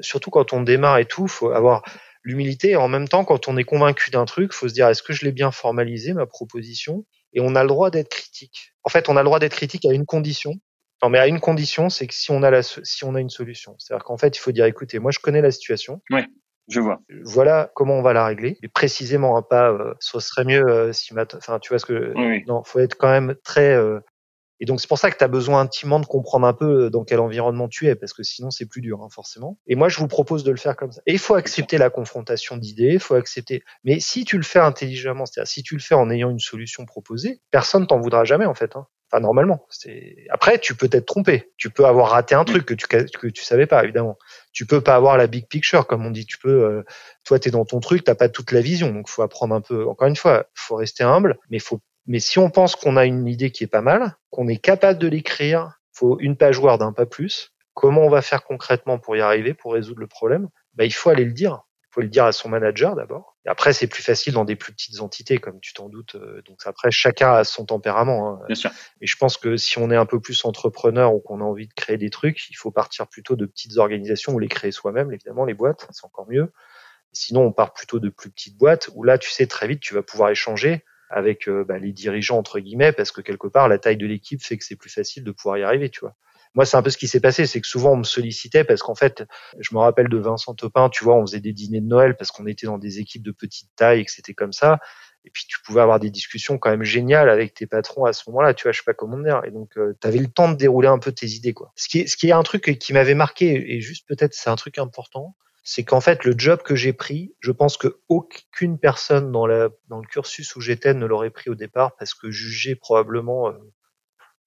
surtout 0.00 0.30
quand 0.30 0.52
on 0.52 0.62
démarre 0.62 0.98
et 0.98 1.04
tout, 1.04 1.28
faut 1.28 1.50
avoir 1.50 1.82
l'humilité. 2.22 2.70
Et 2.70 2.76
en 2.76 2.88
même 2.88 3.08
temps, 3.08 3.24
quand 3.24 3.48
on 3.48 3.56
est 3.56 3.64
convaincu 3.64 4.10
d'un 4.10 4.24
truc, 4.24 4.52
faut 4.52 4.68
se 4.68 4.74
dire 4.74 4.88
est-ce 4.88 5.02
que 5.02 5.12
je 5.12 5.24
l'ai 5.24 5.32
bien 5.32 5.50
formalisé 5.50 6.12
ma 6.12 6.26
proposition? 6.26 7.04
Et 7.32 7.40
on 7.40 7.54
a 7.54 7.62
le 7.62 7.68
droit 7.68 7.90
d'être 7.90 8.08
critique. 8.08 8.72
En 8.84 8.88
fait, 8.88 9.08
on 9.08 9.16
a 9.16 9.22
le 9.22 9.26
droit 9.26 9.38
d'être 9.38 9.54
critique 9.54 9.84
à 9.84 9.92
une 9.92 10.06
condition. 10.06 10.54
Non, 11.02 11.10
mais 11.10 11.18
à 11.18 11.28
une 11.28 11.40
condition, 11.40 11.90
c'est 11.90 12.06
que 12.06 12.14
si 12.14 12.30
on 12.30 12.42
a 12.42 12.50
la, 12.50 12.62
si 12.62 13.04
on 13.04 13.14
a 13.14 13.20
une 13.20 13.30
solution, 13.30 13.76
c'est-à-dire 13.78 14.04
qu'en 14.04 14.16
fait, 14.16 14.36
il 14.36 14.40
faut 14.40 14.50
dire 14.50 14.64
écoutez, 14.64 14.98
moi, 14.98 15.12
je 15.12 15.20
connais 15.20 15.40
la 15.40 15.50
situation. 15.50 16.00
Ouais. 16.10 16.26
Je 16.68 16.80
vois. 16.80 17.00
Voilà 17.24 17.70
comment 17.74 17.94
on 17.94 18.02
va 18.02 18.12
la 18.12 18.26
régler. 18.26 18.58
Et 18.62 18.68
précisément, 18.68 19.36
hein, 19.38 19.42
pas, 19.42 19.70
euh, 19.70 19.94
ce 20.00 20.20
serait 20.20 20.44
mieux 20.44 20.68
euh, 20.68 20.92
si, 20.92 21.14
enfin, 21.34 21.58
tu 21.60 21.70
vois 21.70 21.78
ce 21.78 21.86
que, 21.86 22.12
oui. 22.14 22.44
non, 22.46 22.62
faut 22.62 22.78
être 22.78 22.96
quand 22.96 23.08
même 23.08 23.36
très 23.42 23.72
euh, 23.72 24.00
et 24.60 24.64
donc 24.64 24.80
c'est 24.80 24.88
pour 24.88 24.98
ça 24.98 25.10
que 25.10 25.16
tu 25.16 25.24
as 25.24 25.28
besoin 25.28 25.60
intimement 25.60 26.00
de 26.00 26.06
comprendre 26.06 26.46
un 26.46 26.52
peu 26.52 26.86
euh, 26.86 26.90
dans 26.90 27.04
quel 27.04 27.20
environnement 27.20 27.68
tu 27.68 27.88
es, 27.88 27.94
parce 27.94 28.12
que 28.12 28.22
sinon 28.22 28.50
c'est 28.50 28.66
plus 28.66 28.80
dur, 28.80 29.02
hein, 29.02 29.08
forcément. 29.10 29.58
Et 29.66 29.76
moi 29.76 29.88
je 29.88 29.98
vous 29.98 30.08
propose 30.08 30.44
de 30.44 30.50
le 30.50 30.56
faire 30.56 30.76
comme 30.76 30.92
ça. 30.92 31.00
Et 31.06 31.12
il 31.12 31.18
faut 31.18 31.34
accepter 31.34 31.78
la 31.78 31.90
confrontation 31.90 32.56
d'idées, 32.56 32.94
il 32.94 33.00
faut 33.00 33.14
accepter. 33.14 33.62
Mais 33.84 34.00
si 34.00 34.24
tu 34.24 34.36
le 34.36 34.42
fais 34.42 34.58
intelligemment, 34.58 35.26
c'est-à-dire 35.26 35.48
si 35.48 35.62
tu 35.62 35.74
le 35.74 35.80
fais 35.80 35.94
en 35.94 36.10
ayant 36.10 36.30
une 36.30 36.40
solution 36.40 36.84
proposée, 36.86 37.40
personne 37.50 37.86
t'en 37.86 38.00
voudra 38.00 38.24
jamais 38.24 38.46
en 38.46 38.54
fait. 38.54 38.76
Hein. 38.76 38.86
Enfin 39.10 39.20
normalement. 39.20 39.66
C'est... 39.70 40.16
Après 40.30 40.58
tu 40.58 40.74
peux 40.74 40.88
t'être 40.88 41.06
trompé, 41.06 41.52
tu 41.56 41.70
peux 41.70 41.86
avoir 41.86 42.10
raté 42.10 42.34
un 42.34 42.44
truc 42.44 42.66
que 42.66 42.74
tu 42.74 42.86
que 42.86 43.26
tu 43.28 43.44
savais 43.44 43.66
pas 43.66 43.82
évidemment. 43.84 44.18
Tu 44.52 44.66
peux 44.66 44.80
pas 44.80 44.96
avoir 44.96 45.16
la 45.16 45.26
big 45.28 45.46
picture 45.46 45.86
comme 45.86 46.04
on 46.04 46.10
dit. 46.10 46.26
Tu 46.26 46.36
peux, 46.38 46.64
euh, 46.64 46.82
toi 47.24 47.38
t'es 47.38 47.50
dans 47.50 47.64
ton 47.64 47.80
truc, 47.80 48.04
t'as 48.04 48.14
pas 48.14 48.28
toute 48.28 48.52
la 48.52 48.60
vision, 48.60 48.92
donc 48.92 49.08
faut 49.08 49.22
apprendre 49.22 49.54
un 49.54 49.60
peu. 49.60 49.86
Encore 49.86 50.08
une 50.08 50.16
fois, 50.16 50.46
faut 50.54 50.74
rester 50.76 51.04
humble, 51.04 51.38
mais 51.48 51.58
faut 51.58 51.80
mais 52.08 52.20
si 52.20 52.38
on 52.38 52.50
pense 52.50 52.74
qu'on 52.74 52.96
a 52.96 53.04
une 53.04 53.28
idée 53.28 53.50
qui 53.50 53.64
est 53.64 53.68
pas 53.68 53.82
mal, 53.82 54.16
qu'on 54.30 54.48
est 54.48 54.56
capable 54.56 54.98
de 54.98 55.06
l'écrire, 55.06 55.78
faut 55.92 56.18
une 56.20 56.36
page 56.36 56.58
Word, 56.58 56.80
un 56.82 56.94
pas 56.94 57.04
plus. 57.04 57.52
Comment 57.74 58.00
on 58.00 58.08
va 58.08 58.22
faire 58.22 58.44
concrètement 58.44 58.98
pour 58.98 59.14
y 59.14 59.20
arriver, 59.20 59.52
pour 59.52 59.74
résoudre 59.74 60.00
le 60.00 60.06
problème? 60.06 60.48
Bah, 60.72 60.86
Il 60.86 60.94
faut 60.94 61.10
aller 61.10 61.26
le 61.26 61.32
dire. 61.32 61.60
Il 61.82 61.94
faut 61.94 62.00
le 62.00 62.08
dire 62.08 62.24
à 62.24 62.32
son 62.32 62.48
manager 62.48 62.96
d'abord. 62.96 63.36
Après, 63.46 63.74
c'est 63.74 63.86
plus 63.88 64.02
facile 64.02 64.32
dans 64.32 64.46
des 64.46 64.56
plus 64.56 64.72
petites 64.72 65.00
entités, 65.00 65.38
comme 65.38 65.60
tu 65.60 65.74
t'en 65.74 65.90
doutes. 65.90 66.14
Euh, 66.14 66.40
donc 66.46 66.60
après, 66.64 66.90
chacun 66.90 67.32
a 67.32 67.44
son 67.44 67.66
tempérament. 67.66 68.30
Hein. 68.30 68.40
Bien 68.46 68.54
sûr. 68.54 68.70
Et 69.02 69.06
je 69.06 69.16
pense 69.16 69.36
que 69.36 69.58
si 69.58 69.78
on 69.78 69.90
est 69.90 69.96
un 69.96 70.06
peu 70.06 70.18
plus 70.18 70.44
entrepreneur 70.46 71.14
ou 71.14 71.20
qu'on 71.20 71.40
a 71.40 71.44
envie 71.44 71.68
de 71.68 71.74
créer 71.74 71.98
des 71.98 72.10
trucs, 72.10 72.48
il 72.48 72.56
faut 72.56 72.70
partir 72.70 73.06
plutôt 73.06 73.36
de 73.36 73.44
petites 73.44 73.76
organisations 73.76 74.32
ou 74.32 74.38
les 74.38 74.48
créer 74.48 74.70
soi-même, 74.70 75.12
évidemment, 75.12 75.44
les 75.44 75.54
boîtes, 75.54 75.86
c'est 75.90 76.06
encore 76.06 76.28
mieux. 76.28 76.52
Sinon, 77.12 77.42
on 77.42 77.52
part 77.52 77.74
plutôt 77.74 78.00
de 78.00 78.08
plus 78.08 78.30
petites 78.30 78.56
boîtes 78.56 78.88
où 78.94 79.02
là, 79.02 79.18
tu 79.18 79.30
sais, 79.30 79.46
très 79.46 79.66
vite, 79.66 79.80
tu 79.80 79.94
vas 79.94 80.02
pouvoir 80.02 80.30
échanger 80.30 80.84
avec 81.10 81.48
euh, 81.48 81.64
bah, 81.64 81.78
les 81.78 81.92
dirigeants 81.92 82.38
entre 82.38 82.60
guillemets 82.60 82.92
parce 82.92 83.12
que 83.12 83.20
quelque 83.20 83.46
part 83.46 83.68
la 83.68 83.78
taille 83.78 83.96
de 83.96 84.06
l'équipe 84.06 84.42
fait 84.42 84.56
que 84.58 84.64
c'est 84.64 84.76
plus 84.76 84.90
facile 84.90 85.24
de 85.24 85.30
pouvoir 85.30 85.58
y 85.58 85.62
arriver 85.62 85.90
tu 85.90 86.00
vois. 86.00 86.14
Moi 86.54 86.64
c'est 86.64 86.76
un 86.76 86.82
peu 86.82 86.90
ce 86.90 86.98
qui 86.98 87.08
s'est 87.08 87.20
passé 87.20 87.46
c'est 87.46 87.60
que 87.60 87.66
souvent 87.66 87.92
on 87.92 87.98
me 87.98 88.04
sollicitait 88.04 88.64
parce 88.64 88.82
qu'en 88.82 88.94
fait 88.94 89.24
je 89.58 89.74
me 89.74 89.80
rappelle 89.80 90.08
de 90.08 90.18
Vincent 90.18 90.54
Topin 90.54 90.88
tu 90.88 91.04
vois 91.04 91.16
on 91.16 91.26
faisait 91.26 91.40
des 91.40 91.52
dîners 91.52 91.80
de 91.80 91.86
Noël 91.86 92.16
parce 92.16 92.30
qu'on 92.30 92.46
était 92.46 92.66
dans 92.66 92.78
des 92.78 93.00
équipes 93.00 93.22
de 93.22 93.32
petite 93.32 93.70
taille 93.76 94.00
et 94.00 94.04
que 94.04 94.12
c'était 94.12 94.34
comme 94.34 94.52
ça. 94.52 94.78
Et 95.24 95.30
puis 95.30 95.44
tu 95.46 95.58
pouvais 95.62 95.80
avoir 95.80 95.98
des 96.00 96.10
discussions 96.10 96.58
quand 96.58 96.70
même 96.70 96.84
géniales 96.84 97.28
avec 97.28 97.52
tes 97.52 97.66
patrons 97.66 98.04
à 98.04 98.12
ce 98.12 98.28
moment-là 98.30 98.54
tu 98.54 98.64
vois 98.64 98.72
je 98.72 98.78
sais 98.78 98.84
pas 98.84 98.94
comment 98.94 99.18
dire. 99.18 99.42
Et 99.46 99.50
donc 99.50 99.76
euh, 99.76 99.96
tu 100.00 100.06
avais 100.06 100.18
le 100.18 100.28
temps 100.28 100.50
de 100.50 100.56
dérouler 100.56 100.88
un 100.88 100.98
peu 100.98 101.12
tes 101.12 101.26
idées 101.26 101.54
quoi. 101.54 101.72
Ce 101.76 101.88
qui 101.88 102.00
est, 102.00 102.06
ce 102.06 102.16
qui 102.16 102.28
est 102.28 102.32
un 102.32 102.42
truc 102.42 102.78
qui 102.78 102.92
m'avait 102.92 103.14
marqué 103.14 103.74
et 103.74 103.80
juste 103.80 104.06
peut-être 104.08 104.34
c'est 104.34 104.50
un 104.50 104.56
truc 104.56 104.78
important 104.78 105.36
c'est 105.70 105.84
qu'en 105.84 106.00
fait, 106.00 106.24
le 106.24 106.32
job 106.34 106.62
que 106.62 106.74
j'ai 106.74 106.94
pris, 106.94 107.34
je 107.40 107.52
pense 107.52 107.76
que 107.76 108.00
aucune 108.08 108.78
personne 108.78 109.30
dans, 109.30 109.46
la, 109.46 109.68
dans 109.88 110.00
le 110.00 110.06
cursus 110.06 110.56
où 110.56 110.62
j'étais 110.62 110.94
ne 110.94 111.04
l'aurait 111.04 111.28
pris 111.28 111.50
au 111.50 111.54
départ 111.54 111.94
parce 111.96 112.14
que 112.14 112.30
jugé 112.30 112.74
probablement 112.74 113.50
euh, 113.50 113.58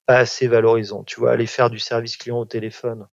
pas 0.07 0.17
assez 0.17 0.47
valorisant. 0.47 1.03
Tu 1.03 1.19
vois, 1.19 1.31
aller 1.31 1.45
faire 1.45 1.69
du 1.69 1.77
service 1.77 2.17
client 2.17 2.39
au 2.39 2.45
téléphone 2.45 3.07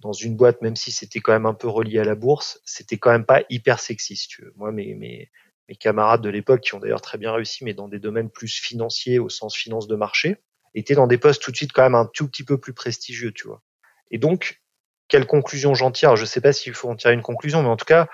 dans 0.00 0.12
une 0.12 0.34
boîte, 0.34 0.60
même 0.60 0.74
si 0.74 0.90
c'était 0.90 1.20
quand 1.20 1.30
même 1.30 1.46
un 1.46 1.54
peu 1.54 1.68
relié 1.68 2.00
à 2.00 2.04
la 2.04 2.16
bourse, 2.16 2.60
c'était 2.64 2.98
quand 2.98 3.12
même 3.12 3.26
pas 3.26 3.42
hyper 3.48 3.78
sexy, 3.78 4.16
si 4.16 4.26
tu. 4.26 4.46
Moi, 4.56 4.72
mes, 4.72 4.96
mes, 4.96 5.30
mes 5.68 5.76
camarades 5.76 6.20
de 6.20 6.30
l'époque, 6.30 6.62
qui 6.62 6.74
ont 6.74 6.80
d'ailleurs 6.80 7.00
très 7.00 7.16
bien 7.16 7.32
réussi, 7.32 7.62
mais 7.62 7.74
dans 7.74 7.86
des 7.86 8.00
domaines 8.00 8.28
plus 8.28 8.58
financiers, 8.58 9.20
au 9.20 9.28
sens 9.28 9.54
finance 9.54 9.86
de 9.86 9.94
marché, 9.94 10.38
étaient 10.74 10.96
dans 10.96 11.06
des 11.06 11.18
postes 11.18 11.40
tout 11.40 11.52
de 11.52 11.56
suite 11.56 11.72
quand 11.72 11.84
même 11.84 11.94
un 11.94 12.10
tout 12.12 12.26
petit 12.26 12.42
peu 12.42 12.58
plus 12.58 12.74
prestigieux, 12.74 13.30
tu 13.30 13.46
vois. 13.46 13.62
Et 14.10 14.18
donc, 14.18 14.63
quelle 15.08 15.26
conclusion 15.26 15.74
j'en 15.74 15.90
tire 15.90 16.16
Je 16.16 16.22
ne 16.22 16.26
sais 16.26 16.40
pas 16.40 16.52
s'il 16.52 16.74
faut 16.74 16.88
en 16.88 16.96
tirer 16.96 17.14
une 17.14 17.22
conclusion, 17.22 17.62
mais 17.62 17.68
en 17.68 17.76
tout 17.76 17.84
cas, 17.84 18.08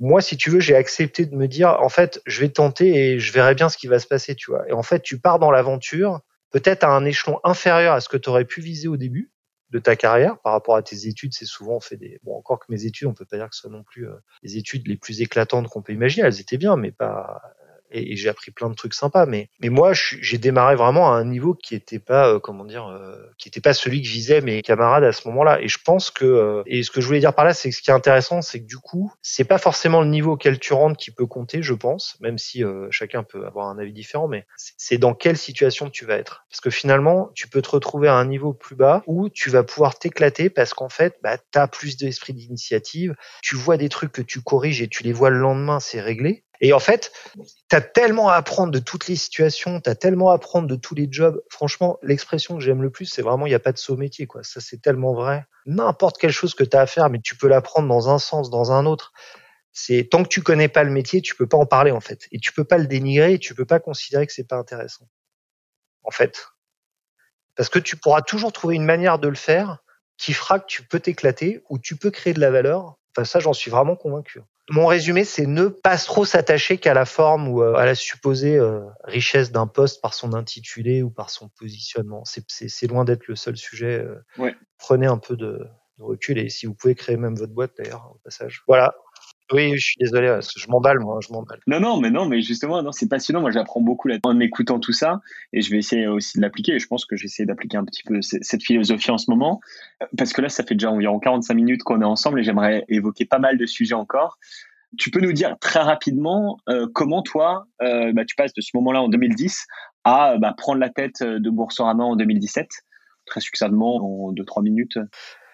moi, 0.00 0.20
si 0.20 0.36
tu 0.36 0.50
veux, 0.50 0.60
j'ai 0.60 0.74
accepté 0.74 1.26
de 1.26 1.36
me 1.36 1.46
dire, 1.46 1.76
en 1.80 1.88
fait, 1.88 2.20
je 2.26 2.40
vais 2.40 2.48
tenter 2.48 2.94
et 2.94 3.18
je 3.20 3.32
verrai 3.32 3.54
bien 3.54 3.68
ce 3.68 3.76
qui 3.76 3.86
va 3.86 3.98
se 3.98 4.06
passer, 4.06 4.34
tu 4.34 4.50
vois. 4.50 4.68
Et 4.68 4.72
en 4.72 4.82
fait, 4.82 5.00
tu 5.00 5.20
pars 5.20 5.38
dans 5.38 5.50
l'aventure, 5.50 6.20
peut-être 6.50 6.84
à 6.84 6.88
un 6.88 7.04
échelon 7.04 7.38
inférieur 7.44 7.94
à 7.94 8.00
ce 8.00 8.08
que 8.08 8.16
tu 8.16 8.28
aurais 8.28 8.44
pu 8.44 8.60
viser 8.60 8.88
au 8.88 8.96
début 8.96 9.30
de 9.70 9.78
ta 9.78 9.96
carrière 9.96 10.38
par 10.40 10.52
rapport 10.52 10.76
à 10.76 10.82
tes 10.82 11.06
études. 11.06 11.32
C'est 11.34 11.46
souvent 11.46 11.76
on 11.76 11.80
fait 11.80 11.96
des, 11.96 12.20
bon, 12.24 12.36
encore 12.36 12.58
que 12.58 12.66
mes 12.68 12.84
études, 12.84 13.08
on 13.08 13.14
peut 13.14 13.24
pas 13.24 13.36
dire 13.36 13.48
que 13.48 13.54
ce 13.54 13.62
soit 13.62 13.70
non 13.70 13.82
plus 13.82 14.06
euh, 14.06 14.14
les 14.42 14.56
études 14.56 14.86
les 14.86 14.96
plus 14.96 15.22
éclatantes 15.22 15.68
qu'on 15.68 15.82
peut 15.82 15.92
imaginer. 15.92 16.26
Elles 16.26 16.40
étaient 16.40 16.58
bien, 16.58 16.76
mais 16.76 16.90
pas 16.90 17.40
et, 17.92 18.16
j'ai 18.16 18.28
appris 18.28 18.50
plein 18.50 18.68
de 18.68 18.74
trucs 18.74 18.94
sympas. 18.94 19.26
Mais, 19.26 19.48
mais 19.60 19.68
moi, 19.68 19.92
j'ai 19.92 20.38
démarré 20.38 20.76
vraiment 20.76 21.12
à 21.12 21.16
un 21.16 21.24
niveau 21.24 21.54
qui 21.54 21.74
était 21.74 21.98
pas, 21.98 22.28
euh, 22.28 22.38
comment 22.38 22.64
dire, 22.64 22.86
euh, 22.88 23.16
qui 23.38 23.48
était 23.48 23.60
pas 23.60 23.74
celui 23.74 24.02
que 24.02 24.08
visaient 24.08 24.40
mes 24.40 24.62
camarades 24.62 25.04
à 25.04 25.12
ce 25.12 25.26
moment-là. 25.28 25.60
Et 25.60 25.68
je 25.68 25.78
pense 25.84 26.10
que, 26.10 26.24
euh, 26.24 26.62
et 26.66 26.82
ce 26.82 26.90
que 26.90 27.00
je 27.00 27.06
voulais 27.06 27.20
dire 27.20 27.34
par 27.34 27.44
là, 27.44 27.54
c'est 27.54 27.70
que 27.70 27.76
ce 27.76 27.82
qui 27.82 27.90
est 27.90 27.94
intéressant, 27.94 28.42
c'est 28.42 28.60
que 28.60 28.66
du 28.66 28.78
coup, 28.78 29.12
c'est 29.22 29.44
pas 29.44 29.58
forcément 29.58 30.00
le 30.00 30.08
niveau 30.08 30.32
auquel 30.32 30.58
tu 30.58 30.72
rentres 30.72 30.96
qui 30.96 31.10
peut 31.10 31.26
compter, 31.26 31.62
je 31.62 31.74
pense, 31.74 32.16
même 32.20 32.38
si 32.38 32.62
chacun 32.90 33.22
peut 33.22 33.46
avoir 33.46 33.68
un 33.68 33.78
avis 33.78 33.92
différent, 33.92 34.28
mais 34.28 34.46
c'est 34.56 34.98
dans 34.98 35.14
quelle 35.14 35.36
situation 35.36 35.90
tu 35.90 36.04
vas 36.04 36.16
être. 36.16 36.44
Parce 36.50 36.60
que 36.60 36.70
finalement, 36.70 37.30
tu 37.34 37.48
peux 37.48 37.62
te 37.62 37.70
retrouver 37.70 38.08
à 38.08 38.14
un 38.14 38.24
niveau 38.24 38.52
plus 38.52 38.76
bas 38.76 39.02
où 39.06 39.28
tu 39.28 39.50
vas 39.50 39.62
pouvoir 39.62 39.98
t'éclater 39.98 40.50
parce 40.50 40.74
qu'en 40.74 40.88
fait, 40.88 41.16
bah, 41.22 41.38
tu 41.38 41.58
as 41.58 41.68
plus 41.68 41.96
d'esprit 41.96 42.32
d'initiative, 42.32 43.14
tu 43.42 43.56
vois 43.56 43.76
des 43.76 43.88
trucs 43.88 44.12
que 44.12 44.22
tu 44.22 44.40
corriges 44.40 44.82
et 44.82 44.88
tu 44.88 45.02
les 45.02 45.12
vois 45.12 45.30
le 45.30 45.38
lendemain, 45.38 45.80
c'est 45.80 46.00
réglé. 46.00 46.44
Et 46.64 46.72
en 46.72 46.78
fait, 46.78 47.12
tu 47.68 47.76
as 47.76 47.80
tellement 47.80 48.28
à 48.28 48.36
apprendre 48.36 48.72
de 48.72 48.78
toutes 48.78 49.08
les 49.08 49.16
situations, 49.16 49.80
tu 49.80 49.90
as 49.90 49.96
tellement 49.96 50.30
à 50.30 50.34
apprendre 50.34 50.68
de 50.68 50.76
tous 50.76 50.94
les 50.94 51.08
jobs. 51.10 51.42
Franchement, 51.50 51.98
l'expression 52.02 52.54
que 52.54 52.60
j'aime 52.62 52.82
le 52.82 52.90
plus, 52.90 53.06
c'est 53.06 53.20
vraiment 53.20 53.46
il 53.46 53.50
n'y 53.50 53.56
a 53.56 53.60
pas 53.60 53.72
de 53.72 53.78
saut 53.78 53.96
métier. 53.96 54.26
Quoi. 54.26 54.44
Ça, 54.44 54.60
c'est 54.60 54.80
tellement 54.80 55.12
vrai. 55.12 55.44
N'importe 55.66 56.18
quelle 56.18 56.30
chose 56.30 56.54
que 56.54 56.62
tu 56.62 56.76
as 56.76 56.82
à 56.82 56.86
faire, 56.86 57.10
mais 57.10 57.20
tu 57.20 57.36
peux 57.36 57.48
l'apprendre 57.48 57.88
dans 57.88 58.08
un 58.08 58.18
sens, 58.18 58.48
dans 58.48 58.70
un 58.70 58.86
autre. 58.86 59.12
C'est 59.72 60.08
tant 60.08 60.22
que 60.22 60.28
tu 60.28 60.40
connais 60.40 60.68
pas 60.68 60.84
le 60.84 60.92
métier, 60.92 61.20
tu 61.20 61.34
peux 61.34 61.48
pas 61.48 61.56
en 61.56 61.66
parler 61.66 61.90
en 61.90 62.00
fait, 62.00 62.28
et 62.30 62.38
tu 62.38 62.52
peux 62.52 62.64
pas 62.64 62.78
le 62.78 62.86
dénigrer, 62.86 63.34
et 63.34 63.38
tu 63.38 63.54
peux 63.54 63.64
pas 63.64 63.80
considérer 63.80 64.26
que 64.26 64.32
c'est 64.32 64.46
pas 64.46 64.56
intéressant. 64.56 65.08
En 66.04 66.10
fait, 66.10 66.46
parce 67.56 67.70
que 67.70 67.78
tu 67.78 67.96
pourras 67.96 68.22
toujours 68.22 68.52
trouver 68.52 68.76
une 68.76 68.84
manière 68.84 69.18
de 69.18 69.28
le 69.28 69.34
faire 69.34 69.78
qui 70.16 70.32
fera 70.32 70.60
que 70.60 70.66
tu 70.66 70.84
peux 70.84 71.00
t'éclater 71.00 71.62
ou 71.70 71.78
tu 71.78 71.96
peux 71.96 72.10
créer 72.10 72.34
de 72.34 72.40
la 72.40 72.50
valeur. 72.50 72.98
Enfin, 73.16 73.24
ça, 73.24 73.40
j'en 73.40 73.52
suis 73.52 73.70
vraiment 73.70 73.96
convaincu. 73.96 74.40
Mon 74.70 74.86
résumé, 74.86 75.24
c'est 75.24 75.46
ne 75.46 75.66
pas 75.66 75.98
trop 75.98 76.24
s'attacher 76.24 76.78
qu'à 76.78 76.94
la 76.94 77.04
forme 77.04 77.48
ou 77.48 77.62
euh, 77.62 77.74
à 77.74 77.84
la 77.84 77.94
supposée 77.94 78.56
euh, 78.56 78.80
richesse 79.04 79.50
d'un 79.50 79.66
poste 79.66 80.00
par 80.00 80.14
son 80.14 80.34
intitulé 80.34 81.02
ou 81.02 81.10
par 81.10 81.30
son 81.30 81.48
positionnement. 81.48 82.22
C'est 82.24 82.86
loin 82.86 83.04
d'être 83.04 83.26
le 83.26 83.34
seul 83.34 83.56
sujet. 83.56 84.04
Euh. 84.38 84.52
Prenez 84.78 85.06
un 85.06 85.18
peu 85.18 85.36
de, 85.36 85.66
de 85.98 86.02
recul 86.02 86.38
et 86.38 86.48
si 86.48 86.66
vous 86.66 86.74
pouvez 86.74 86.94
créer 86.94 87.16
même 87.16 87.34
votre 87.34 87.52
boîte 87.52 87.72
d'ailleurs 87.76 88.12
au 88.14 88.18
passage. 88.22 88.62
Voilà, 88.68 88.94
oui, 89.52 89.76
je 89.76 89.84
suis 89.84 89.96
désolé, 89.98 90.38
je 90.56 90.66
m'emballe, 90.68 91.00
moi, 91.00 91.18
je 91.20 91.32
m'emballe. 91.32 91.60
Non, 91.66 91.80
non, 91.80 92.00
mais 92.00 92.10
non, 92.10 92.26
mais 92.26 92.40
justement, 92.40 92.82
non, 92.82 92.92
c'est 92.92 93.08
passionnant. 93.08 93.40
Moi, 93.40 93.50
j'apprends 93.50 93.80
beaucoup 93.80 94.08
là, 94.08 94.18
en 94.24 94.40
écoutant 94.40 94.80
tout 94.80 94.92
ça, 94.92 95.20
et 95.52 95.62
je 95.62 95.70
vais 95.70 95.78
essayer 95.78 96.06
aussi 96.06 96.38
de 96.38 96.42
l'appliquer. 96.42 96.78
Je 96.78 96.86
pense 96.86 97.04
que 97.04 97.16
j'essaie 97.16 97.44
d'appliquer 97.44 97.76
un 97.76 97.84
petit 97.84 98.02
peu 98.02 98.20
cette 98.22 98.62
philosophie 98.62 99.10
en 99.10 99.18
ce 99.18 99.30
moment, 99.30 99.60
parce 100.16 100.32
que 100.32 100.40
là, 100.40 100.48
ça 100.48 100.64
fait 100.64 100.74
déjà 100.74 100.90
environ 100.90 101.18
45 101.18 101.54
minutes 101.54 101.82
qu'on 101.82 102.00
est 102.02 102.06
ensemble, 102.06 102.40
et 102.40 102.42
j'aimerais 102.42 102.84
évoquer 102.88 103.24
pas 103.24 103.38
mal 103.38 103.58
de 103.58 103.66
sujets 103.66 103.94
encore. 103.94 104.38
Tu 104.98 105.10
peux 105.10 105.20
nous 105.20 105.32
dire 105.32 105.56
très 105.58 105.80
rapidement 105.80 106.58
euh, 106.68 106.86
comment 106.92 107.22
toi, 107.22 107.66
euh, 107.80 108.12
bah, 108.12 108.24
tu 108.24 108.34
passes 108.34 108.52
de 108.52 108.60
ce 108.60 108.70
moment-là 108.74 109.02
en 109.02 109.08
2010 109.08 109.66
à 110.04 110.36
bah, 110.38 110.54
prendre 110.56 110.80
la 110.80 110.90
tête 110.90 111.22
de 111.22 111.50
Boursorama 111.50 112.04
en 112.04 112.16
2017, 112.16 112.68
très 113.24 113.40
succinctement 113.40 114.26
en 114.26 114.32
2-3 114.32 114.62
minutes. 114.62 114.98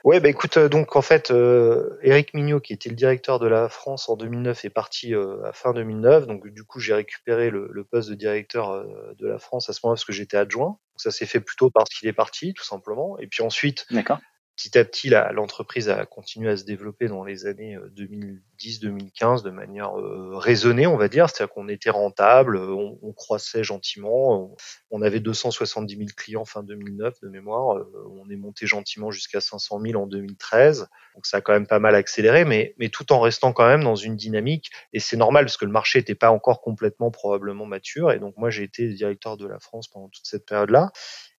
Ouais, 0.04 0.20
bah 0.20 0.28
écoute, 0.28 0.56
euh, 0.56 0.68
donc 0.68 0.94
en 0.94 1.02
fait, 1.02 1.30
euh, 1.30 1.98
Eric 2.02 2.32
Mignot, 2.32 2.60
qui 2.60 2.72
était 2.72 2.88
le 2.88 2.94
directeur 2.94 3.40
de 3.40 3.48
la 3.48 3.68
France 3.68 4.08
en 4.08 4.16
2009, 4.16 4.64
est 4.64 4.70
parti 4.70 5.14
euh, 5.14 5.42
à 5.44 5.52
fin 5.52 5.72
2009. 5.72 6.26
Donc 6.26 6.46
du 6.48 6.64
coup, 6.64 6.78
j'ai 6.78 6.94
récupéré 6.94 7.50
le, 7.50 7.84
poste 7.90 8.08
de 8.08 8.14
directeur 8.14 8.70
euh, 8.70 9.14
de 9.18 9.26
la 9.26 9.38
France 9.38 9.68
à 9.68 9.72
ce 9.72 9.80
moment-là 9.82 9.96
parce 9.96 10.04
que 10.04 10.12
j'étais 10.12 10.36
adjoint. 10.36 10.68
Donc, 10.68 10.78
ça 10.96 11.10
s'est 11.10 11.26
fait 11.26 11.40
plutôt 11.40 11.70
parce 11.70 11.90
qu'il 11.90 12.08
est 12.08 12.12
parti, 12.12 12.54
tout 12.54 12.64
simplement. 12.64 13.18
Et 13.18 13.26
puis 13.26 13.42
ensuite, 13.42 13.86
petit 14.58 14.76
à 14.76 14.84
petit, 14.84 15.08
l'entreprise 15.08 15.88
a 15.88 16.04
continué 16.04 16.50
à 16.50 16.56
se 16.56 16.64
développer 16.64 17.06
dans 17.06 17.22
les 17.22 17.46
années 17.46 17.78
2010-2015 17.96 19.38
euh, 19.38 19.42
de 19.42 19.50
manière 19.50 19.96
euh, 19.96 20.36
raisonnée, 20.36 20.88
on 20.88 20.96
va 20.96 21.06
dire. 21.08 21.30
C'est-à-dire 21.30 21.54
qu'on 21.54 21.68
était 21.68 21.90
rentable, 21.90 22.56
on, 22.56 22.98
on 23.00 23.12
croissait 23.12 23.62
gentiment. 23.62 24.56
On, 24.90 25.00
avait 25.00 25.20
270 25.20 25.96
000 25.96 26.08
clients 26.16 26.44
fin 26.44 26.64
2009 26.64 27.20
de 27.22 27.28
mémoire. 27.28 27.78
Euh, 27.78 27.86
on 28.10 28.28
est 28.30 28.36
monté 28.36 28.66
gentiment 28.66 29.12
jusqu'à 29.12 29.40
500 29.40 29.80
000 29.80 30.02
en 30.02 30.08
2013. 30.08 30.88
Donc 31.14 31.26
ça 31.26 31.36
a 31.36 31.40
quand 31.40 31.52
même 31.52 31.68
pas 31.68 31.78
mal 31.78 31.94
accéléré, 31.94 32.44
mais, 32.44 32.74
mais 32.78 32.88
tout 32.88 33.12
en 33.12 33.20
restant 33.20 33.52
quand 33.52 33.66
même 33.66 33.84
dans 33.84 33.96
une 33.96 34.16
dynamique. 34.16 34.72
Et 34.92 34.98
c'est 34.98 35.16
normal 35.16 35.44
parce 35.44 35.56
que 35.56 35.66
le 35.66 35.72
marché 35.72 36.00
n'était 36.00 36.16
pas 36.16 36.32
encore 36.32 36.62
complètement 36.62 37.12
probablement 37.12 37.64
mature. 37.64 38.10
Et 38.10 38.18
donc 38.18 38.36
moi, 38.36 38.50
j'ai 38.50 38.64
été 38.64 38.88
directeur 38.88 39.36
de 39.36 39.46
la 39.46 39.60
France 39.60 39.86
pendant 39.86 40.08
toute 40.08 40.26
cette 40.26 40.46
période-là. 40.46 40.90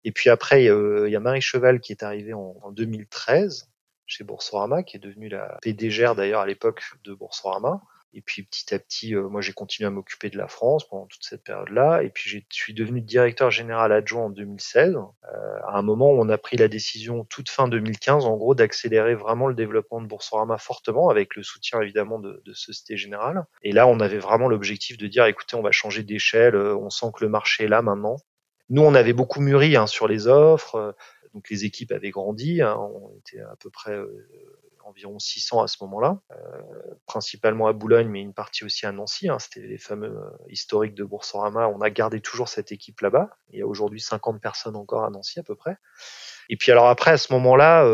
Et 0.04 0.12
puis 0.12 0.30
après, 0.30 0.64
il 0.64 1.10
y 1.10 1.16
a 1.16 1.20
Marie 1.20 1.42
Cheval 1.42 1.80
qui 1.80 1.92
est 1.92 2.04
arrivée 2.04 2.34
en, 2.34 2.72
2013 2.72 3.70
chez 4.06 4.24
Boursorama, 4.24 4.84
qui 4.84 4.98
est 4.98 5.00
devenue 5.00 5.30
la 5.30 5.58
PDGR 5.62 6.16
d'ailleurs 6.16 6.42
à 6.42 6.48
l'époque 6.48 6.82
de 7.04 7.14
Boursorama. 7.14 7.82
Et 8.14 8.22
puis 8.22 8.44
petit 8.44 8.74
à 8.74 8.80
petit, 8.80 9.14
euh, 9.14 9.30
moi 9.30 9.42
j'ai 9.42 9.54
continué 9.54 9.86
à 9.86 9.92
m'occuper 9.92 10.32
de 10.32 10.38
la 10.38 10.48
France 10.48 10.88
pendant 10.88 11.06
toute 11.06 11.24
cette 11.24 11.44
période-là. 11.44 12.02
Et 12.02 12.10
puis 12.10 12.30
je 12.30 12.40
suis 12.50 12.74
devenu 12.74 13.02
directeur 13.02 13.52
général 13.52 13.92
adjoint 13.92 14.26
en 14.26 14.30
2016, 14.32 14.96
euh, 14.96 15.60
à 15.68 15.78
un 15.78 15.82
moment 15.84 16.10
où 16.12 16.20
on 16.20 16.30
a 16.30 16.38
pris 16.40 16.58
la 16.58 16.68
décision 16.68 17.24
toute 17.26 17.50
fin 17.50 17.68
2015, 17.68 18.26
en 18.26 18.36
gros, 18.36 18.56
d'accélérer 18.56 19.14
vraiment 19.14 19.48
le 19.48 19.54
développement 19.54 20.02
de 20.02 20.08
Boursorama 20.08 20.58
fortement, 20.58 21.10
avec 21.10 21.36
le 21.36 21.44
soutien 21.44 21.82
évidemment 21.82 22.20
de, 22.20 22.42
de 22.44 22.54
Société 22.54 22.98
Générale. 22.98 23.46
Et 23.62 23.72
là, 23.72 23.86
on 23.86 24.00
avait 24.00 24.18
vraiment 24.20 24.48
l'objectif 24.48 24.98
de 24.98 25.06
dire, 25.06 25.26
écoutez, 25.26 25.56
on 25.56 25.62
va 25.62 25.72
changer 25.72 26.02
d'échelle, 26.02 26.56
euh, 26.56 26.76
on 26.76 26.90
sent 26.90 27.08
que 27.16 27.24
le 27.24 27.30
marché 27.30 27.66
est 27.66 27.70
là 27.70 27.84
maintenant. 27.84 28.18
Nous, 28.70 28.84
on 28.84 28.94
avait 28.94 29.14
beaucoup 29.14 29.42
mûri 29.42 29.76
hein, 29.76 29.88
sur 29.88 30.08
les 30.08 30.28
offres, 30.28 30.76
euh, 30.76 30.92
donc 31.34 31.50
les 31.50 31.66
équipes 31.66 31.92
avaient 31.92 32.12
grandi, 32.12 32.62
hein, 32.62 32.78
on 32.78 33.12
était 33.18 33.42
à 33.42 33.56
peu 33.60 33.70
près 33.72 33.94
euh, 33.94 34.28
environ 34.84 35.18
600 35.18 35.64
à 35.64 35.68
ce 35.68 35.78
moment-là, 35.82 36.20
euh, 36.32 36.36
principalement 37.08 37.68
à 37.68 37.74
Boulogne, 37.74 38.08
mais 38.10 38.22
une 38.22 38.34
partie 38.34 38.64
aussi 38.64 38.86
à 38.86 38.92
Nancy. 38.92 39.28
Hein, 39.28 39.38
C'était 39.40 39.68
les 39.68 39.78
fameux 39.78 40.20
historiques 40.50 40.96
de 40.96 41.04
Boursorama. 41.04 41.68
On 41.68 41.82
a 41.82 41.90
gardé 41.90 42.22
toujours 42.22 42.48
cette 42.48 42.72
équipe 42.72 43.02
là-bas. 43.02 43.30
Il 43.52 43.60
y 43.60 43.62
a 43.62 43.68
aujourd'hui 43.68 44.02
50 44.02 44.42
personnes 44.42 44.76
encore 44.76 45.04
à 45.04 45.10
Nancy 45.10 45.40
à 45.40 45.44
peu 45.44 45.56
près. 45.56 45.78
Et 46.50 46.58
puis 46.58 46.72
alors 46.72 46.88
après, 46.88 47.12
à 47.12 47.18
ce 47.18 47.32
moment-là, 47.34 47.88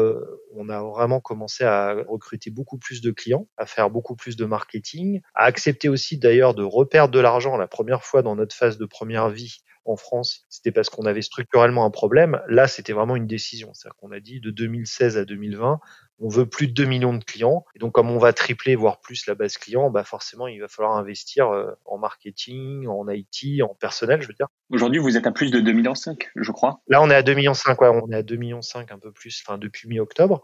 on 0.53 0.69
a 0.69 0.81
vraiment 0.81 1.19
commencé 1.19 1.65
à 1.65 1.95
recruter 2.07 2.49
beaucoup 2.49 2.77
plus 2.77 3.01
de 3.01 3.11
clients, 3.11 3.49
à 3.57 3.65
faire 3.65 3.89
beaucoup 3.89 4.15
plus 4.15 4.37
de 4.37 4.45
marketing, 4.45 5.19
à 5.33 5.43
accepter 5.43 5.89
aussi 5.89 6.17
d'ailleurs 6.17 6.53
de 6.53 6.63
reperdre 6.63 7.13
de 7.13 7.19
l'argent 7.19 7.57
la 7.57 7.67
première 7.67 8.05
fois 8.05 8.21
dans 8.21 8.37
notre 8.37 8.55
phase 8.55 8.77
de 8.77 8.85
première 8.85 9.27
vie 9.27 9.64
en 9.85 9.95
France, 9.95 10.45
c'était 10.49 10.71
parce 10.71 10.89
qu'on 10.89 11.05
avait 11.05 11.21
structurellement 11.21 11.85
un 11.85 11.91
problème. 11.91 12.41
Là, 12.47 12.67
c'était 12.67 12.93
vraiment 12.93 13.15
une 13.15 13.27
décision. 13.27 13.73
C'est-à-dire 13.73 13.95
qu'on 13.97 14.11
a 14.11 14.19
dit 14.19 14.39
de 14.39 14.51
2016 14.51 15.17
à 15.17 15.25
2020, 15.25 15.79
on 16.19 16.29
veut 16.29 16.45
plus 16.45 16.67
de 16.67 16.73
2 16.73 16.85
millions 16.85 17.13
de 17.13 17.23
clients. 17.23 17.65
Et 17.75 17.79
donc, 17.79 17.93
comme 17.93 18.09
on 18.09 18.17
va 18.17 18.33
tripler, 18.33 18.75
voire 18.75 18.99
plus 18.99 19.27
la 19.27 19.35
base 19.35 19.57
client, 19.57 19.89
bah 19.89 20.03
forcément, 20.03 20.47
il 20.47 20.59
va 20.59 20.67
falloir 20.67 20.95
investir 20.95 21.49
euh, 21.49 21.71
en 21.85 21.97
marketing, 21.97 22.87
en 22.87 23.07
IT, 23.09 23.61
en 23.61 23.75
personnel, 23.75 24.21
je 24.21 24.27
veux 24.27 24.33
dire. 24.33 24.47
Aujourd'hui, 24.71 24.99
vous 24.99 25.17
êtes 25.17 25.27
à 25.27 25.31
plus 25.31 25.51
de 25.51 25.59
2 25.59 25.71
millions 25.71 25.93
je 26.35 26.51
crois. 26.51 26.81
Là, 26.87 27.01
on 27.01 27.09
est 27.09 27.15
à 27.15 27.21
2 27.21 27.33
millions 27.33 27.51
ouais, 27.51 27.87
on 27.87 28.11
est 28.11 28.15
à 28.15 28.23
2 28.23 28.35
millions 28.35 28.61
un 28.75 28.99
peu 28.99 29.11
plus, 29.11 29.43
enfin, 29.45 29.57
depuis 29.57 29.87
mi-octobre. 29.87 30.41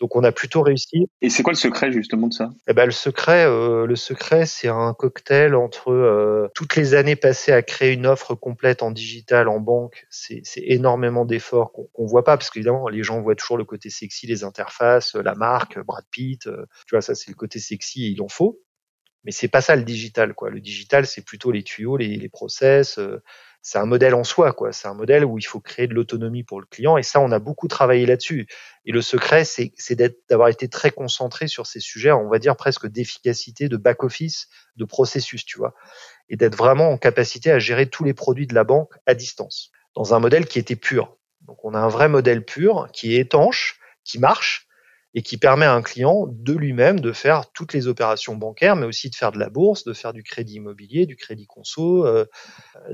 Donc, 0.00 0.16
on 0.16 0.24
a 0.24 0.32
plutôt 0.32 0.62
réussi. 0.62 1.08
Et 1.22 1.30
c'est 1.30 1.42
quoi 1.42 1.52
le 1.52 1.58
secret, 1.58 1.92
justement, 1.92 2.26
de 2.28 2.32
ça? 2.32 2.50
Eh 2.66 2.72
ben, 2.72 2.86
le 2.86 2.90
secret, 2.90 3.46
euh, 3.46 3.86
le 3.86 3.96
secret, 3.96 4.46
c'est 4.46 4.68
un 4.68 4.94
cocktail 4.94 5.54
entre 5.54 5.92
euh, 5.92 6.48
toutes 6.54 6.76
les 6.76 6.94
années 6.94 7.16
passées 7.16 7.52
à 7.52 7.62
créer 7.62 7.92
une 7.92 8.06
offre 8.06 8.34
complète 8.34 8.82
en 8.82 8.90
digital, 8.90 9.48
en 9.48 9.60
banque. 9.60 10.06
C'est 10.10 10.42
énormément 10.56 11.24
d'efforts 11.24 11.72
qu'on 11.72 12.04
ne 12.04 12.08
voit 12.08 12.24
pas, 12.24 12.36
parce 12.36 12.50
qu'évidemment, 12.50 12.88
les 12.88 13.02
gens 13.02 13.20
voient 13.20 13.36
toujours 13.36 13.58
le 13.58 13.64
côté 13.64 13.90
sexy, 13.90 14.26
les 14.26 14.44
interfaces, 14.44 15.09
la 15.14 15.34
marque, 15.34 15.78
Brad 15.80 16.04
Pitt, 16.10 16.46
euh, 16.46 16.66
tu 16.86 16.94
vois, 16.94 17.02
ça 17.02 17.14
c'est 17.14 17.30
le 17.30 17.36
côté 17.36 17.58
sexy 17.58 18.06
et 18.06 18.08
il 18.08 18.22
en 18.22 18.28
faut. 18.28 18.60
Mais 19.24 19.32
c'est 19.32 19.48
pas 19.48 19.60
ça 19.60 19.76
le 19.76 19.82
digital, 19.82 20.34
quoi. 20.34 20.50
Le 20.50 20.60
digital, 20.60 21.06
c'est 21.06 21.22
plutôt 21.22 21.50
les 21.50 21.62
tuyaux, 21.62 21.96
les, 21.96 22.16
les 22.16 22.28
process. 22.28 22.98
Euh, 22.98 23.22
c'est 23.62 23.78
un 23.78 23.84
modèle 23.84 24.14
en 24.14 24.24
soi, 24.24 24.52
quoi. 24.52 24.72
C'est 24.72 24.88
un 24.88 24.94
modèle 24.94 25.24
où 25.24 25.38
il 25.38 25.42
faut 25.42 25.60
créer 25.60 25.86
de 25.86 25.92
l'autonomie 25.92 26.42
pour 26.42 26.60
le 26.60 26.66
client. 26.66 26.96
Et 26.96 27.02
ça, 27.02 27.20
on 27.20 27.30
a 27.30 27.38
beaucoup 27.38 27.68
travaillé 27.68 28.06
là-dessus. 28.06 28.46
Et 28.86 28.92
le 28.92 29.02
secret, 29.02 29.44
c'est, 29.44 29.72
d'avoir 30.30 30.48
été 30.48 30.68
très 30.68 30.90
concentré 30.90 31.46
sur 31.46 31.66
ces 31.66 31.80
sujets, 31.80 32.12
on 32.12 32.28
va 32.28 32.38
dire 32.38 32.56
presque 32.56 32.86
d'efficacité, 32.86 33.68
de 33.68 33.76
back-office, 33.76 34.48
de 34.76 34.84
processus, 34.86 35.44
tu 35.44 35.58
vois. 35.58 35.74
Et 36.30 36.36
d'être 36.36 36.56
vraiment 36.56 36.90
en 36.90 36.96
capacité 36.96 37.50
à 37.50 37.58
gérer 37.58 37.86
tous 37.86 38.04
les 38.04 38.14
produits 38.14 38.46
de 38.46 38.54
la 38.54 38.64
banque 38.64 38.94
à 39.04 39.14
distance. 39.14 39.70
Dans 39.94 40.14
un 40.14 40.20
modèle 40.20 40.46
qui 40.46 40.58
était 40.58 40.76
pur. 40.76 41.18
Donc, 41.42 41.62
on 41.64 41.74
a 41.74 41.78
un 41.78 41.88
vrai 41.88 42.08
modèle 42.08 42.44
pur, 42.44 42.88
qui 42.92 43.16
est 43.16 43.20
étanche, 43.20 43.78
qui 44.04 44.18
marche, 44.18 44.68
et 45.14 45.22
qui 45.22 45.36
permet 45.38 45.66
à 45.66 45.74
un 45.74 45.82
client 45.82 46.26
de 46.28 46.52
lui-même 46.54 47.00
de 47.00 47.12
faire 47.12 47.50
toutes 47.52 47.72
les 47.74 47.88
opérations 47.88 48.36
bancaires, 48.36 48.76
mais 48.76 48.86
aussi 48.86 49.10
de 49.10 49.14
faire 49.16 49.32
de 49.32 49.38
la 49.38 49.50
bourse, 49.50 49.84
de 49.84 49.92
faire 49.92 50.12
du 50.12 50.22
crédit 50.22 50.54
immobilier, 50.54 51.06
du 51.06 51.16
crédit 51.16 51.46
conso, 51.46 52.06
euh, 52.06 52.26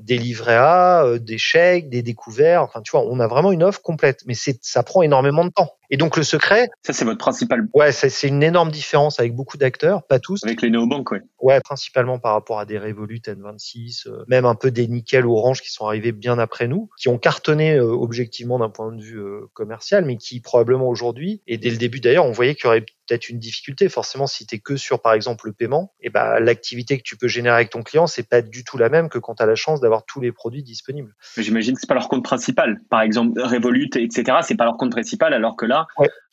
des 0.01 0.19
livrets 0.19 0.57
A, 0.57 1.05
euh, 1.07 1.19
des 1.19 1.39
chèques, 1.39 1.91
des 1.91 2.03
découverts. 2.03 2.63
Enfin, 2.63 2.83
tu 2.83 2.93
vois, 2.93 3.07
on 3.07 3.21
a 3.21 3.27
vraiment 3.29 3.53
une 3.53 3.63
offre 3.65 3.83
complète, 3.83 4.23
mais 4.27 4.35
ça 4.35 4.83
prend 4.83 5.03
énormément 5.03 5.45
de 5.45 5.51
temps. 5.51 5.76
Et 5.91 5.97
donc 5.97 6.17
le 6.17 6.23
secret, 6.23 6.69
ça 6.83 6.93
c'est 6.93 7.05
votre 7.05 7.19
principal. 7.19 7.69
Ouais, 7.75 7.93
c'est 7.93 8.29
une 8.29 8.43
énorme 8.43 8.71
différence 8.71 9.21
avec 9.21 9.35
beaucoup 9.35 9.57
d'acteurs, 9.57 10.07
pas 10.07 10.19
tous. 10.19 10.45
Avec 10.45 10.63
les 10.63 10.71
néobanques, 10.71 11.11
ouais. 11.13 11.23
Ouais, 11.41 11.61
principalement 11.61 12.19
par 12.19 12.33
rapport 12.33 12.59
à 12.59 12.67
des 12.67 12.79
Revolut 12.79 13.21
N26, 13.25 14.09
euh, 14.09 14.25
même 14.29 14.45
un 14.45 14.55
peu 14.55 14.71
des 14.71 14.89
Nickel 14.89 15.27
Orange 15.27 15.63
qui 15.63 15.71
sont 15.71 15.87
arrivés 15.87 16.13
bien 16.13 16.39
après 16.39 16.69
nous, 16.69 16.89
qui 16.99 17.09
ont 17.09 17.19
cartonné 17.19 17.79
objectivement 17.79 18.59
d'un 18.59 18.71
point 18.71 18.93
de 18.93 19.03
vue 19.03 19.23
commercial, 19.55 20.05
mais 20.05 20.17
qui 20.17 20.41
probablement 20.41 20.89
aujourd'hui 20.89 21.43
et 21.47 21.59
dès 21.59 21.71
le 21.71 21.77
début 21.77 22.01
d'ailleurs, 22.01 22.25
on 22.25 22.33
voyait 22.33 22.55
qu'il 22.55 22.65
y 22.65 22.69
aurait 22.69 22.85
peut-être 23.07 23.29
une 23.29 23.39
difficulté. 23.39 23.89
Forcément, 23.89 24.27
si 24.27 24.47
tu 24.47 24.57
es 24.57 24.59
que 24.59 24.77
sur, 24.77 25.01
par 25.01 25.13
exemple, 25.13 25.47
le 25.47 25.53
paiement, 25.53 25.93
et 26.01 26.07
eh 26.07 26.11
ben, 26.11 26.39
l'activité 26.41 26.99
que 26.99 27.03
tu 27.03 27.17
peux 27.17 27.29
générer 27.29 27.57
avec 27.57 27.71
ton 27.71 27.83
client, 27.83 28.07
c'est 28.07 28.29
pas 28.29 28.43
du 28.43 28.65
tout 28.65 28.79
la 28.79 28.89
même 28.89 29.09
que 29.09 29.19
quand 29.19 29.37
tu 29.37 29.43
as 29.43 29.47
la 29.47 29.55
chance 29.55 29.81
d'avoir 29.81 30.05
tous 30.05 30.21
les 30.21 30.33
produits 30.33 30.63
disponibles. 30.63 31.15
J'imagine 31.37 31.75
que 31.75 31.81
c'est 31.81 31.89
pas 31.89 31.95
leur 31.95 32.09
compte 32.09 32.25
principal. 32.25 32.81
Par 32.91 33.01
exemple, 33.01 33.41
Revolut, 33.41 33.91
etc., 33.97 34.39
c'est 34.43 34.57
pas 34.57 34.65
leur 34.65 34.77
compte 34.77 34.91
principal, 34.91 35.33
alors 35.35 35.57
que 35.57 35.67
là, 35.67 35.87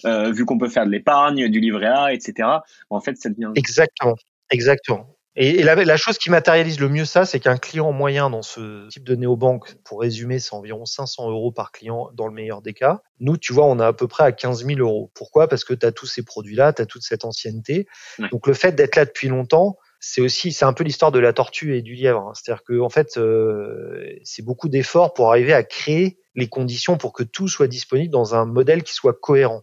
euh, 0.05 0.32
vu 0.32 0.45
qu'on 0.45 0.57
peut 0.57 0.69
faire 0.69 0.86
de 0.86 0.91
l'épargne, 0.91 1.47
du 1.49 1.59
livret 1.59 1.88
A, 1.88 2.13
etc., 2.13 2.47
en 2.89 3.01
fait, 3.01 3.17
ça 3.17 3.30
devient... 3.30 3.51
Exactement. 3.55 4.15
Exactement. 4.51 5.12
Et, 5.36 5.64
la, 5.64 5.98
chose 5.98 6.20
qui 6.20 6.30
matérialise 6.30 6.80
le 6.80 6.90
mieux 6.90 7.06
ça, 7.06 7.26
c'est 7.26 7.40
qu'un 7.40 7.58
client 7.58 7.92
moyen 7.92 8.30
dans 8.30 8.44
ce 8.44 8.88
type 8.90 9.04
de 9.04 9.16
néobanque, 9.16 9.76
pour 9.84 10.02
résumer, 10.02 10.38
c'est 10.38 10.54
environ 10.54 10.86
500 10.86 11.32
euros 11.32 11.52
par 11.52 11.72
client 11.72 12.10
dans 12.14 12.28
le 12.28 12.34
meilleur 12.34 12.62
des 12.62 12.74
cas. 12.74 13.02
Nous, 13.20 13.38
tu 13.38 13.52
vois, 13.52 13.66
on 13.66 13.80
est 13.80 13.84
à 13.84 13.94
peu 13.94 14.08
près 14.08 14.24
à 14.24 14.32
15 14.32 14.66
000 14.66 14.80
euros. 14.80 15.12
Pourquoi? 15.16 15.48
Parce 15.48 15.64
que 15.64 15.74
tu 15.74 15.86
as 15.86 15.92
tous 15.92 16.06
ces 16.06 16.24
produits-là, 16.24 16.74
tu 16.74 16.84
as 16.84 16.86
toute 16.86 17.02
cette 17.02 17.26
ancienneté. 17.26 17.88
Donc 18.32 18.46
le 18.46 18.54
fait 18.54 18.74
d'être 18.74 18.96
là 18.96 19.06
depuis 19.06 19.28
longtemps, 19.28 19.78
c'est 20.00 20.22
aussi, 20.22 20.52
c'est 20.52 20.66
un 20.66 20.74
peu 20.74 20.84
l'histoire 20.84 21.12
de 21.12 21.20
la 21.20 21.34
tortue 21.34 21.78
et 21.78 21.82
du 21.82 21.96
lièvre. 21.96 22.28
Hein. 22.28 22.34
C'est-à-dire 22.36 22.64
que 22.64 22.80
en 22.82 22.90
fait, 22.90 23.18
euh, 23.18 24.06
c'est 24.24 24.44
beaucoup 24.44 24.68
d'efforts 24.68 25.14
pour 25.14 25.30
arriver 25.30 25.54
à 25.54 25.64
créer 25.64 26.20
les 26.36 26.50
conditions 26.50 26.98
pour 26.98 27.14
que 27.14 27.24
tout 27.24 27.48
soit 27.48 27.68
disponible 27.68 28.12
dans 28.12 28.36
un 28.36 28.46
modèle 28.46 28.84
qui 28.84 28.94
soit 28.94 29.14
cohérent. 29.14 29.62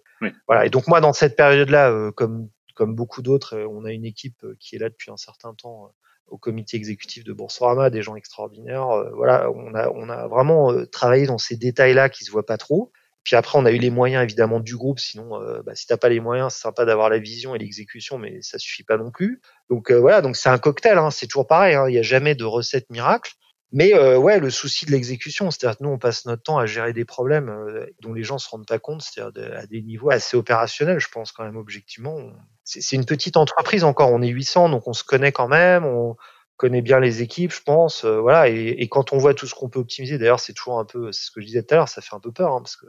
Voilà. 0.49 0.67
Et 0.67 0.71
donc 0.71 0.89
moi, 0.89 1.01
dans 1.01 1.13
cette 1.13 1.37
période-là, 1.37 1.91
euh, 1.91 2.11
comme 2.11 2.49
comme 2.81 2.95
beaucoup 2.95 3.21
d'autres, 3.21 3.59
euh, 3.59 3.69
on 3.69 3.85
a 3.85 3.93
une 3.93 4.07
équipe 4.07 4.47
qui 4.59 4.77
est 4.77 4.79
là 4.79 4.89
depuis 4.89 5.11
un 5.11 5.19
certain 5.19 5.53
temps 5.55 5.93
au 6.29 6.39
comité 6.39 6.79
exécutif 6.79 7.25
de 7.25 7.33
Boursorama, 7.35 7.91
des 7.91 8.03
gens 8.03 8.17
extraordinaires. 8.17 8.87
voilà, 9.15 9.51
on 9.51 9.75
a 9.75 9.91
on 9.91 10.09
a 10.09 10.29
vraiment 10.29 10.73
travaillé 10.87 11.27
dans 11.27 11.39
ces 11.39 11.57
détails-là 11.57 12.09
qui 12.09 12.25
se 12.25 12.31
voient 12.31 12.47
pas 12.47 12.57
trop. 12.57 12.93
Puis 13.25 13.37
après, 13.37 13.59
on 13.59 13.67
a 13.67 13.71
eu 13.71 13.79
les 13.79 13.91
moyens 13.91 14.23
évidemment 14.23 14.61
du 14.61 14.77
groupe. 14.77 14.99
Sinon, 14.99 15.41
euh, 15.41 15.63
bah, 15.63 15.75
si 15.75 15.87
t'as 15.87 15.97
pas 15.97 16.09
les 16.09 16.21
moyens, 16.21 16.55
c'est 16.55 16.63
sympa 16.63 16.85
d'avoir 16.85 17.11
la 17.11 17.19
vision 17.19 17.55
et 17.55 17.59
l'exécution, 17.59 18.19
mais 18.19 18.41
ça 18.43 18.59
suffit 18.59 18.83
pas 18.83 18.97
non 18.97 19.11
plus. 19.11 19.41
Donc 19.69 19.91
euh, 19.91 20.01
voilà, 20.01 20.23
donc 20.23 20.37
c'est 20.37 20.49
un 20.49 20.59
cocktail. 20.59 20.99
Hein, 20.99 21.11
c'est 21.11 21.27
toujours 21.27 21.47
pareil. 21.47 21.75
Hein, 21.75 21.89
il 21.89 21.93
n'y 21.93 21.99
a 21.99 22.03
jamais 22.03 22.35
de 22.35 22.45
recette 22.45 22.89
miracle. 22.91 23.33
Mais 23.73 23.95
euh, 23.95 24.19
ouais, 24.19 24.41
le 24.41 24.51
souci 24.51 24.85
de 24.85 24.91
l'exécution, 24.91 25.51
c'est-à-dire 25.51 25.79
que 25.79 25.85
nous, 25.85 25.91
on 25.91 25.99
passe 25.99 26.27
notre 26.27 26.43
temps 26.43 26.59
à 26.59 26.67
gérer 26.67 26.93
des 26.93 27.05
problèmes 27.05 27.49
euh, 27.49 27.87
dont 28.01 28.13
les 28.13 28.25
gens 28.25 28.39
se 28.39 28.49
rendent 28.49 28.67
pas 28.67 28.79
compte, 28.79 29.03
c'est-à-dire 29.03 29.57
à 29.57 29.67
des 29.67 29.83
niveaux 29.83 30.11
assez 30.11 30.37
opérationnels, 30.37 30.99
je 30.99 31.09
pense 31.09 31.31
quand 31.33 31.45
même 31.45 31.57
objectivement. 31.57 32.19
C'est 32.65 32.97
une 32.97 33.07
petite 33.07 33.37
entreprise 33.37 33.85
encore, 33.85 34.11
on 34.13 34.23
est 34.23 34.29
800, 34.29 34.71
donc 34.71 34.87
on 34.87 34.93
se 34.93 35.05
connaît 35.05 35.33
quand 35.33 35.49
même. 35.49 35.85
On, 35.85 36.17
connaît 36.61 36.83
bien 36.83 37.01
les 37.01 37.23
équipes, 37.23 37.53
je 37.53 37.63
pense. 37.63 38.05
Euh, 38.05 38.21
voilà, 38.21 38.49
et, 38.49 38.87
quand 38.89 39.15
on 39.15 39.19
voit 39.19 39.33
tout 39.33 39.47
ce 39.47 39.55
qu'on 39.55 39.71
peut 39.71 39.79
optimiser, 39.79 40.19
d'ailleurs, 40.19 40.41
c'est 40.41 40.53
toujours 40.53 40.79
un 40.79 40.85
peu, 40.85 41.11
c'est 41.11 41.25
ce 41.25 41.31
que 41.31 41.41
je 41.41 41.47
disais 41.47 41.63
tout 41.63 41.73
à 41.73 41.79
l'heure, 41.79 41.89
ça 41.89 42.03
fait 42.03 42.15
un 42.15 42.21
peu 42.21 42.33
peur, 42.33 42.53
hein, 42.53 42.61
parce 42.61 42.77
que 42.77 42.87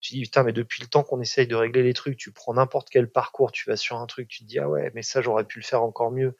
tu 0.00 0.14
dis 0.14 0.22
putain, 0.22 0.44
mais 0.44 0.52
depuis 0.52 0.80
le 0.80 0.88
temps 0.88 1.02
qu'on 1.02 1.20
essaye 1.20 1.48
de 1.48 1.56
régler 1.56 1.82
les 1.82 1.92
trucs, 1.92 2.16
tu 2.16 2.30
prends 2.30 2.54
n'importe 2.54 2.88
quel 2.88 3.10
parcours, 3.10 3.50
tu 3.50 3.68
vas 3.68 3.76
sur 3.76 3.96
un 3.96 4.06
truc, 4.06 4.28
tu 4.28 4.44
te 4.44 4.44
dis 4.44 4.60
ah 4.60 4.68
ouais, 4.68 4.92
mais 4.94 5.02
ça 5.02 5.22
j'aurais 5.22 5.44
pu 5.44 5.58
le 5.58 5.64
faire 5.64 5.82
encore 5.82 6.12
mieux. 6.12 6.36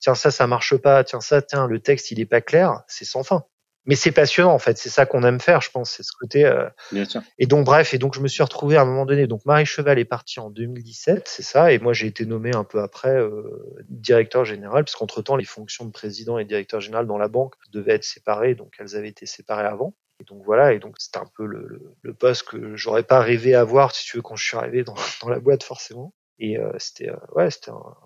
Tiens 0.00 0.14
ça, 0.14 0.30
ça 0.30 0.46
marche 0.46 0.76
pas. 0.76 1.04
Tiens 1.04 1.20
ça, 1.20 1.42
tiens 1.42 1.66
le 1.66 1.80
texte 1.80 2.10
il 2.10 2.20
est 2.20 2.26
pas 2.26 2.40
clair, 2.40 2.82
c'est 2.88 3.04
sans 3.04 3.22
fin 3.22 3.44
mais 3.86 3.96
c'est 3.96 4.12
passionnant 4.12 4.52
en 4.52 4.58
fait, 4.58 4.78
c'est 4.78 4.88
ça 4.88 5.06
qu'on 5.06 5.24
aime 5.24 5.40
faire, 5.40 5.60
je 5.60 5.70
pense, 5.70 5.90
c'est 5.90 6.02
ce 6.02 6.12
côté. 6.12 6.44
Euh... 6.44 6.68
Bien 6.92 7.04
sûr. 7.04 7.22
Et 7.38 7.46
donc 7.46 7.64
bref, 7.64 7.94
et 7.94 7.98
donc 7.98 8.14
je 8.14 8.20
me 8.20 8.28
suis 8.28 8.42
retrouvé 8.42 8.76
à 8.76 8.82
un 8.82 8.84
moment 8.84 9.06
donné. 9.06 9.26
Donc 9.26 9.44
Marie 9.46 9.66
Cheval 9.66 9.98
est 9.98 10.04
partie 10.04 10.38
en 10.40 10.50
2017, 10.50 11.26
c'est 11.26 11.42
ça, 11.42 11.72
et 11.72 11.78
moi 11.78 11.92
j'ai 11.92 12.06
été 12.06 12.26
nommé 12.26 12.54
un 12.54 12.64
peu 12.64 12.80
après 12.80 13.16
euh, 13.16 13.42
directeur 13.88 14.44
général, 14.44 14.84
parce 14.84 14.96
qu'entre 14.96 15.22
temps 15.22 15.36
les 15.36 15.44
fonctions 15.44 15.84
de 15.84 15.90
président 15.90 16.38
et 16.38 16.44
directeur 16.44 16.80
général 16.80 17.06
dans 17.06 17.18
la 17.18 17.28
banque 17.28 17.54
devaient 17.72 17.94
être 17.94 18.04
séparées, 18.04 18.54
donc 18.54 18.74
elles 18.78 18.96
avaient 18.96 19.08
été 19.08 19.26
séparées 19.26 19.66
avant. 19.66 19.94
Et 20.20 20.24
donc 20.24 20.42
voilà, 20.44 20.74
et 20.74 20.78
donc 20.78 20.96
c'était 20.98 21.18
un 21.18 21.30
peu 21.34 21.46
le, 21.46 21.66
le, 21.66 21.94
le, 22.02 22.14
poste 22.14 22.42
que 22.42 22.76
j'aurais 22.76 23.04
pas 23.04 23.20
rêvé 23.20 23.54
avoir, 23.54 23.94
si 23.94 24.04
tu 24.04 24.18
veux, 24.18 24.22
quand 24.22 24.36
je 24.36 24.44
suis 24.44 24.56
arrivé 24.56 24.84
dans, 24.84 24.94
dans 25.22 25.30
la 25.30 25.40
boîte 25.40 25.62
forcément. 25.62 26.12
Et 26.38 26.58
euh, 26.58 26.70
c'était 26.78 27.08
euh, 27.08 27.16
ouais, 27.34 27.50
c'était 27.50 27.70
un, 27.70 27.96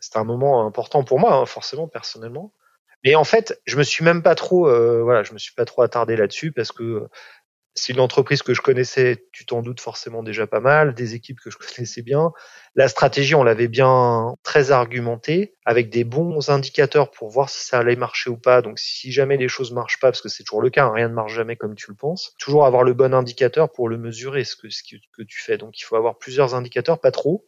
c'était 0.00 0.18
un 0.18 0.24
moment 0.24 0.66
important 0.66 1.04
pour 1.04 1.20
moi, 1.20 1.34
hein, 1.34 1.46
forcément 1.46 1.88
personnellement. 1.88 2.52
Mais 3.04 3.14
en 3.14 3.24
fait, 3.24 3.60
je 3.64 3.76
me 3.76 3.82
suis 3.82 4.04
même 4.04 4.22
pas 4.22 4.34
trop, 4.34 4.68
euh, 4.68 5.02
voilà, 5.02 5.22
je 5.22 5.32
me 5.32 5.38
suis 5.38 5.54
pas 5.54 5.64
trop 5.64 5.82
attardé 5.82 6.16
là-dessus 6.16 6.52
parce 6.52 6.72
que 6.72 7.08
c'est 7.74 7.92
une 7.92 8.00
entreprise 8.00 8.42
que 8.42 8.52
je 8.52 8.60
connaissais, 8.60 9.26
tu 9.32 9.46
t'en 9.46 9.62
doutes 9.62 9.80
forcément 9.80 10.22
déjà 10.22 10.46
pas 10.46 10.60
mal, 10.60 10.94
des 10.94 11.14
équipes 11.14 11.40
que 11.40 11.50
je 11.50 11.56
connaissais 11.76 12.02
bien. 12.02 12.32
La 12.74 12.88
stratégie, 12.88 13.34
on 13.34 13.44
l'avait 13.44 13.68
bien 13.68 14.36
très 14.42 14.70
argumentée, 14.70 15.54
avec 15.64 15.88
des 15.88 16.04
bons 16.04 16.50
indicateurs 16.50 17.10
pour 17.10 17.30
voir 17.30 17.48
si 17.48 17.64
ça 17.64 17.78
allait 17.78 17.96
marcher 17.96 18.30
ou 18.30 18.36
pas. 18.36 18.60
Donc 18.62 18.78
si 18.78 19.12
jamais 19.12 19.36
les 19.36 19.48
choses 19.48 19.72
marchent 19.72 20.00
pas, 20.00 20.08
parce 20.08 20.20
que 20.20 20.28
c'est 20.28 20.44
toujours 20.44 20.62
le 20.62 20.70
cas, 20.70 20.86
hein, 20.86 20.92
rien 20.92 21.08
ne 21.08 21.14
marche 21.14 21.34
jamais 21.34 21.56
comme 21.56 21.74
tu 21.74 21.90
le 21.90 21.96
penses, 21.96 22.34
toujours 22.38 22.66
avoir 22.66 22.82
le 22.82 22.92
bon 22.92 23.14
indicateur 23.14 23.70
pour 23.70 23.88
le 23.88 23.98
mesurer, 23.98 24.44
ce 24.44 24.56
que, 24.56 24.68
ce 24.68 24.82
que 24.82 25.22
tu 25.22 25.40
fais. 25.40 25.56
Donc 25.56 25.78
il 25.80 25.84
faut 25.84 25.96
avoir 25.96 26.18
plusieurs 26.18 26.54
indicateurs, 26.54 27.00
pas 27.00 27.12
trop. 27.12 27.46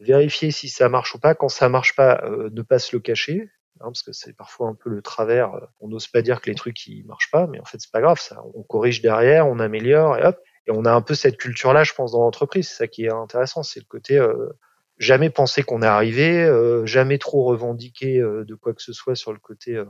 Vérifier 0.00 0.50
si 0.50 0.68
ça 0.68 0.88
marche 0.88 1.14
ou 1.14 1.18
pas. 1.18 1.34
Quand 1.34 1.48
ça 1.48 1.68
marche 1.68 1.96
pas, 1.96 2.20
euh, 2.24 2.50
ne 2.52 2.62
pas 2.62 2.78
se 2.78 2.94
le 2.94 3.00
cacher. 3.00 3.50
Hein, 3.80 3.86
parce 3.86 4.02
que 4.02 4.12
c'est 4.12 4.32
parfois 4.32 4.68
un 4.68 4.74
peu 4.74 4.90
le 4.90 5.02
travers. 5.02 5.54
Euh, 5.54 5.60
on 5.80 5.88
n'ose 5.88 6.08
pas 6.08 6.22
dire 6.22 6.40
que 6.40 6.50
les 6.50 6.56
trucs 6.56 6.86
ils 6.86 7.04
marchent 7.04 7.30
pas, 7.30 7.46
mais 7.46 7.60
en 7.60 7.64
fait 7.64 7.78
c'est 7.80 7.90
pas 7.90 8.00
grave. 8.00 8.18
Ça, 8.20 8.42
on 8.54 8.62
corrige 8.62 9.02
derrière, 9.02 9.46
on 9.46 9.58
améliore 9.58 10.18
et 10.18 10.24
hop. 10.24 10.38
Et 10.66 10.70
on 10.72 10.84
a 10.84 10.92
un 10.92 11.00
peu 11.00 11.14
cette 11.14 11.38
culture-là, 11.38 11.84
je 11.84 11.94
pense, 11.94 12.12
dans 12.12 12.20
l'entreprise. 12.20 12.68
C'est 12.68 12.74
ça 12.74 12.86
qui 12.88 13.04
est 13.04 13.12
intéressant, 13.12 13.62
c'est 13.62 13.80
le 13.80 13.86
côté 13.86 14.18
euh, 14.18 14.50
jamais 14.98 15.30
penser 15.30 15.62
qu'on 15.62 15.82
est 15.82 15.86
arrivé, 15.86 16.42
euh, 16.44 16.84
jamais 16.84 17.18
trop 17.18 17.44
revendiquer 17.44 18.18
de 18.20 18.54
quoi 18.54 18.74
que 18.74 18.82
ce 18.82 18.92
soit 18.92 19.14
sur 19.14 19.32
le 19.32 19.38
côté. 19.38 19.80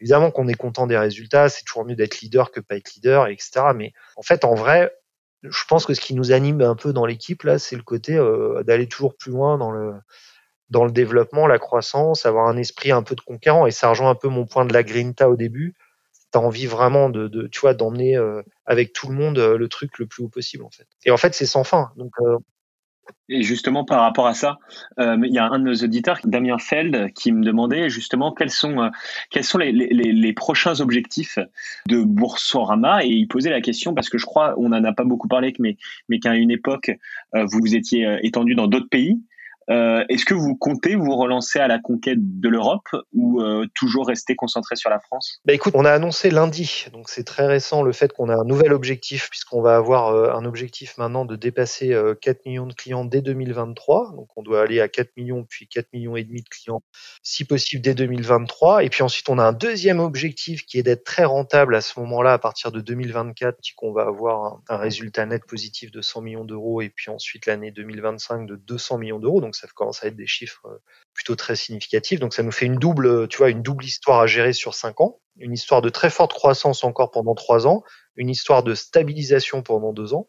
évidemment 0.00 0.30
qu'on 0.30 0.46
est 0.46 0.54
content 0.54 0.86
des 0.86 0.98
résultats, 0.98 1.48
c'est 1.48 1.64
toujours 1.64 1.84
mieux 1.86 1.96
d'être 1.96 2.20
leader 2.20 2.50
que 2.50 2.60
pas 2.60 2.76
être 2.76 2.94
leader, 2.94 3.26
etc. 3.28 3.62
Mais 3.74 3.92
en 4.16 4.22
fait, 4.22 4.44
en 4.44 4.54
vrai, 4.54 4.92
je 5.42 5.64
pense 5.68 5.86
que 5.86 5.94
ce 5.94 6.00
qui 6.00 6.14
nous 6.14 6.32
anime 6.32 6.60
un 6.62 6.74
peu 6.74 6.92
dans 6.92 7.06
l'équipe 7.06 7.42
là, 7.44 7.58
c'est 7.58 7.76
le 7.76 7.82
côté 7.82 8.18
d'aller 8.64 8.88
toujours 8.88 9.16
plus 9.16 9.30
loin 9.30 9.58
dans 9.58 9.70
le 9.70 9.94
dans 10.70 10.84
le 10.84 10.90
développement, 10.90 11.46
la 11.46 11.58
croissance, 11.58 12.26
avoir 12.26 12.46
un 12.48 12.56
esprit 12.56 12.90
un 12.90 13.02
peu 13.02 13.14
de 13.14 13.20
conquérant. 13.20 13.66
Et 13.66 13.70
ça 13.70 13.88
rejoint 13.88 14.10
un 14.10 14.14
peu 14.14 14.28
mon 14.28 14.46
point 14.46 14.66
de 14.66 14.72
la 14.72 14.82
grinta 14.82 15.28
au 15.28 15.36
début. 15.36 15.74
Tu 16.32 16.38
as 16.38 16.42
envie 16.42 16.66
vraiment 16.66 17.08
de, 17.08 17.28
de 17.28 17.46
tu 17.46 17.60
vois, 17.60 17.74
d'emmener 17.74 18.16
euh, 18.16 18.42
avec 18.66 18.92
tout 18.92 19.08
le 19.08 19.14
monde 19.14 19.38
euh, 19.38 19.56
le 19.56 19.68
truc 19.68 19.98
le 19.98 20.06
plus 20.06 20.24
haut 20.24 20.28
possible, 20.28 20.64
en 20.64 20.70
fait. 20.70 20.86
Et 21.04 21.10
en 21.10 21.16
fait, 21.16 21.34
c'est 21.34 21.46
sans 21.46 21.64
fin. 21.64 21.90
Donc, 21.96 22.12
euh, 22.20 22.38
et 23.28 23.42
justement, 23.42 23.84
par 23.84 24.00
rapport 24.00 24.26
à 24.26 24.34
ça, 24.34 24.58
il 24.98 25.32
y 25.32 25.38
a 25.38 25.46
un 25.46 25.58
de 25.58 25.64
nos 25.64 25.74
auditeurs, 25.74 26.18
Damien 26.24 26.58
Feld, 26.58 27.12
qui 27.12 27.32
me 27.32 27.44
demandait 27.44 27.90
justement 27.90 28.32
quels 28.32 28.50
sont, 28.50 28.90
sont 29.42 29.58
les, 29.58 30.32
prochains 30.32 30.80
objectifs 30.80 31.38
de 31.86 32.02
Boursorama. 32.02 33.04
Et 33.04 33.08
il 33.08 33.28
posait 33.28 33.50
la 33.50 33.60
question 33.60 33.94
parce 33.94 34.08
que 34.08 34.18
je 34.18 34.24
crois, 34.24 34.54
on 34.58 34.70
n'en 34.70 34.82
a 34.82 34.92
pas 34.92 35.04
beaucoup 35.04 35.28
parlé, 35.28 35.52
mais, 35.58 35.76
mais 36.08 36.20
qu'à 36.20 36.34
une 36.36 36.50
époque, 36.50 36.90
vous 37.34 37.60
vous 37.60 37.74
étiez 37.74 38.18
étendu 38.22 38.54
dans 38.54 38.66
d'autres 38.66 38.88
pays. 38.88 39.20
Euh, 39.70 40.04
est-ce 40.08 40.24
que 40.24 40.34
vous 40.34 40.56
comptez 40.56 40.96
vous 40.96 41.14
relancer 41.16 41.58
à 41.58 41.68
la 41.68 41.78
conquête 41.78 42.18
de 42.20 42.48
l'Europe 42.48 42.88
ou 43.12 43.42
euh, 43.42 43.66
toujours 43.74 44.06
rester 44.06 44.34
concentré 44.34 44.76
sur 44.76 44.90
la 44.90 44.98
France? 44.98 45.40
Bah 45.44 45.52
écoute, 45.52 45.74
on 45.76 45.84
a 45.84 45.92
annoncé 45.92 46.30
lundi, 46.30 46.86
donc 46.92 47.08
c'est 47.08 47.24
très 47.24 47.46
récent 47.46 47.82
le 47.82 47.92
fait 47.92 48.12
qu'on 48.12 48.28
a 48.28 48.34
un 48.34 48.44
nouvel 48.44 48.72
objectif 48.72 49.28
puisqu'on 49.30 49.60
va 49.60 49.76
avoir 49.76 50.08
euh, 50.08 50.32
un 50.32 50.44
objectif 50.44 50.96
maintenant 50.98 51.24
de 51.24 51.36
dépasser 51.36 51.94
4 52.20 52.46
millions 52.46 52.66
de 52.66 52.72
clients 52.72 53.04
dès 53.04 53.20
2023. 53.20 54.12
Donc 54.16 54.28
on 54.36 54.42
doit 54.42 54.62
aller 54.62 54.80
à 54.80 54.88
4 54.88 55.10
millions 55.16 55.44
puis 55.48 55.68
4 55.68 55.92
millions 55.92 56.16
et 56.16 56.24
demi 56.24 56.42
de 56.42 56.48
clients 56.48 56.82
si 57.22 57.44
possible 57.44 57.82
dès 57.82 57.94
2023 57.94 58.84
et 58.84 58.88
puis 58.88 59.02
ensuite 59.02 59.28
on 59.28 59.38
a 59.38 59.44
un 59.44 59.52
deuxième 59.52 60.00
objectif 60.00 60.64
qui 60.64 60.78
est 60.78 60.82
d'être 60.82 61.04
très 61.04 61.24
rentable 61.24 61.74
à 61.74 61.80
ce 61.80 61.98
moment-là 62.00 62.32
à 62.32 62.38
partir 62.38 62.72
de 62.72 62.80
2024 62.80 63.58
qu'on 63.76 63.92
va 63.92 64.02
avoir 64.02 64.60
un, 64.68 64.76
résultat 64.76 65.26
net 65.26 65.44
positif 65.44 65.90
de 65.90 66.00
100 66.00 66.22
millions 66.22 66.44
d'euros 66.44 66.80
et 66.80 66.88
puis 66.88 67.10
ensuite 67.10 67.46
l'année 67.46 67.70
2025 67.70 68.46
de 68.46 68.56
200 68.56 68.98
millions 68.98 69.18
d'euros. 69.18 69.40
Ça 69.58 69.68
commence 69.74 70.02
à 70.04 70.08
être 70.08 70.16
des 70.16 70.26
chiffres 70.26 70.66
euh, 70.66 70.78
plutôt 71.14 71.36
très 71.36 71.56
significatifs. 71.56 72.20
Donc 72.20 72.34
ça 72.34 72.42
nous 72.42 72.52
fait 72.52 72.66
une 72.66 72.76
double, 72.76 73.28
tu 73.28 73.38
vois, 73.38 73.50
une 73.50 73.62
double 73.62 73.84
histoire 73.84 74.20
à 74.20 74.26
gérer 74.26 74.52
sur 74.52 74.74
cinq 74.74 75.00
ans, 75.00 75.20
une 75.38 75.52
histoire 75.52 75.82
de 75.82 75.88
très 75.88 76.10
forte 76.10 76.32
croissance 76.32 76.84
encore 76.84 77.10
pendant 77.10 77.34
trois 77.34 77.66
ans, 77.66 77.82
une 78.16 78.30
histoire 78.30 78.62
de 78.62 78.74
stabilisation 78.74 79.62
pendant 79.62 79.92
deux 79.92 80.14
ans. 80.14 80.28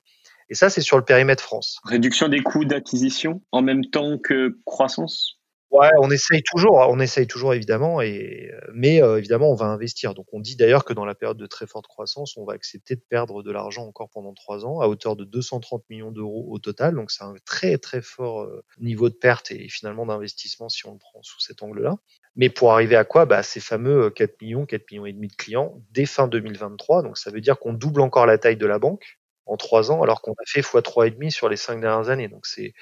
Et 0.49 0.55
ça, 0.55 0.69
c'est 0.69 0.81
sur 0.81 0.97
le 0.97 1.05
périmètre 1.05 1.43
France. 1.43 1.79
Réduction 1.83 2.27
des 2.27 2.41
coûts 2.41 2.65
d'acquisition 2.65 3.41
en 3.51 3.61
même 3.61 3.85
temps 3.85 4.17
que 4.17 4.57
croissance? 4.65 5.38
Ouais, 5.71 5.89
on 6.01 6.09
essaye 6.09 6.41
toujours, 6.41 6.77
on 6.89 6.99
essaye 6.99 7.27
toujours 7.27 7.53
évidemment, 7.53 8.01
et 8.01 8.51
mais 8.73 9.03
euh, 9.03 9.19
évidemment 9.19 9.51
on 9.51 9.55
va 9.55 9.67
investir. 9.67 10.15
Donc 10.15 10.25
on 10.33 10.39
dit 10.39 10.55
d'ailleurs 10.55 10.83
que 10.83 10.93
dans 10.93 11.05
la 11.05 11.13
période 11.13 11.37
de 11.37 11.45
très 11.45 11.67
forte 11.67 11.85
croissance, 11.85 12.37
on 12.37 12.43
va 12.43 12.53
accepter 12.53 12.95
de 12.95 13.01
perdre 13.07 13.43
de 13.43 13.51
l'argent 13.51 13.83
encore 13.85 14.09
pendant 14.09 14.33
trois 14.33 14.65
ans 14.65 14.81
à 14.81 14.87
hauteur 14.87 15.15
de 15.15 15.25
230 15.25 15.83
millions 15.91 16.11
d'euros 16.11 16.47
au 16.49 16.57
total. 16.57 16.95
Donc 16.95 17.11
c'est 17.11 17.23
un 17.23 17.35
très 17.45 17.77
très 17.77 18.01
fort 18.01 18.41
euh, 18.41 18.63
niveau 18.79 19.09
de 19.09 19.13
perte 19.13 19.51
et 19.51 19.69
finalement 19.69 20.07
d'investissement 20.07 20.69
si 20.69 20.87
on 20.87 20.93
le 20.93 20.97
prend 20.97 21.21
sous 21.21 21.39
cet 21.39 21.61
angle-là. 21.61 21.97
Mais 22.35 22.49
pour 22.49 22.73
arriver 22.73 22.95
à 22.95 23.03
quoi? 23.03 23.27
Bah, 23.27 23.43
Ces 23.43 23.59
fameux 23.59 24.09
4 24.09 24.31
euh, 24.31 24.33
millions, 24.41 24.65
4 24.65 24.89
millions 24.91 25.05
et 25.05 25.13
demi 25.13 25.27
de 25.27 25.35
clients 25.35 25.83
dès 25.91 26.07
fin 26.07 26.27
2023. 26.27 27.03
Donc 27.03 27.19
ça 27.19 27.29
veut 27.29 27.41
dire 27.41 27.59
qu'on 27.59 27.73
double 27.73 28.01
encore 28.01 28.25
la 28.25 28.39
taille 28.39 28.57
de 28.57 28.65
la 28.65 28.79
banque 28.79 29.19
en 29.45 29.57
trois 29.57 29.91
ans, 29.91 30.01
alors 30.01 30.21
qu'on 30.21 30.31
a 30.33 30.45
fait 30.47 30.61
x 30.61 30.75
trois 30.83 31.07
et 31.07 31.11
demi 31.11 31.31
sur 31.31 31.49
les 31.49 31.57
cinq 31.57 31.81
dernières 31.81 32.09
années. 32.09 32.27
Donc 32.27 32.45
c'est 32.45 32.73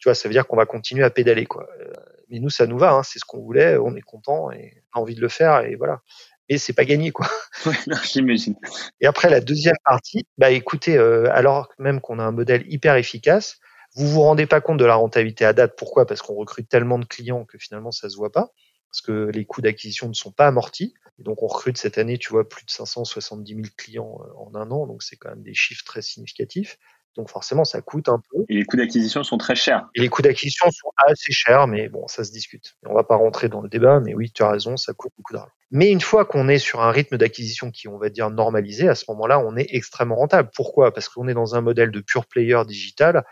tu 0.00 0.08
vois, 0.08 0.14
ça 0.14 0.28
veut 0.28 0.32
dire 0.32 0.46
qu'on 0.46 0.56
va 0.56 0.66
continuer 0.66 1.04
à 1.04 1.10
pédaler, 1.10 1.46
quoi. 1.46 1.68
Euh, 1.78 1.92
mais 2.30 2.38
nous, 2.38 2.48
ça 2.48 2.66
nous 2.66 2.78
va, 2.78 2.92
hein, 2.92 3.02
c'est 3.02 3.18
ce 3.18 3.24
qu'on 3.24 3.40
voulait, 3.40 3.76
on 3.76 3.94
est 3.94 4.00
content 4.00 4.50
et 4.50 4.82
on 4.94 4.98
a 4.98 5.02
envie 5.02 5.14
de 5.14 5.20
le 5.20 5.28
faire 5.28 5.60
et 5.60 5.76
voilà. 5.76 6.00
Mais 6.48 6.58
c'est 6.58 6.72
pas 6.72 6.86
gagné, 6.86 7.12
quoi. 7.12 7.28
j'imagine. 8.04 8.56
Et 9.00 9.06
après 9.06 9.28
la 9.28 9.40
deuxième 9.40 9.76
partie, 9.84 10.26
bah 10.38 10.50
écoutez, 10.50 10.96
euh, 10.96 11.30
alors 11.32 11.68
même 11.78 12.00
qu'on 12.00 12.18
a 12.18 12.24
un 12.24 12.32
modèle 12.32 12.64
hyper 12.72 12.96
efficace, 12.96 13.58
vous 13.94 14.08
vous 14.08 14.22
rendez 14.22 14.46
pas 14.46 14.60
compte 14.60 14.78
de 14.78 14.84
la 14.84 14.94
rentabilité 14.94 15.44
à 15.44 15.52
date. 15.52 15.74
Pourquoi? 15.76 16.06
Parce 16.06 16.22
qu'on 16.22 16.34
recrute 16.34 16.68
tellement 16.68 16.98
de 16.98 17.04
clients 17.04 17.44
que 17.44 17.58
finalement 17.58 17.90
ça 17.90 18.08
se 18.08 18.16
voit 18.16 18.32
pas, 18.32 18.52
parce 18.90 19.02
que 19.02 19.30
les 19.34 19.44
coûts 19.44 19.60
d'acquisition 19.60 20.08
ne 20.08 20.14
sont 20.14 20.32
pas 20.32 20.46
amortis. 20.46 20.94
Et 21.18 21.24
donc 21.24 21.42
on 21.42 21.46
recrute 21.46 21.76
cette 21.76 21.98
année, 21.98 22.16
tu 22.16 22.30
vois, 22.30 22.48
plus 22.48 22.64
de 22.64 22.70
570 22.70 23.54
000 23.54 23.66
clients 23.76 24.18
euh, 24.22 24.32
en 24.38 24.54
un 24.54 24.70
an, 24.70 24.86
donc 24.86 25.02
c'est 25.02 25.16
quand 25.16 25.28
même 25.28 25.42
des 25.42 25.54
chiffres 25.54 25.84
très 25.84 26.00
significatifs. 26.00 26.78
Donc 27.16 27.28
forcément, 27.28 27.64
ça 27.64 27.80
coûte 27.80 28.08
un 28.08 28.20
peu. 28.30 28.44
Et 28.48 28.56
les 28.56 28.64
coûts 28.64 28.76
d'acquisition 28.76 29.22
sont 29.24 29.38
très 29.38 29.54
chers. 29.54 29.88
Et 29.94 30.00
les 30.00 30.08
coûts 30.08 30.22
d'acquisition 30.22 30.70
sont 30.70 30.90
assez 30.96 31.32
chers, 31.32 31.66
mais 31.66 31.88
bon, 31.88 32.06
ça 32.06 32.24
se 32.24 32.30
discute. 32.30 32.76
On 32.86 32.94
va 32.94 33.02
pas 33.02 33.16
rentrer 33.16 33.48
dans 33.48 33.60
le 33.60 33.68
débat, 33.68 34.00
mais 34.00 34.14
oui, 34.14 34.30
tu 34.30 34.42
as 34.42 34.50
raison, 34.50 34.76
ça 34.76 34.92
coûte 34.92 35.12
beaucoup 35.16 35.32
d'argent. 35.32 35.50
Mais 35.72 35.90
une 35.90 36.00
fois 36.00 36.24
qu'on 36.24 36.48
est 36.48 36.58
sur 36.58 36.80
un 36.80 36.90
rythme 36.90 37.16
d'acquisition 37.16 37.70
qui, 37.70 37.88
on 37.88 37.98
va 37.98 38.10
dire, 38.10 38.30
normalisé, 38.30 38.88
à 38.88 38.94
ce 38.94 39.04
moment-là, 39.08 39.40
on 39.40 39.56
est 39.56 39.66
extrêmement 39.70 40.16
rentable. 40.16 40.50
Pourquoi? 40.54 40.92
Parce 40.92 41.08
qu'on 41.08 41.28
est 41.28 41.34
dans 41.34 41.54
un 41.54 41.60
modèle 41.60 41.90
de 41.90 42.00
pure 42.00 42.26
player 42.26 42.60
digital. 42.66 43.24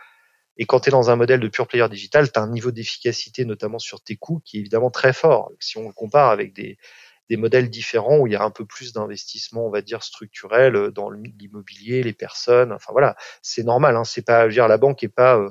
Et 0.56 0.66
quand 0.66 0.80
tu 0.80 0.88
es 0.88 0.92
dans 0.92 1.10
un 1.10 1.16
modèle 1.16 1.40
de 1.40 1.48
pure 1.48 1.68
player 1.68 1.88
digital, 1.88 2.30
tu 2.30 2.38
as 2.38 2.42
un 2.42 2.50
niveau 2.50 2.72
d'efficacité, 2.72 3.44
notamment 3.44 3.78
sur 3.78 4.02
tes 4.02 4.16
coûts, 4.16 4.40
qui 4.44 4.56
est 4.56 4.60
évidemment 4.60 4.90
très 4.90 5.12
fort. 5.12 5.52
Si 5.60 5.78
on 5.78 5.86
le 5.86 5.92
compare 5.92 6.30
avec 6.30 6.52
des, 6.52 6.78
des 7.28 7.36
modèles 7.36 7.70
différents 7.70 8.18
où 8.18 8.26
il 8.26 8.32
y 8.32 8.36
a 8.36 8.42
un 8.42 8.50
peu 8.50 8.64
plus 8.64 8.92
d'investissement, 8.92 9.66
on 9.66 9.70
va 9.70 9.82
dire 9.82 10.02
structurel 10.02 10.76
euh, 10.76 10.90
dans 10.90 11.10
l'immobilier, 11.10 12.02
les 12.02 12.12
personnes. 12.12 12.72
Enfin 12.72 12.92
voilà, 12.92 13.16
c'est 13.42 13.62
normal. 13.62 13.96
Hein, 13.96 14.04
c'est 14.04 14.24
pas, 14.24 14.42
je 14.42 14.46
veux 14.46 14.52
dire, 14.54 14.68
la 14.68 14.78
banque 14.78 15.02
est 15.02 15.08
pas 15.08 15.36
euh, 15.36 15.50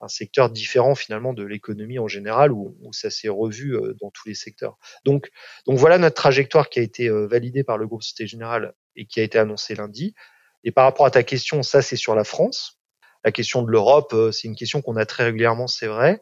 un 0.00 0.08
secteur 0.08 0.50
différent 0.50 0.94
finalement 0.94 1.32
de 1.32 1.44
l'économie 1.44 1.98
en 1.98 2.08
général 2.08 2.52
où, 2.52 2.76
où 2.82 2.92
ça 2.92 3.10
s'est 3.10 3.28
revu 3.28 3.76
euh, 3.76 3.94
dans 4.00 4.10
tous 4.10 4.28
les 4.28 4.34
secteurs. 4.34 4.78
Donc, 5.04 5.30
donc 5.66 5.78
voilà 5.78 5.98
notre 5.98 6.16
trajectoire 6.16 6.68
qui 6.68 6.78
a 6.78 6.82
été 6.82 7.08
validée 7.08 7.64
par 7.64 7.78
le 7.78 7.86
groupe 7.86 8.02
Société 8.02 8.26
Générale 8.26 8.74
et 8.96 9.06
qui 9.06 9.20
a 9.20 9.22
été 9.22 9.38
annoncée 9.38 9.74
lundi. 9.74 10.14
Et 10.64 10.72
par 10.72 10.84
rapport 10.84 11.06
à 11.06 11.10
ta 11.10 11.22
question, 11.22 11.62
ça 11.62 11.82
c'est 11.82 11.96
sur 11.96 12.14
la 12.14 12.24
France. 12.24 12.80
La 13.24 13.32
question 13.32 13.62
de 13.62 13.70
l'Europe, 13.70 14.14
c'est 14.32 14.46
une 14.46 14.54
question 14.54 14.80
qu'on 14.80 14.96
a 14.96 15.04
très 15.04 15.24
régulièrement, 15.24 15.66
c'est 15.66 15.88
vrai 15.88 16.20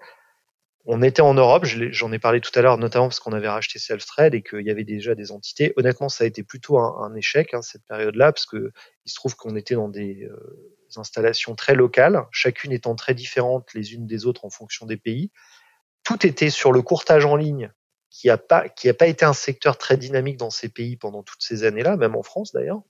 on 0.88 1.02
était 1.02 1.22
en 1.22 1.34
Europe, 1.34 1.64
j'en 1.64 2.12
ai 2.12 2.18
parlé 2.20 2.40
tout 2.40 2.56
à 2.56 2.62
l'heure, 2.62 2.78
notamment 2.78 3.08
parce 3.08 3.18
qu'on 3.18 3.32
avait 3.32 3.48
racheté 3.48 3.80
Self-Trade 3.80 4.34
et 4.34 4.42
qu'il 4.42 4.62
y 4.62 4.70
avait 4.70 4.84
déjà 4.84 5.16
des 5.16 5.32
entités. 5.32 5.72
Honnêtement, 5.76 6.08
ça 6.08 6.22
a 6.22 6.26
été 6.28 6.44
plutôt 6.44 6.78
un, 6.78 7.14
échec, 7.16 7.54
hein, 7.54 7.62
cette 7.62 7.84
période-là, 7.86 8.32
parce 8.32 8.46
que 8.46 8.70
il 9.04 9.10
se 9.10 9.16
trouve 9.16 9.34
qu'on 9.34 9.56
était 9.56 9.74
dans 9.74 9.88
des 9.88 10.24
euh, 10.24 10.76
installations 10.96 11.56
très 11.56 11.74
locales, 11.74 12.24
chacune 12.30 12.70
étant 12.70 12.94
très 12.94 13.14
différente 13.14 13.74
les 13.74 13.94
unes 13.94 14.06
des 14.06 14.26
autres 14.26 14.44
en 14.44 14.50
fonction 14.50 14.86
des 14.86 14.96
pays. 14.96 15.32
Tout 16.04 16.24
était 16.24 16.50
sur 16.50 16.70
le 16.70 16.82
courtage 16.82 17.24
en 17.24 17.34
ligne, 17.34 17.72
qui 18.08 18.28
n'a 18.28 18.38
pas 18.38 18.68
été 18.78 19.24
un 19.24 19.32
secteur 19.32 19.78
très 19.78 19.96
dynamique 19.96 20.36
dans 20.36 20.50
ces 20.50 20.68
pays 20.68 20.96
pendant 20.96 21.24
toutes 21.24 21.42
ces 21.42 21.64
années-là, 21.64 21.96
même 21.96 22.14
en 22.14 22.22
France 22.22 22.52
d'ailleurs. 22.52 22.82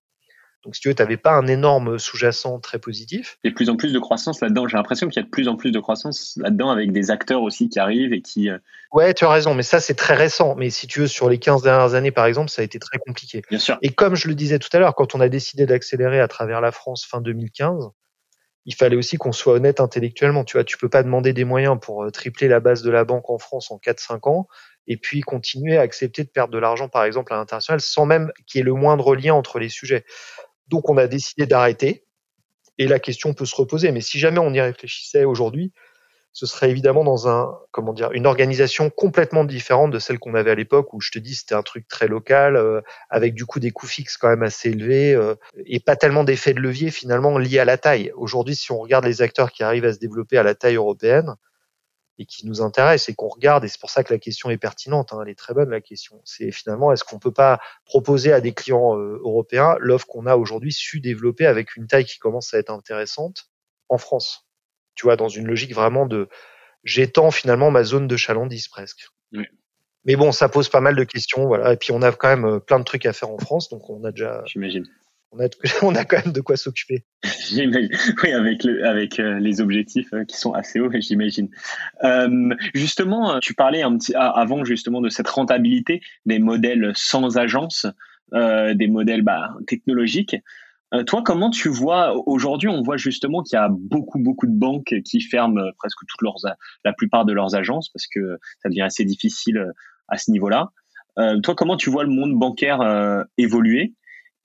Donc, 0.66 0.74
si 0.74 0.80
tu 0.80 0.88
veux, 0.88 0.94
tu 0.96 1.02
n'avais 1.02 1.16
pas 1.16 1.30
un 1.30 1.46
énorme 1.46 1.96
sous-jacent 1.96 2.58
très 2.58 2.80
positif. 2.80 3.38
Il 3.44 3.46
y 3.46 3.48
a 3.48 3.50
de 3.52 3.54
plus 3.54 3.70
en 3.70 3.76
plus 3.76 3.92
de 3.92 4.00
croissance 4.00 4.40
là-dedans. 4.40 4.66
J'ai 4.66 4.76
l'impression 4.76 5.06
qu'il 5.06 5.20
y 5.20 5.22
a 5.22 5.24
de 5.24 5.30
plus 5.30 5.46
en 5.46 5.54
plus 5.54 5.70
de 5.70 5.78
croissance 5.78 6.36
là-dedans 6.42 6.70
avec 6.70 6.90
des 6.90 7.12
acteurs 7.12 7.42
aussi 7.42 7.68
qui 7.68 7.78
arrivent 7.78 8.12
et 8.12 8.20
qui. 8.20 8.50
Euh, 8.50 8.58
ouais, 8.90 9.14
tu 9.14 9.24
as 9.24 9.30
raison, 9.30 9.54
mais 9.54 9.62
ça, 9.62 9.78
c'est 9.78 9.94
très 9.94 10.14
récent. 10.14 10.56
Mais 10.56 10.70
si 10.70 10.88
tu 10.88 10.98
veux, 10.98 11.06
sur 11.06 11.30
les 11.30 11.38
15 11.38 11.62
dernières 11.62 11.94
années, 11.94 12.10
par 12.10 12.26
exemple, 12.26 12.50
ça 12.50 12.62
a 12.62 12.64
été 12.64 12.80
très 12.80 12.98
compliqué. 12.98 13.42
Bien 13.48 13.60
sûr. 13.60 13.78
Et 13.80 13.90
comme 13.90 14.16
je 14.16 14.26
le 14.26 14.34
disais 14.34 14.58
tout 14.58 14.68
à 14.72 14.80
l'heure, 14.80 14.96
quand 14.96 15.14
on 15.14 15.20
a 15.20 15.28
décidé 15.28 15.66
d'accélérer 15.66 16.18
à 16.18 16.26
travers 16.26 16.60
la 16.60 16.72
France 16.72 17.06
fin 17.06 17.20
2015, 17.20 17.90
il 18.64 18.74
fallait 18.74 18.96
aussi 18.96 19.18
qu'on 19.18 19.30
soit 19.30 19.54
honnête 19.54 19.78
intellectuellement. 19.78 20.42
Tu 20.42 20.56
vois, 20.56 20.64
tu 20.64 20.76
peux 20.76 20.88
pas 20.88 21.04
demander 21.04 21.32
des 21.32 21.44
moyens 21.44 21.78
pour 21.80 22.02
euh, 22.02 22.10
tripler 22.10 22.48
la 22.48 22.58
base 22.58 22.82
de 22.82 22.90
la 22.90 23.04
banque 23.04 23.30
en 23.30 23.38
France 23.38 23.70
en 23.70 23.78
4-5 23.78 24.28
ans 24.28 24.48
et 24.88 24.96
puis 24.96 25.20
continuer 25.20 25.76
à 25.76 25.80
accepter 25.80 26.24
de 26.24 26.28
perdre 26.28 26.52
de 26.52 26.58
l'argent, 26.58 26.88
par 26.88 27.04
exemple, 27.04 27.32
à 27.32 27.36
l'international, 27.36 27.80
sans 27.80 28.06
même 28.06 28.32
qu'il 28.46 28.58
y 28.58 28.62
ait 28.62 28.64
le 28.64 28.74
moindre 28.74 29.14
lien 29.14 29.34
entre 29.34 29.58
les 29.58 29.68
sujets. 29.68 30.04
Donc 30.68 30.90
on 30.90 30.96
a 30.96 31.06
décidé 31.06 31.46
d'arrêter 31.46 32.04
et 32.78 32.86
la 32.86 32.98
question 32.98 33.34
peut 33.34 33.46
se 33.46 33.56
reposer. 33.56 33.92
Mais 33.92 34.00
si 34.00 34.18
jamais 34.18 34.38
on 34.38 34.52
y 34.52 34.60
réfléchissait 34.60 35.24
aujourd'hui, 35.24 35.72
ce 36.36 36.44
serait 36.44 36.70
évidemment 36.70 37.02
dans 37.02 37.28
un 37.28 37.58
comment 37.70 37.94
dire 37.94 38.12
une 38.12 38.26
organisation 38.26 38.90
complètement 38.90 39.44
différente 39.44 39.90
de 39.90 39.98
celle 39.98 40.18
qu'on 40.18 40.34
avait 40.34 40.50
à 40.50 40.54
l'époque 40.54 40.92
où 40.92 41.00
je 41.00 41.10
te 41.10 41.18
dis 41.18 41.34
c'était 41.34 41.54
un 41.54 41.62
truc 41.62 41.88
très 41.88 42.08
local 42.08 42.56
euh, 42.56 42.82
avec 43.08 43.32
du 43.32 43.46
coup 43.46 43.58
des 43.58 43.70
coûts 43.70 43.86
fixes 43.86 44.18
quand 44.18 44.28
même 44.28 44.42
assez 44.42 44.68
élevés 44.68 45.14
euh, 45.14 45.34
et 45.64 45.80
pas 45.80 45.96
tellement 45.96 46.24
d'effets 46.24 46.52
de 46.52 46.60
levier 46.60 46.90
finalement 46.90 47.38
liés 47.38 47.58
à 47.58 47.64
la 47.64 47.78
taille. 47.78 48.12
Aujourd'hui, 48.16 48.54
si 48.54 48.70
on 48.70 48.78
regarde 48.78 49.06
les 49.06 49.22
acteurs 49.22 49.50
qui 49.50 49.62
arrivent 49.62 49.86
à 49.86 49.94
se 49.94 49.98
développer 49.98 50.36
à 50.36 50.42
la 50.42 50.54
taille 50.54 50.76
européenne, 50.76 51.36
et 52.18 52.26
qui 52.26 52.46
nous 52.46 52.62
intéresse 52.62 53.08
et 53.08 53.14
qu'on 53.14 53.28
regarde, 53.28 53.64
et 53.64 53.68
c'est 53.68 53.80
pour 53.80 53.90
ça 53.90 54.02
que 54.02 54.12
la 54.12 54.18
question 54.18 54.50
est 54.50 54.56
pertinente, 54.56 55.12
hein, 55.12 55.20
elle 55.22 55.30
est 55.30 55.38
très 55.38 55.54
bonne 55.54 55.70
la 55.70 55.80
question. 55.80 56.20
C'est 56.24 56.50
finalement, 56.50 56.92
est-ce 56.92 57.04
qu'on 57.04 57.18
peut 57.18 57.32
pas 57.32 57.60
proposer 57.84 58.32
à 58.32 58.40
des 58.40 58.52
clients 58.52 58.98
euh, 58.98 59.20
européens 59.22 59.76
l'offre 59.80 60.06
qu'on 60.06 60.26
a 60.26 60.36
aujourd'hui 60.36 60.72
su 60.72 61.00
développer 61.00 61.46
avec 61.46 61.76
une 61.76 61.86
taille 61.86 62.04
qui 62.04 62.18
commence 62.18 62.54
à 62.54 62.58
être 62.58 62.70
intéressante 62.70 63.50
en 63.88 63.98
France? 63.98 64.48
Tu 64.94 65.04
vois, 65.04 65.16
dans 65.16 65.28
une 65.28 65.46
logique 65.46 65.74
vraiment 65.74 66.06
de 66.06 66.28
j'étends 66.84 67.30
finalement 67.30 67.70
ma 67.70 67.84
zone 67.84 68.06
de 68.06 68.16
chalandise 68.16 68.68
presque. 68.68 69.08
Mais 70.04 70.14
bon, 70.14 70.30
ça 70.30 70.48
pose 70.48 70.68
pas 70.68 70.80
mal 70.80 70.94
de 70.94 71.04
questions, 71.04 71.46
voilà. 71.46 71.72
Et 71.72 71.76
puis 71.76 71.90
on 71.90 72.00
a 72.00 72.12
quand 72.12 72.28
même 72.28 72.46
euh, 72.46 72.60
plein 72.60 72.78
de 72.78 72.84
trucs 72.84 73.04
à 73.06 73.12
faire 73.12 73.30
en 73.30 73.38
France, 73.38 73.68
donc 73.68 73.90
on 73.90 74.04
a 74.04 74.12
déjà. 74.12 74.42
J'imagine 74.46 74.86
on 75.82 75.94
a, 75.94 76.04
quand 76.04 76.24
même 76.24 76.32
de 76.32 76.40
quoi 76.40 76.56
s'occuper. 76.56 77.04
oui, 77.52 78.32
avec 78.32 79.18
euh, 79.18 79.38
les 79.38 79.60
objectifs 79.60 80.12
euh, 80.12 80.24
qui 80.24 80.36
sont 80.36 80.52
assez 80.52 80.80
hauts, 80.80 80.90
j'imagine. 81.00 81.48
Euh, 82.04 82.54
justement, 82.74 83.38
tu 83.40 83.54
parlais 83.54 83.82
un 83.82 83.96
petit, 83.96 84.14
avant 84.14 84.64
justement 84.64 85.00
de 85.00 85.08
cette 85.08 85.28
rentabilité 85.28 86.00
des 86.24 86.38
modèles 86.38 86.92
sans 86.94 87.38
agence, 87.38 87.86
des 88.32 88.88
modèles 88.88 89.22
bah, 89.22 89.54
technologiques. 89.68 90.34
toi, 91.06 91.22
comment 91.24 91.48
tu 91.48 91.68
vois 91.68 92.12
aujourd'hui 92.26 92.68
On 92.68 92.82
voit 92.82 92.96
justement 92.96 93.42
qu'il 93.44 93.56
y 93.56 93.60
a 93.60 93.68
beaucoup, 93.70 94.18
beaucoup 94.18 94.46
de 94.46 94.58
banques 94.58 94.94
qui 95.04 95.20
ferment 95.20 95.62
presque 95.78 96.00
toutes 96.08 96.22
leurs, 96.22 96.56
la 96.84 96.92
plupart 96.92 97.24
de 97.24 97.32
leurs 97.32 97.54
agences 97.54 97.88
parce 97.90 98.08
que 98.08 98.38
ça 98.62 98.68
devient 98.68 98.82
assez 98.82 99.04
difficile 99.04 99.64
à 100.08 100.18
ce 100.18 100.32
niveau-là. 100.32 100.72
toi, 101.44 101.54
comment 101.54 101.76
tu 101.76 101.88
vois 101.88 102.02
le 102.02 102.10
monde 102.10 102.34
bancaire 102.36 102.80
évoluer? 103.38 103.94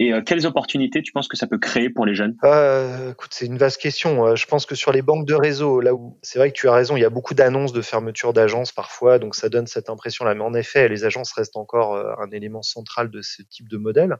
Et 0.01 0.13
euh, 0.13 0.21
quelles 0.23 0.47
opportunités 0.47 1.03
tu 1.03 1.11
penses 1.11 1.27
que 1.27 1.37
ça 1.37 1.45
peut 1.45 1.59
créer 1.59 1.91
pour 1.91 2.07
les 2.07 2.15
jeunes? 2.15 2.35
Euh, 2.43 3.11
Écoute, 3.11 3.29
c'est 3.35 3.45
une 3.45 3.59
vaste 3.59 3.79
question. 3.79 4.25
Euh, 4.25 4.35
je 4.35 4.47
pense 4.47 4.65
que 4.65 4.73
sur 4.73 4.91
les 4.91 5.03
banques 5.03 5.27
de 5.27 5.35
réseau, 5.35 5.79
là 5.79 5.93
où 5.93 6.17
c'est 6.23 6.39
vrai 6.39 6.51
que 6.51 6.57
tu 6.57 6.67
as 6.67 6.73
raison, 6.73 6.97
il 6.97 7.01
y 7.01 7.05
a 7.05 7.11
beaucoup 7.11 7.35
d'annonces 7.35 7.71
de 7.71 7.83
fermeture 7.83 8.33
d'agences 8.33 8.71
parfois, 8.71 9.19
donc 9.19 9.35
ça 9.35 9.47
donne 9.47 9.67
cette 9.67 9.91
impression-là. 9.91 10.33
Mais 10.33 10.43
en 10.43 10.55
effet, 10.55 10.89
les 10.89 11.05
agences 11.05 11.31
restent 11.33 11.55
encore 11.55 11.95
un 12.19 12.31
élément 12.31 12.63
central 12.63 13.11
de 13.11 13.21
ce 13.21 13.43
type 13.43 13.69
de 13.69 13.77
modèle. 13.77 14.17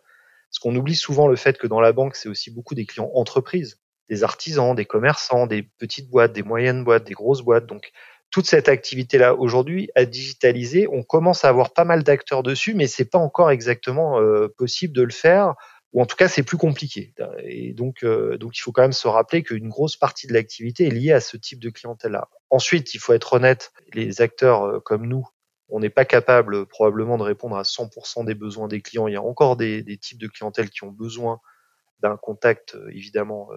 Parce 0.51 0.59
qu'on 0.59 0.75
oublie 0.75 0.95
souvent 0.95 1.27
le 1.27 1.35
fait 1.35 1.57
que 1.57 1.65
dans 1.65 1.81
la 1.81 1.93
banque, 1.93 2.15
c'est 2.15 2.29
aussi 2.29 2.51
beaucoup 2.51 2.75
des 2.75 2.85
clients 2.85 3.09
entreprises, 3.15 3.79
des 4.07 4.23
artisans, 4.23 4.75
des 4.75 4.85
commerçants, 4.85 5.47
des 5.47 5.63
petites 5.63 6.11
boîtes, 6.11 6.33
des 6.33 6.43
moyennes 6.43 6.83
boîtes, 6.83 7.05
des 7.05 7.13
grosses 7.15 7.41
boîtes. 7.41 7.65
Donc 7.65 7.91
toute 8.31 8.47
cette 8.47 8.69
activité-là 8.69 9.35
aujourd'hui 9.35 9.89
à 9.95 10.05
digitaliser, 10.05 10.87
on 10.89 11.03
commence 11.03 11.45
à 11.45 11.49
avoir 11.49 11.73
pas 11.73 11.83
mal 11.83 12.03
d'acteurs 12.03 12.43
dessus, 12.43 12.73
mais 12.73 12.87
c'est 12.87 13.05
pas 13.05 13.19
encore 13.19 13.51
exactement 13.51 14.19
possible 14.57 14.93
de 14.93 15.03
le 15.03 15.11
faire 15.11 15.55
ou 15.93 16.01
en 16.01 16.05
tout 16.05 16.15
cas 16.15 16.27
c'est 16.27 16.43
plus 16.43 16.57
compliqué. 16.57 17.13
Et 17.43 17.73
donc, 17.73 18.03
euh, 18.03 18.37
donc 18.37 18.57
il 18.57 18.61
faut 18.61 18.71
quand 18.71 18.81
même 18.81 18.93
se 18.93 19.07
rappeler 19.07 19.43
qu'une 19.43 19.69
grosse 19.69 19.97
partie 19.97 20.27
de 20.27 20.33
l'activité 20.33 20.87
est 20.87 20.91
liée 20.91 21.11
à 21.11 21.19
ce 21.19 21.37
type 21.37 21.59
de 21.59 21.69
clientèle-là. 21.69 22.29
Ensuite, 22.49 22.93
il 22.93 22.99
faut 22.99 23.13
être 23.13 23.33
honnête, 23.33 23.73
les 23.93 24.21
acteurs 24.21 24.63
euh, 24.63 24.79
comme 24.79 25.05
nous, 25.05 25.27
on 25.69 25.79
n'est 25.79 25.89
pas 25.89 26.05
capable 26.05 26.65
probablement 26.65 27.17
de 27.17 27.23
répondre 27.23 27.57
à 27.57 27.63
100% 27.63 28.25
des 28.25 28.35
besoins 28.35 28.67
des 28.67 28.81
clients. 28.81 29.07
Il 29.07 29.13
y 29.13 29.17
a 29.17 29.21
encore 29.21 29.57
des, 29.57 29.83
des 29.83 29.97
types 29.97 30.19
de 30.19 30.27
clientèle 30.27 30.69
qui 30.69 30.83
ont 30.83 30.91
besoin 30.91 31.39
d'un 32.01 32.17
contact 32.17 32.75
euh, 32.75 32.89
évidemment, 32.89 33.49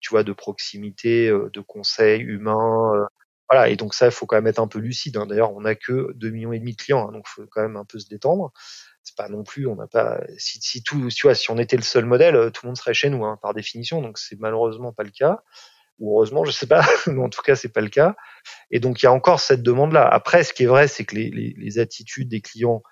tu 0.00 0.10
vois, 0.10 0.22
de 0.22 0.32
proximité, 0.32 1.28
de 1.28 1.60
conseil 1.60 2.20
humain. 2.20 3.06
Voilà, 3.52 3.68
et 3.68 3.76
donc 3.76 3.94
ça, 3.94 4.06
il 4.06 4.12
faut 4.12 4.26
quand 4.26 4.36
même 4.36 4.46
être 4.46 4.58
un 4.58 4.68
peu 4.68 4.78
lucide. 4.78 5.16
Hein. 5.16 5.26
D'ailleurs, 5.26 5.54
on 5.54 5.60
n'a 5.60 5.74
que 5.74 6.12
2 6.14 6.30
millions 6.30 6.52
et 6.52 6.58
demi 6.58 6.72
de 6.72 6.80
clients, 6.80 7.08
hein, 7.08 7.12
donc 7.12 7.24
il 7.28 7.30
faut 7.30 7.46
quand 7.50 7.62
même 7.62 7.76
un 7.76 7.84
peu 7.84 7.98
se 7.98 8.08
détendre 8.08 8.52
c'est 9.02 9.16
pas 9.16 9.28
non 9.28 9.42
plus, 9.42 9.66
on 9.66 9.76
n'a 9.76 9.86
pas, 9.86 10.20
si, 10.38 10.60
si 10.60 10.82
tout, 10.82 11.08
tu 11.08 11.26
vois, 11.26 11.34
si 11.34 11.50
on 11.50 11.58
était 11.58 11.76
le 11.76 11.82
seul 11.82 12.04
modèle, 12.04 12.36
euh, 12.36 12.50
tout 12.50 12.64
le 12.64 12.68
monde 12.68 12.76
serait 12.76 12.94
chez 12.94 13.10
nous, 13.10 13.24
hein, 13.24 13.38
par 13.42 13.54
définition. 13.54 14.00
Donc 14.00 14.18
c'est 14.18 14.38
malheureusement 14.38 14.92
pas 14.92 15.02
le 15.02 15.10
cas. 15.10 15.42
Ou 15.98 16.12
heureusement, 16.12 16.44
je 16.44 16.50
sais 16.52 16.66
pas, 16.66 16.82
mais 17.06 17.20
en 17.20 17.28
tout 17.28 17.42
cas, 17.42 17.56
c'est 17.56 17.68
pas 17.72 17.80
le 17.80 17.88
cas. 17.88 18.14
Et 18.70 18.80
donc 18.80 19.02
il 19.02 19.06
y 19.06 19.08
a 19.08 19.12
encore 19.12 19.40
cette 19.40 19.62
demande-là. 19.62 20.06
Après, 20.08 20.44
ce 20.44 20.52
qui 20.52 20.64
est 20.64 20.66
vrai, 20.66 20.88
c'est 20.88 21.04
que 21.04 21.14
les, 21.14 21.30
les, 21.30 21.54
les, 21.56 21.78
attitudes 21.78 22.28
des 22.28 22.40
clients 22.40 22.82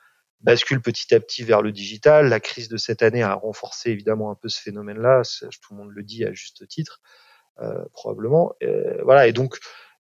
basculent 0.41 0.83
petit 0.83 1.15
à 1.15 1.21
petit 1.21 1.45
vers 1.45 1.63
le 1.63 1.73
digital. 1.73 2.29
La 2.29 2.41
crise 2.41 2.69
de 2.69 2.77
cette 2.77 3.03
année 3.03 3.23
a 3.23 3.35
renforcé 3.35 3.91
évidemment 3.91 4.31
un 4.31 4.35
peu 4.35 4.49
ce 4.49 4.61
phénomène-là. 4.61 5.23
Tout 5.41 5.75
le 5.75 5.77
monde 5.77 5.91
le 5.91 6.03
dit 6.03 6.25
à 6.25 6.33
juste 6.33 6.67
titre, 6.69 7.01
euh, 7.61 7.85
probablement. 7.93 8.55
Euh, 8.63 9.03
voilà. 9.05 9.27
Et 9.27 9.33
donc 9.33 9.59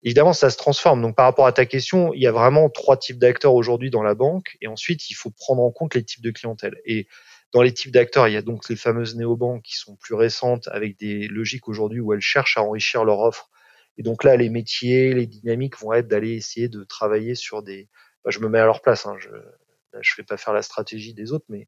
évidemment, 0.08 0.32
ça 0.32 0.50
se 0.50 0.56
transforme. 0.56 1.02
Donc, 1.02 1.18
par 1.18 1.26
rapport 1.26 1.48
à 1.48 1.52
ta 1.52 1.66
question, 1.66 2.14
il 2.14 2.22
y 2.22 2.28
a 2.28 2.32
vraiment 2.32 2.70
trois 2.70 2.96
types 2.96 3.20
d'acteurs 3.20 3.54
aujourd'hui 3.54 3.90
dans 3.90 4.04
la 4.04 4.16
banque. 4.16 4.58
Et 4.62 4.68
ensuite, 4.68 5.10
il 5.10 5.16
faut 5.16 5.32
prendre 5.32 5.62
en 5.62 5.70
compte 5.70 5.96
les 5.96 6.04
types 6.04 6.24
de 6.24 6.32
clientèle. 6.32 6.76
Et 6.86 7.08
dans 7.52 7.62
les 7.62 7.74
types 7.74 7.92
d'acteurs, 7.92 8.30
il 8.30 8.34
y 8.34 8.38
a 8.38 8.42
donc 8.42 8.70
les 8.70 8.78
fameuses 8.78 9.18
néobanques 9.18 9.64
qui 9.64 9.76
sont 9.76 9.98
plus 9.98 10.16
récentes 10.16 10.70
avec 10.70 10.98
des 10.98 11.28
logiques 11.28 11.68
aujourd'hui 11.68 12.00
où 12.00 12.14
elles 12.14 12.22
cherchent 12.22 12.58
à 12.58 12.64
enrichir 12.64 13.04
leur 13.04 13.20
offre. 13.20 13.50
Et 13.98 14.04
donc 14.04 14.24
là, 14.24 14.38
les 14.38 14.50
métiers, 14.50 15.14
les 15.14 15.28
dynamiques 15.28 15.78
vont 15.78 15.92
être 15.92 16.08
d'aller 16.08 16.36
essayer 16.36 16.70
de 16.70 16.86
travailler 16.86 17.36
sur 17.36 17.62
des. 17.62 17.90
Bah, 18.24 18.32
je 18.32 18.40
me 18.40 18.48
mets 18.48 18.60
à 18.60 18.66
leur 18.66 18.82
place. 18.82 19.06
Hein, 19.06 19.16
je 19.20 19.30
je 20.00 20.16
vais 20.16 20.24
pas 20.24 20.38
faire 20.38 20.54
la 20.54 20.62
stratégie 20.62 21.14
des 21.16 21.34
autres, 21.34 21.46
mais 21.50 21.68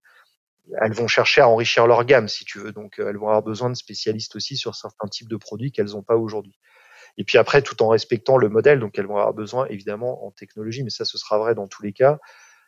elles 0.82 0.94
vont 0.94 1.08
chercher 1.08 1.42
à 1.42 1.50
enrichir 1.50 1.88
leur 1.88 2.06
gamme, 2.06 2.30
si 2.30 2.46
tu 2.46 2.60
veux. 2.60 2.72
Donc, 2.72 3.00
elles 3.00 3.18
vont 3.18 3.28
avoir 3.28 3.42
besoin 3.42 3.70
de 3.70 3.76
spécialistes 3.76 4.36
aussi 4.36 4.56
sur 4.56 4.76
certains 4.76 5.08
types 5.08 5.28
de 5.28 5.38
produits 5.38 5.72
qu'elles 5.72 5.92
n'ont 5.92 6.04
pas 6.04 6.16
aujourd'hui. 6.16 6.60
Et 7.20 7.26
puis 7.26 7.38
après, 7.38 7.61
tout 7.61 7.84
en 7.84 7.89
respectant 7.89 8.38
le 8.38 8.47
modèle, 8.47 8.80
donc 8.80 8.97
elles 8.97 9.05
vont 9.05 9.17
avoir 9.17 9.34
besoin 9.34 9.67
évidemment 9.67 10.26
en 10.26 10.32
technologie, 10.32 10.84
mais 10.84 10.89
ça, 10.89 11.03
ce 11.03 11.17
sera 11.17 11.38
vrai 11.38 11.53
dans 11.53 11.67
tous 11.67 11.84
les 11.84 11.91
cas. 11.91 12.17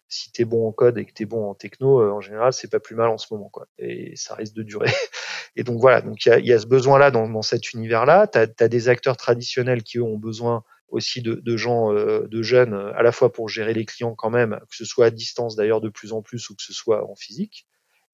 Si 0.10 0.30
tu 0.34 0.42
es 0.42 0.46
bon 0.46 0.68
en 0.68 0.74
code 0.74 0.98
et 0.98 1.06
que 1.06 1.14
tu 1.14 1.24
es 1.24 1.26
bon 1.26 1.50
en 1.50 1.56
techno, 1.56 2.02
euh, 2.02 2.12
en 2.12 2.20
général, 2.20 2.52
c'est 2.52 2.70
pas 2.70 2.82
plus 2.82 2.96
mal 2.96 3.08
en 3.08 3.18
ce 3.18 3.34
moment, 3.34 3.48
quoi. 3.48 3.66
Et 3.78 4.14
ça 4.18 4.36
risque 4.36 4.54
de 4.54 4.64
durer. 4.64 4.92
Et 5.56 5.64
donc 5.64 5.80
voilà, 5.80 6.02
donc 6.02 6.26
il 6.26 6.30
y 6.30 6.32
a, 6.34 6.40
y 6.40 6.52
a, 6.52 6.60
ce 6.60 6.66
besoin-là 6.66 7.12
dans, 7.12 7.30
dans, 7.30 7.42
cet 7.42 7.72
univers-là. 7.72 8.28
Tu 8.28 8.40
as, 8.40 8.68
des 8.68 8.90
acteurs 8.90 9.16
traditionnels 9.16 9.84
qui 9.84 10.00
eux, 10.00 10.04
ont 10.04 10.18
besoin 10.18 10.64
aussi 10.90 11.22
de, 11.22 11.36
de 11.36 11.56
gens, 11.56 11.94
euh, 11.94 12.28
de 12.28 12.42
jeunes, 12.42 12.74
euh, 12.74 12.94
à 12.98 13.04
la 13.04 13.14
fois 13.14 13.32
pour 13.32 13.48
gérer 13.48 13.74
les 13.74 13.86
clients 13.86 14.16
quand 14.16 14.30
même, 14.30 14.60
que 14.70 14.76
ce 14.76 14.84
soit 14.84 15.06
à 15.06 15.12
distance 15.12 15.56
d'ailleurs 15.56 15.80
de 15.80 15.88
plus 15.88 16.12
en 16.12 16.22
plus 16.22 16.50
ou 16.50 16.56
que 16.56 16.64
ce 16.64 16.74
soit 16.74 17.10
en 17.10 17.16
physique. 17.16 17.66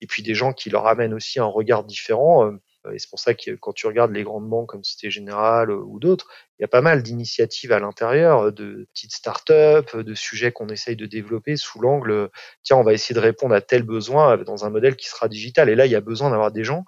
Et 0.01 0.07
puis 0.07 0.21
des 0.21 0.35
gens 0.35 0.53
qui 0.53 0.69
leur 0.69 0.85
amènent 0.85 1.15
aussi 1.15 1.39
un 1.39 1.45
regard 1.45 1.83
différent 1.83 2.51
Et 2.93 2.99
c'est 2.99 3.09
pour 3.09 3.19
ça 3.19 3.33
que 3.33 3.51
quand 3.51 3.73
tu 3.73 3.87
regardes 3.87 4.11
les 4.11 4.23
grandes 4.23 4.49
banques 4.49 4.69
comme 4.69 4.83
Société 4.83 5.11
Générale 5.11 5.71
ou 5.71 5.99
d'autres, 5.99 6.27
il 6.59 6.63
y 6.63 6.65
a 6.65 6.67
pas 6.67 6.81
mal 6.81 7.03
d'initiatives 7.03 7.71
à 7.71 7.79
l'intérieur, 7.79 8.51
de 8.51 8.87
petites 8.93 9.13
startups, 9.13 9.95
de 9.95 10.13
sujets 10.13 10.51
qu'on 10.51 10.69
essaye 10.69 10.95
de 10.95 11.05
développer 11.05 11.55
sous 11.55 11.79
l'angle, 11.79 12.29
tiens, 12.63 12.77
on 12.77 12.83
va 12.83 12.93
essayer 12.93 13.15
de 13.15 13.19
répondre 13.19 13.53
à 13.53 13.61
tel 13.61 13.83
besoin 13.83 14.37
dans 14.37 14.65
un 14.65 14.69
modèle 14.69 14.95
qui 14.95 15.07
sera 15.07 15.27
digital. 15.27 15.69
Et 15.69 15.75
là, 15.75 15.85
il 15.85 15.91
y 15.91 15.95
a 15.95 16.01
besoin 16.01 16.29
d'avoir 16.29 16.51
des 16.51 16.63
gens 16.63 16.85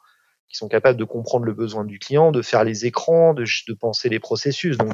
qui 0.49 0.57
sont 0.57 0.67
capables 0.67 0.97
de 0.97 1.03
comprendre 1.03 1.45
le 1.45 1.53
besoin 1.53 1.85
du 1.85 1.99
client, 1.99 2.31
de 2.31 2.41
faire 2.41 2.63
les 2.63 2.85
écrans, 2.85 3.33
de, 3.33 3.43
de 3.43 3.73
penser 3.73 4.09
les 4.09 4.19
processus. 4.19 4.77
Donc, 4.77 4.93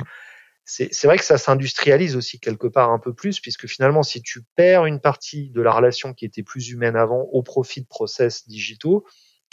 c'est 0.65 1.03
vrai 1.05 1.17
que 1.17 1.23
ça 1.23 1.37
s'industrialise 1.37 2.15
aussi 2.15 2.39
quelque 2.39 2.67
part 2.67 2.89
un 2.91 2.97
peu 2.97 3.13
plus, 3.13 3.39
puisque 3.39 3.67
finalement, 3.67 4.01
si 4.01 4.21
tu 4.21 4.41
perds 4.55 4.85
une 4.85 4.99
partie 4.99 5.51
de 5.51 5.61
la 5.61 5.71
relation 5.71 6.13
qui 6.13 6.25
était 6.25 6.41
plus 6.41 6.69
humaine 6.69 6.95
avant 6.95 7.21
au 7.31 7.43
profit 7.43 7.81
de 7.81 7.87
process 7.87 8.47
digitaux, 8.47 9.05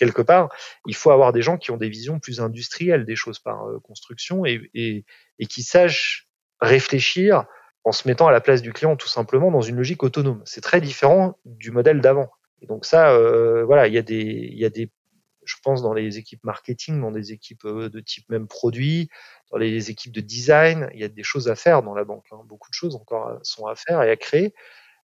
quelque 0.03 0.23
part, 0.23 0.49
il 0.87 0.97
faut 0.97 1.13
avoir 1.13 1.33
des 1.33 1.43
gens 1.43 1.57
qui 1.57 1.71
ont 1.71 1.77
des 1.77 1.89
visions 1.89 2.19
plus 2.19 2.41
industrielles 2.41 3.05
des 3.05 3.15
choses 3.15 3.39
par 3.39 3.69
euh, 3.69 3.79
construction 3.79 4.45
et, 4.45 4.69
et, 4.75 5.05
et, 5.39 5.47
qui 5.47 5.63
sachent 5.63 6.29
réfléchir 6.61 7.45
en 7.85 7.93
se 7.93 8.09
mettant 8.09 8.27
à 8.27 8.33
la 8.33 8.41
place 8.41 8.63
du 8.63 8.73
client 8.73 8.97
tout 8.97 9.07
simplement 9.07 9.53
dans 9.53 9.61
une 9.61 9.77
logique 9.77 10.03
autonome. 10.03 10.43
C'est 10.45 10.61
très 10.61 10.81
différent 10.81 11.39
du 11.45 11.71
modèle 11.71 12.01
d'avant. 12.01 12.31
Donc 12.63 12.85
ça, 12.85 13.13
euh, 13.13 13.65
voilà, 13.65 13.87
il 13.87 13.95
y 13.95 13.99
a 13.99 14.03
des, 14.03 14.23
il 14.23 14.59
y 14.59 14.65
a 14.65 14.71
des 14.71 14.91
je 15.45 15.57
pense, 15.63 15.83
dans 15.83 15.93
les 15.93 16.19
équipes 16.19 16.45
marketing, 16.45 17.01
dans 17.01 17.11
des 17.11 17.33
équipes 17.33 17.65
euh, 17.65 17.89
de 17.89 18.01
type 18.01 18.29
même 18.29 18.49
produit, 18.49 19.09
dans 19.53 19.59
les 19.59 19.91
équipes 19.91 20.13
de 20.13 20.21
design, 20.21 20.89
il 20.95 21.01
y 21.01 21.05
a 21.05 21.09
des 21.09 21.25
choses 21.25 21.49
à 21.49 21.55
faire 21.55 21.83
dans 21.85 21.95
la 21.95 22.05
banque. 22.05 22.27
Hein. 22.33 22.41
Beaucoup 22.45 22.71
de 22.71 22.75
choses 22.75 22.97
encore 22.97 23.39
sont 23.43 23.67
à 23.67 23.77
faire 23.77 24.03
et 24.03 24.11
à 24.11 24.17
créer. 24.17 24.53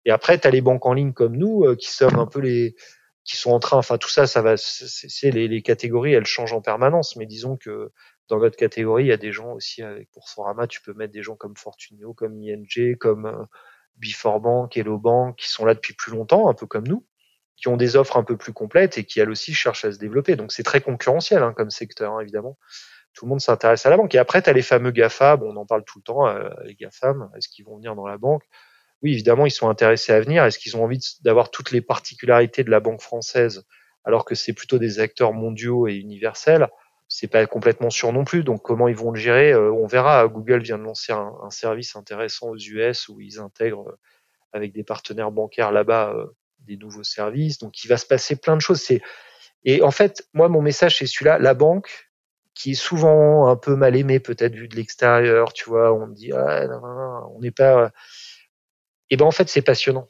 Et 0.05 0.11
après, 0.11 0.39
tu 0.39 0.47
as 0.47 0.51
les 0.51 0.61
banques 0.61 0.85
en 0.85 0.93
ligne 0.93 1.13
comme 1.13 1.35
nous 1.35 1.75
qui 1.75 1.89
sommes 1.89 2.19
un 2.19 2.25
peu 2.25 2.39
les 2.39 2.75
qui 3.29 3.37
sont 3.37 3.51
en 3.51 3.59
train, 3.59 3.77
enfin 3.77 3.99
tout 3.99 4.09
ça, 4.09 4.25
ça 4.25 4.41
va, 4.41 4.55
c'est 4.57 5.29
les, 5.29 5.47
les, 5.47 5.61
catégories, 5.61 6.13
elles 6.13 6.25
changent 6.25 6.53
en 6.53 6.61
permanence. 6.61 7.15
Mais 7.15 7.27
disons 7.27 7.57
que 7.57 7.91
dans 8.27 8.39
votre 8.39 8.57
catégorie, 8.57 9.03
il 9.03 9.07
y 9.07 9.11
a 9.11 9.17
des 9.17 9.31
gens 9.31 9.53
aussi 9.53 9.83
avec 9.83 10.09
Boursorama, 10.13 10.65
tu 10.65 10.81
peux 10.81 10.93
mettre 10.93 11.13
des 11.13 11.21
gens 11.21 11.35
comme 11.35 11.55
Fortunio, 11.55 12.13
comme 12.15 12.41
ING, 12.41 12.97
comme 12.97 13.47
Before 13.97 14.39
Bank, 14.39 14.75
Hello 14.75 14.97
Bank, 14.97 15.35
qui 15.37 15.47
sont 15.47 15.63
là 15.63 15.75
depuis 15.75 15.93
plus 15.93 16.11
longtemps, 16.11 16.49
un 16.49 16.55
peu 16.55 16.65
comme 16.65 16.87
nous 16.87 17.05
qui 17.55 17.67
ont 17.67 17.77
des 17.77 17.97
offres 17.97 18.17
un 18.17 18.23
peu 18.23 18.37
plus 18.37 18.53
complètes 18.53 18.97
et 18.97 19.03
qui 19.03 19.19
elles 19.19 19.29
aussi 19.29 19.53
cherchent 19.53 19.83
à 19.83 19.91
se 19.91 19.99
développer. 19.99 20.35
Donc 20.35 20.51
c'est 20.51 20.63
très 20.63 20.79
concurrentiel 20.81 21.43
hein, 21.43 21.53
comme 21.53 21.69
secteur, 21.69 22.13
hein, 22.13 22.21
évidemment. 22.21 22.57
Tout 23.13 23.25
le 23.25 23.29
monde 23.31 23.41
s'intéresse 23.41 23.85
à 23.85 23.89
la 23.89 23.97
banque. 23.97 24.15
Et 24.15 24.17
après, 24.17 24.41
tu 24.41 24.49
as 24.49 24.53
les 24.53 24.61
fameux 24.61 24.91
GAFA, 24.91 25.35
bon, 25.35 25.53
on 25.53 25.57
en 25.57 25.65
parle 25.65 25.83
tout 25.83 25.99
le 25.99 26.03
temps, 26.03 26.27
euh, 26.27 26.49
les 26.63 26.75
GAFAM, 26.75 27.29
est-ce 27.35 27.49
qu'ils 27.49 27.65
vont 27.65 27.75
venir 27.75 27.95
dans 27.95 28.07
la 28.07 28.17
banque? 28.17 28.43
Oui, 29.01 29.13
évidemment, 29.13 29.45
ils 29.45 29.51
sont 29.51 29.69
intéressés 29.69 30.11
à 30.11 30.19
venir. 30.19 30.43
Est-ce 30.43 30.59
qu'ils 30.59 30.75
ont 30.75 30.83
envie 30.83 30.99
d'avoir 31.21 31.51
toutes 31.51 31.71
les 31.71 31.81
particularités 31.81 32.63
de 32.63 32.71
la 32.71 32.79
banque 32.79 33.01
française 33.01 33.65
alors 34.05 34.25
que 34.25 34.35
c'est 34.35 34.53
plutôt 34.53 34.77
des 34.77 34.99
acteurs 34.99 35.33
mondiaux 35.33 35.87
et 35.87 35.95
universels? 35.95 36.67
C'est 37.07 37.27
pas 37.27 37.45
complètement 37.47 37.89
sûr 37.89 38.13
non 38.13 38.23
plus. 38.23 38.43
Donc 38.43 38.61
comment 38.61 38.87
ils 38.87 38.95
vont 38.95 39.11
le 39.11 39.19
gérer, 39.19 39.51
euh, 39.51 39.71
on 39.71 39.87
verra. 39.87 40.27
Google 40.27 40.61
vient 40.61 40.77
de 40.77 40.83
lancer 40.83 41.13
un, 41.13 41.49
service 41.49 41.95
intéressant 41.95 42.49
aux 42.49 42.57
US 42.57 43.07
où 43.09 43.19
ils 43.19 43.39
intègrent 43.39 43.89
euh, 43.89 43.97
avec 44.53 44.73
des 44.73 44.83
partenaires 44.83 45.31
bancaires 45.31 45.71
là-bas 45.71 46.13
euh, 46.13 46.27
des 46.59 46.77
nouveaux 46.77 47.03
services. 47.03 47.57
Donc, 47.57 47.83
il 47.83 47.87
va 47.87 47.97
se 47.97 48.05
passer 48.05 48.35
plein 48.35 48.55
de 48.55 48.61
choses. 48.61 48.81
C'est 48.81 49.01
et 49.65 49.81
en 49.81 49.91
fait, 49.91 50.27
moi, 50.33 50.49
mon 50.49 50.61
message 50.61 50.97
c'est 50.97 51.05
celui-là. 51.05 51.39
La 51.39 51.53
banque, 51.53 52.09
qui 52.53 52.71
est 52.71 52.75
souvent 52.75 53.47
un 53.47 53.55
peu 53.55 53.75
mal 53.75 53.95
aimée, 53.95 54.19
peut-être 54.19 54.55
vu 54.55 54.67
de 54.67 54.75
l'extérieur, 54.75 55.53
tu 55.53 55.69
vois, 55.69 55.93
on 55.93 56.07
dit 56.07 56.31
ah, 56.31 56.67
non, 56.67 56.81
non, 56.81 57.35
on 57.35 57.39
n'est 57.39 57.51
pas. 57.51 57.91
Et 59.09 59.17
ben 59.17 59.25
en 59.25 59.31
fait, 59.31 59.49
c'est 59.49 59.61
passionnant. 59.61 60.07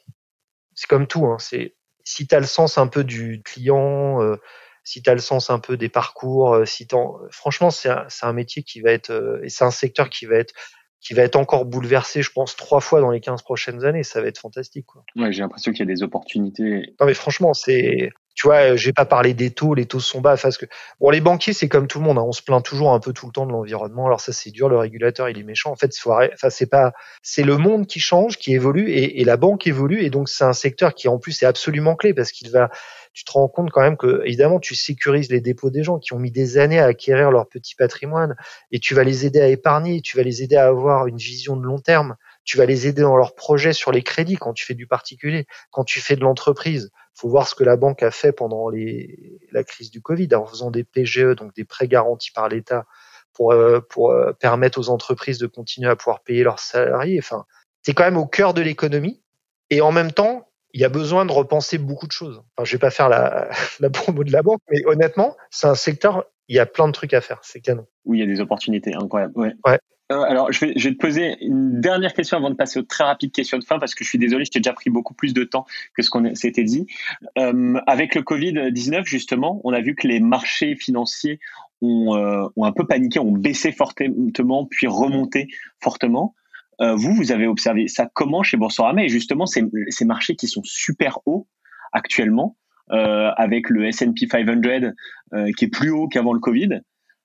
C'est 0.76 0.88
comme 0.88 1.08
tout. 1.08 1.26
Hein, 1.26 1.38
c'est 1.40 1.76
si 2.04 2.28
tu 2.28 2.36
as 2.36 2.40
le 2.40 2.46
sens 2.46 2.78
un 2.78 2.88
peu 2.88 3.04
du 3.04 3.42
client, 3.44 4.22
euh, 4.22 4.38
si 4.84 5.02
tu 5.02 5.10
as 5.10 5.14
le 5.14 5.20
sens 5.20 5.50
un 5.50 5.60
peu 5.60 5.78
des 5.78 5.90
parcours, 5.90 6.54
euh, 6.54 6.66
si 6.66 6.88
franchement, 7.32 7.70
c'est 7.70 7.90
un, 7.90 8.08
un, 8.22 8.34
métier 8.34 8.64
qui 8.64 8.82
va 8.82 8.92
être 8.92 9.12
euh, 9.12 9.44
et 9.44 9.50
c'est 9.50 9.64
un 9.64 9.72
secteur 9.72 10.10
qui 10.10 10.26
va 10.26 10.36
être 10.36 10.54
qui 11.02 11.14
va 11.14 11.24
être 11.24 11.38
encore 11.38 11.66
bouleversé, 11.66 12.22
je 12.22 12.32
pense, 12.32 12.56
trois 12.58 12.82
fois 12.82 13.00
dans 13.00 13.12
les 13.12 13.22
15 13.22 13.42
prochaines 13.44 13.86
années. 13.86 14.04
Ça 14.04 14.22
va 14.22 14.28
être 14.28 14.40
fantastique. 14.40 14.86
Quoi. 14.86 15.04
Ouais, 15.16 15.32
j'ai 15.32 15.42
l'impression 15.42 15.72
qu'il 15.72 15.80
y 15.80 15.90
a 15.90 15.94
des 15.94 16.04
opportunités. 16.04 16.94
Non, 17.00 17.06
mais 17.06 17.14
franchement, 17.14 17.54
c'est 17.54 18.12
tu 18.40 18.48
vois, 18.48 18.78
j'ai 18.78 18.94
pas 18.94 19.04
parlé 19.04 19.34
des 19.34 19.52
taux, 19.52 19.74
les 19.74 19.86
taux 19.86 20.00
sont 20.00 20.22
bas 20.22 20.38
parce 20.38 20.58
que 20.58 20.66
bon, 21.02 21.10
les 21.10 21.20
banquiers, 21.20 21.52
c'est 21.52 21.68
comme 21.68 21.88
tout 21.88 22.00
le 22.00 22.06
monde, 22.06 22.18
hein, 22.18 22.24
on 22.26 22.32
se 22.32 22.42
plaint 22.42 22.64
toujours 22.64 22.94
un 22.94 23.02
peu 23.02 23.12
tout 23.12 23.26
le 23.26 23.34
temps 23.34 23.46
de 23.46 23.52
l'environnement. 23.52 24.06
Alors 24.06 24.22
ça, 24.22 24.32
c'est 24.32 24.50
dur, 24.50 24.70
le 24.70 24.78
régulateur, 24.78 25.28
il 25.28 25.38
est 25.38 25.44
méchant. 25.44 25.72
En 25.72 25.76
fait, 25.76 25.92
c'est 25.92 26.66
pas, 26.68 26.94
c'est 27.22 27.44
le 27.44 27.58
monde 27.58 27.86
qui 27.86 28.00
change, 28.00 28.38
qui 28.38 28.54
évolue, 28.54 28.92
et, 28.92 29.20
et 29.20 29.26
la 29.26 29.36
banque 29.36 29.68
évolue, 29.68 30.06
et 30.06 30.10
donc 30.10 30.30
c'est 30.30 30.46
un 30.46 30.54
secteur 30.54 30.94
qui 30.94 31.10
en 31.10 31.18
plus 31.20 31.44
est 31.44 31.46
absolument 31.46 31.98
clé 31.98 32.14
parce 32.14 32.32
qu'il 32.32 32.50
va, 32.50 32.70
tu 33.12 33.26
te 33.26 33.32
rends 33.34 33.50
compte 33.50 33.72
quand 33.72 33.82
même 33.82 33.98
que 33.98 34.22
évidemment, 34.24 34.62
tu 34.62 34.74
sécurises 34.74 35.30
les 35.30 35.42
dépôts 35.42 35.70
des 35.70 35.84
gens 35.84 36.00
qui 36.00 36.14
ont 36.14 36.20
mis 36.20 36.32
des 36.32 36.58
années 36.58 36.80
à 36.80 36.86
acquérir 36.86 37.32
leur 37.32 37.50
petit 37.50 37.76
patrimoine, 37.76 38.38
et 38.72 38.80
tu 38.80 38.96
vas 38.96 39.04
les 39.04 39.26
aider 39.26 39.42
à 39.42 39.50
épargner, 39.50 40.00
tu 40.00 40.16
vas 40.16 40.24
les 40.24 40.44
aider 40.44 40.56
à 40.56 40.68
avoir 40.68 41.08
une 41.08 41.18
vision 41.18 41.58
de 41.58 41.64
long 41.64 41.80
terme 41.80 42.16
tu 42.50 42.58
vas 42.58 42.66
les 42.66 42.88
aider 42.88 43.04
dans 43.04 43.16
leurs 43.16 43.36
projets 43.36 43.74
sur 43.74 43.92
les 43.92 44.02
crédits 44.02 44.36
quand 44.36 44.54
tu 44.54 44.66
fais 44.66 44.74
du 44.74 44.88
particulier, 44.88 45.46
quand 45.70 45.84
tu 45.84 46.02
fais 46.02 46.16
de 46.16 46.22
l'entreprise. 46.22 46.90
Faut 47.20 47.28
voir 47.28 47.48
ce 47.48 47.56
que 47.56 47.66
la 47.66 47.76
banque 47.76 48.02
a 48.02 48.12
fait 48.12 48.32
pendant 48.32 48.70
les, 48.70 49.40
la 49.52 49.66
crise 49.66 49.92
du 49.92 50.02
Covid 50.02 50.30
en 50.36 50.46
faisant 50.46 50.72
des 50.72 50.86
PGE, 50.86 51.36
donc 51.36 51.54
des 51.54 51.66
prêts 51.66 51.88
garantis 51.88 52.32
par 52.32 52.48
l'État 52.48 52.86
pour, 53.34 53.52
euh, 53.52 53.82
pour 53.82 54.12
euh, 54.12 54.32
permettre 54.32 54.80
aux 54.80 54.90
entreprises 54.90 55.38
de 55.38 55.48
continuer 55.48 55.90
à 55.90 55.98
pouvoir 55.98 56.22
payer 56.22 56.44
leurs 56.44 56.60
salariés. 56.60 57.20
Enfin, 57.20 57.46
c'est 57.82 57.94
quand 57.94 58.06
même 58.06 58.18
au 58.18 58.26
cœur 58.26 58.54
de 58.54 58.62
l'économie. 58.62 59.22
Et 59.70 59.82
en 59.82 59.92
même 59.92 60.14
temps, 60.14 60.50
il 60.74 60.80
y 60.80 60.86
a 60.86 60.90
besoin 60.90 61.26
de 61.26 61.32
repenser 61.34 61.78
beaucoup 61.78 62.08
de 62.08 62.12
choses. 62.14 62.42
Enfin, 62.56 62.64
je 62.64 62.72
vais 62.72 62.80
pas 62.80 62.92
faire 62.92 63.10
la, 63.10 63.50
la 63.82 63.90
promo 63.90 64.24
de 64.24 64.32
la 64.32 64.42
banque, 64.42 64.62
mais 64.72 64.86
honnêtement, 64.86 65.36
c'est 65.50 65.68
un 65.68 65.76
secteur, 65.76 66.26
il 66.48 66.56
y 66.56 66.60
a 66.60 66.66
plein 66.66 66.88
de 66.88 66.94
trucs 66.94 67.14
à 67.14 67.20
faire. 67.20 67.40
C'est 67.44 67.60
canon. 67.60 67.86
Oui, 68.06 68.20
il 68.20 68.22
y 68.22 68.24
a 68.24 68.34
des 68.34 68.40
opportunités 68.40 68.94
incroyables. 68.94 69.38
Ouais. 69.38 69.54
ouais. 69.66 69.80
Euh, 70.12 70.22
alors, 70.22 70.52
je 70.52 70.66
vais, 70.66 70.74
je 70.76 70.90
vais, 70.90 70.96
te 70.96 71.00
poser 71.00 71.38
une 71.42 71.80
dernière 71.82 72.14
question 72.14 72.38
avant 72.38 72.50
de 72.50 72.56
passer 72.56 72.80
aux 72.80 72.84
très 72.84 73.04
rapides 73.04 73.32
questions 73.32 73.60
de 73.60 73.64
fin, 73.64 73.78
parce 73.78 73.94
que 73.94 74.04
je 74.04 74.10
suis 74.10 74.18
désolé, 74.18 74.44
je 74.44 74.52
t'ai 74.52 74.60
déjà 74.60 74.74
pris 74.74 74.90
beaucoup 74.90 75.14
plus 75.14 75.34
de 75.34 75.44
temps 75.44 75.66
que 75.94 76.02
ce 76.02 76.10
qu'on 76.10 76.34
s'était 76.34 76.64
dit. 76.64 76.88
Euh, 77.38 77.80
avec 77.86 78.16
le 78.16 78.22
Covid-19, 78.22 79.06
justement, 79.06 79.62
on 79.64 79.72
a 79.72 79.82
vu 79.82 79.94
que 79.94 80.08
les 80.08 80.20
marchés 80.20 80.76
financiers 80.76 81.40
ont, 81.82 82.16
euh, 82.16 82.48
ont, 82.56 82.66
un 82.66 82.72
peu 82.72 82.88
paniqué, 82.88 83.20
ont 83.20 83.32
baissé 83.32 83.72
fortement, 83.72 84.66
puis 84.66 84.88
remonté 84.88 85.48
fortement. 85.80 86.34
Euh, 86.82 86.96
vous, 86.96 87.14
vous 87.14 87.32
avez 87.32 87.46
observé 87.46 87.88
ça 87.88 88.10
comment 88.12 88.42
chez 88.42 88.58
Boursorama? 88.58 89.04
Et 89.04 89.10
justement, 89.10 89.46
ces, 89.46 89.64
ces 89.90 90.06
marchés 90.06 90.36
qui 90.36 90.48
sont 90.48 90.64
super 90.64 91.20
hauts 91.28 91.48
actuellement, 91.92 92.58
euh, 92.92 93.30
avec 93.38 93.70
le 93.70 93.86
S&P 93.86 94.28
500 94.28 94.62
qui 95.56 95.66
est 95.66 95.70
plus 95.70 95.92
haut 95.92 96.08
qu'avant 96.08 96.34
le 96.34 96.40
Covid, 96.40 96.82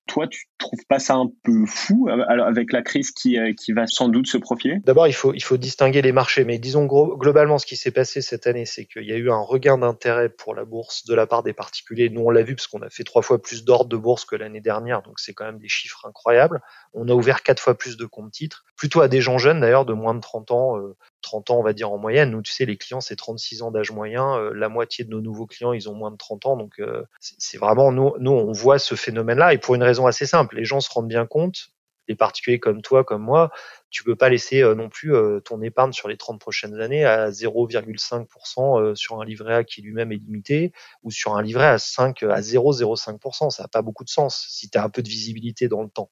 toi, 0.07 0.29
tu 0.29 0.47
trouves 0.59 0.85
pas 0.89 0.99
ça 0.99 1.15
un 1.15 1.31
peu 1.43 1.65
fou 1.67 2.09
euh, 2.09 2.25
avec 2.29 2.73
la 2.73 2.83
crise 2.83 3.11
qui, 3.11 3.39
euh, 3.39 3.53
qui 3.53 3.73
va 3.73 3.87
sans 3.87 4.09
doute 4.09 4.27
se 4.27 4.37
profiler? 4.37 4.79
D'abord, 4.85 5.07
il 5.07 5.13
faut, 5.13 5.33
il 5.33 5.43
faut 5.43 5.57
distinguer 5.57 6.03
les 6.03 6.13
marchés. 6.13 6.45
Mais 6.45 6.59
disons 6.59 6.87
globalement, 6.87 7.59
ce 7.59 7.67
qui 7.67 7.77
s'est 7.77 7.91
passé 7.91 8.21
cette 8.21 8.47
année, 8.47 8.67
c'est 8.67 8.85
qu'il 8.85 9.05
y 9.05 9.13
a 9.13 9.17
eu 9.17 9.31
un 9.31 9.41
regain 9.41 9.79
d'intérêt 9.79 10.29
pour 10.29 10.55
la 10.55 10.65
bourse 10.65 11.05
de 11.07 11.15
la 11.15 11.27
part 11.27 11.43
des 11.43 11.53
particuliers. 11.53 12.11
Nous, 12.11 12.21
on 12.21 12.31
l'a 12.31 12.43
vu 12.43 12.55
parce 12.55 12.67
qu'on 12.67 12.83
a 12.83 12.91
fait 12.91 13.05
trois 13.05 13.23
fois 13.23 13.41
plus 13.41 13.65
d'ordres 13.65 13.89
de 13.89 13.97
bourse 13.97 14.25
que 14.25 14.37
l'année 14.37 14.61
dernière. 14.61 15.03
Donc, 15.03 15.21
c'est 15.21 15.33
quand 15.33 15.47
même 15.47 15.59
des 15.59 15.69
chiffres 15.69 16.07
incroyables. 16.07 16.61
On 16.93 17.09
a 17.09 17.13
ouvert 17.13 17.43
quatre 17.43 17.61
fois 17.61 17.77
plus 17.77 17.97
de 17.97 18.05
comptes 18.05 18.33
titres, 18.33 18.65
plutôt 18.77 19.01
à 19.01 19.09
des 19.09 19.21
gens 19.21 19.39
jeunes 19.39 19.61
d'ailleurs, 19.61 19.85
de 19.85 19.95
moins 19.95 20.15
de 20.15 20.21
30 20.21 20.51
ans, 20.51 20.77
30 21.25 21.51
ans, 21.51 21.59
on 21.59 21.63
va 21.63 21.73
dire 21.73 21.91
en 21.91 21.99
moyenne. 21.99 22.31
Nous, 22.31 22.43
tu 22.43 22.53
sais, 22.53 22.65
les 22.65 22.77
clients, 22.77 23.01
c'est 23.01 23.17
36 23.17 23.63
ans 23.63 23.71
d'âge 23.71 23.91
moyen. 23.91 24.37
Euh, 24.39 24.53
la 24.55 24.69
moitié 24.69 25.05
de 25.05 25.11
nos 25.11 25.21
nouveaux 25.21 25.47
clients, 25.47 25.73
ils 25.73 25.89
ont 25.89 25.95
moins 25.95 26.11
de 26.11 26.17
30 26.17 26.47
ans. 26.47 26.57
Donc, 26.57 26.79
euh, 26.79 27.03
c'est 27.19 27.59
vraiment, 27.59 27.91
nous, 27.91 28.13
nous, 28.19 28.31
on 28.31 28.53
voit 28.53 28.79
ce 28.79 28.95
phénomène-là. 28.95 29.55
Et 29.55 29.59
pour 29.59 29.75
une 29.75 29.83
raison 29.83 30.07
assez 30.07 30.27
simple, 30.27 30.57
les 30.57 30.65
gens 30.65 30.81
se 30.81 30.91
rendent 30.91 31.09
bien 31.09 31.27
compte, 31.27 31.71
les 32.09 32.15
particuliers 32.15 32.61
comme 32.61 32.83
toi, 32.83 33.05
comme 33.05 33.23
moi, 33.23 33.51
tu 33.91 34.05
peux 34.05 34.17
pas 34.17 34.29
laisser 34.29 34.63
euh, 34.63 34.75
non 34.75 34.89
plus 34.89 35.13
ton 35.45 35.63
épargne 35.63 35.93
sur 35.93 36.09
les 36.09 36.17
30 36.17 36.41
prochaines 36.41 36.81
années 36.81 37.05
à 37.05 37.31
0,5% 37.31 38.95
sur 38.95 39.21
un 39.21 39.25
livret 39.25 39.55
A 39.55 39.65
qui 39.65 39.83
lui-même 39.83 40.13
est 40.13 40.17
limité 40.17 40.73
ou 41.03 41.11
sur 41.11 41.37
un 41.37 41.43
livret 41.43 41.67
à 41.67 41.79
5 41.79 42.23
à 42.25 42.41
0,05%. 42.41 43.51
Ça 43.51 43.63
n'a 43.63 43.69
pas 43.69 43.83
beaucoup 43.83 44.05
de 44.05 44.11
sens 44.11 44.47
si 44.49 44.69
tu 44.69 44.79
as 44.79 44.85
un 44.85 44.91
peu 44.91 45.03
de 45.03 45.09
visibilité 45.09 45.69
dans 45.69 45.83
le 45.83 45.89
temps. 45.89 46.11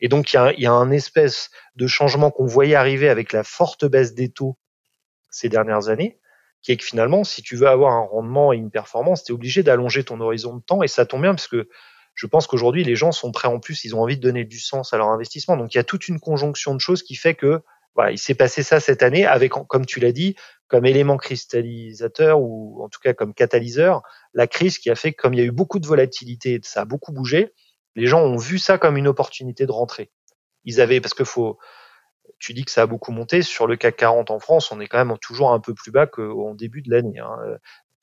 Et 0.00 0.08
donc, 0.08 0.32
il 0.32 0.36
y 0.36 0.38
a, 0.38 0.52
y 0.54 0.66
a 0.66 0.72
un 0.72 0.90
espèce 0.90 1.50
de 1.76 1.86
changement 1.86 2.30
qu'on 2.30 2.46
voyait 2.46 2.76
arriver 2.76 3.08
avec 3.08 3.32
la 3.32 3.44
forte 3.44 3.84
baisse 3.84 4.14
des 4.14 4.30
taux 4.30 4.56
ces 5.34 5.48
dernières 5.48 5.88
années, 5.88 6.18
qui 6.62 6.72
est 6.72 6.76
que 6.76 6.84
finalement, 6.84 7.24
si 7.24 7.42
tu 7.42 7.56
veux 7.56 7.66
avoir 7.66 7.92
un 7.92 8.06
rendement 8.06 8.52
et 8.52 8.56
une 8.56 8.70
performance, 8.70 9.24
tu 9.24 9.32
es 9.32 9.34
obligé 9.34 9.62
d'allonger 9.62 10.04
ton 10.04 10.20
horizon 10.20 10.56
de 10.56 10.62
temps 10.62 10.82
et 10.82 10.88
ça 10.88 11.04
tombe 11.04 11.22
bien 11.22 11.34
parce 11.34 11.48
que 11.48 11.68
je 12.14 12.26
pense 12.26 12.46
qu'aujourd'hui, 12.46 12.84
les 12.84 12.96
gens 12.96 13.12
sont 13.12 13.32
prêts 13.32 13.48
en 13.48 13.58
plus, 13.58 13.84
ils 13.84 13.94
ont 13.94 14.02
envie 14.02 14.16
de 14.16 14.22
donner 14.22 14.44
du 14.44 14.60
sens 14.60 14.92
à 14.92 14.98
leur 14.98 15.08
investissement. 15.08 15.56
Donc, 15.56 15.74
il 15.74 15.78
y 15.78 15.80
a 15.80 15.84
toute 15.84 16.08
une 16.08 16.20
conjonction 16.20 16.74
de 16.74 16.80
choses 16.80 17.02
qui 17.02 17.16
fait 17.16 17.34
que, 17.34 17.60
voilà, 17.94 18.12
il 18.12 18.18
s'est 18.18 18.34
passé 18.34 18.62
ça 18.62 18.80
cette 18.80 19.02
année 19.02 19.26
avec, 19.26 19.52
comme 19.52 19.86
tu 19.86 20.00
l'as 20.00 20.12
dit, 20.12 20.36
comme 20.68 20.86
élément 20.86 21.16
cristallisateur 21.16 22.40
ou 22.40 22.82
en 22.82 22.88
tout 22.88 23.00
cas 23.00 23.14
comme 23.14 23.34
catalyseur, 23.34 24.02
la 24.32 24.46
crise 24.46 24.78
qui 24.78 24.90
a 24.90 24.96
fait 24.96 25.12
que 25.12 25.22
comme 25.22 25.34
il 25.34 25.38
y 25.38 25.42
a 25.42 25.46
eu 25.46 25.52
beaucoup 25.52 25.78
de 25.78 25.86
volatilité, 25.86 26.58
ça 26.64 26.82
a 26.82 26.84
beaucoup 26.84 27.12
bougé, 27.12 27.52
les 27.94 28.06
gens 28.06 28.20
ont 28.20 28.36
vu 28.36 28.58
ça 28.58 28.78
comme 28.78 28.96
une 28.96 29.06
opportunité 29.06 29.66
de 29.66 29.72
rentrer. 29.72 30.10
Ils 30.64 30.80
avaient, 30.80 31.00
parce 31.00 31.14
que 31.14 31.24
faut, 31.24 31.58
tu 32.38 32.54
dis 32.54 32.64
que 32.64 32.70
ça 32.70 32.82
a 32.82 32.86
beaucoup 32.86 33.12
monté. 33.12 33.42
Sur 33.42 33.66
le 33.66 33.76
CAC 33.76 33.96
40 33.96 34.30
en 34.30 34.38
France, 34.38 34.72
on 34.72 34.80
est 34.80 34.86
quand 34.86 35.04
même 35.04 35.16
toujours 35.18 35.52
un 35.52 35.60
peu 35.60 35.74
plus 35.74 35.90
bas 35.90 36.06
qu'au 36.06 36.54
début 36.54 36.82
de 36.82 36.90
l'année. 36.90 37.18
Hein. 37.18 37.36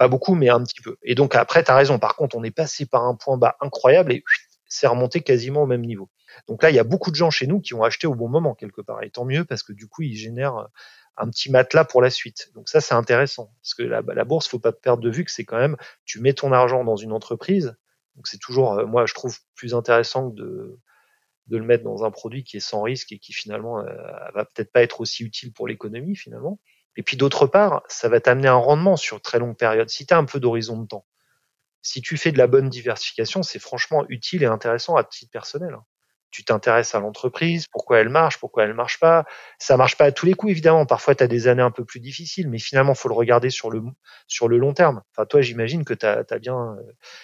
Pas 0.02 0.08
beaucoup, 0.08 0.34
mais 0.34 0.50
un 0.50 0.64
petit 0.64 0.82
peu. 0.82 0.98
Et 1.04 1.14
donc 1.14 1.36
après, 1.36 1.64
tu 1.64 1.70
as 1.70 1.76
raison. 1.76 2.00
Par 2.00 2.16
contre, 2.16 2.36
on 2.36 2.44
est 2.44 2.50
passé 2.50 2.88
par 2.88 3.04
un 3.04 3.14
point 3.14 3.38
bas 3.38 3.56
incroyable 3.62 4.12
et 4.12 4.24
c'est 4.66 4.88
remonté 4.88 5.22
quasiment 5.22 5.62
au 5.62 5.68
même 5.68 5.86
niveau. 5.86 6.10
Donc 6.48 6.64
là, 6.64 6.72
il 6.72 6.76
y 6.76 6.80
a 6.80 6.84
beaucoup 6.84 7.12
de 7.12 7.16
gens 7.16 7.30
chez 7.30 7.46
nous 7.46 7.62
qui 7.62 7.76
ont 7.76 7.84
acheté 7.84 8.08
au 8.08 8.16
bon 8.16 8.28
moment 8.28 8.56
quelque 8.56 8.82
part. 8.82 9.04
Et 9.04 9.12
tant 9.12 9.26
mieux 9.26 9.46
parce 9.46 9.62
que 9.62 9.74
du 9.74 9.88
coup, 9.88 10.02
ils 10.02 10.16
génèrent 10.16 10.70
un 11.18 11.30
petit 11.30 11.52
matelas 11.52 11.86
pour 11.86 12.02
la 12.02 12.10
suite. 12.10 12.50
Donc 12.56 12.68
ça, 12.68 12.82
c'est 12.82 12.96
intéressant 12.96 13.54
parce 13.62 13.76
que 13.76 13.84
la, 13.84 14.02
la 14.02 14.24
bourse, 14.24 14.48
faut 14.48 14.58
pas 14.58 14.72
perdre 14.72 15.04
de 15.04 15.12
vue 15.12 15.24
que 15.24 15.30
c'est 15.30 15.46
quand 15.46 15.60
même, 15.60 15.78
tu 16.04 16.20
mets 16.20 16.34
ton 16.34 16.52
argent 16.52 16.84
dans 16.84 16.96
une 16.96 17.12
entreprise. 17.12 17.78
Donc 18.16 18.26
c'est 18.26 18.40
toujours, 18.40 18.80
euh, 18.80 18.88
moi, 18.88 19.06
je 19.06 19.14
trouve 19.14 19.38
plus 19.54 19.76
intéressant 19.76 20.30
de 20.30 20.80
de 21.46 21.58
le 21.58 21.66
mettre 21.66 21.84
dans 21.84 22.06
un 22.06 22.12
produit 22.12 22.44
qui 22.44 22.58
est 22.58 22.62
sans 22.62 22.82
risque 22.82 23.12
et 23.12 23.20
qui 23.20 23.34
finalement 23.34 23.80
euh, 23.80 23.94
va 24.34 24.46
peut-être 24.46 24.72
pas 24.72 24.82
être 24.82 25.02
aussi 25.02 25.24
utile 25.24 25.52
pour 25.52 25.68
l'économie 25.68 26.16
finalement. 26.16 26.60
Et 26.98 27.04
puis 27.04 27.18
d'autre 27.18 27.48
part, 27.48 27.84
ça 27.88 28.10
va 28.10 28.20
t'amener 28.20 28.48
un 28.48 28.56
rendement 28.56 28.98
sur 28.98 29.22
très 29.22 29.40
longue 29.40 29.58
période. 29.58 29.90
Si 29.90 30.06
tu 30.06 30.14
as 30.14 30.18
un 30.18 30.26
peu 30.26 30.40
d'horizon 30.40 30.78
de 30.82 30.88
temps, 30.88 31.06
si 31.82 32.02
tu 32.02 32.18
fais 32.18 32.32
de 32.32 32.38
la 32.38 32.48
bonne 32.48 32.70
diversification, 32.70 33.44
c'est 33.44 33.60
franchement 33.60 34.06
utile 34.10 34.44
et 34.44 34.48
intéressant 34.48 34.96
à 34.96 35.04
titre 35.04 35.32
personnel. 35.32 35.78
Tu 36.32 36.46
t'intéresses 36.46 36.96
à 36.96 37.00
l'entreprise, 37.00 37.68
pourquoi 37.68 38.00
elle 38.00 38.10
marche, 38.10 38.38
pourquoi 38.38 38.64
elle 38.64 38.74
marche 38.74 39.00
pas. 39.00 39.26
Ça 39.60 39.78
marche 39.78 39.98
pas 39.98 40.06
à 40.06 40.12
tous 40.12 40.26
les 40.26 40.34
coups, 40.34 40.52
évidemment. 40.52 40.86
Parfois, 40.86 41.14
tu 41.14 41.24
as 41.24 41.28
des 41.28 41.48
années 41.48 41.62
un 41.62 41.72
peu 41.72 41.86
plus 41.86 42.00
difficiles, 42.00 42.50
mais 42.50 42.58
finalement, 42.58 42.94
faut 42.94 43.10
le 43.10 43.14
regarder 43.14 43.50
sur 43.50 43.70
le, 43.70 43.82
sur 44.28 44.48
le 44.48 44.58
long 44.58 44.74
terme. 44.74 45.02
Enfin, 45.12 45.26
toi, 45.26 45.42
j'imagine 45.42 45.84
que 45.84 45.94
tu 45.94 46.06
as, 46.06 46.24
bien 46.40 46.76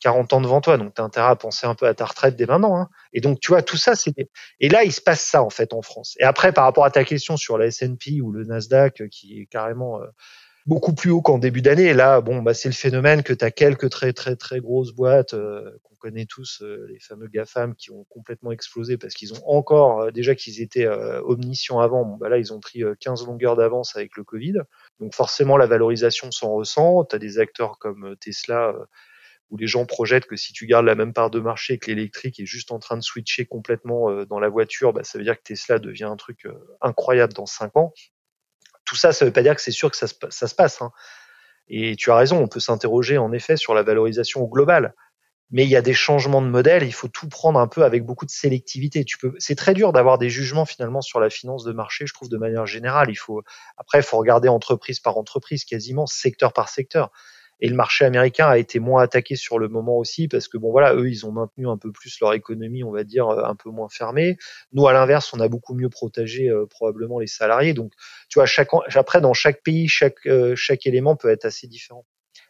40 0.01 0.31
euh, 0.31 0.35
ans 0.35 0.41
devant 0.41 0.61
toi, 0.61 0.77
donc 0.77 0.93
tu 0.93 1.01
as 1.01 1.05
intérêt 1.05 1.29
à 1.29 1.35
penser 1.35 1.65
un 1.65 1.75
peu 1.75 1.87
à 1.87 1.93
ta 1.93 2.05
retraite 2.05 2.35
dès 2.35 2.45
maintenant. 2.45 2.77
Hein. 2.77 2.89
Et 3.13 3.21
donc, 3.21 3.39
tu 3.39 3.49
vois, 3.49 3.61
tout 3.61 3.77
ça, 3.77 3.95
c'est... 3.95 4.13
Et 4.59 4.69
là, 4.69 4.83
il 4.83 4.91
se 4.91 5.01
passe 5.01 5.21
ça, 5.21 5.41
en 5.41 5.49
fait, 5.49 5.73
en 5.73 5.81
France. 5.81 6.15
Et 6.19 6.23
après, 6.23 6.51
par 6.51 6.65
rapport 6.65 6.85
à 6.85 6.91
ta 6.91 7.03
question 7.03 7.37
sur 7.37 7.57
la 7.57 7.67
S&P 7.67 8.21
ou 8.21 8.31
le 8.31 8.43
Nasdaq, 8.43 9.01
euh, 9.01 9.07
qui 9.09 9.39
est 9.39 9.45
carrément... 9.45 10.01
Euh, 10.01 10.07
beaucoup 10.67 10.93
plus 10.93 11.11
haut 11.11 11.21
qu'en 11.21 11.37
début 11.39 11.61
d'année. 11.61 11.93
Là, 11.93 12.21
bon, 12.21 12.41
bah, 12.41 12.53
c'est 12.53 12.69
le 12.69 12.75
phénomène 12.75 13.23
que 13.23 13.33
tu 13.33 13.43
as 13.43 13.51
quelques 13.51 13.89
très 13.89 14.13
très 14.13 14.35
très 14.35 14.59
grosses 14.59 14.91
boîtes 14.91 15.33
euh, 15.33 15.71
qu'on 15.83 15.95
connaît 15.95 16.25
tous, 16.25 16.61
euh, 16.61 16.85
les 16.89 16.99
fameux 16.99 17.27
GAFAM, 17.27 17.73
qui 17.75 17.91
ont 17.91 18.05
complètement 18.09 18.51
explosé 18.51 18.97
parce 18.97 19.13
qu'ils 19.13 19.33
ont 19.33 19.41
encore, 19.47 20.01
euh, 20.01 20.11
déjà 20.11 20.35
qu'ils 20.35 20.61
étaient 20.61 20.87
omniscients 20.87 21.79
avant, 21.79 22.05
bon, 22.05 22.17
bah 22.17 22.29
là, 22.29 22.37
ils 22.37 22.53
ont 22.53 22.59
pris 22.59 22.83
15 22.99 23.25
longueurs 23.25 23.55
d'avance 23.55 23.95
avec 23.95 24.17
le 24.17 24.23
Covid. 24.23 24.55
Donc 24.99 25.15
forcément, 25.15 25.57
la 25.57 25.67
valorisation 25.67 26.31
s'en 26.31 26.53
ressent. 26.53 27.05
Tu 27.05 27.17
des 27.17 27.39
acteurs 27.39 27.79
comme 27.79 28.15
Tesla 28.19 28.75
où 29.49 29.57
les 29.57 29.67
gens 29.67 29.85
projettent 29.85 30.25
que 30.25 30.35
si 30.35 30.51
tu 30.51 30.67
gardes 30.67 30.85
la 30.85 30.95
même 30.95 31.13
part 31.13 31.29
de 31.29 31.39
marché 31.39 31.77
que 31.77 31.87
l'électrique 31.87 32.39
est 32.39 32.45
juste 32.45 32.71
en 32.71 32.79
train 32.79 32.97
de 32.97 33.01
switcher 33.01 33.45
complètement 33.45 34.25
dans 34.25 34.39
la 34.39 34.49
voiture, 34.49 34.91
bah, 34.93 35.03
ça 35.03 35.17
veut 35.17 35.23
dire 35.23 35.37
que 35.37 35.43
Tesla 35.43 35.79
devient 35.79 36.03
un 36.03 36.17
truc 36.17 36.45
incroyable 36.81 37.33
dans 37.33 37.45
5 37.45 37.77
ans 37.77 37.93
tout 38.87 38.95
ça, 38.95 39.11
ça 39.11 39.25
ne 39.25 39.29
veut 39.29 39.33
pas 39.33 39.43
dire 39.43 39.55
que 39.55 39.61
c'est 39.61 39.71
sûr 39.71 39.91
que 39.91 39.97
ça 39.97 40.07
se, 40.07 40.55
passe. 40.55 40.81
Hein. 40.81 40.91
Et 41.67 41.95
tu 41.95 42.09
as 42.09 42.15
raison, 42.15 42.41
on 42.41 42.47
peut 42.47 42.59
s'interroger 42.59 43.17
en 43.17 43.31
effet 43.33 43.57
sur 43.57 43.75
la 43.75 43.83
valorisation 43.83 44.43
globale. 44.45 44.95
Mais 45.51 45.63
il 45.63 45.69
y 45.69 45.75
a 45.77 45.81
des 45.81 45.93
changements 45.93 46.41
de 46.41 46.47
modèle, 46.47 46.83
il 46.83 46.93
faut 46.93 47.07
tout 47.07 47.29
prendre 47.29 47.59
un 47.59 47.67
peu 47.67 47.85
avec 47.85 48.03
beaucoup 48.03 48.25
de 48.25 48.31
sélectivité. 48.31 49.05
C'est 49.37 49.55
très 49.55 49.73
dur 49.73 49.93
d'avoir 49.93 50.17
des 50.17 50.29
jugements 50.29 50.65
finalement 50.65 51.01
sur 51.01 51.21
la 51.21 51.29
finance 51.29 51.63
de 51.63 51.71
marché, 51.71 52.05
je 52.05 52.13
trouve 52.13 52.27
de 52.27 52.37
manière 52.37 52.65
générale. 52.65 53.09
Après, 53.77 53.99
il 53.99 54.03
faut 54.03 54.17
regarder 54.17 54.49
entreprise 54.49 54.99
par 54.99 55.17
entreprise, 55.17 55.63
quasiment 55.63 56.05
secteur 56.05 56.51
par 56.51 56.67
secteur. 56.67 57.11
Et 57.59 57.69
le 57.69 57.75
marché 57.75 58.05
américain 58.05 58.47
a 58.47 58.57
été 58.57 58.79
moins 58.79 59.01
attaqué 59.01 59.35
sur 59.35 59.59
le 59.59 59.67
moment 59.67 59.97
aussi 59.97 60.27
parce 60.27 60.47
que 60.47 60.57
bon 60.57 60.71
voilà, 60.71 60.93
eux 60.95 61.09
ils 61.09 61.25
ont 61.25 61.31
maintenu 61.31 61.67
un 61.67 61.77
peu 61.77 61.91
plus 61.91 62.19
leur 62.21 62.33
économie, 62.33 62.83
on 62.83 62.91
va 62.91 63.03
dire 63.03 63.27
euh, 63.29 63.43
un 63.43 63.55
peu 63.55 63.69
moins 63.69 63.89
fermée. 63.89 64.37
Nous 64.73 64.87
à 64.87 64.93
l'inverse, 64.93 65.33
on 65.33 65.39
a 65.39 65.47
beaucoup 65.47 65.73
mieux 65.73 65.89
protégé 65.89 66.49
euh, 66.49 66.65
probablement 66.67 67.19
les 67.19 67.27
salariés. 67.27 67.73
Donc 67.73 67.93
tu 68.29 68.39
vois, 68.39 68.47
après 68.95 69.21
dans 69.21 69.33
chaque 69.33 69.63
pays, 69.63 69.87
chaque 69.87 70.25
euh, 70.27 70.55
chaque 70.55 70.85
élément 70.85 71.15
peut 71.15 71.29
être 71.29 71.45
assez 71.45 71.67
différent. 71.67 72.05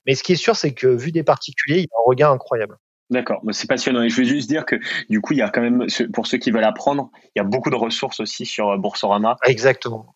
Mais 0.05 0.15
ce 0.15 0.23
qui 0.23 0.33
est 0.33 0.35
sûr, 0.37 0.55
c'est 0.55 0.73
que 0.73 0.87
vu 0.87 1.11
des 1.11 1.23
particuliers, 1.23 1.79
il 1.79 1.83
y 1.83 1.87
a 1.93 1.99
un 1.99 2.07
regard 2.07 2.31
incroyable. 2.31 2.77
D'accord, 3.09 3.41
c'est 3.51 3.69
passionnant. 3.69 4.01
Et 4.01 4.09
je 4.09 4.17
veux 4.17 4.25
juste 4.25 4.49
dire 4.49 4.65
que 4.65 4.75
du 5.09 5.21
coup, 5.21 5.31
il 5.31 5.39
y 5.39 5.41
a 5.41 5.49
quand 5.49 5.61
même, 5.61 5.85
pour 6.11 6.27
ceux 6.27 6.37
qui 6.37 6.51
veulent 6.51 6.65
apprendre, 6.65 7.09
il 7.35 7.39
y 7.39 7.41
a 7.41 7.45
beaucoup 7.45 7.69
de 7.69 7.75
ressources 7.75 8.19
aussi 8.19 8.45
sur 8.45 8.69
euh, 8.69 8.77
Boursorama. 8.77 9.37
Exactement. 9.45 10.13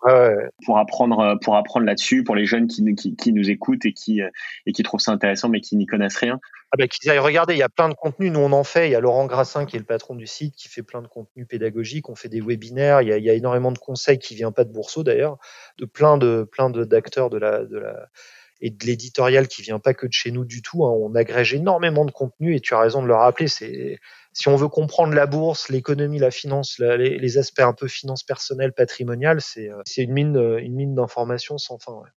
Pour 0.65 0.77
apprendre, 0.77 1.19
euh, 1.19 1.35
pour 1.41 1.55
apprendre 1.55 1.85
là-dessus, 1.85 2.25
pour 2.25 2.35
les 2.35 2.45
jeunes 2.45 2.67
qui, 2.67 2.83
qui, 2.95 3.15
qui, 3.15 3.31
nous 3.31 3.49
écoutent 3.49 3.85
et 3.85 3.93
qui, 3.93 4.21
euh, 4.21 4.29
et 4.65 4.73
qui 4.73 4.83
trouvent 4.83 4.99
ça 4.99 5.13
intéressant, 5.13 5.47
mais 5.47 5.61
qui 5.61 5.77
n'y 5.77 5.85
connaissent 5.85 6.17
rien. 6.17 6.39
Ah 6.73 6.77
ben, 6.77 6.87
qu'ils 6.89 7.09
aillent 7.09 7.19
regarder, 7.19 7.53
il 7.53 7.59
y 7.59 7.63
a 7.63 7.69
plein 7.69 7.87
de 7.87 7.93
contenus. 7.93 8.31
Nous, 8.31 8.39
on 8.39 8.51
en 8.51 8.65
fait. 8.65 8.89
Il 8.89 8.91
y 8.91 8.95
a 8.95 8.99
Laurent 8.99 9.25
Grassin, 9.25 9.65
qui 9.65 9.77
est 9.77 9.79
le 9.79 9.85
patron 9.85 10.15
du 10.15 10.27
site, 10.27 10.55
qui 10.55 10.67
fait 10.67 10.83
plein 10.83 11.01
de 11.01 11.07
contenus 11.07 11.47
pédagogiques. 11.47 12.09
On 12.09 12.15
fait 12.15 12.29
des 12.29 12.41
webinaires. 12.41 13.01
Il 13.01 13.07
y 13.07 13.13
a, 13.13 13.17
il 13.17 13.23
y 13.23 13.29
a 13.29 13.33
énormément 13.33 13.71
de 13.71 13.77
conseils 13.77 14.19
qui 14.19 14.35
viennent 14.35 14.51
pas 14.51 14.65
de 14.65 14.71
Bourseau 14.71 15.03
d'ailleurs, 15.03 15.37
de 15.77 15.85
plein 15.85 16.17
de, 16.17 16.45
plein 16.51 16.69
d'acteurs 16.69 17.29
de 17.29 17.37
la, 17.37 17.63
de 17.63 17.77
la, 17.77 18.09
et 18.61 18.69
de 18.69 18.85
l'éditorial 18.85 19.47
qui 19.47 19.61
vient 19.61 19.79
pas 19.79 19.93
que 19.93 20.05
de 20.05 20.13
chez 20.13 20.31
nous 20.31 20.45
du 20.45 20.61
tout. 20.61 20.85
Hein. 20.85 20.91
On 20.91 21.15
agrège 21.15 21.53
énormément 21.53 22.05
de 22.05 22.11
contenu 22.11 22.55
et 22.55 22.59
tu 22.59 22.73
as 22.73 22.79
raison 22.79 23.01
de 23.01 23.07
le 23.07 23.15
rappeler. 23.15 23.47
C'est 23.47 23.99
si 24.33 24.47
on 24.47 24.55
veut 24.55 24.69
comprendre 24.69 25.13
la 25.13 25.25
bourse, 25.25 25.69
l'économie, 25.69 26.19
la 26.19 26.31
finance, 26.31 26.79
les, 26.79 27.37
aspects 27.37 27.59
un 27.59 27.73
peu 27.73 27.87
finance 27.87 28.23
personnelle, 28.23 28.71
patrimoniale, 28.71 29.41
c'est 29.41 29.69
euh, 29.69 29.81
une 29.97 30.13
mine 30.13 30.37
euh, 30.37 30.59
une 30.59 30.75
mine 30.75 30.95
d'informations 30.95 31.57
sans 31.57 31.79
fin. 31.79 31.93
Ouais. 31.93 32.09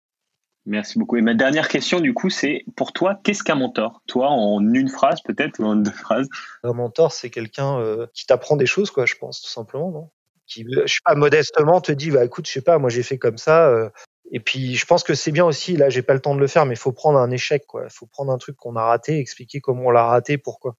Merci 0.65 0.99
beaucoup. 0.99 1.17
Et 1.17 1.21
ma 1.21 1.33
dernière 1.33 1.67
question, 1.67 1.99
du 1.99 2.13
coup, 2.13 2.29
c'est 2.29 2.63
pour 2.75 2.93
toi, 2.93 3.19
qu'est-ce 3.23 3.43
qu'un 3.43 3.55
mentor? 3.55 4.01
Toi, 4.07 4.29
en 4.29 4.61
une 4.73 4.87
phrase 4.87 5.21
peut-être 5.21 5.59
ou 5.59 5.65
en 5.65 5.75
deux 5.75 5.91
phrases? 5.91 6.27
Un 6.63 6.73
mentor, 6.73 7.11
c'est 7.11 7.29
quelqu'un 7.29 7.79
euh, 7.79 8.07
qui 8.13 8.25
t'apprend 8.25 8.55
des 8.55 8.65
choses, 8.65 8.91
quoi, 8.91 9.05
je 9.05 9.15
pense, 9.15 9.41
tout 9.41 9.49
simplement, 9.49 9.91
non? 9.91 10.09
Qui, 10.45 10.65
je 10.69 10.87
sais 10.87 10.99
pas, 11.03 11.15
modestement 11.15 11.81
te 11.81 11.91
dit, 11.91 12.11
bah 12.11 12.23
écoute, 12.23 12.47
je 12.47 12.51
sais 12.51 12.61
pas, 12.61 12.77
moi 12.77 12.89
j'ai 12.89 13.03
fait 13.03 13.17
comme 13.17 13.37
ça, 13.37 13.91
et 14.31 14.39
puis, 14.39 14.75
je 14.75 14.85
pense 14.85 15.03
que 15.03 15.13
c'est 15.13 15.31
bien 15.31 15.45
aussi, 15.45 15.75
là, 15.75 15.89
j'ai 15.89 16.01
pas 16.01 16.13
le 16.13 16.19
temps 16.19 16.35
de 16.35 16.39
le 16.39 16.47
faire, 16.47 16.65
mais 16.65 16.75
il 16.75 16.79
faut 16.79 16.91
prendre 16.91 17.19
un 17.19 17.29
échec, 17.31 17.65
quoi. 17.67 17.83
Il 17.85 17.93
faut 17.93 18.05
prendre 18.05 18.31
un 18.31 18.37
truc 18.37 18.55
qu'on 18.55 18.75
a 18.75 18.83
raté, 18.83 19.19
expliquer 19.19 19.59
comment 19.59 19.87
on 19.87 19.91
l'a 19.91 20.05
raté, 20.05 20.37
pourquoi. 20.37 20.75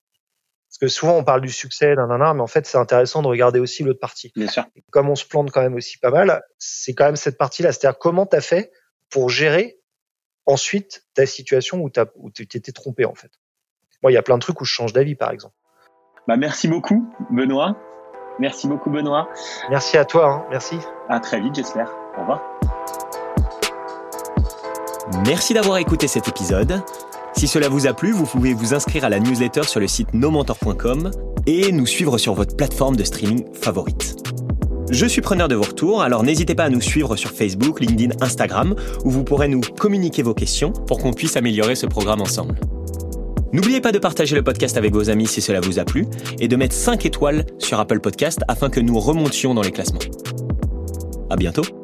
Parce 0.68 0.78
que 0.78 0.88
souvent, 0.88 1.16
on 1.16 1.24
parle 1.24 1.40
du 1.40 1.50
succès, 1.50 1.94
nanana, 1.94 2.34
mais 2.34 2.40
en 2.40 2.48
fait, 2.48 2.66
c'est 2.66 2.78
intéressant 2.78 3.22
de 3.22 3.28
regarder 3.28 3.60
aussi 3.60 3.84
l'autre 3.84 4.00
partie. 4.00 4.32
Bien 4.34 4.48
sûr. 4.48 4.64
comme 4.90 5.08
on 5.08 5.14
se 5.14 5.24
plante 5.24 5.52
quand 5.52 5.60
même 5.60 5.74
aussi 5.74 5.98
pas 5.98 6.10
mal, 6.10 6.42
c'est 6.58 6.94
quand 6.94 7.04
même 7.04 7.16
cette 7.16 7.38
partie-là. 7.38 7.70
C'est-à-dire, 7.70 7.98
comment 7.98 8.26
tu 8.26 8.34
as 8.34 8.40
fait 8.40 8.72
pour 9.08 9.30
gérer 9.30 9.78
ensuite 10.46 11.06
ta 11.14 11.26
situation 11.26 11.78
où, 11.78 11.90
où 12.16 12.30
tu 12.32 12.48
t'étais 12.48 12.72
trompé, 12.72 13.04
en 13.04 13.14
fait? 13.14 13.30
Moi, 14.02 14.10
il 14.10 14.14
y 14.14 14.18
a 14.18 14.22
plein 14.22 14.36
de 14.36 14.42
trucs 14.42 14.60
où 14.60 14.64
je 14.64 14.72
change 14.72 14.92
d'avis, 14.92 15.14
par 15.14 15.30
exemple. 15.30 15.54
Bah, 16.26 16.36
merci 16.36 16.66
beaucoup, 16.66 17.08
Benoît. 17.30 17.76
Merci 18.40 18.66
beaucoup, 18.66 18.90
Benoît. 18.90 19.28
Merci 19.70 19.96
à 19.96 20.04
toi, 20.04 20.28
hein. 20.28 20.46
merci. 20.50 20.76
À 21.08 21.20
très 21.20 21.40
vite, 21.40 21.54
j'espère. 21.54 21.94
Au 22.16 22.22
revoir. 22.22 22.42
Merci 25.26 25.54
d'avoir 25.54 25.78
écouté 25.78 26.08
cet 26.08 26.28
épisode. 26.28 26.82
Si 27.36 27.48
cela 27.48 27.68
vous 27.68 27.86
a 27.86 27.92
plu, 27.92 28.12
vous 28.12 28.24
pouvez 28.24 28.54
vous 28.54 28.74
inscrire 28.74 29.04
à 29.04 29.08
la 29.08 29.20
newsletter 29.20 29.64
sur 29.64 29.80
le 29.80 29.88
site 29.88 30.14
nomentor.com 30.14 31.10
et 31.46 31.72
nous 31.72 31.86
suivre 31.86 32.16
sur 32.16 32.34
votre 32.34 32.56
plateforme 32.56 32.96
de 32.96 33.04
streaming 33.04 33.44
favorite. 33.52 34.16
Je 34.90 35.06
suis 35.06 35.20
preneur 35.20 35.48
de 35.48 35.54
vos 35.54 35.62
retours, 35.62 36.02
alors 36.02 36.22
n'hésitez 36.22 36.54
pas 36.54 36.64
à 36.64 36.70
nous 36.70 36.80
suivre 36.80 37.16
sur 37.16 37.30
Facebook, 37.30 37.80
LinkedIn, 37.80 38.14
Instagram, 38.20 38.74
où 39.04 39.10
vous 39.10 39.24
pourrez 39.24 39.48
nous 39.48 39.60
communiquer 39.60 40.22
vos 40.22 40.34
questions 40.34 40.72
pour 40.72 40.98
qu'on 40.98 41.12
puisse 41.12 41.36
améliorer 41.36 41.74
ce 41.74 41.86
programme 41.86 42.20
ensemble. 42.20 42.58
N'oubliez 43.52 43.80
pas 43.80 43.92
de 43.92 43.98
partager 43.98 44.34
le 44.34 44.42
podcast 44.42 44.76
avec 44.76 44.92
vos 44.92 45.10
amis 45.10 45.26
si 45.26 45.40
cela 45.40 45.60
vous 45.60 45.78
a 45.78 45.84
plu 45.84 46.06
et 46.38 46.48
de 46.48 46.56
mettre 46.56 46.74
5 46.74 47.04
étoiles 47.06 47.46
sur 47.58 47.78
Apple 47.78 48.00
Podcast 48.00 48.40
afin 48.48 48.68
que 48.68 48.80
nous 48.80 48.98
remontions 48.98 49.54
dans 49.54 49.62
les 49.62 49.72
classements. 49.72 50.00
À 51.30 51.36
bientôt! 51.36 51.83